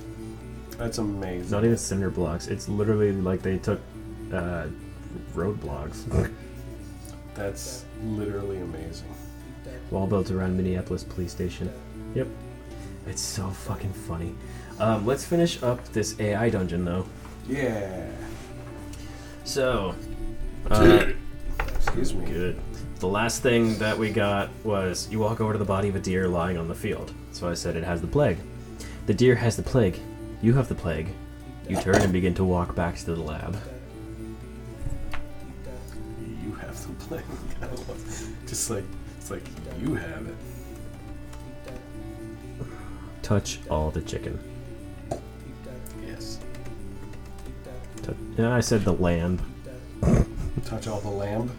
That's 0.78 0.98
amazing. 0.98 1.52
Not 1.52 1.66
even 1.66 1.78
cinder 1.78 2.10
blocks. 2.10 2.48
It's 2.48 2.70
literally 2.70 3.12
like 3.12 3.42
they 3.42 3.58
took 3.58 3.82
uh, 4.32 4.68
road 5.34 5.60
blocks. 5.60 6.06
That's 7.34 7.86
literally 8.04 8.60
amazing. 8.60 9.14
Wall 9.90 10.08
built 10.08 10.32
around 10.32 10.58
Minneapolis 10.58 11.04
police 11.04 11.32
station. 11.32 11.72
Yep. 12.16 12.28
It's 13.08 13.22
so 13.22 13.50
fucking 13.50 13.94
funny. 13.94 14.36
Um, 14.80 15.06
let's 15.06 15.26
finish 15.26 15.62
up 15.64 15.84
this 15.90 16.20
AI 16.20 16.50
dungeon 16.50 16.86
though. 16.86 17.06
Yeah. 17.48 18.10
So, 19.44 19.96
uh, 20.72 21.08
Excuse 21.76 22.14
me. 22.14 22.26
Good. 22.26 22.60
The 23.00 23.08
last 23.08 23.42
thing 23.42 23.78
that 23.80 23.98
we 23.98 24.12
got 24.12 24.50
was 24.64 25.10
you 25.12 25.20
walk 25.20 25.42
over 25.42 25.54
to 25.54 25.60
the 25.60 25.66
body 25.66 25.90
of 25.90 25.96
a 25.96 26.00
deer 26.00 26.28
lying 26.28 26.58
on 26.58 26.68
the 26.68 26.76
field. 26.76 27.14
So 27.32 27.50
I 27.50 27.54
said 27.54 27.76
it 27.76 27.84
has 27.84 28.02
the 28.02 28.08
plague. 28.08 28.38
The 29.08 29.14
deer 29.14 29.36
has 29.36 29.58
the 29.58 29.64
plague. 29.64 30.00
You 30.42 30.54
have 30.54 30.70
the 30.70 30.76
plague. 30.76 31.08
You 31.68 31.82
turn 31.82 31.96
and 31.96 32.14
begin 32.14 32.34
to 32.36 32.44
walk 32.44 32.76
back 32.76 32.98
to 32.98 33.06
the 33.06 33.22
lab. 33.22 33.58
Have 37.18 37.28
the 37.49 37.57
plague. 37.57 37.62
I 37.62 37.66
love- 37.76 38.28
Just 38.47 38.70
like 38.70 38.84
it's 39.18 39.32
like 39.32 39.43
you 39.80 39.95
have 39.95 40.28
it. 40.28 40.36
Touch 43.22 43.59
all 43.70 43.91
the 43.91 44.01
chicken. 44.01 44.39
Yes. 46.05 46.39
Tou- 48.03 48.16
yeah, 48.38 48.53
I 48.53 48.59
said 48.59 48.84
the 48.84 48.93
lamb. 48.93 49.39
Touch 50.66 50.88
all 50.88 50.99
the 51.01 51.09
lamb. 51.09 51.51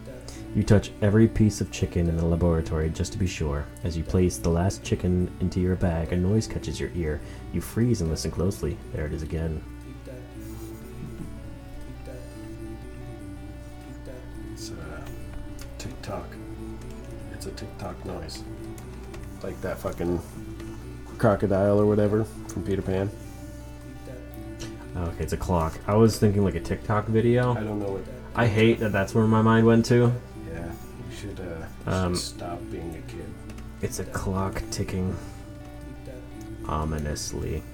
You 0.55 0.63
touch 0.63 0.91
every 1.01 1.29
piece 1.29 1.63
of 1.63 1.71
chicken 1.71 2.09
in 2.11 2.17
the 2.19 2.27
laboratory 2.27 2.91
just 2.91 3.13
to 3.13 3.19
be 3.19 3.27
sure. 3.27 3.65
As 3.85 3.97
you 3.97 4.05
place 4.05 4.37
the 4.37 4.51
last 4.51 4.85
chicken 4.85 5.31
into 5.41 5.61
your 5.61 5.77
bag, 5.77 6.13
a 6.13 6.17
noise 6.17 6.47
catches 6.47 6.79
your 6.79 6.91
ear. 6.95 7.23
You 7.55 7.63
freeze 7.63 8.03
and 8.03 8.11
listen 8.11 8.31
closely. 8.31 8.77
There 8.93 9.07
it 9.07 9.15
is 9.15 9.23
again. 9.23 9.63
It's 17.45 17.51
a 17.51 17.65
TikTok 17.65 18.05
noise. 18.05 18.45
Like 19.43 19.61
that 19.63 19.77
fucking 19.79 20.23
crocodile 21.19 21.81
or 21.81 21.87
whatever 21.87 22.23
from 22.23 22.63
Peter 22.63 22.83
Pan. 22.83 23.11
Okay, 24.97 25.25
it's 25.25 25.33
a 25.33 25.37
clock. 25.37 25.77
I 25.89 25.97
was 25.97 26.21
thinking 26.21 26.45
like 26.45 26.55
a 26.55 26.61
TikTok 26.61 27.07
video. 27.07 27.57
I 27.57 27.65
don't 27.65 27.81
know 27.81 27.95
what. 27.95 28.05
I 28.37 28.47
hate 28.47 28.79
that 28.79 28.93
that's 28.93 29.13
where 29.13 29.27
my 29.27 29.43
mind 29.43 29.67
went 29.67 29.85
to. 29.87 30.13
Yeah, 30.53 30.71
you 31.11 31.17
should, 31.17 31.41
uh, 31.41 31.67
you 31.91 31.93
Um, 31.93 32.15
should 32.15 32.23
stop 32.23 32.61
being 32.71 32.95
a 32.95 33.11
kid. 33.11 33.27
It's 33.81 33.99
a 33.99 34.05
clock 34.05 34.63
ticking 34.71 35.17
ominously. 36.69 37.65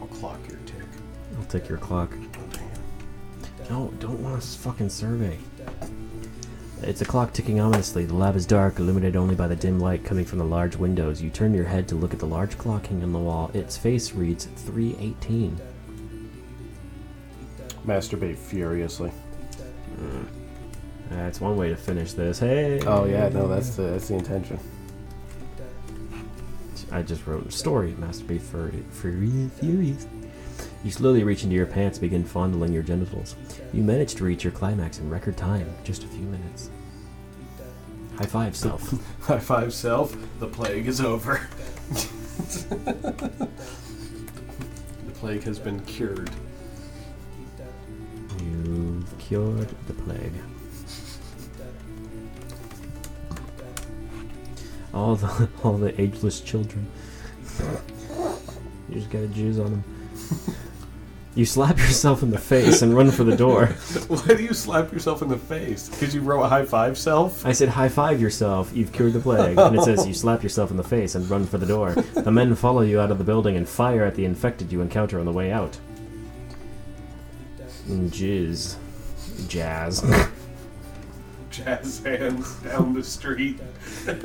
I'll 0.00 0.06
clock 0.06 0.38
your 0.48 0.60
tick. 0.66 0.86
I'll 1.36 1.46
take 1.46 1.68
your 1.68 1.78
clock. 1.78 2.12
Oh. 3.68 3.70
No, 3.70 3.92
don't 3.98 4.22
want 4.22 4.38
a 4.38 4.46
fucking 4.46 4.90
survey. 4.90 5.36
It's 6.86 7.00
a 7.00 7.06
clock 7.06 7.32
ticking 7.32 7.60
ominously. 7.60 8.04
The 8.04 8.14
lab 8.14 8.36
is 8.36 8.44
dark, 8.44 8.78
illuminated 8.78 9.16
only 9.16 9.34
by 9.34 9.48
the 9.48 9.56
dim 9.56 9.80
light 9.80 10.04
coming 10.04 10.26
from 10.26 10.38
the 10.38 10.44
large 10.44 10.76
windows. 10.76 11.22
You 11.22 11.30
turn 11.30 11.54
your 11.54 11.64
head 11.64 11.88
to 11.88 11.94
look 11.94 12.12
at 12.12 12.18
the 12.18 12.26
large 12.26 12.58
clock 12.58 12.86
hanging 12.86 13.04
on 13.04 13.12
the 13.12 13.18
wall. 13.18 13.50
Its 13.54 13.74
face 13.76 14.12
reads 14.12 14.44
318. 14.44 15.58
Masturbate 17.86 18.36
furiously. 18.36 19.10
Hmm. 19.96 20.24
That's 21.08 21.40
one 21.40 21.56
way 21.56 21.70
to 21.70 21.76
finish 21.76 22.12
this. 22.12 22.38
Hey! 22.38 22.80
Oh 22.86 23.06
yeah, 23.06 23.30
no, 23.30 23.48
that's 23.48 23.76
the 23.76 23.82
that's 23.82 24.08
the 24.08 24.14
intention. 24.14 24.58
I 26.92 27.02
just 27.02 27.26
wrote 27.26 27.46
a 27.46 27.50
story. 27.50 27.92
Masturbate 27.92 28.40
furi- 28.40 29.50
furious. 29.50 30.06
You 30.84 30.90
slowly 30.90 31.24
reach 31.24 31.44
into 31.44 31.56
your 31.56 31.66
pants, 31.66 31.98
begin 31.98 32.24
fondling 32.24 32.72
your 32.72 32.82
genitals. 32.82 33.36
You 33.72 33.82
manage 33.82 34.16
to 34.16 34.24
reach 34.24 34.44
your 34.44 34.52
climax 34.52 34.98
in 34.98 35.08
record 35.08 35.36
time, 35.36 35.74
just 35.82 36.04
a 36.04 36.08
few 36.08 36.26
minutes. 36.26 36.68
High 38.18 38.26
five, 38.26 38.56
self. 38.56 38.94
High 39.22 39.40
five, 39.40 39.74
self. 39.74 40.16
The 40.38 40.46
plague 40.46 40.86
is 40.86 41.00
over. 41.00 41.48
the 41.90 43.48
plague 45.14 45.42
has 45.42 45.58
been 45.58 45.80
cured. 45.80 46.30
You've 48.40 49.18
cured 49.18 49.68
the 49.86 49.94
plague. 49.94 50.32
All 54.92 55.16
the 55.16 55.48
all 55.64 55.76
the 55.76 56.00
ageless 56.00 56.40
children. 56.40 56.86
You 58.88 58.94
just 58.94 59.10
gotta 59.10 59.26
jizz 59.26 59.64
on 59.64 59.70
them. 59.72 59.84
You 61.36 61.44
slap 61.44 61.78
yourself 61.78 62.22
in 62.22 62.30
the 62.30 62.38
face 62.38 62.82
and 62.82 62.94
run 62.94 63.10
for 63.10 63.24
the 63.24 63.36
door. 63.36 63.66
Why 64.08 64.34
do 64.34 64.42
you 64.44 64.54
slap 64.54 64.92
yourself 64.92 65.20
in 65.20 65.28
the 65.28 65.36
face? 65.36 65.88
Because 65.88 66.14
you 66.14 66.20
wrote 66.20 66.42
a 66.42 66.48
high 66.48 66.64
five, 66.64 66.96
self. 66.96 67.44
I 67.44 67.50
said, 67.50 67.70
high 67.70 67.88
five 67.88 68.20
yourself, 68.20 68.70
you've 68.72 68.92
cured 68.92 69.14
the 69.14 69.20
plague. 69.20 69.58
And 69.58 69.76
it 69.76 69.82
says, 69.82 70.06
you 70.06 70.14
slap 70.14 70.44
yourself 70.44 70.70
in 70.70 70.76
the 70.76 70.84
face 70.84 71.16
and 71.16 71.28
run 71.28 71.44
for 71.44 71.58
the 71.58 71.66
door. 71.66 71.92
The 71.92 72.30
men 72.30 72.54
follow 72.54 72.82
you 72.82 73.00
out 73.00 73.10
of 73.10 73.18
the 73.18 73.24
building 73.24 73.56
and 73.56 73.68
fire 73.68 74.04
at 74.04 74.14
the 74.14 74.24
infected 74.24 74.70
you 74.70 74.80
encounter 74.80 75.18
on 75.18 75.26
the 75.26 75.32
way 75.32 75.50
out. 75.50 75.76
Mm, 77.88 78.10
Jizz. 78.10 78.76
Jazz. 79.48 80.04
Jazz 81.50 81.98
hands 82.04 82.54
down 82.56 82.94
the 82.94 83.02
street. 83.02 83.58
I'm 84.06 84.18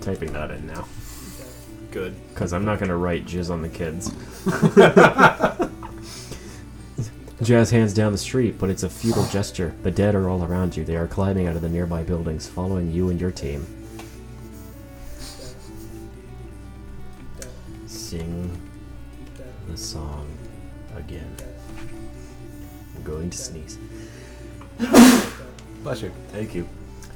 typing 0.00 0.32
that 0.32 0.50
in 0.50 0.66
now. 0.66 0.86
Good. 1.94 2.16
Because 2.30 2.52
I'm 2.52 2.64
not 2.64 2.80
going 2.80 2.88
to 2.88 2.96
write 2.96 3.24
jizz 3.24 3.52
on 3.52 3.62
the 3.62 3.68
kids. 3.68 4.10
Jazz 7.40 7.70
hands 7.70 7.94
down 7.94 8.10
the 8.10 8.18
street, 8.18 8.58
but 8.58 8.68
it's 8.68 8.82
a 8.82 8.90
futile 8.90 9.26
gesture. 9.26 9.76
The 9.84 9.92
dead 9.92 10.16
are 10.16 10.28
all 10.28 10.42
around 10.42 10.76
you. 10.76 10.84
They 10.84 10.96
are 10.96 11.06
climbing 11.06 11.46
out 11.46 11.54
of 11.54 11.62
the 11.62 11.68
nearby 11.68 12.02
buildings, 12.02 12.48
following 12.48 12.90
you 12.90 13.10
and 13.10 13.20
your 13.20 13.30
team. 13.30 13.64
Sing 17.86 18.60
the 19.68 19.76
song 19.76 20.26
again. 20.96 21.36
I'm 22.96 23.04
going 23.04 23.30
to 23.30 23.38
sneeze. 23.38 23.78
Bless 25.84 26.02
you. 26.02 26.10
Thank 26.32 26.56
you. 26.56 26.68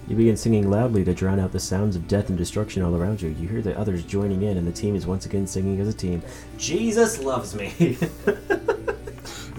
You 0.09 0.17
begin 0.17 0.37
singing 0.39 0.71
loudly 0.71 1.05
to 1.05 1.13
drown 1.13 1.39
out 1.39 1.53
the 1.53 1.61
sounds 1.61 1.95
of 1.95 2.09
death 2.09 2.31
and 2.31 2.39
destruction 2.39 2.83
all 2.83 2.97
around 2.97 3.21
you. 3.21 3.29
You 3.29 3.47
hear 3.47 3.61
the 3.61 3.79
others 3.79 4.03
joining 4.05 4.41
in, 4.43 4.57
and 4.57 4.67
the 4.67 4.73
team 4.73 4.97
is 4.97 5.07
once 5.07 5.27
again 5.27 5.47
singing 5.47 5.79
as 5.81 5.89
a 5.89 5.93
team. 5.93 6.23
Jesus 6.57 7.23
loves 7.23 7.55
me. 7.55 7.67
Is 7.79 8.01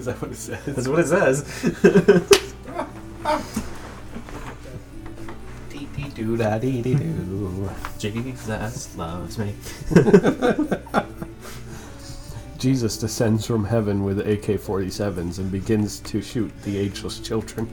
that 0.06 0.20
what 0.20 0.32
it 0.32 0.36
says? 0.36 0.64
That's 0.64 0.88
what 0.88 0.98
it 0.98 1.06
says. 1.06 1.44
Jesus 7.98 8.96
loves 8.96 9.38
me. 9.38 9.54
Jesus 12.58 12.96
descends 12.96 13.46
from 13.46 13.64
heaven 13.64 14.02
with 14.02 14.18
AK 14.18 14.58
47s 14.58 15.38
and 15.38 15.52
begins 15.52 16.00
to 16.00 16.20
shoot 16.20 16.50
the 16.62 16.76
ageless 16.76 17.20
children. 17.20 17.72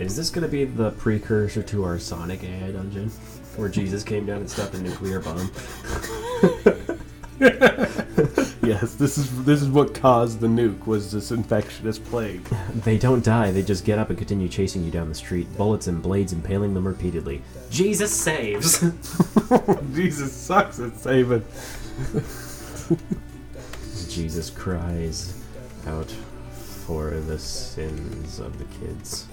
Is 0.00 0.16
this 0.16 0.30
going 0.30 0.42
to 0.42 0.48
be 0.48 0.64
the 0.64 0.92
precursor 0.92 1.62
to 1.62 1.84
our 1.84 1.98
Sonic 1.98 2.42
AI 2.42 2.72
dungeon? 2.72 3.10
Where 3.56 3.68
Jesus 3.68 4.02
came 4.02 4.24
down 4.24 4.38
and 4.38 4.50
stopped 4.50 4.74
a 4.74 4.80
nuclear 4.80 5.20
bomb? 5.20 5.50
Yes, 8.62 8.94
this 8.94 9.18
is 9.18 9.44
this 9.44 9.62
is 9.62 9.68
what 9.68 9.94
caused 9.94 10.38
the 10.38 10.46
nuke 10.46 10.86
was 10.86 11.10
this 11.10 11.32
infectious 11.32 11.98
plague. 11.98 12.46
They 12.84 12.98
don't 12.98 13.24
die, 13.24 13.50
they 13.50 13.62
just 13.62 13.84
get 13.84 13.98
up 13.98 14.10
and 14.10 14.18
continue 14.18 14.48
chasing 14.48 14.84
you 14.84 14.92
down 14.92 15.08
the 15.08 15.14
street, 15.14 15.54
bullets 15.56 15.88
and 15.88 16.00
blades 16.00 16.32
impaling 16.32 16.74
them 16.74 16.86
repeatedly. 16.86 17.42
Jesus 17.70 18.14
saves! 18.14 18.80
Jesus 19.94 20.32
sucks 20.32 20.78
at 20.78 20.96
saving. 20.98 21.44
Jesus 24.08 24.50
cries 24.50 25.42
out 25.88 26.10
for 26.52 27.10
the 27.10 27.38
sins 27.38 28.38
of 28.38 28.56
the 28.58 28.66
kids. 28.78 29.26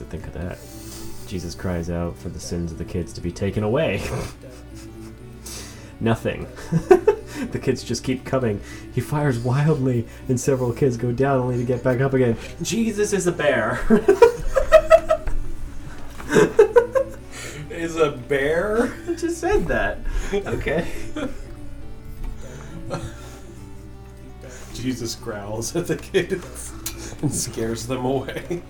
It 0.00 0.08
think 0.08 0.26
of 0.26 0.32
that? 0.34 0.58
Jesus 1.28 1.54
cries 1.54 1.90
out 1.90 2.16
for 2.16 2.28
the 2.28 2.40
sins 2.40 2.72
of 2.72 2.78
the 2.78 2.84
kids 2.84 3.12
to 3.14 3.20
be 3.20 3.32
taken 3.32 3.62
away. 3.62 4.02
Nothing. 6.00 6.46
the 7.50 7.58
kids 7.60 7.82
just 7.82 8.04
keep 8.04 8.24
coming. 8.24 8.60
He 8.94 9.00
fires 9.00 9.38
wildly, 9.38 10.06
and 10.28 10.40
several 10.40 10.72
kids 10.72 10.96
go 10.96 11.12
down 11.12 11.40
only 11.40 11.58
to 11.58 11.64
get 11.64 11.82
back 11.82 12.00
up 12.00 12.14
again. 12.14 12.36
Jesus 12.62 13.12
is 13.12 13.26
a 13.26 13.32
bear. 13.32 13.80
Is 17.70 17.94
a 17.94 18.10
bear? 18.10 18.92
I 19.08 19.14
just 19.14 19.38
said 19.38 19.66
that. 19.66 19.98
Okay. 20.34 20.88
Jesus 24.74 25.14
growls 25.14 25.76
at 25.76 25.86
the 25.86 25.96
kids 25.96 26.72
and 27.22 27.32
scares 27.32 27.86
them 27.86 28.04
away. 28.04 28.62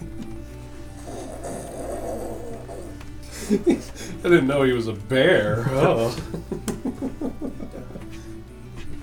I 3.51 4.29
didn't 4.29 4.47
know 4.47 4.63
he 4.63 4.73
was 4.73 4.89
a 4.89 4.93
bear. 4.93 5.65
Oh. 5.69 6.17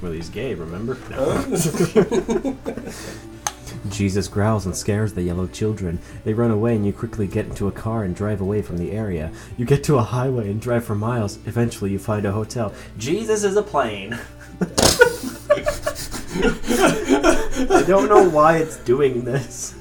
Well, 0.01 0.13
he's 0.13 0.29
gay, 0.29 0.53
remember? 0.53 0.99
Jesus 3.89 4.27
growls 4.27 4.67
and 4.67 4.75
scares 4.75 5.13
the 5.13 5.23
yellow 5.23 5.47
children. 5.47 5.97
They 6.23 6.35
run 6.35 6.51
away, 6.51 6.75
and 6.75 6.85
you 6.85 6.93
quickly 6.93 7.25
get 7.25 7.47
into 7.47 7.67
a 7.67 7.71
car 7.71 8.03
and 8.03 8.15
drive 8.15 8.39
away 8.39 8.61
from 8.61 8.77
the 8.77 8.91
area. 8.91 9.31
You 9.57 9.65
get 9.65 9.83
to 9.85 9.97
a 9.97 10.03
highway 10.03 10.51
and 10.51 10.61
drive 10.61 10.85
for 10.85 10.93
miles. 10.93 11.39
Eventually, 11.47 11.89
you 11.91 11.97
find 11.97 12.23
a 12.27 12.31
hotel. 12.31 12.71
Jesus 12.99 13.43
is 13.43 13.55
a 13.55 13.63
plane. 13.63 14.19
I 17.67 17.83
don't 17.87 18.07
know 18.07 18.29
why 18.29 18.57
it's 18.57 18.77
doing 18.77 19.23
this. 19.23 19.73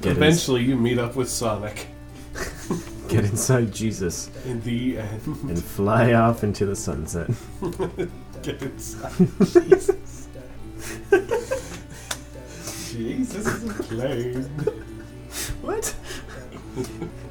Get, 0.00 0.16
Eventually, 0.16 0.62
you 0.62 0.76
meet 0.76 0.98
up 0.98 1.14
with 1.14 1.28
Sonic. 1.28 1.86
get 3.08 3.24
inside 3.24 3.72
Jesus 3.72 4.30
In 4.46 4.62
the 4.62 4.98
end, 4.98 5.22
and 5.26 5.62
fly 5.62 6.14
off 6.14 6.42
into 6.42 6.64
the 6.64 6.76
sunset. 6.76 7.28
get 8.42 8.62
inside 8.62 9.28
Jesus. 9.52 10.28
Jesus 12.92 13.46
is 13.46 13.64
a 13.64 13.82
plane. 13.82 14.44
What? 15.60 15.94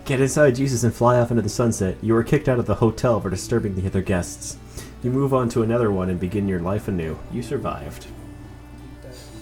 Get 0.05 0.21
inside 0.21 0.55
Jesus 0.55 0.83
and 0.83 0.93
fly 0.93 1.19
off 1.19 1.31
into 1.31 1.41
the 1.41 1.49
sunset. 1.49 1.97
You 2.01 2.15
are 2.15 2.23
kicked 2.23 2.47
out 2.47 2.59
of 2.59 2.65
the 2.65 2.75
hotel 2.75 3.19
for 3.19 3.29
disturbing 3.29 3.75
the 3.75 3.87
other 3.87 4.01
guests. 4.01 4.57
You 5.01 5.09
move 5.09 5.33
on 5.33 5.49
to 5.49 5.63
another 5.63 5.91
one 5.91 6.09
and 6.09 6.19
begin 6.19 6.47
your 6.47 6.59
life 6.59 6.87
anew. 6.87 7.17
You 7.31 7.41
survived. 7.41 8.07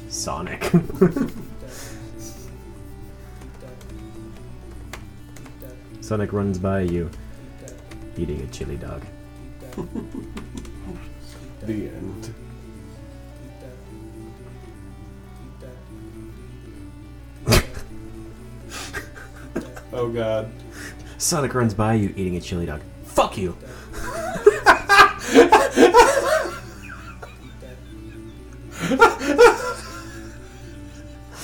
Sonic. 0.07 0.71
Sonic 6.07 6.31
runs 6.31 6.57
by 6.57 6.79
you, 6.79 7.11
eating 8.15 8.39
a 8.39 8.47
chili 8.47 8.77
dog. 8.77 9.01
The 11.63 11.89
end. 11.89 12.33
oh 19.91 20.07
god. 20.07 20.49
Sonic 21.17 21.53
runs 21.53 21.73
by 21.73 21.95
you, 21.95 22.13
eating 22.15 22.37
a 22.37 22.39
chili 22.39 22.65
dog. 22.65 22.79
Fuck 23.03 23.37
you! 23.37 23.57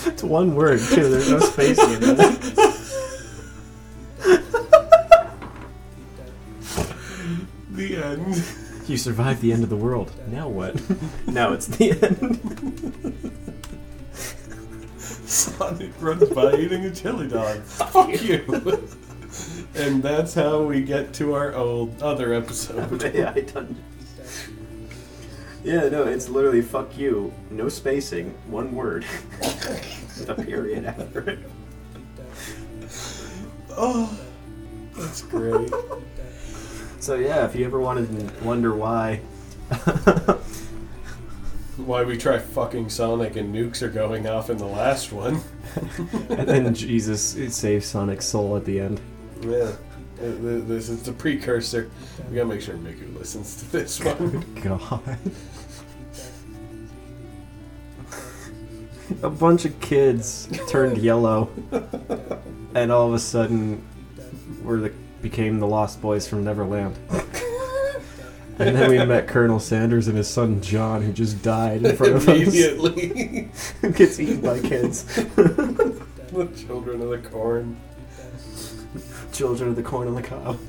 it's 0.06 0.24
one 0.24 0.56
word, 0.56 0.80
too. 0.80 1.10
There's 1.10 1.30
no 1.30 1.40
space 1.40 1.78
in 1.80 2.18
it. 2.18 2.70
The 7.74 7.98
end. 7.98 8.44
You 8.88 8.98
survived 8.98 9.42
the 9.42 9.52
end 9.52 9.64
of 9.64 9.70
the 9.70 9.76
world. 9.76 10.12
Now 10.28 10.48
what? 10.48 10.80
now 11.28 11.54
it's 11.54 11.66
the 11.66 11.92
end. 11.92 13.42
Sonic 15.00 15.92
runs 16.00 16.30
by 16.30 16.54
eating 16.54 16.86
a 16.86 16.94
chili 16.94 17.28
dog. 17.28 17.58
Fuck 17.64 18.22
you. 18.22 18.44
and 19.76 20.04
that's 20.04 20.36
how 20.36 20.62
we 20.62 20.84
get 20.84 21.16
to 21.16 21.34
our 21.34 21.56
old 21.56 22.00
other 22.04 22.32
episode. 22.34 23.04
AI 23.04 23.42
dungeons. 23.42 23.80
Yeah, 25.64 25.90
no, 25.90 26.04
it's 26.04 26.30
literally 26.30 26.62
fuck 26.62 26.96
you. 26.96 27.34
No 27.50 27.70
spacing. 27.70 28.36
One 28.48 28.76
word. 28.76 29.04
With 29.40 30.30
a 30.30 30.36
period 30.36 30.86
after 30.86 31.28
it. 31.28 31.40
Oh, 33.78 34.18
that's 34.96 35.22
great. 35.24 35.72
So 37.00 37.16
yeah, 37.16 37.46
if 37.46 37.56
you 37.56 37.66
ever 37.66 37.80
wanted 37.80 38.08
to 38.18 38.44
wonder 38.44 38.74
why 38.74 39.22
Why 41.78 42.04
we 42.04 42.18
try 42.18 42.38
fucking 42.38 42.90
Sonic 42.90 43.36
and 43.36 43.54
nukes 43.54 43.82
are 43.82 43.90
going 43.90 44.28
off 44.28 44.52
in 44.52 44.58
the 44.58 44.66
last 44.66 45.12
one. 45.12 45.42
and 46.30 46.48
then 46.48 46.76
Jesus 46.76 47.22
saves 47.56 47.88
Sonic's 47.88 48.26
soul 48.26 48.56
at 48.56 48.66
the 48.66 48.80
end. 48.80 49.02
Yeah. 49.42 49.72
This 50.18 50.90
is 50.90 51.02
the 51.04 51.14
precursor. 51.14 51.90
We 52.30 52.36
gotta 52.36 52.48
make 52.48 52.62
sure 52.62 52.76
Miku 52.76 53.18
listens 53.18 53.56
to 53.58 53.72
this 53.72 54.00
one. 54.04 54.46
God. 54.62 55.18
A 59.22 59.30
bunch 59.30 59.66
of 59.66 59.80
kids 59.80 60.48
turned 60.68 60.98
yellow, 60.98 61.50
and 62.76 62.92
all 62.92 63.08
of 63.08 63.14
a 63.14 63.20
sudden, 63.20 63.86
we're 64.64 64.80
the 64.80 64.94
became 65.22 65.60
the 65.60 65.68
Lost 65.68 66.02
Boys 66.02 66.28
from 66.28 66.44
Neverland. 66.44 66.98
And 68.60 68.76
then 68.76 68.92
we 68.92 69.04
met 69.04 69.28
Colonel 69.28 69.60
Sanders 69.60 70.08
and 70.08 70.16
his 70.16 70.28
son 70.28 70.62
John, 70.62 71.02
who 71.02 71.12
just 71.12 71.42
died 71.42 71.84
in 71.84 71.96
front 71.96 72.14
of 72.14 72.30
us. 72.30 72.38
Immediately. 72.38 73.50
Gets 73.82 74.20
eaten 74.20 74.42
by 74.42 74.60
kids. 74.60 75.04
the 75.06 76.52
children 76.56 77.02
of 77.02 77.10
the 77.10 77.30
corn. 77.30 77.76
Children 79.32 79.70
of 79.70 79.76
the 79.76 79.82
corn 79.82 80.08
on 80.08 80.16
the 80.16 80.22
cob. 80.22 80.60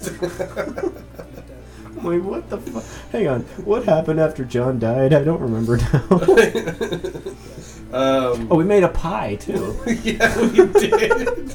Wait, 2.03 2.21
what 2.21 2.49
the 2.49 2.59
fuck? 2.59 2.85
Hang 3.12 3.29
on. 3.29 3.41
What 3.65 3.85
happened 3.85 4.19
after 4.19 4.45
John 4.45 4.79
died? 4.79 5.12
I 5.12 5.23
don't 5.23 5.41
remember 5.41 5.77
now. 5.77 6.09
Um, 7.95 8.49
Oh, 8.51 8.57
we 8.57 8.65
made 8.65 8.83
a 8.83 8.89
pie 8.89 9.37
too. 9.37 9.79
yeah, 10.03 10.41
we 10.41 10.66
did. 10.66 11.55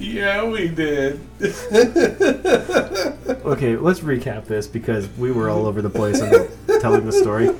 yeah, 0.00 0.44
we 0.44 0.68
did. 0.68 1.20
Okay, 3.46 3.76
let's 3.76 4.00
recap 4.00 4.46
this 4.46 4.66
because 4.66 5.08
we 5.16 5.30
were 5.30 5.48
all 5.48 5.66
over 5.66 5.80
the 5.80 5.90
place 5.90 6.20
on 6.20 6.48
telling 6.80 7.06
the 7.06 7.12
story. 7.12 7.50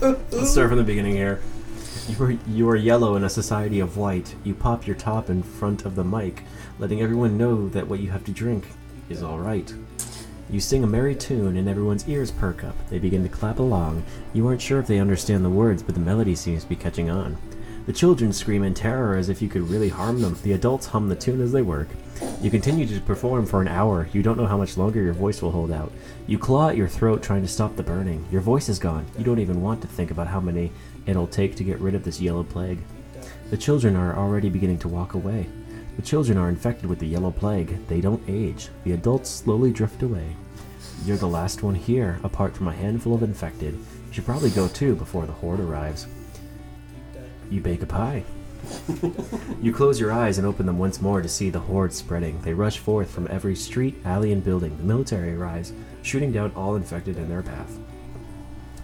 Let's 0.00 0.50
start 0.50 0.68
from 0.70 0.78
the 0.78 0.84
beginning 0.84 1.12
here. 1.14 1.42
You 2.08 2.24
are, 2.24 2.30
you 2.48 2.68
are 2.70 2.76
yellow 2.76 3.14
in 3.16 3.24
a 3.24 3.28
society 3.28 3.78
of 3.80 3.98
white. 3.98 4.34
You 4.42 4.54
pop 4.54 4.86
your 4.86 4.96
top 4.96 5.28
in 5.28 5.42
front 5.42 5.84
of 5.84 5.94
the 5.96 6.02
mic, 6.04 6.44
letting 6.78 7.02
everyone 7.02 7.36
know 7.36 7.68
that 7.68 7.86
what 7.86 8.00
you 8.00 8.10
have 8.10 8.24
to 8.24 8.32
drink 8.32 8.68
is 9.10 9.22
alright. 9.22 9.74
You 10.48 10.58
sing 10.60 10.82
a 10.82 10.86
merry 10.86 11.14
tune 11.14 11.56
and 11.58 11.68
everyone's 11.68 12.08
ears 12.08 12.30
perk 12.30 12.64
up. 12.64 12.74
They 12.88 12.98
begin 12.98 13.22
to 13.22 13.28
clap 13.28 13.58
along. 13.58 14.02
You 14.32 14.48
aren't 14.48 14.62
sure 14.62 14.80
if 14.80 14.86
they 14.86 14.98
understand 14.98 15.44
the 15.44 15.50
words, 15.50 15.82
but 15.82 15.94
the 15.94 16.00
melody 16.00 16.34
seems 16.34 16.62
to 16.64 16.68
be 16.68 16.74
catching 16.74 17.08
on. 17.10 17.36
The 17.90 17.96
children 17.96 18.32
scream 18.32 18.62
in 18.62 18.72
terror 18.72 19.16
as 19.16 19.28
if 19.28 19.42
you 19.42 19.48
could 19.48 19.68
really 19.68 19.88
harm 19.88 20.22
them. 20.22 20.38
The 20.44 20.52
adults 20.52 20.86
hum 20.86 21.08
the 21.08 21.16
tune 21.16 21.40
as 21.40 21.50
they 21.50 21.62
work. 21.62 21.88
You 22.40 22.48
continue 22.48 22.86
to 22.86 23.00
perform 23.00 23.46
for 23.46 23.60
an 23.60 23.66
hour. 23.66 24.08
You 24.12 24.22
don't 24.22 24.36
know 24.36 24.46
how 24.46 24.56
much 24.56 24.76
longer 24.76 25.02
your 25.02 25.12
voice 25.12 25.42
will 25.42 25.50
hold 25.50 25.72
out. 25.72 25.90
You 26.28 26.38
claw 26.38 26.68
at 26.68 26.76
your 26.76 26.86
throat 26.86 27.20
trying 27.20 27.42
to 27.42 27.48
stop 27.48 27.74
the 27.74 27.82
burning. 27.82 28.24
Your 28.30 28.42
voice 28.42 28.68
is 28.68 28.78
gone. 28.78 29.06
You 29.18 29.24
don't 29.24 29.40
even 29.40 29.60
want 29.60 29.82
to 29.82 29.88
think 29.88 30.12
about 30.12 30.28
how 30.28 30.38
many 30.38 30.70
it'll 31.06 31.26
take 31.26 31.56
to 31.56 31.64
get 31.64 31.80
rid 31.80 31.96
of 31.96 32.04
this 32.04 32.20
yellow 32.20 32.44
plague. 32.44 32.78
The 33.50 33.56
children 33.56 33.96
are 33.96 34.16
already 34.16 34.50
beginning 34.50 34.78
to 34.78 34.88
walk 34.88 35.14
away. 35.14 35.48
The 35.96 36.02
children 36.02 36.38
are 36.38 36.48
infected 36.48 36.88
with 36.88 37.00
the 37.00 37.08
yellow 37.08 37.32
plague. 37.32 37.88
They 37.88 38.00
don't 38.00 38.22
age. 38.28 38.68
The 38.84 38.92
adults 38.92 39.28
slowly 39.28 39.72
drift 39.72 40.04
away. 40.04 40.36
You're 41.04 41.16
the 41.16 41.26
last 41.26 41.64
one 41.64 41.74
here, 41.74 42.20
apart 42.22 42.56
from 42.56 42.68
a 42.68 42.72
handful 42.72 43.16
of 43.16 43.24
infected. 43.24 43.74
You 43.74 44.12
should 44.12 44.26
probably 44.26 44.50
go 44.50 44.68
too 44.68 44.94
before 44.94 45.26
the 45.26 45.32
horde 45.32 45.58
arrives. 45.58 46.06
You 47.50 47.60
bake 47.60 47.82
a 47.82 47.86
pie. 47.86 48.24
you 49.60 49.72
close 49.72 49.98
your 49.98 50.12
eyes 50.12 50.38
and 50.38 50.46
open 50.46 50.66
them 50.66 50.78
once 50.78 51.00
more 51.00 51.20
to 51.20 51.28
see 51.28 51.50
the 51.50 51.58
horde 51.58 51.92
spreading. 51.92 52.40
They 52.42 52.54
rush 52.54 52.78
forth 52.78 53.10
from 53.10 53.26
every 53.30 53.56
street, 53.56 53.96
alley, 54.04 54.32
and 54.32 54.44
building. 54.44 54.76
The 54.76 54.84
military 54.84 55.34
arrives, 55.34 55.72
shooting 56.02 56.30
down 56.30 56.52
all 56.54 56.76
infected 56.76 57.16
in 57.16 57.28
their 57.28 57.42
path. 57.42 57.76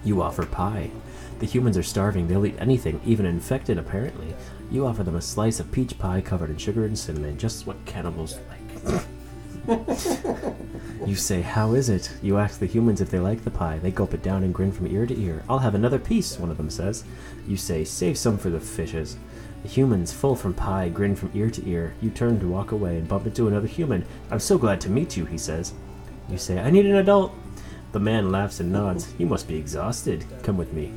You 0.04 0.22
offer 0.22 0.46
pie. 0.46 0.90
The 1.38 1.46
humans 1.46 1.76
are 1.76 1.82
starving. 1.82 2.26
They'll 2.26 2.46
eat 2.46 2.56
anything, 2.58 3.00
even 3.04 3.26
infected, 3.26 3.78
apparently. 3.78 4.34
You 4.70 4.86
offer 4.86 5.04
them 5.04 5.16
a 5.16 5.22
slice 5.22 5.60
of 5.60 5.70
peach 5.70 5.98
pie 5.98 6.20
covered 6.20 6.50
in 6.50 6.56
sugar 6.56 6.84
and 6.86 6.98
cinnamon, 6.98 7.38
just 7.38 7.66
what 7.66 7.84
cannibals 7.84 8.38
like. 8.48 9.04
you 11.06 11.14
say, 11.14 11.40
How 11.42 11.74
is 11.74 11.88
it? 11.88 12.10
You 12.22 12.38
ask 12.38 12.58
the 12.58 12.66
humans 12.66 13.00
if 13.00 13.10
they 13.10 13.18
like 13.18 13.44
the 13.44 13.50
pie. 13.50 13.78
They 13.78 13.90
gulp 13.90 14.14
it 14.14 14.22
down 14.22 14.44
and 14.44 14.54
grin 14.54 14.72
from 14.72 14.86
ear 14.86 15.06
to 15.06 15.20
ear. 15.20 15.42
I'll 15.48 15.58
have 15.58 15.74
another 15.74 15.98
piece, 15.98 16.38
one 16.38 16.50
of 16.50 16.56
them 16.56 16.70
says. 16.70 17.04
You 17.46 17.56
say, 17.56 17.84
Save 17.84 18.18
some 18.18 18.38
for 18.38 18.50
the 18.50 18.60
fishes. 18.60 19.16
The 19.62 19.68
humans, 19.68 20.12
full 20.12 20.36
from 20.36 20.54
pie, 20.54 20.88
grin 20.88 21.16
from 21.16 21.30
ear 21.34 21.50
to 21.50 21.68
ear. 21.68 21.94
You 22.00 22.10
turn 22.10 22.38
to 22.40 22.48
walk 22.48 22.72
away 22.72 22.98
and 22.98 23.08
bump 23.08 23.26
into 23.26 23.48
another 23.48 23.66
human. 23.66 24.04
I'm 24.30 24.40
so 24.40 24.58
glad 24.58 24.80
to 24.82 24.90
meet 24.90 25.16
you, 25.16 25.24
he 25.24 25.38
says. 25.38 25.72
You 26.28 26.38
say, 26.38 26.58
I 26.58 26.70
need 26.70 26.86
an 26.86 26.96
adult. 26.96 27.34
The 27.92 28.00
man 28.00 28.30
laughs 28.30 28.60
and 28.60 28.70
nods. 28.70 29.14
You 29.16 29.26
must 29.26 29.48
be 29.48 29.56
exhausted. 29.56 30.24
Come 30.42 30.56
with 30.56 30.72
me. 30.72 30.92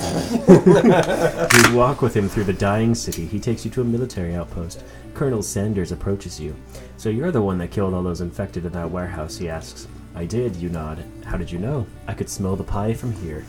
you 1.68 1.76
walk 1.76 2.00
with 2.00 2.16
him 2.16 2.28
through 2.28 2.44
the 2.44 2.52
dying 2.52 2.94
city. 2.94 3.26
He 3.26 3.38
takes 3.38 3.64
you 3.64 3.70
to 3.72 3.82
a 3.82 3.84
military 3.84 4.34
outpost. 4.34 4.82
Colonel 5.12 5.42
Sanders 5.42 5.92
approaches 5.92 6.40
you. 6.40 6.56
So 6.96 7.10
you're 7.10 7.32
the 7.32 7.42
one 7.42 7.58
that 7.58 7.70
killed 7.70 7.94
all 7.94 8.02
those 8.02 8.22
infected 8.22 8.64
in 8.64 8.72
that 8.72 8.90
warehouse, 8.90 9.36
he 9.36 9.48
asks. 9.48 9.86
I 10.14 10.24
did, 10.24 10.56
you 10.56 10.68
nod. 10.68 11.04
How 11.24 11.36
did 11.36 11.50
you 11.50 11.58
know? 11.58 11.86
I 12.06 12.14
could 12.14 12.28
smell 12.28 12.56
the 12.56 12.64
pie 12.64 12.94
from 12.94 13.12
here. 13.12 13.44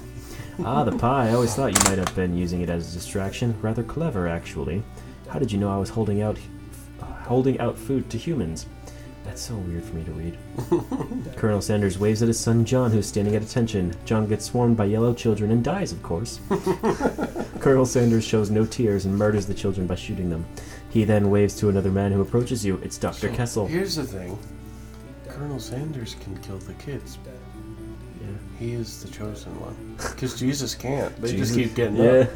Ah, 0.65 0.83
the 0.83 0.97
pie. 0.97 1.29
I 1.29 1.33
always 1.33 1.53
thought 1.53 1.73
you 1.73 1.89
might 1.89 1.97
have 1.97 2.15
been 2.15 2.35
using 2.37 2.61
it 2.61 2.69
as 2.69 2.91
a 2.91 2.93
distraction. 2.97 3.59
Rather 3.61 3.83
clever, 3.83 4.27
actually. 4.27 4.83
How 5.29 5.39
did 5.39 5.51
you 5.51 5.59
know 5.59 5.71
I 5.71 5.77
was 5.77 5.89
holding 5.89 6.21
out 6.21 6.37
holding 6.99 7.59
out 7.59 7.77
food 7.77 8.09
to 8.09 8.17
humans? 8.17 8.65
That's 9.23 9.41
so 9.41 9.55
weird 9.55 9.83
for 9.83 9.95
me 9.95 10.03
to 10.03 10.11
read. 10.11 10.37
Colonel 11.37 11.61
Sanders 11.61 11.99
waves 11.99 12.21
at 12.21 12.27
his 12.27 12.39
son 12.39 12.65
John, 12.65 12.91
who's 12.91 13.05
standing 13.05 13.35
at 13.35 13.43
attention. 13.43 13.93
John 14.03 14.27
gets 14.27 14.45
swarmed 14.45 14.75
by 14.75 14.85
yellow 14.85 15.13
children 15.13 15.51
and 15.51 15.63
dies, 15.63 15.91
of 15.91 16.01
course. 16.01 16.41
Colonel 17.59 17.85
Sanders 17.85 18.25
shows 18.25 18.49
no 18.49 18.65
tears 18.65 19.05
and 19.05 19.15
murders 19.15 19.45
the 19.45 19.53
children 19.53 19.85
by 19.85 19.95
shooting 19.95 20.29
them. 20.29 20.45
He 20.89 21.03
then 21.05 21.29
waves 21.29 21.55
to 21.57 21.69
another 21.69 21.91
man 21.91 22.11
who 22.11 22.21
approaches 22.21 22.65
you. 22.65 22.77
It's 22.77 22.97
Dr. 22.97 23.29
So, 23.29 23.35
Kessel. 23.35 23.67
Here's 23.67 23.95
the 23.95 24.03
thing 24.03 24.37
Colonel 25.27 25.59
Sanders 25.59 26.15
can 26.15 26.35
kill 26.39 26.57
the 26.57 26.73
kids. 26.73 27.17
Yeah. 28.21 28.27
He 28.59 28.73
is 28.73 29.01
the 29.03 29.09
chosen 29.09 29.51
one. 29.59 29.95
Because 29.97 30.37
Jesus 30.39 30.75
can't. 30.75 31.15
They 31.21 31.31
Jesus- 31.31 31.55
just 31.55 31.59
keep 31.59 31.75
getting 31.75 31.95
Yeah. 31.97 32.27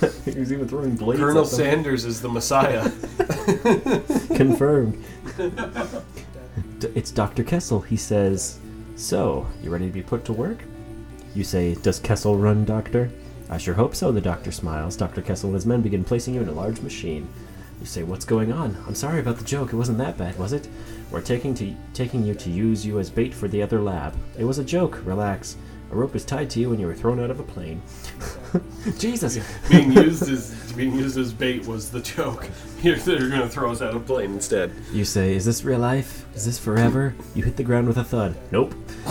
up. 0.00 0.12
he 0.24 0.38
was 0.40 0.52
even 0.52 0.66
throwing 0.68 0.96
blades. 0.96 1.20
Colonel. 1.20 1.44
Sanders 1.44 2.04
is 2.04 2.20
the 2.20 2.28
Messiah. 2.28 2.90
Confirmed. 4.34 5.02
D- 6.78 6.88
it's 6.94 7.10
Dr. 7.10 7.44
Kessel. 7.44 7.80
He 7.80 7.96
says, 7.96 8.58
So, 8.96 9.46
you 9.62 9.70
ready 9.70 9.86
to 9.86 9.92
be 9.92 10.02
put 10.02 10.24
to 10.26 10.32
work? 10.32 10.58
You 11.34 11.44
say, 11.44 11.74
Does 11.76 11.98
Kessel 12.00 12.36
run, 12.36 12.64
Doctor? 12.64 13.10
I 13.48 13.58
sure 13.58 13.74
hope 13.74 13.94
so, 13.96 14.12
the 14.12 14.20
doctor 14.20 14.52
smiles. 14.52 14.96
Dr. 14.96 15.22
Kessel 15.22 15.48
and 15.48 15.54
his 15.54 15.66
men 15.66 15.80
begin 15.82 16.04
placing 16.04 16.34
you 16.34 16.40
in 16.40 16.48
a 16.48 16.52
large 16.52 16.80
machine. 16.80 17.28
You 17.80 17.86
say, 17.86 18.02
What's 18.02 18.24
going 18.24 18.52
on? 18.52 18.76
I'm 18.86 18.94
sorry 18.94 19.20
about 19.20 19.38
the 19.38 19.44
joke. 19.44 19.72
It 19.72 19.76
wasn't 19.76 19.98
that 19.98 20.16
bad, 20.18 20.38
was 20.38 20.52
it? 20.52 20.68
We're 21.10 21.20
taking, 21.20 21.54
to, 21.54 21.74
taking 21.92 22.24
you 22.24 22.34
to 22.34 22.50
use 22.50 22.86
you 22.86 22.98
as 22.98 23.10
bait 23.10 23.34
for 23.34 23.48
the 23.48 23.62
other 23.62 23.80
lab. 23.80 24.16
It 24.38 24.44
was 24.44 24.58
a 24.58 24.64
joke. 24.64 25.00
Relax. 25.04 25.56
A 25.90 25.96
rope 25.96 26.14
is 26.14 26.24
tied 26.24 26.48
to 26.50 26.60
you 26.60 26.70
and 26.70 26.78
you 26.78 26.86
were 26.86 26.94
thrown 26.94 27.18
out 27.18 27.32
of 27.32 27.40
a 27.40 27.42
plane. 27.42 27.82
Jesus! 28.98 29.40
being 29.68 29.90
used 29.90 30.28
as 30.30 30.72
being 30.74 30.94
used 30.94 31.18
as 31.18 31.32
bait 31.32 31.66
was 31.66 31.90
the 31.90 32.00
joke. 32.00 32.48
Here 32.80 32.94
they're 32.94 33.28
gonna 33.28 33.48
throw 33.48 33.72
us 33.72 33.82
out 33.82 33.90
of 33.90 33.96
a 33.96 34.04
plane 34.04 34.34
instead. 34.34 34.72
You 34.92 35.04
say, 35.04 35.34
Is 35.34 35.44
this 35.44 35.64
real 35.64 35.80
life? 35.80 36.24
Is 36.36 36.46
this 36.46 36.60
forever? 36.60 37.16
You 37.34 37.42
hit 37.42 37.56
the 37.56 37.64
ground 37.64 37.88
with 37.88 37.96
a 37.96 38.04
thud. 38.04 38.36
Nope. 38.52 38.70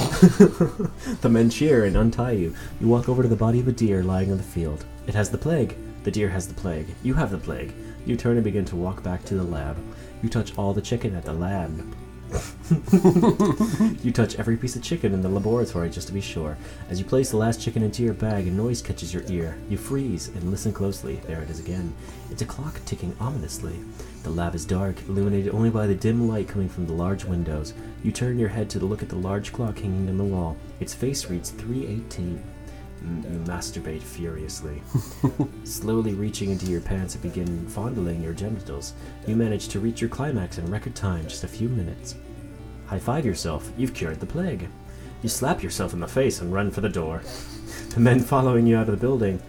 the 1.20 1.30
men 1.30 1.50
cheer 1.50 1.84
and 1.84 1.98
untie 1.98 2.32
you. 2.32 2.56
You 2.80 2.88
walk 2.88 3.10
over 3.10 3.24
to 3.24 3.30
the 3.30 3.36
body 3.36 3.60
of 3.60 3.68
a 3.68 3.74
deer 3.74 4.02
lying 4.02 4.30
in 4.30 4.38
the 4.38 4.44
field. 4.44 4.86
It 5.06 5.16
has 5.16 5.30
the 5.30 5.38
plague. 5.38 5.76
The 6.04 6.12
deer 6.12 6.30
has 6.30 6.48
the 6.48 6.54
plague. 6.54 6.88
You 7.04 7.14
have 7.16 7.32
the 7.32 7.38
plague. 7.38 7.74
You 8.06 8.16
turn 8.16 8.38
and 8.38 8.44
begin 8.44 8.64
to 8.66 8.78
walk 8.78 9.04
back 9.04 9.26
to 9.26 9.36
the 9.36 9.44
lab. 9.44 9.78
You 10.22 10.30
touch 10.30 10.58
all 10.58 10.74
the 10.74 10.82
chicken 10.82 11.16
at 11.16 11.26
the 11.26 11.34
lab. 11.34 11.96
you 14.04 14.12
touch 14.12 14.36
every 14.36 14.56
piece 14.56 14.76
of 14.76 14.84
chicken 14.84 15.14
in 15.14 15.22
the 15.22 15.30
laboratory 15.30 15.90
just 15.90 16.08
to 16.08 16.14
be 16.14 16.22
sure. 16.22 16.58
As 16.90 17.00
you 17.00 17.06
place 17.06 17.32
the 17.32 17.38
last 17.38 17.62
chicken 17.62 17.82
into 17.82 18.04
your 18.04 18.14
bag, 18.14 18.48
a 18.48 18.52
noise 18.52 18.82
catches 18.82 19.14
your 19.14 19.24
ear. 19.28 19.58
You 19.70 19.78
freeze 19.78 20.28
and 20.28 20.52
listen 20.52 20.72
closely. 20.72 21.16
There 21.26 21.42
it 21.42 21.50
is 21.50 21.60
again. 21.60 21.94
It's 22.30 22.42
a 22.42 22.46
clock 22.46 22.80
ticking 22.86 23.16
ominously. 23.20 23.80
The 24.24 24.30
lab 24.30 24.54
is 24.54 24.66
dark, 24.66 25.02
illuminated 25.08 25.54
only 25.54 25.70
by 25.70 25.88
the 25.88 25.96
dim 25.96 26.28
light 26.28 26.48
coming 26.48 26.70
from 26.70 26.86
the 26.86 26.94
large 26.94 27.26
windows. 27.26 27.74
You 28.04 28.12
turn 28.12 28.38
your 28.38 28.50
head 28.50 28.70
to 28.72 28.80
look 28.80 29.02
at 29.02 29.10
the 29.10 29.16
large 29.16 29.52
clock 29.52 29.80
hanging 29.80 30.10
on 30.10 30.18
the 30.18 30.24
wall. 30.24 30.58
Its 30.80 30.94
face 30.94 31.30
reads 31.30 31.52
318. 31.52 32.44
Mm, 33.04 33.24
You 33.32 33.40
masturbate 33.52 34.02
furiously. 34.02 34.82
Slowly 35.64 36.14
reaching 36.14 36.52
into 36.52 36.66
your 36.68 36.82
pants 36.82 37.16
and 37.16 37.24
begin 37.24 37.68
fondling 37.68 38.22
your 38.22 38.34
genitals. 38.34 38.94
You 39.28 39.36
manage 39.36 39.68
to 39.70 39.80
reach 39.80 40.02
your 40.02 40.10
climax 40.10 40.58
in 40.58 40.70
record 40.70 40.96
time, 40.96 41.24
just 41.28 41.44
a 41.44 41.48
few 41.48 41.70
minutes. 41.70 42.16
High 42.88 43.00
five 43.00 43.26
yourself, 43.26 43.72
you've 43.78 43.94
cured 43.94 44.20
the 44.20 44.26
plague. 44.26 44.68
You 45.22 45.30
slap 45.30 45.62
yourself 45.64 45.94
in 45.94 46.00
the 46.00 46.08
face 46.08 46.42
and 46.42 46.54
run 46.54 46.72
for 46.72 46.82
the 46.82 46.90
door. 46.90 47.22
The 47.90 48.00
men 48.00 48.20
following 48.20 48.68
you 48.68 48.78
out 48.78 48.88
of 48.88 49.00
the 49.00 49.06
building 49.06 49.42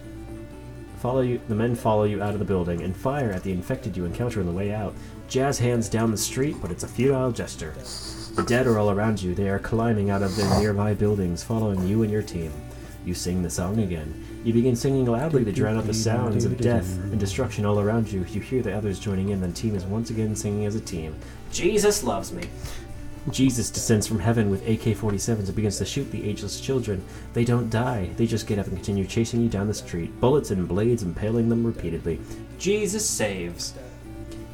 follow 0.97 1.21
you 1.21 1.39
the 1.47 1.55
men 1.55 1.73
follow 1.75 2.03
you 2.03 2.21
out 2.21 2.33
of 2.33 2.39
the 2.39 2.45
building 2.45 2.81
and 2.83 2.95
fire 2.95 3.31
at 3.31 3.41
the 3.43 3.51
infected 3.51 3.95
you 3.97 4.05
encounter 4.05 4.39
on 4.39 4.45
the 4.45 4.51
way 4.51 4.71
out. 4.73 4.93
Jazz 5.27 5.57
hands 5.59 5.89
down 5.89 6.11
the 6.11 6.17
street, 6.17 6.55
but 6.61 6.71
it's 6.71 6.83
a 6.83 6.87
futile 6.87 7.31
gesture. 7.31 7.73
The 8.35 8.43
dead 8.43 8.67
are 8.67 8.77
all 8.79 8.91
around 8.91 9.21
you. 9.21 9.33
They 9.35 9.49
are 9.49 9.59
climbing 9.59 10.09
out 10.09 10.21
of 10.23 10.35
their 10.35 10.59
nearby 10.59 10.93
buildings, 10.93 11.43
following 11.43 11.87
you 11.87 12.03
and 12.03 12.11
your 12.11 12.21
team. 12.21 12.51
You 13.05 13.13
sing 13.13 13.41
the 13.41 13.49
song 13.49 13.79
again. 13.79 14.13
You 14.43 14.53
begin 14.53 14.75
singing 14.75 15.05
loudly 15.05 15.43
to 15.43 15.51
drown 15.51 15.77
out 15.77 15.87
the 15.87 15.93
sounds 15.93 16.45
of 16.45 16.57
death 16.57 16.97
and 16.97 17.19
destruction 17.19 17.65
all 17.65 17.79
around 17.79 18.11
you. 18.11 18.25
You 18.29 18.41
hear 18.41 18.61
the 18.61 18.75
others 18.75 18.99
joining 18.99 19.29
in, 19.29 19.41
the 19.41 19.51
team 19.51 19.75
is 19.75 19.85
once 19.85 20.11
again 20.11 20.35
singing 20.35 20.65
as 20.65 20.75
a 20.75 20.81
team. 20.81 21.15
Jesus 21.51 22.03
loves 22.03 22.31
me. 22.31 22.43
Jesus 23.29 23.69
descends 23.69 24.07
from 24.07 24.19
heaven 24.19 24.49
with 24.49 24.67
AK 24.67 24.97
47s 24.97 25.45
and 25.45 25.55
begins 25.55 25.77
to 25.77 25.85
shoot 25.85 26.09
the 26.11 26.27
ageless 26.27 26.59
children. 26.59 27.03
They 27.33 27.45
don't 27.45 27.69
die, 27.69 28.09
they 28.17 28.25
just 28.25 28.47
get 28.47 28.57
up 28.57 28.65
and 28.67 28.75
continue 28.75 29.05
chasing 29.05 29.41
you 29.41 29.49
down 29.49 29.67
the 29.67 29.73
street, 29.73 30.19
bullets 30.19 30.49
and 30.49 30.67
blades 30.67 31.03
impaling 31.03 31.49
them 31.49 31.65
repeatedly. 31.65 32.19
Jesus 32.57 33.07
saves. 33.07 33.75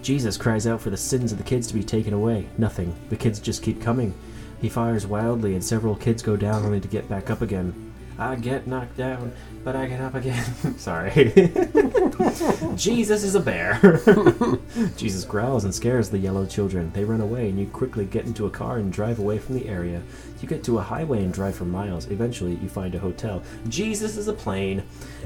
Jesus 0.02 0.38
cries 0.38 0.68
out 0.68 0.82
for 0.82 0.90
the 0.90 0.98
sins 0.98 1.32
of 1.32 1.38
the 1.38 1.44
kids 1.44 1.68
to 1.68 1.74
be 1.74 1.84
taken 1.84 2.14
away. 2.14 2.48
Nothing. 2.58 2.94
The 3.10 3.16
kids 3.16 3.40
just 3.40 3.64
keep 3.64 3.82
coming. 3.82 4.14
He 4.62 4.70
fires 4.70 5.06
wildly, 5.08 5.54
and 5.54 5.64
several 5.64 5.96
kids 5.96 6.22
go 6.22 6.36
down 6.36 6.66
only 6.66 6.80
to 6.80 6.88
get 6.88 7.08
back 7.08 7.30
up 7.30 7.42
again. 7.42 7.87
I 8.20 8.36
get 8.36 8.66
knocked 8.66 8.98
down, 8.98 9.32
but 9.64 9.76
I 9.76 9.86
get 9.86 10.02
up 10.02 10.16
again. 10.16 10.44
Sorry. 10.78 11.12
Jesus 12.76 13.24
is 13.24 13.36
a 13.36 13.40
bear. 13.40 14.02
Jesus 14.98 15.24
growls 15.24 15.66
and 15.66 15.74
scares 15.74 16.10
the 16.10 16.18
yellow 16.18 16.46
children. 16.46 16.92
They 16.94 17.04
run 17.04 17.22
away, 17.22 17.50
and 17.50 17.60
you 17.60 17.68
quickly 17.68 18.06
get 18.06 18.26
into 18.26 18.48
a 18.48 18.50
car 18.50 18.78
and 18.78 18.92
drive 18.92 19.20
away 19.20 19.38
from 19.38 19.56
the 19.56 19.68
area. 19.68 20.02
You 20.42 20.48
get 20.48 20.64
to 20.66 20.80
a 20.80 20.82
highway 20.82 21.24
and 21.24 21.34
drive 21.34 21.56
for 21.56 21.66
miles. 21.66 22.08
Eventually, 22.10 22.56
you 22.56 22.70
find 22.70 22.96
a 22.96 23.00
hotel. 23.00 23.44
Jesus 23.70 24.18
is 24.18 24.28
a 24.28 24.34
plane. 24.34 24.84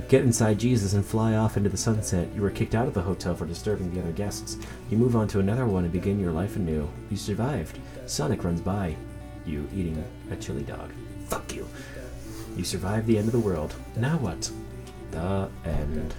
Get 0.10 0.24
inside 0.24 0.60
Jesus 0.60 0.94
and 0.94 1.06
fly 1.06 1.36
off 1.36 1.56
into 1.56 1.70
the 1.70 1.78
sunset. 1.78 2.28
You 2.36 2.42
were 2.42 2.50
kicked 2.50 2.76
out 2.76 2.88
of 2.88 2.94
the 2.94 3.02
hotel 3.02 3.36
for 3.36 3.46
disturbing 3.46 3.94
the 3.94 4.02
other 4.02 4.12
guests. 4.12 4.58
You 4.90 4.98
move 4.98 5.16
on 5.16 5.28
to 5.30 5.40
another 5.40 5.66
one 5.66 5.86
and 5.86 5.94
begin 5.94 6.20
your 6.20 6.32
life 6.32 6.58
anew. 6.58 6.90
You 7.10 7.18
survived. 7.18 7.80
Sonic 8.06 8.44
runs 8.44 8.62
by. 8.62 8.96
You 9.46 9.68
eating 9.74 10.04
a 10.30 10.36
chili 10.36 10.64
dog. 10.64 10.92
Fuck 11.28 11.56
you. 11.56 11.66
You 12.56 12.64
survived 12.64 13.08
the 13.08 13.18
end 13.18 13.28
of 13.28 13.32
the 13.32 13.40
world. 13.40 13.74
Now 13.96 14.18
what? 14.18 14.52
The 15.12 15.50
end. 15.66 16.14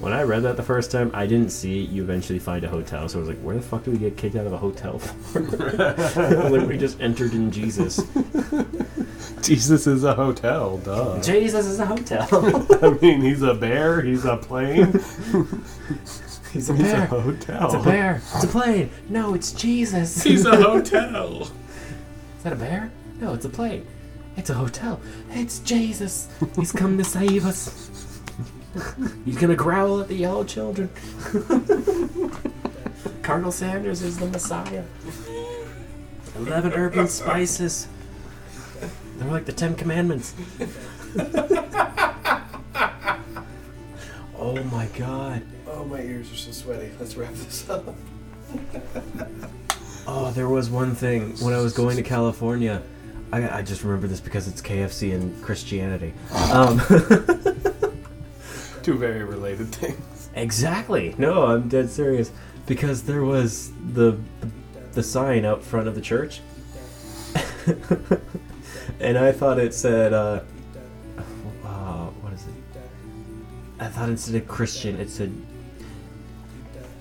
when 0.00 0.12
I 0.12 0.22
read 0.22 0.42
that 0.42 0.56
the 0.56 0.62
first 0.62 0.90
time, 0.90 1.10
I 1.14 1.26
didn't 1.26 1.50
see 1.50 1.80
you 1.80 2.02
eventually 2.02 2.38
find 2.38 2.64
a 2.64 2.68
hotel, 2.68 3.08
so 3.08 3.18
I 3.18 3.20
was 3.20 3.28
like, 3.28 3.40
where 3.40 3.56
the 3.56 3.62
fuck 3.62 3.84
do 3.84 3.90
we 3.90 3.98
get 3.98 4.16
kicked 4.16 4.36
out 4.36 4.46
of 4.46 4.52
a 4.52 4.58
hotel 4.58 4.98
for? 4.98 5.40
like 6.50 6.66
we 6.66 6.76
just 6.76 7.00
entered 7.00 7.32
in 7.32 7.50
Jesus. 7.50 8.00
Jesus 9.42 9.86
is 9.86 10.04
a 10.04 10.14
hotel, 10.14 10.78
duh. 10.78 11.20
Jesus 11.22 11.66
is 11.66 11.78
a 11.78 11.86
hotel. 11.86 12.28
I 12.82 12.90
mean, 13.00 13.22
he's 13.22 13.42
a 13.42 13.54
bear, 13.54 14.02
he's 14.02 14.24
a 14.24 14.36
plane, 14.36 14.92
He's 16.52 16.68
a 16.68 16.74
he's 16.74 16.88
a 16.90 16.92
bear. 16.96 17.06
hotel. 17.06 17.64
It's 17.66 17.74
a 17.74 17.78
bear. 17.78 18.16
It's 18.34 18.44
a 18.44 18.48
plane. 18.48 18.90
No, 19.08 19.34
it's 19.34 19.52
Jesus. 19.52 20.22
He's 20.22 20.44
a 20.44 20.56
hotel. 20.62 21.42
Is 21.42 22.42
that 22.42 22.52
a 22.52 22.56
bear? 22.56 22.90
No, 23.20 23.34
it's 23.34 23.44
a 23.44 23.48
plane. 23.48 23.86
It's 24.36 24.50
a 24.50 24.54
hotel. 24.54 25.00
It's 25.30 25.60
Jesus. 25.60 26.28
He's 26.56 26.72
come 26.72 26.98
to 26.98 27.04
save 27.04 27.46
us. 27.46 28.20
He's 29.24 29.36
gonna 29.36 29.54
growl 29.56 30.00
at 30.00 30.08
the 30.08 30.14
yellow 30.14 30.44
children. 30.44 30.88
Colonel 33.22 33.52
Sanders 33.52 34.02
is 34.02 34.18
the 34.18 34.26
Messiah. 34.26 34.84
Eleven 36.36 36.72
urban 36.72 37.06
spices. 37.08 37.86
They're 39.18 39.30
like 39.30 39.44
the 39.44 39.52
Ten 39.52 39.74
Commandments. 39.74 40.34
oh 44.38 44.62
my 44.72 44.86
god. 44.96 45.42
Oh, 45.72 45.84
my 45.84 46.00
ears 46.00 46.32
are 46.32 46.36
so 46.36 46.50
sweaty. 46.50 46.90
Let's 46.98 47.16
wrap 47.16 47.32
this 47.34 47.68
up. 47.70 47.94
Oh, 50.12 50.32
there 50.32 50.48
was 50.48 50.68
one 50.70 50.96
thing 50.96 51.36
when 51.36 51.54
I 51.54 51.60
was 51.60 51.72
going 51.72 51.96
to 51.96 52.02
California. 52.02 52.82
I, 53.32 53.58
I 53.58 53.62
just 53.62 53.84
remember 53.84 54.08
this 54.08 54.18
because 54.18 54.48
it's 54.48 54.60
KFC 54.60 55.14
and 55.14 55.40
Christianity. 55.40 56.14
Um, 56.52 56.80
Two 58.82 58.98
very 58.98 59.22
related 59.22 59.68
things. 59.72 60.30
exactly. 60.34 61.14
No, 61.16 61.46
I'm 61.46 61.68
dead 61.68 61.90
serious 61.90 62.32
because 62.66 63.04
there 63.04 63.22
was 63.22 63.70
the 63.92 64.18
the 64.92 65.02
sign 65.02 65.44
out 65.44 65.62
front 65.62 65.86
of 65.86 65.94
the 65.94 66.00
church, 66.00 66.40
and 68.98 69.16
I 69.16 69.30
thought 69.30 69.60
it 69.60 69.74
said, 69.74 70.12
uh, 70.12 70.40
uh, 71.64 72.06
"What 72.06 72.32
is 72.32 72.46
it?" 72.46 72.54
I 73.78 73.86
thought 73.86 74.08
instead 74.08 74.34
of 74.34 74.48
Christian, 74.48 74.98
it 74.98 75.08
said 75.10 75.30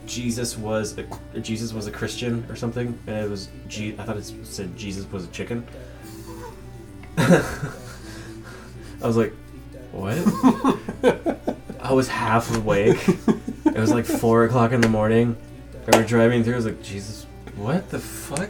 Jesus 0.09 0.57
was 0.57 0.97
a 0.97 1.39
Jesus 1.39 1.71
was 1.71 1.85
a 1.85 1.91
Christian 1.91 2.43
or 2.49 2.55
something, 2.55 2.97
and 3.05 3.15
it 3.15 3.29
was 3.29 3.47
I 3.69 3.91
thought 3.91 4.17
it 4.17 4.33
said 4.43 4.75
Jesus 4.75 5.09
was 5.11 5.25
a 5.25 5.27
chicken. 5.27 5.65
I 7.17 7.43
was 9.01 9.15
like, 9.15 9.33
what? 9.91 10.17
I 11.79 11.93
was 11.93 12.07
half 12.07 12.55
awake. 12.57 12.97
It 13.65 13.77
was 13.77 13.91
like 13.91 14.05
four 14.05 14.45
o'clock 14.45 14.71
in 14.71 14.81
the 14.81 14.89
morning. 14.89 15.37
We 15.85 15.97
were 15.97 16.05
driving 16.05 16.43
through. 16.43 16.53
I 16.53 16.57
was 16.57 16.65
like, 16.65 16.81
Jesus, 16.81 17.27
what 17.55 17.89
the 17.89 17.99
fuck? 17.99 18.49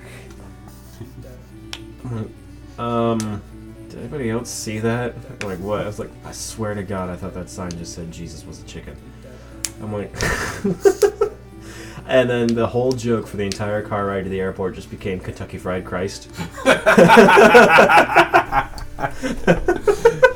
Um, 2.77 3.41
did 3.89 3.99
anybody 3.99 4.29
else 4.29 4.49
see 4.49 4.79
that? 4.79 5.13
I'm 5.41 5.49
like, 5.49 5.59
what? 5.59 5.81
I 5.81 5.85
was 5.87 5.99
like, 5.99 6.09
I 6.23 6.31
swear 6.31 6.73
to 6.73 6.83
God, 6.83 7.09
I 7.09 7.17
thought 7.17 7.33
that 7.33 7.49
sign 7.49 7.71
just 7.71 7.93
said 7.93 8.11
Jesus 8.11 8.45
was 8.45 8.61
a 8.61 8.65
chicken. 8.65 8.95
I'm 9.81 9.93
like, 9.93 10.13
and 12.09 12.29
then 12.29 12.47
the 12.47 12.67
whole 12.67 12.91
joke 12.91 13.27
for 13.27 13.37
the 13.37 13.43
entire 13.43 13.81
car 13.81 14.05
ride 14.07 14.23
to 14.23 14.29
the 14.29 14.39
airport 14.39 14.75
just 14.75 14.89
became 14.89 15.19
Kentucky 15.19 15.57
Fried 15.57 15.85
Christ. 15.85 16.29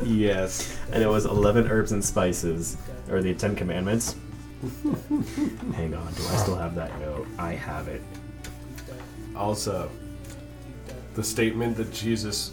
Yes. 0.05 0.77
and 0.91 1.01
it 1.01 1.07
was 1.07 1.25
11 1.25 1.67
herbs 1.69 1.91
and 1.91 2.03
spices, 2.03 2.77
or 3.09 3.21
the 3.21 3.33
Ten 3.33 3.55
Commandments. 3.55 4.15
Hang 5.75 5.93
on, 5.93 6.13
do 6.13 6.23
I 6.27 6.35
still 6.37 6.55
have 6.55 6.75
that 6.75 6.97
note? 6.99 7.27
I 7.37 7.53
have 7.53 7.87
it. 7.87 8.01
Also, 9.35 9.89
the 11.15 11.23
statement 11.23 11.75
that 11.77 11.91
Jesus 11.91 12.51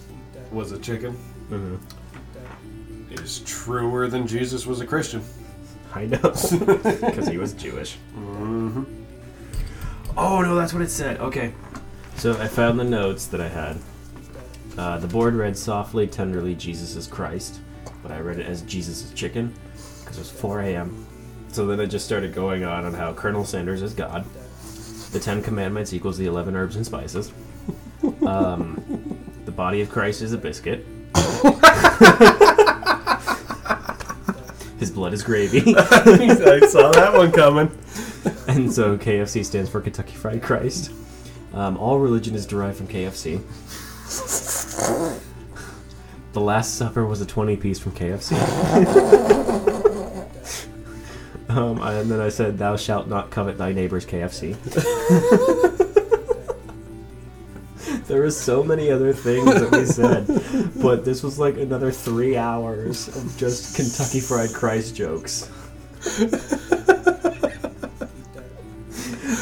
was 0.50 0.72
a 0.72 0.78
chicken 0.78 1.12
hmm 1.48 1.76
is 3.10 3.40
truer 3.40 4.06
than 4.06 4.26
Jesus 4.26 4.66
was 4.66 4.80
a 4.80 4.86
Christian. 4.86 5.22
I 5.94 6.06
know, 6.06 6.18
because 6.22 7.26
he 7.28 7.38
was 7.38 7.52
Jewish. 7.54 7.96
Mm-hmm. 8.16 8.99
Oh 10.16 10.40
no, 10.42 10.54
that's 10.56 10.72
what 10.72 10.82
it 10.82 10.90
said. 10.90 11.18
Okay, 11.20 11.52
so 12.16 12.32
I 12.40 12.48
found 12.48 12.78
the 12.78 12.84
notes 12.84 13.26
that 13.26 13.40
I 13.40 13.48
had. 13.48 13.78
Uh, 14.78 14.98
the 14.98 15.08
board 15.08 15.34
read 15.34 15.56
softly, 15.56 16.06
tenderly, 16.06 16.54
Jesus 16.54 16.96
is 16.96 17.06
Christ, 17.06 17.60
but 18.02 18.12
I 18.12 18.20
read 18.20 18.38
it 18.38 18.46
as 18.46 18.62
Jesus 18.62 19.04
is 19.04 19.12
chicken 19.12 19.52
because 20.00 20.16
it 20.16 20.20
was 20.20 20.30
4 20.30 20.60
a.m. 20.62 21.06
So 21.48 21.66
then 21.66 21.80
it 21.80 21.88
just 21.88 22.06
started 22.06 22.32
going 22.32 22.64
on 22.64 22.84
on 22.84 22.94
how 22.94 23.12
Colonel 23.12 23.44
Sanders 23.44 23.82
is 23.82 23.92
God. 23.92 24.24
The 25.12 25.18
Ten 25.18 25.42
Commandments 25.42 25.92
equals 25.92 26.16
the 26.16 26.26
11 26.26 26.54
herbs 26.56 26.76
and 26.76 26.86
spices. 26.86 27.32
Um, 28.26 29.18
the 29.44 29.52
body 29.52 29.82
of 29.82 29.90
Christ 29.90 30.22
is 30.22 30.32
a 30.32 30.38
biscuit. 30.38 30.86
His 34.78 34.90
blood 34.90 35.12
is 35.12 35.22
gravy. 35.22 35.58
I 35.76 36.66
saw 36.66 36.90
that 36.92 37.12
one 37.12 37.30
coming. 37.30 37.70
And 38.48 38.72
so 38.72 38.98
KFC 38.98 39.44
stands 39.44 39.70
for 39.70 39.80
Kentucky 39.80 40.14
Fried 40.14 40.42
Christ. 40.42 40.90
Um, 41.54 41.76
all 41.76 41.98
religion 41.98 42.34
is 42.34 42.46
derived 42.46 42.78
from 42.78 42.88
KFC. 42.88 43.40
The 46.32 46.40
Last 46.40 46.76
Supper 46.76 47.06
was 47.06 47.20
a 47.20 47.26
20 47.26 47.56
piece 47.56 47.78
from 47.80 47.92
KFC. 47.92 48.36
um, 51.48 51.80
and 51.82 52.10
then 52.10 52.20
I 52.20 52.28
said, 52.28 52.58
Thou 52.58 52.76
shalt 52.76 53.08
not 53.08 53.30
covet 53.30 53.58
thy 53.58 53.72
neighbor's 53.72 54.06
KFC. 54.06 54.56
there 58.06 58.20
were 58.20 58.30
so 58.30 58.62
many 58.62 58.90
other 58.90 59.12
things 59.12 59.46
that 59.46 59.72
we 59.72 59.84
said, 59.86 60.26
but 60.80 61.04
this 61.04 61.22
was 61.22 61.38
like 61.38 61.56
another 61.56 61.90
three 61.90 62.36
hours 62.36 63.08
of 63.08 63.36
just 63.36 63.74
Kentucky 63.74 64.20
Fried 64.20 64.52
Christ 64.52 64.94
jokes. 64.94 65.50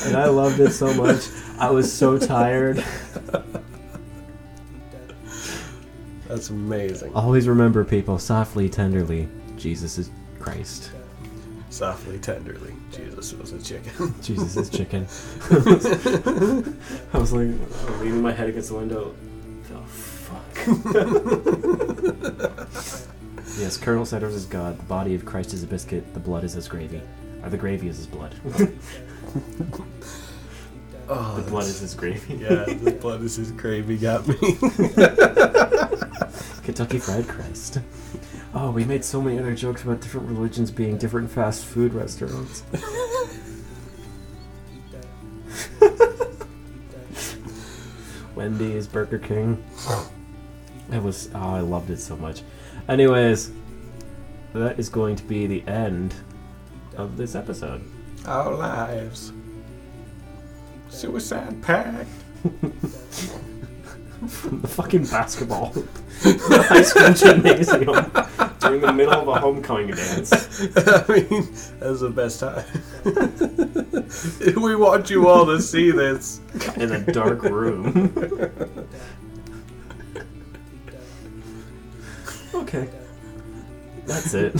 And 0.08 0.16
I 0.16 0.26
loved 0.26 0.60
it 0.60 0.72
so 0.72 0.92
much. 0.94 1.28
I 1.58 1.70
was 1.70 1.92
so 1.92 2.18
tired. 2.18 2.84
That's 6.26 6.50
amazing. 6.50 7.14
Always 7.14 7.48
remember, 7.48 7.84
people, 7.84 8.18
softly, 8.18 8.68
tenderly, 8.68 9.28
Jesus 9.56 9.96
is 9.96 10.10
Christ. 10.38 10.92
Softly, 11.70 12.18
tenderly, 12.18 12.74
Jesus 12.92 13.32
was 13.32 13.52
a 13.52 13.62
chicken. 13.62 14.14
Jesus 14.22 14.56
is 14.56 14.68
chicken. 14.68 15.06
I 17.12 17.18
was 17.18 17.32
like, 17.32 17.48
leaning 18.00 18.22
my 18.22 18.32
head 18.32 18.48
against 18.50 18.68
the 18.68 18.76
window. 18.76 19.14
The 19.64 19.78
fuck? 19.86 20.42
yes, 23.58 23.76
Colonel 23.76 24.04
Sanders 24.04 24.34
is 24.34 24.44
God. 24.44 24.78
The 24.78 24.84
body 24.84 25.14
of 25.14 25.24
Christ 25.24 25.54
is 25.54 25.62
a 25.62 25.66
biscuit. 25.66 26.12
The 26.14 26.20
blood 26.20 26.44
is 26.44 26.52
his 26.52 26.68
gravy. 26.68 27.00
Or 27.42 27.48
the 27.50 27.56
gravy 27.56 27.88
is 27.88 27.96
his 27.96 28.06
blood. 28.06 28.34
Oh, 31.10 31.36
the 31.36 31.50
blood 31.50 31.64
is 31.64 31.80
his 31.80 31.94
gravy. 31.94 32.34
yeah, 32.40 32.64
the 32.64 32.90
blood 33.00 33.22
is 33.22 33.36
his 33.36 33.50
gravy 33.52 33.96
got 33.96 34.28
me. 34.28 34.34
Kentucky 36.62 36.98
Fried 36.98 37.26
Christ. 37.26 37.78
Oh, 38.52 38.70
we 38.70 38.84
made 38.84 39.02
so 39.04 39.22
many 39.22 39.38
other 39.38 39.54
jokes 39.54 39.82
about 39.84 40.02
different 40.02 40.28
religions 40.28 40.70
being 40.70 40.98
different 40.98 41.30
fast 41.30 41.64
food 41.64 41.94
restaurants. 41.94 42.62
Wendy's, 48.34 48.86
Burger 48.86 49.18
King. 49.18 49.64
It 50.92 51.02
was 51.02 51.30
oh, 51.34 51.54
I 51.54 51.60
loved 51.60 51.88
it 51.88 52.00
so 52.00 52.16
much. 52.16 52.42
Anyways, 52.86 53.50
that 54.52 54.78
is 54.78 54.90
going 54.90 55.16
to 55.16 55.24
be 55.24 55.46
the 55.46 55.66
end 55.66 56.14
of 56.96 57.16
this 57.16 57.34
episode. 57.34 57.82
Our 58.26 58.54
lives. 58.54 59.32
Suicide 60.88 61.62
pact. 61.62 62.08
From 64.28 64.60
the 64.60 64.68
fucking 64.68 65.04
basketball 65.06 65.72
the 66.22 66.66
high 66.68 66.82
school 66.82 67.12
gymnasium 67.12 67.84
during 68.58 68.80
the 68.80 68.92
middle 68.92 69.14
of 69.14 69.28
a 69.28 69.38
homecoming 69.38 69.92
dance. 69.92 70.32
I 70.76 71.04
mean, 71.08 71.48
that's 71.78 72.00
the 72.00 72.10
best 72.10 72.40
time. 72.40 72.64
we 74.60 74.74
want 74.74 75.10
you 75.10 75.28
all 75.28 75.46
to 75.46 75.62
see 75.62 75.92
this. 75.92 76.40
in 76.76 76.90
a 76.90 77.00
dark 77.12 77.44
room. 77.44 78.12
okay. 82.54 82.88
That's 84.08 84.34
it. 84.34 84.54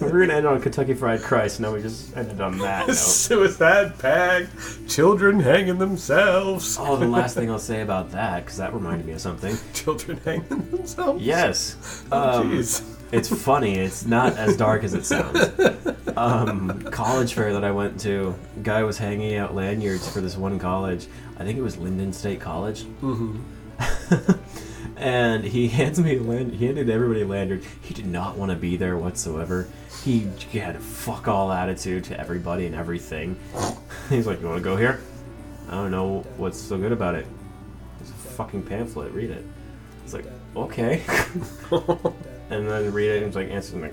We're 0.00 0.10
were 0.12 0.20
gonna 0.20 0.34
end 0.34 0.46
on 0.46 0.60
Kentucky 0.60 0.94
Fried 0.94 1.20
Christ. 1.22 1.60
Now 1.60 1.72
we 1.72 1.80
just 1.82 2.16
ended 2.16 2.40
on 2.40 2.58
that 2.58 2.88
note. 2.88 2.94
Suicide 2.96 3.98
pact, 3.98 4.50
children 4.88 5.40
hanging 5.40 5.78
themselves. 5.78 6.76
Oh, 6.80 6.96
the 6.96 7.06
last 7.08 7.34
thing 7.34 7.50
I'll 7.50 7.58
say 7.58 7.80
about 7.82 8.10
that, 8.12 8.44
because 8.44 8.58
that 8.58 8.74
reminded 8.74 9.06
me 9.06 9.12
of 9.12 9.20
something. 9.20 9.56
Children 9.72 10.18
hanging 10.24 10.70
themselves? 10.70 11.22
Yes. 11.22 12.04
Oh, 12.12 12.40
Um, 12.40 12.50
jeez. 12.52 12.82
it's 13.12 13.28
funny. 13.42 13.76
It's 13.78 14.04
not 14.04 14.36
as 14.36 14.56
dark 14.56 14.84
as 14.84 14.94
it 14.94 15.04
sounds. 15.04 15.38
Um, 16.16 16.82
college 16.90 17.32
fair 17.34 17.52
that 17.54 17.64
I 17.64 17.70
went 17.70 18.00
to, 18.00 18.34
guy 18.62 18.82
was 18.82 18.98
hanging 18.98 19.36
out 19.36 19.54
lanyards 19.54 20.08
for 20.12 20.20
this 20.20 20.36
one 20.36 20.58
college. 20.58 21.06
I 21.38 21.44
think 21.44 21.56
it 21.58 21.62
was 21.62 21.78
Lyndon 21.78 22.12
State 22.12 22.40
College. 22.40 22.82
Mm-hmm. 23.00 23.38
And 25.00 25.44
he 25.44 25.68
hands 25.78 25.98
me 25.98 26.16
a. 26.16 26.44
He 26.44 26.66
handed 26.66 26.88
everybody 26.90 27.22
a 27.22 27.26
lanyard. 27.26 27.64
He 27.82 27.94
did 27.94 28.06
not 28.06 28.36
want 28.36 28.50
to 28.52 28.56
be 28.56 28.76
there 28.76 28.96
whatsoever. 28.96 29.66
He, 30.04 30.28
had 30.52 30.76
a 30.76 30.80
fuck 30.80 31.28
all 31.28 31.50
attitude 31.50 32.04
to 32.04 32.20
everybody 32.20 32.66
and 32.66 32.74
everything. 32.74 33.38
He's 34.08 34.26
like, 34.26 34.40
"You 34.40 34.46
want 34.46 34.58
to 34.58 34.64
go 34.64 34.76
here? 34.76 35.00
I 35.68 35.72
don't 35.72 35.90
know 35.90 36.20
what's 36.36 36.60
so 36.60 36.78
good 36.78 36.92
about 36.92 37.14
it. 37.14 37.26
It's 38.00 38.10
a 38.10 38.14
fucking 38.14 38.62
pamphlet. 38.64 39.12
Read 39.12 39.30
it." 39.30 39.44
It's 40.04 40.14
like, 40.14 40.26
okay. 40.56 41.02
and 42.50 42.68
then 42.68 42.92
read 42.92 43.10
it. 43.10 43.16
And 43.18 43.26
he's 43.26 43.36
like, 43.36 43.50
answer 43.50 43.76
me. 43.76 43.90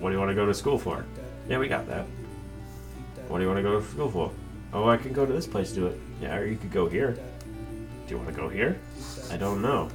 "What 0.00 0.08
do 0.08 0.14
you 0.14 0.18
want 0.18 0.30
to 0.30 0.34
go 0.34 0.46
to 0.46 0.54
school 0.54 0.78
for?" 0.78 1.04
Yeah, 1.48 1.58
we 1.58 1.68
got 1.68 1.86
that. 1.88 2.06
What 3.28 3.38
do 3.38 3.44
you 3.44 3.48
want 3.48 3.58
to 3.58 3.62
go 3.62 3.80
to 3.80 3.86
school 3.86 4.10
for? 4.10 4.30
Oh, 4.72 4.88
I 4.88 4.96
can 4.96 5.12
go 5.12 5.26
to 5.26 5.32
this 5.32 5.46
place 5.46 5.70
to 5.70 5.74
do 5.74 5.86
it. 5.86 6.00
Yeah, 6.20 6.36
or 6.36 6.46
you 6.46 6.56
could 6.56 6.72
go 6.72 6.88
here. 6.88 7.12
Do 8.06 8.10
you 8.14 8.16
want 8.16 8.28
to 8.28 8.34
go 8.34 8.48
here? 8.48 8.78
I 9.32 9.36
don't 9.38 9.62
know. 9.62 9.88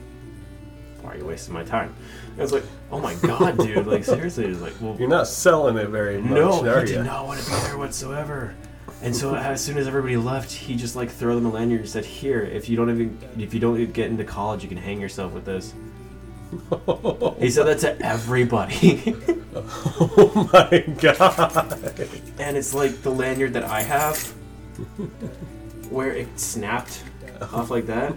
Why 1.02 1.14
are 1.14 1.18
you 1.18 1.26
wasting 1.26 1.54
my 1.54 1.64
time? 1.64 1.94
I 2.38 2.42
was 2.42 2.52
like, 2.52 2.64
oh 2.92 3.00
my 3.00 3.14
god, 3.16 3.58
dude! 3.60 3.86
Like 3.88 4.04
seriously, 4.04 4.46
it's 4.46 4.60
like, 4.60 4.74
well, 4.82 4.96
You're 5.00 5.08
not 5.08 5.28
selling 5.28 5.78
it 5.78 5.90
very 5.90 6.20
much, 6.20 6.32
no, 6.32 6.68
are 6.68 6.84
he 6.84 6.92
you? 6.92 6.98
did 6.98 7.06
not 7.06 7.26
want 7.26 7.40
to 7.40 7.46
be 7.46 7.56
there 7.56 7.78
whatsoever. 7.78 8.56
And 9.04 9.16
so 9.16 9.36
as 9.36 9.64
soon 9.64 9.78
as 9.78 9.88
everybody 9.88 10.18
left, 10.18 10.52
he 10.52 10.76
just 10.76 10.96
like 10.96 11.12
threw 11.12 11.36
them 11.36 11.46
a 11.46 11.52
lanyard 11.52 11.82
and 11.82 11.90
said, 11.90 12.04
"Here, 12.04 12.42
if 12.42 12.68
you 12.68 12.76
don't 12.76 12.90
even 12.90 13.18
if 13.38 13.54
you 13.54 13.60
don't 13.60 13.94
get 13.94 14.10
into 14.10 14.24
college, 14.24 14.64
you 14.64 14.70
can 14.70 14.78
hang 14.78 15.00
yourself 15.00 15.34
with 15.34 15.46
this." 15.46 15.74
He 17.40 17.50
said 17.52 17.66
that 17.68 17.80
to 17.80 18.02
everybody, 18.04 19.16
oh 19.56 20.50
my 20.54 20.80
god. 21.00 21.74
and 22.40 22.56
it's 22.58 22.74
like 22.74 23.02
the 23.04 23.12
lanyard 23.12 23.54
that 23.54 23.66
I 23.66 23.82
have, 23.82 24.18
where 25.90 26.12
it 26.14 26.40
snapped 26.40 27.04
off 27.54 27.70
like 27.70 27.86
that. 27.88 28.16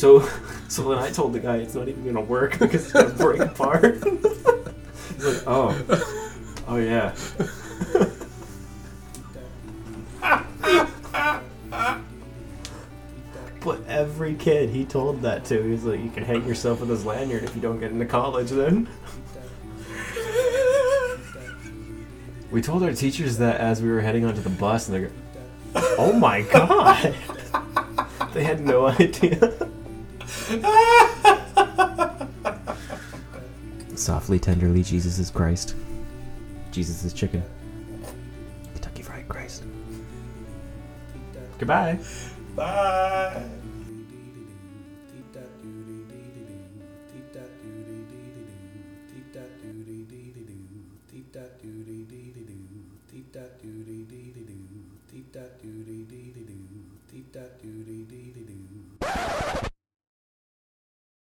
So, 0.00 0.26
so 0.68 0.88
then 0.88 0.98
I 0.98 1.10
told 1.10 1.34
the 1.34 1.40
guy 1.40 1.56
it's 1.56 1.74
not 1.74 1.86
even 1.88 2.04
gonna 2.06 2.22
work 2.24 2.52
because 2.58 2.84
it's 2.84 2.92
gonna 2.92 3.10
break 3.10 3.40
apart. 3.40 4.02
He's 5.14 5.26
like, 5.26 5.42
"Oh, 5.46 5.76
oh 6.66 6.76
yeah." 6.76 7.14
But 13.62 13.86
every 13.88 14.36
kid 14.36 14.70
he 14.70 14.86
told 14.86 15.20
that 15.20 15.44
to, 15.46 15.62
he 15.62 15.68
was 15.68 15.84
like, 15.84 16.00
"You 16.00 16.08
can 16.08 16.24
hang 16.24 16.46
yourself 16.46 16.80
with 16.80 16.88
this 16.88 17.04
lanyard 17.04 17.44
if 17.44 17.54
you 17.54 17.60
don't 17.60 17.78
get 17.78 17.92
into 17.92 18.06
college." 18.06 18.48
Then 18.48 18.88
we 22.50 22.62
told 22.62 22.82
our 22.84 22.94
teachers 22.94 23.36
that 23.36 23.60
as 23.60 23.82
we 23.82 23.90
were 23.90 24.00
heading 24.00 24.24
onto 24.24 24.40
the 24.40 24.48
bus, 24.48 24.88
and 24.88 24.96
they're, 24.96 25.10
"Oh 25.98 26.14
my 26.14 26.40
god!" 26.40 27.14
they 28.32 28.44
had 28.44 28.62
no 28.62 28.86
idea. 28.86 29.68
Softly, 33.96 34.38
tenderly, 34.38 34.82
Jesus 34.82 35.18
is 35.18 35.30
Christ. 35.30 35.74
Jesus 36.70 37.04
is 37.04 37.12
chicken. 37.12 37.42
Kentucky 38.72 39.02
Fried 39.02 39.28
Christ. 39.28 39.64
Goodbye. 41.58 41.98
Bye. 42.56 43.44
Teep 57.10 57.32